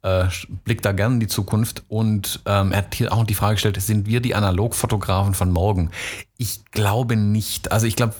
äh, 0.02 0.24
blick 0.64 0.82
da 0.82 0.92
gerne 0.92 1.14
in 1.14 1.20
die 1.20 1.28
Zukunft. 1.28 1.84
Und 1.88 2.40
ähm, 2.46 2.72
er 2.72 2.78
hat 2.78 2.94
hier 2.94 3.12
auch 3.12 3.24
die 3.24 3.34
Frage 3.34 3.54
gestellt, 3.54 3.80
sind 3.80 4.06
wir 4.06 4.20
die 4.20 4.34
Analogfotografen 4.34 5.34
von 5.34 5.52
morgen? 5.52 5.90
Ich 6.36 6.64
glaube 6.72 7.16
nicht. 7.16 7.70
Also 7.70 7.86
ich 7.86 7.96
glaube, 7.96 8.14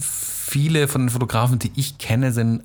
viele 0.00 0.88
von 0.88 1.02
den 1.02 1.10
Fotografen, 1.10 1.58
die 1.58 1.72
ich 1.76 1.98
kenne, 1.98 2.32
sind 2.32 2.62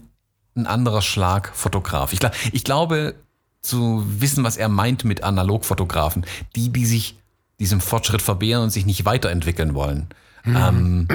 ein 0.56 0.68
anderer 0.68 1.02
Schlag 1.02 1.52
Fotograf. 1.54 2.14
Ich, 2.14 2.20
glaub, 2.20 2.34
ich 2.52 2.64
glaube 2.64 3.16
zu 3.62 4.06
wissen, 4.08 4.44
was 4.44 4.58
er 4.58 4.70
meint 4.70 5.04
mit 5.04 5.24
Analogfotografen. 5.24 6.26
Die, 6.56 6.70
die 6.70 6.86
sich 6.86 7.18
diesem 7.60 7.82
Fortschritt 7.82 8.22
verwehren 8.22 8.64
und 8.64 8.70
sich 8.70 8.86
nicht 8.86 9.06
weiterentwickeln 9.06 9.74
wollen. 9.74 10.08
Ähm, 10.46 11.08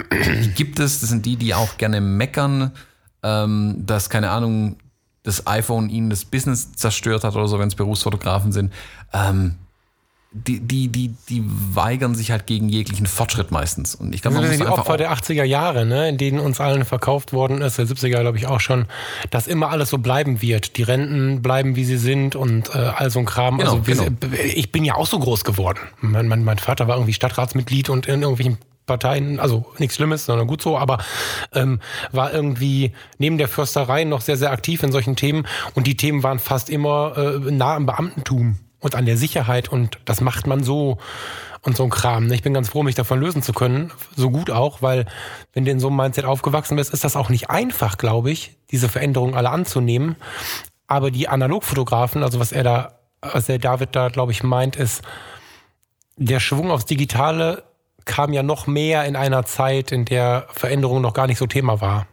die 0.42 0.50
gibt 0.50 0.78
es, 0.78 1.00
das 1.00 1.08
sind 1.08 1.24
die, 1.26 1.36
die 1.36 1.54
auch 1.54 1.78
gerne 1.78 2.00
meckern, 2.00 2.72
ähm, 3.22 3.76
dass, 3.86 4.10
keine 4.10 4.30
Ahnung, 4.30 4.76
das 5.22 5.46
iPhone 5.46 5.88
ihnen 5.88 6.10
das 6.10 6.26
Business 6.26 6.72
zerstört 6.72 7.24
hat 7.24 7.34
oder 7.34 7.48
so, 7.48 7.58
wenn 7.58 7.68
es 7.68 7.74
Berufsfotografen 7.74 8.52
sind. 8.52 8.72
Ähm, 9.12 9.56
die, 10.36 10.58
die, 10.58 10.88
die, 10.88 11.14
die 11.28 11.44
weigern 11.46 12.16
sich 12.16 12.32
halt 12.32 12.46
gegen 12.46 12.68
jeglichen 12.68 13.06
Fortschritt 13.06 13.52
meistens. 13.52 13.94
Und 13.94 14.12
ich 14.12 14.20
glaube, 14.20 14.34
man 14.34 14.42
Das 14.42 14.50
muss 14.50 14.58
sind 14.58 14.68
die 14.68 14.72
Opfer 14.72 14.96
der 14.96 15.12
80er 15.12 15.44
Jahre, 15.44 15.86
ne, 15.86 16.08
in 16.08 16.18
denen 16.18 16.40
uns 16.40 16.60
allen 16.60 16.84
verkauft 16.84 17.32
worden 17.32 17.62
ist, 17.62 17.78
der 17.78 17.86
70er 17.86 18.20
glaube 18.20 18.36
ich 18.36 18.48
auch 18.48 18.58
schon, 18.58 18.86
dass 19.30 19.46
immer 19.46 19.70
alles 19.70 19.90
so 19.90 19.98
bleiben 19.98 20.42
wird. 20.42 20.76
Die 20.76 20.82
Renten 20.82 21.40
bleiben, 21.40 21.76
wie 21.76 21.84
sie 21.84 21.98
sind 21.98 22.34
und 22.34 22.74
äh, 22.74 22.78
all 22.78 23.10
so 23.10 23.20
ein 23.20 23.26
Kram. 23.26 23.58
Genau, 23.58 23.76
also 23.76 23.82
genau. 23.82 24.06
ich 24.42 24.72
bin 24.72 24.84
ja 24.84 24.96
auch 24.96 25.06
so 25.06 25.20
groß 25.20 25.44
geworden. 25.44 25.78
Mein, 26.00 26.26
mein, 26.26 26.42
mein 26.42 26.58
Vater 26.58 26.88
war 26.88 26.96
irgendwie 26.96 27.14
Stadtratsmitglied 27.14 27.88
und 27.88 28.06
in 28.06 28.22
irgendwelchen 28.22 28.58
Parteien, 28.86 29.38
also 29.38 29.64
nichts 29.78 29.94
Schlimmes, 29.96 30.26
sondern 30.26 30.48
gut 30.48 30.60
so, 30.60 30.76
aber 30.76 30.98
ähm, 31.54 31.80
war 32.10 32.34
irgendwie 32.34 32.92
neben 33.18 33.38
der 33.38 33.48
Försterei 33.48 34.04
noch 34.04 34.20
sehr, 34.20 34.36
sehr 34.36 34.50
aktiv 34.50 34.82
in 34.82 34.92
solchen 34.92 35.16
Themen 35.16 35.46
und 35.74 35.86
die 35.86 35.96
Themen 35.96 36.22
waren 36.22 36.38
fast 36.38 36.68
immer 36.68 37.14
äh, 37.16 37.50
nah 37.50 37.76
am 37.76 37.86
Beamtentum 37.86 38.58
und 38.84 38.94
an 38.94 39.06
der 39.06 39.16
Sicherheit 39.16 39.68
und 39.68 39.98
das 40.04 40.20
macht 40.20 40.46
man 40.46 40.62
so 40.62 40.98
und 41.62 41.76
so 41.76 41.84
ein 41.84 41.90
Kram. 41.90 42.26
ne? 42.26 42.34
Ich 42.34 42.42
bin 42.42 42.52
ganz 42.52 42.68
froh, 42.68 42.82
mich 42.82 42.94
davon 42.94 43.18
lösen 43.18 43.42
zu 43.42 43.54
können, 43.54 43.90
so 44.14 44.30
gut 44.30 44.50
auch, 44.50 44.82
weil 44.82 45.06
wenn 45.54 45.64
du 45.64 45.70
in 45.70 45.80
so 45.80 45.88
einem 45.88 45.96
Mindset 45.96 46.26
aufgewachsen 46.26 46.76
bist, 46.76 46.92
ist 46.92 47.02
das 47.02 47.16
auch 47.16 47.30
nicht 47.30 47.48
einfach, 47.48 47.96
glaube 47.96 48.30
ich, 48.30 48.56
diese 48.70 48.90
Veränderungen 48.90 49.34
alle 49.34 49.48
anzunehmen. 49.48 50.16
Aber 50.86 51.10
die 51.10 51.28
Analogfotografen, 51.28 52.22
also 52.22 52.38
was 52.38 52.52
er 52.52 52.62
da, 52.62 52.98
was 53.22 53.46
der 53.46 53.58
David 53.58 53.96
da, 53.96 54.08
glaube 54.08 54.32
ich, 54.32 54.42
meint, 54.42 54.76
ist, 54.76 55.02
der 56.16 56.38
Schwung 56.38 56.70
aufs 56.70 56.84
Digitale 56.84 57.64
kam 58.04 58.34
ja 58.34 58.42
noch 58.42 58.66
mehr 58.66 59.06
in 59.06 59.16
einer 59.16 59.46
Zeit, 59.46 59.90
in 59.90 60.04
der 60.04 60.46
Veränderung 60.52 61.00
noch 61.00 61.14
gar 61.14 61.26
nicht 61.26 61.38
so 61.38 61.46
Thema 61.46 61.80
war. 61.80 62.06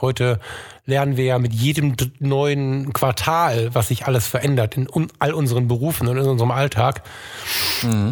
Heute 0.00 0.40
lernen 0.86 1.16
wir 1.16 1.24
ja 1.24 1.38
mit 1.38 1.52
jedem 1.52 1.94
neuen 2.18 2.92
Quartal, 2.92 3.74
was 3.74 3.88
sich 3.88 4.06
alles 4.06 4.26
verändert 4.26 4.76
in 4.76 4.88
all 5.18 5.34
unseren 5.34 5.68
Berufen 5.68 6.08
und 6.08 6.16
in 6.16 6.26
unserem 6.26 6.50
Alltag. 6.50 7.02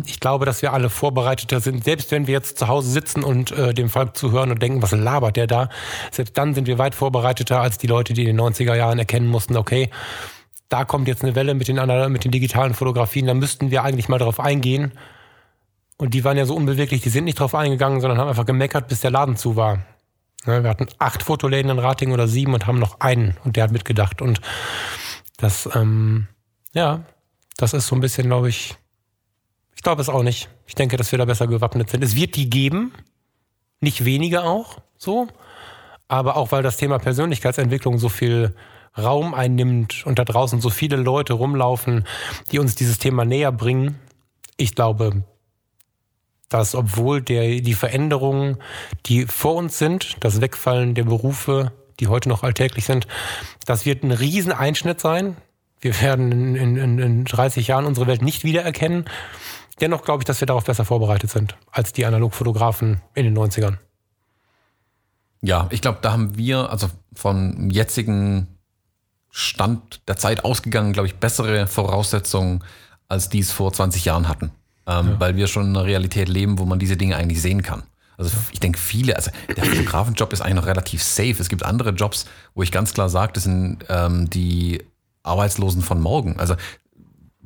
Ich 0.05 0.21
glaube, 0.21 0.45
dass 0.45 0.63
wir 0.63 0.73
alle 0.73 0.91
vorbereiteter 0.91 1.61
sind, 1.61 1.85
selbst 1.85 2.11
wenn 2.11 2.27
wir 2.27 2.35
jetzt 2.35 2.59
zu 2.59 2.69
Hause 2.69 2.91
sitzen 2.91 3.25
und 3.25 3.51
äh, 3.53 3.73
dem 3.73 3.89
Volk 3.89 4.17
zuhören 4.17 4.51
und 4.51 4.63
denken, 4.63 4.83
was 4.83 4.93
labert 4.93 5.37
der 5.37 5.47
da? 5.47 5.69
Selbst 6.11 6.37
dann 6.37 6.55
sind 6.55 6.67
wir 6.67 6.79
weit 6.79 6.95
vorbereiteter 6.95 7.61
als 7.61 7.79
die 7.79 7.87
Leute, 7.87 8.13
die 8.13 8.23
in 8.23 8.37
den 8.37 8.41
90er 8.41 8.75
Jahren 8.75 8.99
erkennen 8.99 9.29
mussten, 9.29 9.57
okay, 9.57 9.91
da 10.69 10.85
kommt 10.85 11.09
jetzt 11.09 11.23
eine 11.23 11.35
Welle 11.35 11.55
mit 11.55 11.69
den, 11.69 11.77
mit 12.13 12.25
den 12.25 12.31
digitalen 12.31 12.75
Fotografien, 12.75 13.27
da 13.27 13.35
müssten 13.35 13.71
wir 13.71 13.85
eigentlich 13.85 14.09
mal 14.09 14.19
darauf 14.19 14.41
eingehen. 14.41 14.93
Und 15.99 16.13
die 16.13 16.25
waren 16.25 16.37
ja 16.37 16.45
so 16.45 16.55
unbeweglich, 16.55 17.01
die 17.01 17.09
sind 17.09 17.25
nicht 17.25 17.41
drauf 17.41 17.55
eingegangen, 17.55 18.01
sondern 18.01 18.19
haben 18.19 18.29
einfach 18.29 18.45
gemeckert, 18.45 18.89
bis 18.89 19.01
der 19.01 19.11
Laden 19.11 19.37
zu 19.37 19.57
war. 19.57 19.79
Ja, 20.45 20.63
wir 20.63 20.71
hatten 20.71 20.87
acht 20.99 21.23
Fotoläden 21.23 21.71
in 21.71 21.79
Rating 21.79 22.13
oder 22.13 22.29
sieben 22.29 22.55
und 22.55 22.67
haben 22.67 22.79
noch 22.79 23.01
einen 23.01 23.37
und 23.45 23.57
der 23.57 23.65
hat 23.65 23.73
mitgedacht. 23.73 24.23
Und 24.23 24.41
Das, 25.39 25.69
ähm, 25.75 26.29
ja, 26.73 27.05
das 27.57 27.75
ist 27.75 27.87
so 27.87 27.95
ein 27.95 28.01
bisschen, 28.01 28.27
glaube 28.27 28.49
ich, 28.49 28.77
ich 29.75 29.83
glaube 29.83 30.03
es 30.03 30.09
auch 30.09 30.23
nicht. 30.23 30.49
Ich 30.67 30.75
denke, 30.75 30.97
dass 30.97 31.13
wir 31.13 31.19
da 31.19 31.25
besser 31.25 31.47
gewappnet 31.47 31.91
sind. 31.91 32.03
Es 32.03 32.17
wird 32.17 32.37
die 32.37 32.51
geben, 32.51 32.93
nicht 33.81 34.05
weniger 34.05 34.45
auch, 34.45 34.79
so. 34.99 35.29
Aber 36.09 36.37
auch 36.37 36.53
weil 36.53 36.63
das 36.63 36.77
Thema 36.77 36.99
Persönlichkeitsentwicklung 36.99 37.99
so 37.99 38.09
viel 38.09 38.55
Raum 38.97 39.35
einnimmt 39.35 40.07
und 40.07 40.19
da 40.19 40.25
draußen 40.25 40.61
so 40.61 40.71
viele 40.71 40.97
Leute 40.97 41.35
rumlaufen, 41.35 42.07
die 42.51 42.59
uns 42.59 42.75
dieses 42.75 42.99
Thema 42.99 43.25
näher 43.25 43.53
bringen. 43.53 43.99
Ich 44.57 44.75
glaube, 44.75 45.25
dass 46.49 46.75
obwohl 46.75 47.23
der, 47.23 47.61
die 47.61 47.75
Veränderungen, 47.75 48.59
die 49.07 49.27
vor 49.27 49.55
uns 49.55 49.79
sind, 49.79 50.17
das 50.21 50.41
Wegfallen 50.41 50.95
der 50.95 51.05
Berufe, 51.05 51.73
die 51.99 52.09
heute 52.09 52.29
noch 52.29 52.43
alltäglich 52.43 52.85
sind, 52.85 53.07
das 53.65 53.87
wird 53.87 54.03
ein 54.03 54.13
Rieseneinschnitt 54.13 55.01
sein. 55.01 55.37
Wir 55.81 56.01
werden 56.01 56.57
in, 56.57 56.77
in, 56.77 56.99
in 56.99 57.25
30 57.25 57.67
Jahren 57.67 57.87
unsere 57.87 58.07
Welt 58.07 58.23
nicht 58.23 58.45
wiedererkennen. 58.45 59.05
Dennoch 59.81 60.03
glaube 60.03 60.23
ich, 60.23 60.25
dass 60.25 60.41
wir 60.41 60.47
darauf 60.47 60.65
besser 60.65 60.85
vorbereitet 60.85 61.31
sind 61.31 61.57
als 61.71 61.93
die 61.93 62.07
Analogfotografen 62.07 63.03
in 63.15 63.25
den 63.25 63.37
90ern. 63.37 63.79
Ja, 65.43 65.69
ich 65.71 65.83
glaube, 65.83 65.99
da 66.01 66.13
haben 66.13 66.37
wir, 66.37 66.71
also 66.71 66.89
vom 67.15 67.71
jetzigen 67.71 68.59
Stand 69.31 70.01
der 70.09 70.17
Zeit 70.17 70.45
ausgegangen, 70.45 70.93
glaube 70.93 71.09
ich, 71.09 71.17
bessere 71.17 71.67
Voraussetzungen, 71.67 72.65
als 73.09 73.29
die 73.29 73.41
es 73.41 73.53
vor 73.53 73.73
20 73.73 74.05
Jahren 74.07 74.29
hatten. 74.29 74.51
Ähm, 74.87 75.09
ja. 75.09 75.21
Weil 75.21 75.37
wir 75.37 75.47
schon 75.47 75.65
in 75.65 75.77
einer 75.77 75.85
Realität 75.85 76.29
leben, 76.29 76.59
wo 76.59 76.65
man 76.65 76.79
diese 76.79 76.97
Dinge 76.97 77.17
eigentlich 77.17 77.43
sehen 77.43 77.63
kann. 77.63 77.83
Also 78.19 78.31
ich 78.53 78.61
denke, 78.61 78.79
viele, 78.79 79.17
also 79.17 79.31
der 79.55 79.65
Fotografenjob 79.65 80.33
ist 80.33 80.41
eigentlich 80.41 80.55
noch 80.55 80.67
relativ 80.67 81.03
safe. 81.03 81.37
Es 81.39 81.49
gibt 81.49 81.65
andere 81.65 81.91
Jobs, 81.91 82.27
wo 82.55 82.63
ich 82.63 82.73
ganz 82.73 82.95
klar 82.95 83.09
sage, 83.09 83.33
das 83.35 83.45
sind 83.45 83.79
ähm, 83.89 84.31
die 84.31 84.83
Arbeitslosen 85.23 85.83
von 85.83 86.01
morgen. 86.01 86.39
Also 86.39 86.55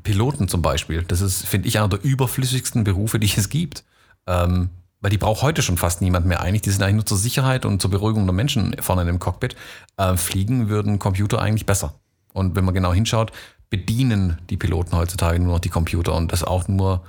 Piloten 0.03 0.49
zum 0.49 0.63
Beispiel, 0.63 1.03
das 1.03 1.21
ist, 1.21 1.47
finde 1.47 1.69
ich, 1.69 1.79
einer 1.79 1.89
der 1.89 2.03
überflüssigsten 2.05 2.85
Berufe, 2.85 3.19
die 3.19 3.33
es 3.37 3.49
gibt. 3.49 3.85
Ähm, 4.27 4.71
weil 5.01 5.11
die 5.11 5.19
braucht 5.19 5.43
heute 5.43 5.63
schon 5.63 5.79
fast 5.79 6.03
niemand 6.03 6.27
mehr 6.27 6.41
eigentlich. 6.41 6.63
Die 6.63 6.71
sind 6.71 6.83
eigentlich 6.83 6.97
nur 6.97 7.07
zur 7.07 7.17
Sicherheit 7.17 7.65
und 7.65 7.81
zur 7.81 7.91
Beruhigung 7.91 8.27
der 8.27 8.35
Menschen 8.35 8.77
vorne 8.81 9.09
im 9.09 9.19
Cockpit. 9.19 9.57
Äh, 9.97 10.17
fliegen 10.17 10.69
würden 10.69 10.99
Computer 10.99 11.41
eigentlich 11.41 11.67
besser. 11.67 11.95
Und 12.33 12.55
wenn 12.55 12.65
man 12.65 12.75
genau 12.75 12.93
hinschaut, 12.93 13.33
bedienen 13.71 14.39
die 14.51 14.57
Piloten 14.57 14.97
heutzutage 14.97 15.39
nur 15.41 15.55
noch 15.55 15.61
die 15.61 15.69
Computer 15.69 16.15
und 16.15 16.33
das 16.33 16.45
auch 16.45 16.69
nur, 16.69 17.03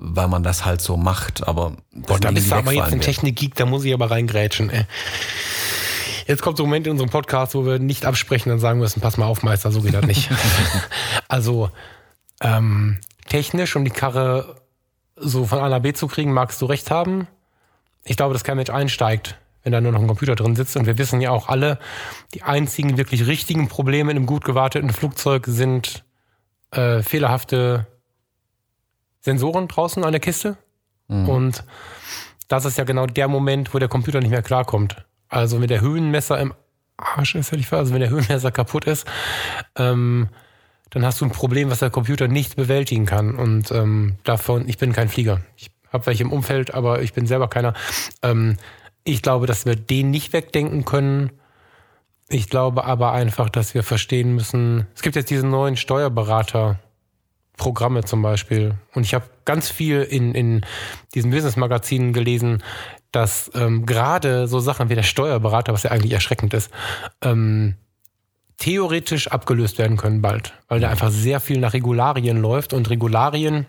weil 0.00 0.28
man 0.28 0.42
das 0.42 0.64
halt 0.64 0.80
so 0.80 0.96
macht. 0.96 1.46
Aber 1.46 1.76
Boah, 1.92 2.18
da 2.18 2.30
bist 2.30 2.50
du 2.50 2.56
aber 2.56 2.72
jetzt 2.72 2.92
ein 2.92 3.00
Technikgeek, 3.00 3.54
da 3.54 3.66
muss 3.66 3.84
ich 3.84 3.94
aber 3.94 4.10
reingrätschen. 4.10 4.70
Ey. 4.70 4.86
Jetzt 6.26 6.42
kommt 6.42 6.56
so 6.56 6.64
ein 6.64 6.68
Moment 6.68 6.86
in 6.86 6.92
unserem 6.92 7.10
Podcast, 7.10 7.54
wo 7.54 7.66
wir 7.66 7.78
nicht 7.78 8.06
absprechen 8.06 8.50
und 8.50 8.58
sagen 8.58 8.78
müssen, 8.78 9.00
pass 9.00 9.16
mal 9.16 9.26
auf, 9.26 9.42
Meister, 9.42 9.70
so 9.70 9.82
geht 9.82 9.94
das 9.94 10.06
nicht. 10.06 10.30
also 11.28 11.70
ähm, 12.40 12.98
technisch, 13.28 13.76
um 13.76 13.84
die 13.84 13.90
Karre 13.90 14.56
so 15.16 15.44
von 15.44 15.58
A 15.58 15.68
nach 15.68 15.80
B 15.80 15.92
zu 15.92 16.06
kriegen, 16.06 16.32
magst 16.32 16.62
du 16.62 16.66
recht 16.66 16.90
haben. 16.90 17.26
Ich 18.04 18.16
glaube, 18.16 18.32
dass 18.32 18.44
kein 18.44 18.56
Mensch 18.56 18.70
einsteigt, 18.70 19.36
wenn 19.62 19.72
da 19.72 19.80
nur 19.80 19.92
noch 19.92 20.00
ein 20.00 20.06
Computer 20.06 20.34
drin 20.34 20.56
sitzt. 20.56 20.76
Und 20.76 20.86
wir 20.86 20.96
wissen 20.96 21.20
ja 21.20 21.30
auch 21.30 21.48
alle, 21.48 21.78
die 22.32 22.42
einzigen 22.42 22.96
wirklich 22.96 23.26
richtigen 23.26 23.68
Probleme 23.68 24.10
in 24.10 24.16
einem 24.16 24.26
gut 24.26 24.44
gewarteten 24.44 24.90
Flugzeug 24.90 25.44
sind 25.46 26.04
äh, 26.70 27.02
fehlerhafte 27.02 27.86
Sensoren 29.20 29.68
draußen 29.68 30.04
an 30.04 30.12
der 30.12 30.20
Kiste. 30.20 30.56
Mhm. 31.08 31.28
Und 31.28 31.64
das 32.48 32.64
ist 32.64 32.78
ja 32.78 32.84
genau 32.84 33.06
der 33.06 33.28
Moment, 33.28 33.74
wo 33.74 33.78
der 33.78 33.88
Computer 33.88 34.20
nicht 34.20 34.30
mehr 34.30 34.42
klarkommt. 34.42 35.04
Also 35.28 35.60
wenn 35.60 35.68
der 35.68 35.80
Höhenmesser 35.80 36.38
im 36.40 36.52
Arsch 36.96 37.34
ist, 37.34 37.52
hätte 37.52 37.60
ich 37.60 37.72
also 37.72 37.92
wenn 37.92 38.00
der 38.00 38.10
Höhenmesser 38.10 38.50
kaputt 38.50 38.86
ist, 38.86 39.06
ähm, 39.76 40.28
dann 40.90 41.04
hast 41.04 41.20
du 41.20 41.24
ein 41.24 41.30
Problem, 41.30 41.70
was 41.70 41.78
der 41.78 41.90
Computer 41.90 42.26
nicht 42.26 42.56
bewältigen 42.56 43.06
kann. 43.06 43.36
Und 43.36 43.70
ähm, 43.70 44.16
davon, 44.24 44.68
ich 44.68 44.78
bin 44.78 44.92
kein 44.92 45.08
Flieger. 45.08 45.40
Ich 45.56 45.70
habe 45.92 46.06
welche 46.06 46.24
im 46.24 46.32
Umfeld, 46.32 46.74
aber 46.74 47.02
ich 47.02 47.12
bin 47.12 47.26
selber 47.26 47.48
keiner. 47.48 47.74
Ähm, 48.22 48.56
ich 49.04 49.22
glaube, 49.22 49.46
dass 49.46 49.66
wir 49.66 49.76
den 49.76 50.10
nicht 50.10 50.32
wegdenken 50.32 50.84
können. 50.84 51.30
Ich 52.28 52.48
glaube 52.48 52.84
aber 52.84 53.12
einfach, 53.12 53.48
dass 53.48 53.74
wir 53.74 53.82
verstehen 53.82 54.34
müssen, 54.34 54.86
es 54.94 55.02
gibt 55.02 55.16
jetzt 55.16 55.30
diese 55.30 55.46
neuen 55.46 55.76
Steuerberater-Programme 57.60 58.04
zum 58.04 58.22
Beispiel. 58.22 58.74
Und 58.94 59.04
ich 59.04 59.14
habe 59.14 59.24
ganz 59.44 59.70
viel 59.70 60.02
in, 60.02 60.34
in 60.34 60.62
diesen 61.14 61.30
Business-Magazinen 61.30 62.12
gelesen, 62.12 62.62
dass 63.12 63.50
ähm, 63.54 63.86
gerade 63.86 64.48
so 64.48 64.60
Sachen 64.60 64.88
wie 64.88 64.94
der 64.94 65.02
Steuerberater, 65.02 65.72
was 65.72 65.82
ja 65.82 65.90
eigentlich 65.90 66.12
erschreckend 66.12 66.54
ist, 66.54 66.70
ähm, 67.22 67.74
theoretisch 68.58 69.28
abgelöst 69.28 69.78
werden 69.78 69.96
können 69.96 70.20
bald, 70.20 70.54
weil 70.68 70.80
da 70.80 70.90
einfach 70.90 71.10
sehr 71.10 71.40
viel 71.40 71.58
nach 71.58 71.72
Regularien 71.72 72.40
läuft 72.40 72.72
und 72.72 72.90
Regularien 72.90 73.66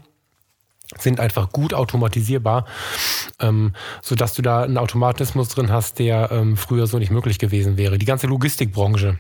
sind 0.98 1.22
einfach 1.22 1.52
gut 1.52 1.74
automatisierbar, 1.74 2.66
ähm, 3.40 3.74
so 4.02 4.16
dass 4.16 4.34
du 4.34 4.42
da 4.42 4.64
einen 4.64 4.78
Automatismus 4.78 5.48
drin 5.48 5.72
hast, 5.72 6.00
der 6.00 6.30
ähm, 6.32 6.58
früher 6.58 6.86
so 6.88 7.00
nicht 7.00 7.12
möglich 7.12 7.40
gewesen 7.40 7.78
wäre. 7.78 7.98
Die 7.98 8.06
ganze 8.06 8.28
Logistikbranche 8.28 9.18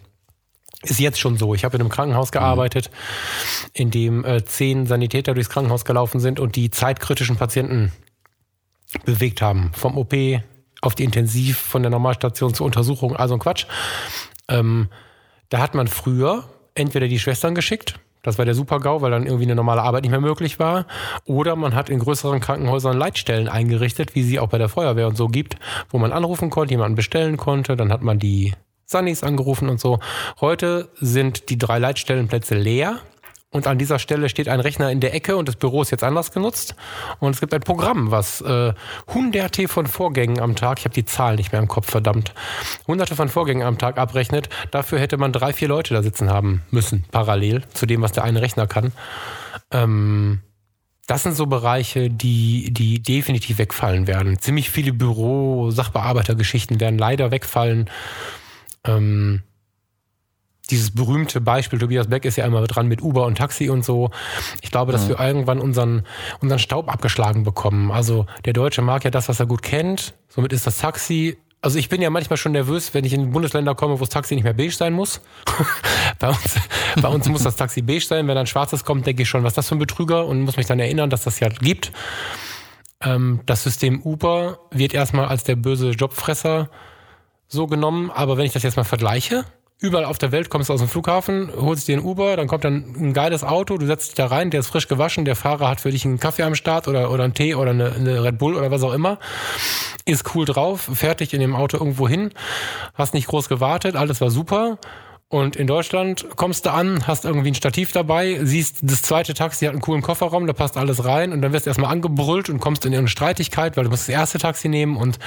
ist 0.83 0.99
jetzt 0.99 1.19
schon 1.19 1.37
so. 1.37 1.53
Ich 1.53 1.63
habe 1.63 1.75
in 1.75 1.81
einem 1.81 1.89
Krankenhaus 1.89 2.29
mhm. 2.29 2.33
gearbeitet, 2.33 2.89
in 3.73 3.91
dem 3.91 4.25
äh, 4.25 4.43
zehn 4.43 4.85
Sanitäter 4.87 5.33
durchs 5.33 5.49
Krankenhaus 5.49 5.85
gelaufen 5.85 6.19
sind 6.19 6.39
und 6.39 6.55
die 6.55 6.71
zeitkritischen 6.71 7.37
Patienten 7.37 7.91
bewegt 9.05 9.41
haben. 9.41 9.71
Vom 9.73 9.97
OP 9.97 10.13
auf 10.81 10.95
die 10.95 11.03
Intensiv, 11.03 11.57
von 11.57 11.83
der 11.83 11.91
Normalstation 11.91 12.53
zur 12.53 12.65
Untersuchung, 12.65 13.15
also 13.15 13.35
ein 13.35 13.39
Quatsch. 13.39 13.65
Ähm, 14.47 14.89
da 15.49 15.59
hat 15.59 15.75
man 15.75 15.87
früher 15.87 16.45
entweder 16.73 17.07
die 17.07 17.19
Schwestern 17.19 17.53
geschickt, 17.55 17.99
das 18.23 18.37
war 18.37 18.45
der 18.45 18.53
Super-GAU, 18.53 19.01
weil 19.01 19.11
dann 19.11 19.25
irgendwie 19.25 19.45
eine 19.45 19.55
normale 19.55 19.81
Arbeit 19.81 20.03
nicht 20.03 20.11
mehr 20.11 20.21
möglich 20.21 20.59
war. 20.59 20.85
Oder 21.25 21.55
man 21.55 21.73
hat 21.73 21.89
in 21.89 21.99
größeren 21.99 22.39
Krankenhäusern 22.39 22.97
Leitstellen 22.97 23.47
eingerichtet, 23.49 24.13
wie 24.13 24.21
sie 24.21 24.39
auch 24.39 24.49
bei 24.49 24.59
der 24.59 24.69
Feuerwehr 24.69 25.07
und 25.07 25.17
so 25.17 25.27
gibt, 25.27 25.55
wo 25.89 25.97
man 25.97 26.11
anrufen 26.11 26.51
konnte, 26.51 26.73
jemanden 26.73 26.95
bestellen 26.95 27.37
konnte. 27.37 27.75
Dann 27.75 27.91
hat 27.91 28.03
man 28.03 28.19
die 28.19 28.53
Sunnis 28.91 29.23
angerufen 29.23 29.69
und 29.69 29.79
so. 29.79 29.99
Heute 30.39 30.89
sind 30.99 31.49
die 31.49 31.57
drei 31.57 31.79
Leitstellenplätze 31.79 32.55
leer. 32.55 32.99
Und 33.53 33.67
an 33.67 33.77
dieser 33.77 33.99
Stelle 33.99 34.29
steht 34.29 34.47
ein 34.47 34.61
Rechner 34.61 34.91
in 34.91 35.01
der 35.01 35.13
Ecke 35.13 35.35
und 35.35 35.45
das 35.45 35.57
Büro 35.57 35.81
ist 35.81 35.91
jetzt 35.91 36.05
anders 36.05 36.31
genutzt. 36.31 36.73
Und 37.19 37.31
es 37.31 37.41
gibt 37.41 37.53
ein 37.53 37.59
Programm, 37.59 38.09
was 38.09 38.39
äh, 38.39 38.73
hunderte 39.13 39.67
von 39.67 39.87
Vorgängen 39.87 40.39
am 40.39 40.55
Tag, 40.55 40.79
ich 40.79 40.85
habe 40.85 40.93
die 40.93 41.03
Zahl 41.03 41.35
nicht 41.35 41.51
mehr 41.51 41.59
im 41.59 41.67
Kopf, 41.67 41.91
verdammt, 41.91 42.33
hunderte 42.87 43.13
von 43.17 43.27
Vorgängen 43.27 43.67
am 43.67 43.77
Tag 43.77 43.97
abrechnet. 43.97 44.47
Dafür 44.71 44.99
hätte 44.99 45.17
man 45.17 45.33
drei, 45.33 45.51
vier 45.51 45.67
Leute 45.67 45.93
da 45.93 46.01
sitzen 46.01 46.29
haben 46.29 46.61
müssen, 46.71 47.03
parallel 47.11 47.63
zu 47.73 47.85
dem, 47.85 48.01
was 48.01 48.13
der 48.13 48.23
eine 48.23 48.41
Rechner 48.41 48.67
kann. 48.67 48.93
Ähm, 49.71 50.39
das 51.07 51.23
sind 51.23 51.35
so 51.35 51.45
Bereiche, 51.45 52.09
die, 52.09 52.71
die 52.71 53.03
definitiv 53.03 53.57
wegfallen 53.57 54.07
werden. 54.07 54.39
Ziemlich 54.39 54.69
viele 54.69 54.93
Büro-Sachbearbeitergeschichten 54.93 56.79
werden 56.79 56.97
leider 56.97 57.31
wegfallen. 57.31 57.89
Ähm, 58.85 59.43
dieses 60.69 60.95
berühmte 60.95 61.41
Beispiel, 61.41 61.79
Tobias 61.79 62.07
Beck 62.07 62.23
ist 62.23 62.37
ja 62.37 62.45
immer 62.45 62.65
dran 62.65 62.87
mit 62.87 63.01
Uber 63.01 63.25
und 63.25 63.37
Taxi 63.37 63.69
und 63.69 63.83
so. 63.83 64.09
Ich 64.61 64.71
glaube, 64.71 64.91
dass 64.91 65.03
mhm. 65.05 65.09
wir 65.09 65.19
irgendwann 65.19 65.59
unseren, 65.59 66.05
unseren 66.39 66.59
Staub 66.59 66.91
abgeschlagen 66.91 67.43
bekommen. 67.43 67.91
Also 67.91 68.25
der 68.45 68.53
Deutsche 68.53 68.81
mag 68.81 69.03
ja 69.03 69.11
das, 69.11 69.27
was 69.27 69.39
er 69.39 69.47
gut 69.47 69.61
kennt. 69.61 70.13
Somit 70.29 70.53
ist 70.53 70.65
das 70.65 70.77
Taxi 70.77 71.37
also 71.61 71.77
ich 71.77 71.89
bin 71.89 72.01
ja 72.01 72.09
manchmal 72.09 72.37
schon 72.37 72.53
nervös, 72.53 72.93
wenn 72.95 73.05
ich 73.05 73.13
in 73.13 73.31
Bundesländer 73.31 73.75
komme, 73.75 73.95
wo 73.95 73.99
das 73.99 74.09
Taxi 74.09 74.33
nicht 74.33 74.43
mehr 74.43 74.53
beige 74.53 74.71
sein 74.71 74.93
muss. 74.93 75.21
bei, 76.19 76.29
uns, 76.29 76.55
bei 76.99 77.07
uns 77.07 77.29
muss 77.29 77.43
das 77.43 77.55
Taxi 77.55 77.83
beige 77.83 78.03
sein. 78.03 78.27
Wenn 78.27 78.37
ein 78.37 78.47
schwarzes 78.47 78.83
kommt, 78.83 79.05
denke 79.05 79.21
ich 79.21 79.29
schon, 79.29 79.43
was 79.43 79.51
ist 79.51 79.57
das 79.57 79.69
für 79.69 79.75
ein 79.75 79.79
Betrüger 79.79 80.25
und 80.25 80.41
muss 80.41 80.57
mich 80.57 80.65
dann 80.65 80.79
erinnern, 80.79 81.11
dass 81.11 81.23
das 81.23 81.39
ja 81.39 81.49
gibt. 81.49 81.91
Ähm, 83.01 83.41
das 83.45 83.63
System 83.63 84.01
Uber 84.01 84.59
wird 84.71 84.95
erstmal 84.95 85.27
als 85.27 85.43
der 85.43 85.55
böse 85.55 85.91
Jobfresser 85.91 86.69
so 87.51 87.67
genommen. 87.67 88.11
Aber 88.11 88.37
wenn 88.37 88.45
ich 88.45 88.53
das 88.53 88.63
jetzt 88.63 88.77
mal 88.77 88.83
vergleiche, 88.83 89.45
überall 89.79 90.05
auf 90.05 90.19
der 90.19 90.31
Welt 90.31 90.49
kommst 90.49 90.69
du 90.69 90.73
aus 90.73 90.79
dem 90.79 90.87
Flughafen, 90.87 91.51
holst 91.55 91.87
dir 91.87 91.97
ein 91.97 92.03
Uber, 92.03 92.35
dann 92.37 92.47
kommt 92.47 92.63
dann 92.63 92.95
ein 92.97 93.13
geiles 93.13 93.43
Auto, 93.43 93.77
du 93.77 93.85
setzt 93.87 94.09
dich 94.09 94.15
da 94.15 94.27
rein, 94.27 94.51
der 94.51 94.59
ist 94.59 94.67
frisch 94.67 94.87
gewaschen, 94.87 95.25
der 95.25 95.35
Fahrer 95.35 95.67
hat 95.67 95.81
für 95.81 95.91
dich 95.91 96.05
einen 96.05 96.19
Kaffee 96.19 96.43
am 96.43 96.55
Start 96.55 96.87
oder, 96.87 97.11
oder 97.11 97.23
einen 97.23 97.33
Tee 97.33 97.55
oder 97.55 97.71
eine, 97.71 97.91
eine 97.91 98.23
Red 98.23 98.37
Bull 98.37 98.55
oder 98.55 98.69
was 98.69 98.83
auch 98.83 98.93
immer, 98.93 99.17
ist 100.05 100.35
cool 100.35 100.45
drauf, 100.45 100.89
fertig 100.93 101.33
in 101.33 101.39
dem 101.39 101.55
Auto 101.55 101.77
irgendwo 101.77 102.07
hin, 102.07 102.31
hast 102.93 103.15
nicht 103.15 103.27
groß 103.27 103.49
gewartet, 103.49 103.95
alles 103.95 104.21
war 104.21 104.29
super 104.29 104.77
und 105.31 105.55
in 105.55 105.65
Deutschland 105.65 106.27
kommst 106.35 106.65
du 106.65 106.73
an, 106.73 107.07
hast 107.07 107.23
irgendwie 107.23 107.51
ein 107.51 107.55
Stativ 107.55 107.93
dabei, 107.93 108.41
siehst, 108.43 108.79
das 108.81 109.01
zweite 109.01 109.33
Taxi 109.33 109.65
hat 109.65 109.71
einen 109.71 109.81
coolen 109.81 110.01
Kofferraum, 110.01 110.45
da 110.45 110.51
passt 110.51 110.75
alles 110.75 111.05
rein 111.05 111.31
und 111.31 111.41
dann 111.41 111.53
wirst 111.53 111.65
du 111.65 111.69
erstmal 111.69 111.89
angebrüllt 111.89 112.49
und 112.49 112.59
kommst 112.59 112.85
in 112.85 112.91
irgendeine 112.91 113.07
Streitigkeit, 113.07 113.77
weil 113.77 113.85
du 113.85 113.89
musst 113.89 114.09
das 114.09 114.13
erste 114.13 114.39
Taxi 114.39 114.67
nehmen 114.67 114.97
und 114.97 115.19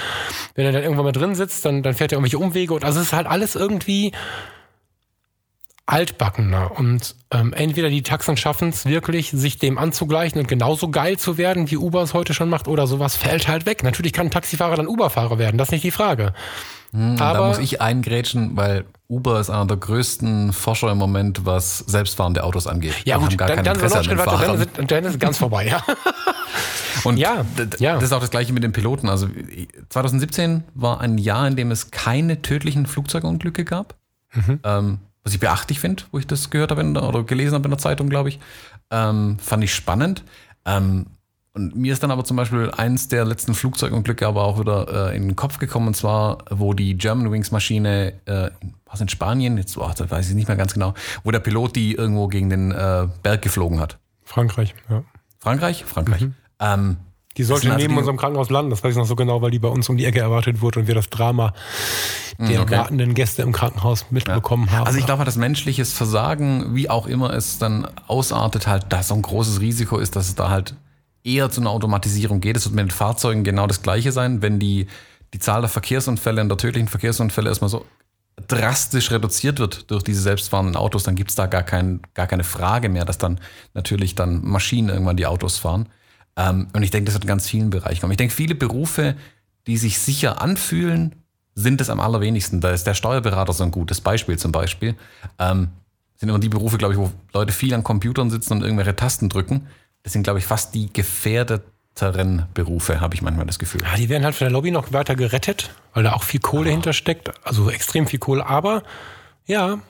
wenn 0.55 0.67
er 0.67 0.73
dann 0.73 0.83
irgendwann 0.83 1.07
mal 1.07 1.13
drin 1.13 1.35
sitzt, 1.35 1.65
dann, 1.65 1.83
dann 1.83 1.95
fährt 1.95 2.13
er 2.13 2.17
irgendwelche 2.17 2.37
Umwege 2.37 2.75
und 2.75 2.85
also 2.85 3.01
es 3.01 3.07
ist 3.07 3.13
halt 3.15 3.27
alles 3.27 3.55
irgendwie 3.55 4.13
altbackener. 5.87 6.73
Und 6.79 7.15
ähm, 7.31 7.53
entweder 7.53 7.89
die 7.89 8.03
Taxen 8.03 8.37
schaffen 8.37 8.71
es 8.71 8.87
wirklich, 8.87 9.31
sich 9.31 9.59
dem 9.59 9.79
anzugleichen 9.79 10.39
und 10.41 10.49
genauso 10.49 10.91
geil 10.91 11.19
zu 11.19 11.39
werden, 11.39 11.71
wie 11.71 11.77
Uber 11.77 12.03
es 12.03 12.15
heute 12.15 12.35
schon 12.35 12.49
macht, 12.51 12.69
oder 12.69 12.87
sowas 12.87 13.17
fällt 13.17 13.49
halt 13.49 13.67
weg. 13.67 13.83
Natürlich 13.83 14.13
kann 14.13 14.27
ein 14.27 14.31
Taxifahrer 14.31 14.77
dann 14.77 14.87
Uberfahrer 14.87 15.39
werden, 15.39 15.57
das 15.57 15.69
ist 15.69 15.73
nicht 15.73 15.85
die 15.85 15.91
Frage. 15.91 16.35
Hm, 16.95 17.17
Aber 17.19 17.39
da 17.39 17.47
muss 17.49 17.59
ich 17.59 17.83
eingrätschen, 17.83 18.57
weil 18.57 18.85
Uber 19.09 19.41
ist 19.41 19.51
einer 19.51 19.67
der 19.67 19.77
größten 19.77 20.53
Forscher 20.53 20.93
im 20.93 20.99
Moment, 20.99 21.45
was 21.45 21.79
selbstfahrende 21.79 22.45
Autos 22.45 22.69
angeht. 22.69 22.95
Ja, 23.05 23.19
gut, 23.19 23.39
dann, 23.39 23.65
dann, 23.65 23.65
dann, 23.65 23.79
dann, 23.79 24.87
dann 24.87 25.05
ist 25.05 25.13
es 25.15 25.19
ganz 25.19 25.39
vorbei, 25.39 25.67
ja. 25.67 25.83
Und 27.05 27.19
ja, 27.19 27.45
ja, 27.79 27.95
das 27.95 28.05
ist 28.05 28.13
auch 28.13 28.21
das 28.21 28.31
Gleiche 28.31 28.53
mit 28.53 28.63
den 28.63 28.73
Piloten. 28.73 29.09
Also 29.09 29.29
2017 29.89 30.63
war 30.75 31.01
ein 31.01 31.19
Jahr, 31.19 31.47
in 31.49 31.57
dem 31.57 31.73
es 31.73 31.91
keine 31.91 32.41
tödlichen 32.41 32.87
Flugzeugunglücke 32.87 33.65
gab. 33.65 33.97
Mhm. 34.33 34.61
Ähm, 34.63 34.99
was 35.25 35.35
ich 35.35 35.41
beachtlich 35.41 35.81
finde, 35.81 36.05
wo 36.13 36.19
ich 36.19 36.27
das 36.27 36.51
gehört 36.51 36.71
habe 36.71 36.83
oder 36.83 37.25
gelesen 37.25 37.55
habe 37.55 37.65
in 37.65 37.71
der 37.71 37.79
Zeitung, 37.79 38.09
glaube 38.09 38.29
ich. 38.29 38.39
Ähm, 38.91 39.39
fand 39.41 39.65
ich 39.65 39.75
spannend. 39.75 40.23
Ähm, 40.65 41.07
und 41.55 41.77
mir 41.77 41.93
ist 41.93 42.03
dann 42.03 42.11
aber 42.11 42.25
zum 42.25 42.37
Beispiel 42.37 42.71
eins 42.77 43.07
der 43.07 43.25
letzten 43.25 43.55
Flugzeugunglücke 43.55 44.27
aber 44.27 44.43
auch 44.43 44.59
wieder 44.59 45.11
äh, 45.13 45.17
in 45.17 45.29
den 45.29 45.37
Kopf 45.37 45.59
gekommen, 45.59 45.87
und 45.87 45.95
zwar, 45.95 46.39
wo 46.51 46.75
die 46.75 46.99
Germanwings 46.99 47.53
Maschine, 47.53 48.15
äh, 48.27 48.51
was 48.87 49.01
in 49.01 49.09
Spanien, 49.09 49.57
jetzt 49.57 49.79
oh, 49.79 49.91
das 49.97 50.11
weiß 50.11 50.29
ich 50.29 50.35
nicht 50.35 50.49
mehr 50.49 50.57
ganz 50.57 50.75
genau, 50.75 50.95
wo 51.23 51.31
der 51.31 51.39
Pilot 51.39 51.77
die 51.77 51.95
irgendwo 51.95 52.27
gegen 52.27 52.51
den 52.51 52.73
äh, 52.73 53.07
Berg 53.23 53.43
geflogen 53.43 53.79
hat. 53.79 53.99
Frankreich, 54.25 54.75
ja. 54.91 55.05
Frankreich? 55.39 55.85
Frankreich. 55.85 56.23
Mhm. 56.23 56.35
Ähm, 56.59 56.97
die 57.37 57.45
sollte 57.45 57.71
also 57.71 57.79
neben 57.79 57.97
unserem 57.99 58.17
Krankenhaus 58.17 58.51
landen, 58.51 58.71
das 58.71 58.83
weiß 58.83 58.93
ich 58.93 58.97
noch 58.97 59.07
so 59.07 59.17
genau, 59.17 59.41
weil 59.41 59.51
die 59.51 59.59
bei 59.61 59.69
uns 59.69 59.89
um 59.89 59.97
die 59.97 60.05
Ecke 60.05 60.21
erwartet 60.21 60.61
wurde 60.61 60.81
und 60.81 60.87
wir 60.89 60.95
das 60.95 61.09
Drama 61.11 61.53
hm, 62.39 62.49
der 62.49 62.63
okay. 62.63 62.77
wartenden 62.77 63.15
Gäste 63.15 63.43
im 63.43 63.53
Krankenhaus 63.53 64.07
mitbekommen 64.11 64.67
ja. 64.67 64.79
haben. 64.79 64.87
Also 64.87 64.99
ich 64.99 65.07
glaube, 65.07 65.25
dass 65.25 65.37
menschliches 65.37 65.93
Versagen, 65.93 66.75
wie 66.75 66.91
auch 66.91 67.07
immer 67.07 67.33
es 67.33 67.59
dann 67.59 67.87
ausartet, 68.09 68.67
halt 68.67 68.87
da 68.89 69.05
so 69.05 69.15
ein 69.15 69.23
großes 69.23 69.61
Risiko 69.61 69.99
ist, 69.99 70.17
dass 70.17 70.29
es 70.29 70.35
da 70.35 70.49
halt 70.49 70.75
eher 71.25 71.51
zu 71.51 71.61
einer 71.61 71.71
Automatisierung 71.71 72.41
geht. 72.41 72.57
Es 72.57 72.67
wird 72.67 72.75
mit 72.75 72.85
den 72.85 72.91
Fahrzeugen 72.91 73.43
genau 73.43 73.67
das 73.67 73.83
Gleiche 73.83 74.13
sein, 74.13 74.43
wenn 74.43 74.61
die, 74.61 74.87
die 75.33 75.39
Zahl 75.39 75.63
der 75.63 75.71
Verkehrsunfälle 75.71 76.41
und 76.43 76.49
der 76.49 76.59
tödlichen 76.59 76.89
Verkehrsunfälle 76.89 77.49
erstmal 77.49 77.71
so 77.71 77.85
drastisch 78.49 79.11
reduziert 79.11 79.59
wird 79.59 79.91
durch 79.91 80.03
diese 80.03 80.21
selbstfahrenden 80.21 80.77
Autos, 80.77 81.05
dann 81.05 81.15
gibt 81.15 81.31
es 81.31 81.37
da 81.37 81.47
gar, 81.47 81.63
kein, 81.63 82.01
gar 82.15 82.27
keine 82.27 82.45
Frage 82.45 82.89
mehr, 82.89 83.05
dass 83.05 83.19
dann 83.19 83.41
natürlich 83.75 84.15
dann 84.15 84.45
Maschinen 84.45 84.89
irgendwann 84.89 85.17
die 85.17 85.27
Autos 85.27 85.57
fahren. 85.57 85.89
Ähm, 86.37 86.69
und 86.73 86.83
ich 86.83 86.91
denke, 86.91 87.07
das 87.07 87.15
wird 87.15 87.25
in 87.25 87.29
ganz 87.29 87.49
vielen 87.49 87.71
Bereichen 87.71 88.01
kommen. 88.01 88.13
Ich 88.13 88.19
denke, 88.19 88.35
viele 88.35 88.55
Berufe, 88.55 89.15
die 89.67 89.77
sich 89.77 89.99
sicher 89.99 90.43
anfühlen, 90.43 91.15
sind 91.55 91.81
es 91.81 91.91
am 91.91 92.01
allerwenigsten. 92.01 92.61
Da 92.61 92.71
ist 92.71 92.85
der 92.85 92.95
Steuerberater 92.95 93.53
so 93.53 93.63
ein 93.63 93.71
gutes 93.71 94.01
Beispiel 94.01 94.37
zum 94.37 94.51
Beispiel. 94.51 94.97
Ähm, 95.39 95.69
sind 96.17 96.29
immer 96.29 96.41
die 96.41 96.49
Berufe, 96.49 96.79
glaube 96.79 96.95
ich, 96.95 96.99
wo 96.99 97.13
Leute 97.33 97.53
viel 97.53 97.73
an 97.75 97.85
Computern 97.85 98.31
sitzen 98.31 98.55
und 98.55 98.63
irgendwelche 98.63 98.97
Tasten 98.97 99.29
drücken. 99.29 99.69
Das 100.05 100.13
sind, 100.13 100.23
glaube 100.23 100.39
ich, 100.39 100.45
fast 100.45 100.75
die 100.75 100.93
gefährdeteren 100.93 102.47
Berufe, 102.53 103.01
habe 103.01 103.15
ich 103.15 103.23
manchmal 103.23 103.47
das 103.47 103.59
Gefühl. 103.59 103.83
Ja, 103.83 103.97
die 103.97 104.09
werden 104.11 104.25
halt 104.25 104.35
von 104.35 104.45
der 104.45 104.53
Lobby 104.53 104.71
noch 104.71 104.93
weiter 104.93 105.17
gerettet, 105.17 105.75
weil 105.95 106.05
da 106.05 106.13
auch 106.13 106.23
viel 106.23 106.41
Kohle 106.41 106.69
oh. 106.69 106.73
hintersteckt. 106.73 107.33
Also 107.43 107.71
extrem 107.71 108.07
viel 108.07 108.19
Kohle. 108.19 108.47
Aber 108.47 108.83
ja, 109.47 109.81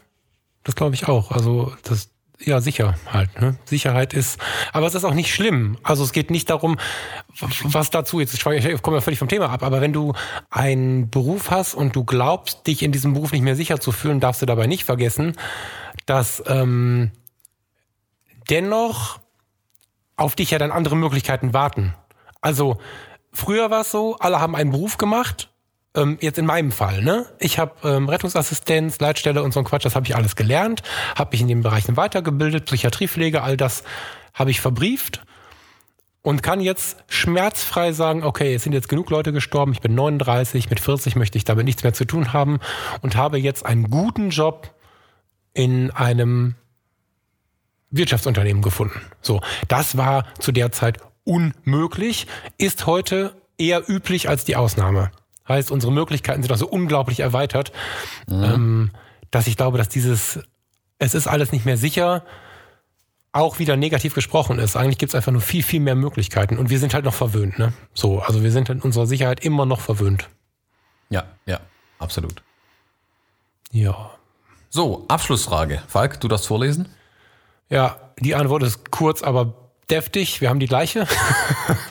das 0.63 0.77
glaube 0.77 0.95
ich 0.95 1.09
auch. 1.09 1.33
Also 1.33 1.75
das, 1.83 2.11
ja, 2.39 2.61
sicher 2.61 2.95
halt. 3.13 3.41
Ne? 3.41 3.59
Sicherheit 3.65 4.15
ist, 4.15 4.39
aber 4.73 4.87
es 4.87 4.95
ist 4.95 5.05
auch 5.05 5.15
nicht 5.15 5.35
schlimm. 5.35 5.79
Also 5.83 6.05
es 6.05 6.13
geht 6.13 6.31
nicht 6.31 6.49
darum, 6.49 6.79
was 7.65 7.91
dazu 7.91 8.21
jetzt, 8.21 8.35
ich 8.35 8.43
komme 8.43 8.97
ja 8.97 9.01
völlig 9.01 9.19
vom 9.19 9.29
Thema 9.29 9.51
ab, 9.51 9.65
aber 9.65 9.81
wenn 9.81 9.93
du 9.93 10.15
einen 10.49 11.11
Beruf 11.11 11.51
hast 11.51 11.75
und 11.75 11.97
du 11.97 12.05
glaubst, 12.05 12.69
dich 12.69 12.85
in 12.85 12.93
diesem 12.93 13.15
Beruf 13.15 13.33
nicht 13.33 13.43
mehr 13.43 13.57
sicher 13.57 13.81
zu 13.81 13.91
fühlen, 13.91 14.21
darfst 14.21 14.43
du 14.43 14.47
dabei 14.47 14.69
nicht 14.69 14.85
vergessen, 14.85 15.37
dass 16.07 16.43
ähm, 16.47 17.11
dennoch 18.49 19.19
auf 20.17 20.37
dich 20.37 20.51
ja 20.51 20.59
dann 20.59 20.71
andere 20.71 20.97
Möglichkeiten 20.97 21.53
warten. 21.53 21.95
Also 22.41 22.79
früher 23.33 23.71
war 23.71 23.83
es 23.83 23.91
so, 23.91 24.17
alle 24.19 24.41
haben 24.41 24.55
einen 24.55 24.71
Beruf 24.71 24.99
gemacht 24.99 25.51
ähm, 25.97 26.19
jetzt 26.21 26.39
in 26.39 26.47
meinem 26.47 26.73
Fall, 26.73 27.03
ne? 27.03 27.27
Ich 27.39 27.59
habe 27.59 27.89
ähm, 27.89 28.09
Rettungsassistenz, 28.09 28.99
Leitstelle 29.01 29.43
und 29.43 29.53
so 29.53 29.61
ein 29.61 29.65
Quatsch, 29.65 29.85
das 29.85 29.95
habe 29.95 30.07
ich 30.07 30.17
alles 30.17 30.37
gelernt, 30.37 30.83
habe 31.17 31.31
mich 31.33 31.41
in 31.41 31.49
den 31.49 31.63
Bereichen 31.63 31.97
weitergebildet, 31.97 32.67
Psychiatriepflege, 32.67 33.43
all 33.43 33.57
das 33.57 33.85
habe 34.33 34.51
ich 34.51 34.61
verbrieft 34.61 35.23
und 36.23 36.43
kann 36.43 36.61
jetzt 36.61 36.97
schmerzfrei 37.09 37.93
sagen, 37.93 38.25
okay, 38.25 38.55
es 38.55 38.65
sind 38.65 38.73
jetzt 38.73 38.89
genug 38.89 39.11
Leute 39.11 39.33
gestorben, 39.33 39.73
ich 39.73 39.81
bin 39.81 39.95
39, 39.95 40.69
mit 40.71 40.81
40 40.81 41.17
möchte 41.17 41.39
ich 41.39 41.45
damit 41.45 41.65
nichts 41.65 41.85
mehr 41.85 41.93
zu 41.93 42.07
tun 42.07 42.33
haben 42.33 42.59
und 43.03 43.15
habe 43.15 43.39
jetzt 43.39 43.65
einen 43.65 43.89
guten 43.91 44.31
Job 44.31 44.75
in 45.53 45.93
einem 45.93 46.57
Wirtschaftsunternehmen 47.97 48.63
gefunden. 48.63 49.01
So, 49.23 49.41
das 49.69 49.97
war 49.97 50.27
zu 50.39 50.53
der 50.53 50.73
Zeit 50.73 50.99
unmöglich, 51.25 52.27
ist 52.59 52.87
heute 52.87 53.35
eher 53.57 53.89
üblich 53.89 54.29
als 54.29 54.45
die 54.45 54.57
Ausnahme. 54.57 55.11
Heißt, 55.49 55.71
unsere 55.71 55.93
Möglichkeiten 55.93 56.43
sind 56.43 56.53
auch 56.53 56.59
so 56.59 56.69
unglaublich 56.69 57.21
erweitert, 57.21 57.73
mhm. 58.27 58.45
ähm, 58.45 58.91
dass 59.31 59.47
ich 59.47 59.57
glaube, 59.57 59.79
dass 59.79 59.89
dieses, 59.89 60.41
es 60.99 61.15
ist 61.15 61.27
alles 61.27 61.53
nicht 61.53 61.65
mehr 61.65 61.77
sicher, 61.77 62.25
auch 63.33 63.59
wieder 63.59 63.77
negativ 63.77 64.15
gesprochen 64.15 64.59
ist. 64.59 64.77
Eigentlich 64.77 64.99
gibt 64.99 65.11
es 65.11 65.15
einfach 65.15 65.33
nur 65.33 65.41
viel, 65.41 65.63
viel 65.63 65.81
mehr 65.81 65.97
Möglichkeiten 65.97 66.57
und 66.57 66.71
wir 66.71 66.79
sind 66.79 66.95
halt 66.95 67.05
noch 67.05 67.15
verwöhnt. 67.15 67.59
Ne? 67.59 67.73
So, 67.93 68.21
also 68.21 68.43
wir 68.43 68.53
sind 68.53 68.69
in 68.71 68.81
unserer 68.81 69.07
Sicherheit 69.07 69.45
immer 69.45 69.67
noch 69.67 69.81
verwöhnt. 69.81 70.29
Ja, 71.11 71.25
ja, 71.45 71.61
absolut. 71.99 72.43
Ja. 73.73 74.11
So, 74.71 75.05
Abschlussfrage. 75.09 75.83
Falk, 75.89 76.21
du 76.21 76.29
darfst 76.29 76.47
vorlesen? 76.47 76.89
Ja, 77.71 78.13
die 78.19 78.35
Antwort 78.35 78.63
ist 78.63 78.91
kurz, 78.91 79.23
aber 79.23 79.71
deftig, 79.91 80.41
wir 80.41 80.49
haben 80.49 80.61
die 80.61 80.67
gleiche. 80.67 81.07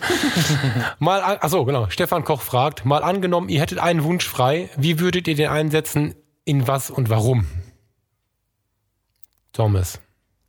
mal, 1.00 1.22
achso, 1.22 1.66
genau. 1.66 1.90
Stefan 1.90 2.24
Koch 2.24 2.42
fragt, 2.42 2.86
mal 2.86 3.04
angenommen, 3.04 3.50
ihr 3.50 3.62
hättet 3.62 3.80
einen 3.80 4.04
Wunsch 4.04 4.28
frei, 4.28 4.70
wie 4.78 5.00
würdet 5.00 5.28
ihr 5.28 5.36
den 5.36 5.50
einsetzen, 5.50 6.16
in 6.46 6.68
was 6.68 6.90
und 6.90 7.10
warum? 7.10 7.46
Thomas. 9.54 10.00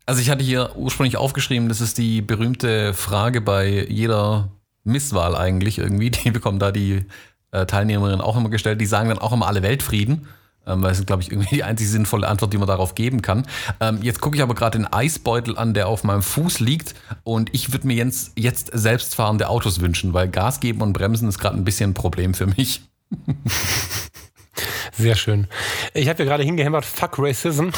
Also 0.06 0.20
ich 0.20 0.30
hatte 0.30 0.44
hier 0.44 0.76
ursprünglich 0.76 1.16
aufgeschrieben, 1.16 1.68
das 1.68 1.80
ist 1.80 1.98
die 1.98 2.20
berühmte 2.20 2.94
Frage 2.94 3.40
bei 3.40 3.86
jeder 3.88 4.50
Misswahl 4.84 5.34
eigentlich 5.34 5.78
irgendwie. 5.78 6.10
Die 6.10 6.30
bekommen 6.30 6.58
da 6.58 6.70
die 6.72 7.04
äh, 7.50 7.66
Teilnehmerinnen 7.66 8.20
auch 8.20 8.36
immer 8.36 8.50
gestellt. 8.50 8.80
Die 8.80 8.86
sagen 8.86 9.08
dann 9.08 9.18
auch 9.18 9.32
immer 9.32 9.46
alle 9.46 9.62
Weltfrieden. 9.62 10.28
Ähm, 10.66 10.82
weil 10.82 10.92
es 10.92 10.98
ist, 10.98 11.06
glaube 11.06 11.22
ich, 11.22 11.30
irgendwie 11.30 11.56
die 11.56 11.64
einzig 11.64 11.88
sinnvolle 11.90 12.28
Antwort, 12.28 12.52
die 12.52 12.58
man 12.58 12.68
darauf 12.68 12.94
geben 12.94 13.22
kann. 13.22 13.46
Ähm, 13.80 13.98
jetzt 14.02 14.20
gucke 14.20 14.36
ich 14.36 14.42
aber 14.42 14.54
gerade 14.54 14.78
den 14.78 14.86
Eisbeutel 14.90 15.58
an, 15.58 15.74
der 15.74 15.88
auf 15.88 16.04
meinem 16.04 16.22
Fuß 16.22 16.60
liegt. 16.60 16.94
Und 17.22 17.52
ich 17.52 17.72
würde 17.72 17.86
mir 17.86 17.94
jetzt, 17.94 18.32
jetzt 18.36 18.70
selbstfahrende 18.72 19.48
Autos 19.48 19.80
wünschen, 19.80 20.14
weil 20.14 20.28
Gas 20.28 20.60
geben 20.60 20.80
und 20.80 20.92
bremsen 20.92 21.28
ist 21.28 21.38
gerade 21.38 21.56
ein 21.56 21.64
bisschen 21.64 21.90
ein 21.90 21.94
Problem 21.94 22.34
für 22.34 22.46
mich. 22.46 22.82
Sehr 24.92 25.16
schön. 25.16 25.48
Ich 25.92 26.08
habe 26.08 26.18
hier 26.18 26.26
gerade 26.26 26.44
hingehämmert, 26.44 26.84
fuck 26.84 27.18
Racism. 27.18 27.70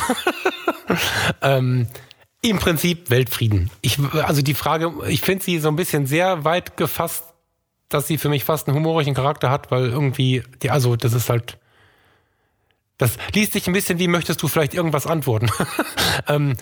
ähm, 1.42 1.88
Im 2.42 2.58
Prinzip 2.58 3.10
Weltfrieden. 3.10 3.70
Ich, 3.80 3.98
also 4.12 4.42
die 4.42 4.54
Frage, 4.54 4.92
ich 5.08 5.22
finde 5.22 5.44
sie 5.44 5.58
so 5.58 5.68
ein 5.68 5.76
bisschen 5.76 6.06
sehr 6.06 6.44
weit 6.44 6.76
gefasst, 6.76 7.24
dass 7.88 8.06
sie 8.06 8.18
für 8.18 8.28
mich 8.28 8.44
fast 8.44 8.68
einen 8.68 8.76
humorigen 8.76 9.14
Charakter 9.14 9.50
hat, 9.50 9.70
weil 9.70 9.86
irgendwie, 9.86 10.42
die, 10.62 10.70
also 10.70 10.96
das 10.96 11.12
ist 11.12 11.30
halt 11.30 11.58
das 12.98 13.18
liest 13.34 13.52
sich 13.52 13.66
ein 13.66 13.72
bisschen 13.72 13.98
wie, 13.98 14.08
möchtest 14.08 14.42
du 14.42 14.48
vielleicht 14.48 14.74
irgendwas 14.74 15.06
antworten? 15.06 15.50
ähm, 16.28 16.54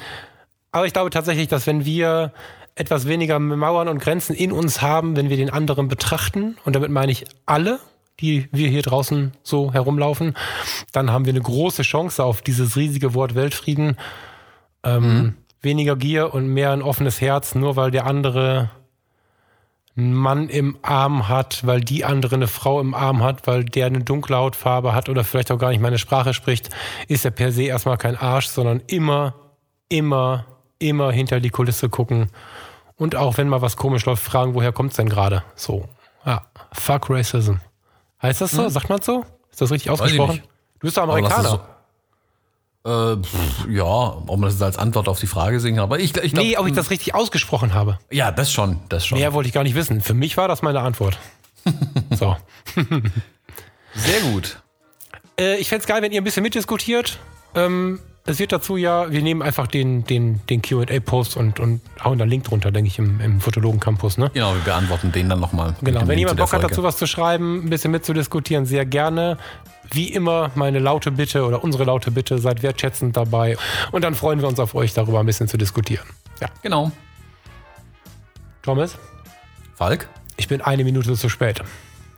aber 0.73 0.87
ich 0.87 0.93
glaube 0.93 1.11
tatsächlich, 1.11 1.49
dass 1.49 1.67
wenn 1.67 1.85
wir 1.85 2.33
etwas 2.75 3.07
weniger 3.07 3.39
Mauern 3.39 3.89
und 3.89 4.01
Grenzen 4.01 4.35
in 4.35 4.51
uns 4.51 4.83
haben, 4.83 5.17
wenn 5.17 5.31
wir 5.31 5.37
den 5.37 5.51
anderen 5.51 5.87
betrachten, 5.87 6.57
und 6.65 6.75
damit 6.75 6.91
meine 6.91 7.13
ich 7.13 7.25
alle, 7.47 7.79
die 8.21 8.49
wir 8.53 8.69
hier 8.69 8.83
draußen 8.83 9.33
so 9.43 9.73
herumlaufen, 9.73 10.35
dann 10.93 11.11
haben 11.11 11.25
wir 11.25 11.33
eine 11.33 11.43
große 11.43 11.83
Chance 11.83 12.25
auf 12.25 12.43
dieses 12.43 12.77
riesige 12.77 13.15
Wort 13.15 13.35
Weltfrieden. 13.35 13.97
Ähm, 14.83 15.03
mhm. 15.03 15.35
Weniger 15.61 15.97
Gier 15.97 16.35
und 16.35 16.49
mehr 16.49 16.73
ein 16.73 16.83
offenes 16.83 17.21
Herz, 17.21 17.55
nur 17.55 17.77
weil 17.77 17.91
der 17.91 18.07
andere 18.07 18.71
einen 19.97 20.15
Mann 20.15 20.49
im 20.49 20.77
Arm 20.83 21.29
hat, 21.29 21.65
weil 21.67 21.81
die 21.81 22.05
andere 22.05 22.35
eine 22.35 22.49
Frau 22.49 22.81
im 22.81 22.95
Arm 22.95 23.23
hat, 23.23 23.47
weil 23.47 23.65
der 23.65 23.87
eine 23.87 24.01
dunkle 24.01 24.37
Hautfarbe 24.37 24.93
hat 24.93 25.09
oder 25.09 25.23
vielleicht 25.23 25.53
auch 25.53 25.59
gar 25.59 25.71
nicht 25.71 25.81
meine 25.81 25.99
Sprache 25.99 26.35
spricht, 26.35 26.71
ist 27.07 27.25
er 27.25 27.31
per 27.31 27.53
se 27.53 27.65
erstmal 27.65 27.97
kein 27.97 28.17
Arsch, 28.17 28.49
sondern 28.49 28.83
immer, 28.89 29.35
immer, 29.89 30.47
immer 30.79 31.13
hinter 31.13 31.41
die 31.41 31.51
Kulisse 31.51 31.89
gucken. 31.89 32.31
Und 32.97 33.15
auch 33.15 33.39
wenn 33.39 33.49
mal 33.49 33.63
was 33.63 33.77
komisch 33.77 34.05
läuft, 34.07 34.25
fragen, 34.25 34.55
woher 34.55 34.73
kommt's 34.73 34.97
denn 34.97 35.09
gerade? 35.09 35.45
So. 35.55 35.89
Ja, 36.27 36.43
fuck 36.73 37.11
Racism. 37.11 37.55
Heißt 38.21 38.41
das 38.41 38.53
so? 38.53 38.65
Hm. 38.65 38.71
Sagt 38.71 38.89
man 38.89 39.01
so? 39.01 39.25
Ist 39.51 39.61
das 39.61 39.71
richtig 39.71 39.91
ausgesprochen? 39.91 40.43
Du 40.81 40.87
bist 40.87 40.97
doch 40.97 41.05
Amerikaner. 41.05 41.74
Äh, 42.87 43.17
pff, 43.17 43.67
ja, 43.71 43.85
ob 43.85 44.39
man 44.39 44.51
das 44.51 44.61
als 44.61 44.77
Antwort 44.77 45.09
auf 45.09 45.19
die 45.19 45.27
Frage 45.27 45.59
singen 45.59 45.77
kann. 45.77 45.85
Aber 45.85 45.99
ich, 45.99 46.15
ich 46.19 46.33
glaub, 46.33 46.45
nee, 46.45 46.57
ob 46.59 46.67
ich 46.67 46.75
das 46.75 46.91
richtig 46.91 47.15
ausgesprochen 47.15 47.73
habe. 47.73 47.99
Ja, 48.11 48.31
das 48.31 48.53
schon, 48.53 48.79
das 48.91 49.07
schon. 49.07 49.19
Mehr 49.19 49.33
wollte 49.33 49.49
ich 49.49 49.55
gar 49.55 49.63
nicht 49.63 49.75
wissen. 49.75 50.03
Für 50.03 50.13
mich 50.13 50.37
war 50.37 50.49
das 50.49 50.61
meine 50.61 50.81
Antwort. 50.81 51.19
so. 52.11 52.37
Sehr 53.95 54.21
gut. 54.31 54.59
Äh, 55.41 55.57
ich 55.57 55.69
fände 55.69 55.81
es 55.81 55.87
geil, 55.87 56.03
wenn 56.03 56.13
ihr 56.13 56.21
ein 56.21 56.25
bisschen 56.25 56.43
mitdiskutiert. 56.43 57.19
Ähm, 57.55 58.01
es 58.27 58.39
wird 58.39 58.53
dazu 58.53 58.77
ja, 58.77 59.11
wir 59.11 59.23
nehmen 59.23 59.43
einfach 59.43 59.67
den, 59.67 60.05
den, 60.05 60.41
den 60.49 60.63
QA-Post 60.63 61.37
und, 61.37 61.61
und 61.61 61.81
hauen 62.03 62.19
da 62.19 62.25
Link 62.25 62.45
drunter, 62.45 62.71
denke 62.71 62.89
ich, 62.89 62.99
im, 62.99 63.21
im 63.21 63.41
Fotologen-Campus. 63.41 64.19
Ne? 64.19 64.31
Genau, 64.33 64.55
wir 64.55 64.61
beantworten 64.63 65.13
den 65.13 65.29
dann 65.29 65.41
nochmal. 65.41 65.75
Genau, 65.83 66.07
wenn 66.07 66.19
jemand 66.19 66.39
Bock 66.39 66.53
hat, 66.53 66.63
dazu 66.63 66.83
was 66.83 66.97
zu 66.97 67.07
schreiben, 67.07 67.65
ein 67.65 67.71
bisschen 67.71 67.91
mitzudiskutieren, 67.91 68.65
sehr 68.67 68.87
gerne. 68.87 69.39
Wie 69.91 70.13
immer, 70.13 70.51
meine 70.55 70.79
laute 70.79 71.11
Bitte 71.11 71.45
oder 71.45 71.63
unsere 71.63 71.85
laute 71.85 72.11
Bitte, 72.11 72.39
seid 72.39 72.63
wertschätzend 72.63 73.17
dabei. 73.17 73.57
Und 73.93 74.03
dann 74.03 74.15
freuen 74.15 74.41
wir 74.41 74.49
uns 74.49 74.59
auf 74.59 74.75
euch, 74.75 74.95
darüber 74.95 75.21
ein 75.21 75.27
bisschen 75.27 75.49
zu 75.49 75.57
diskutieren. 75.57 76.07
Ja, 76.41 76.49
genau. 76.63 76.91
Thomas? 78.63 78.99
Falk? 79.75 80.09
Ich 80.37 80.49
bin 80.49 80.61
eine 80.61 80.85
Minute 80.85 81.15
zu 81.15 81.29
spät. 81.29 81.63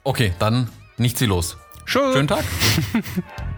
Okay, 0.04 0.32
dann 0.38 0.70
nichts 0.96 1.18
sie 1.18 1.26
los. 1.26 1.56
Schön. 1.84 2.12
Schönen 2.12 2.28
Tag. 2.28 2.44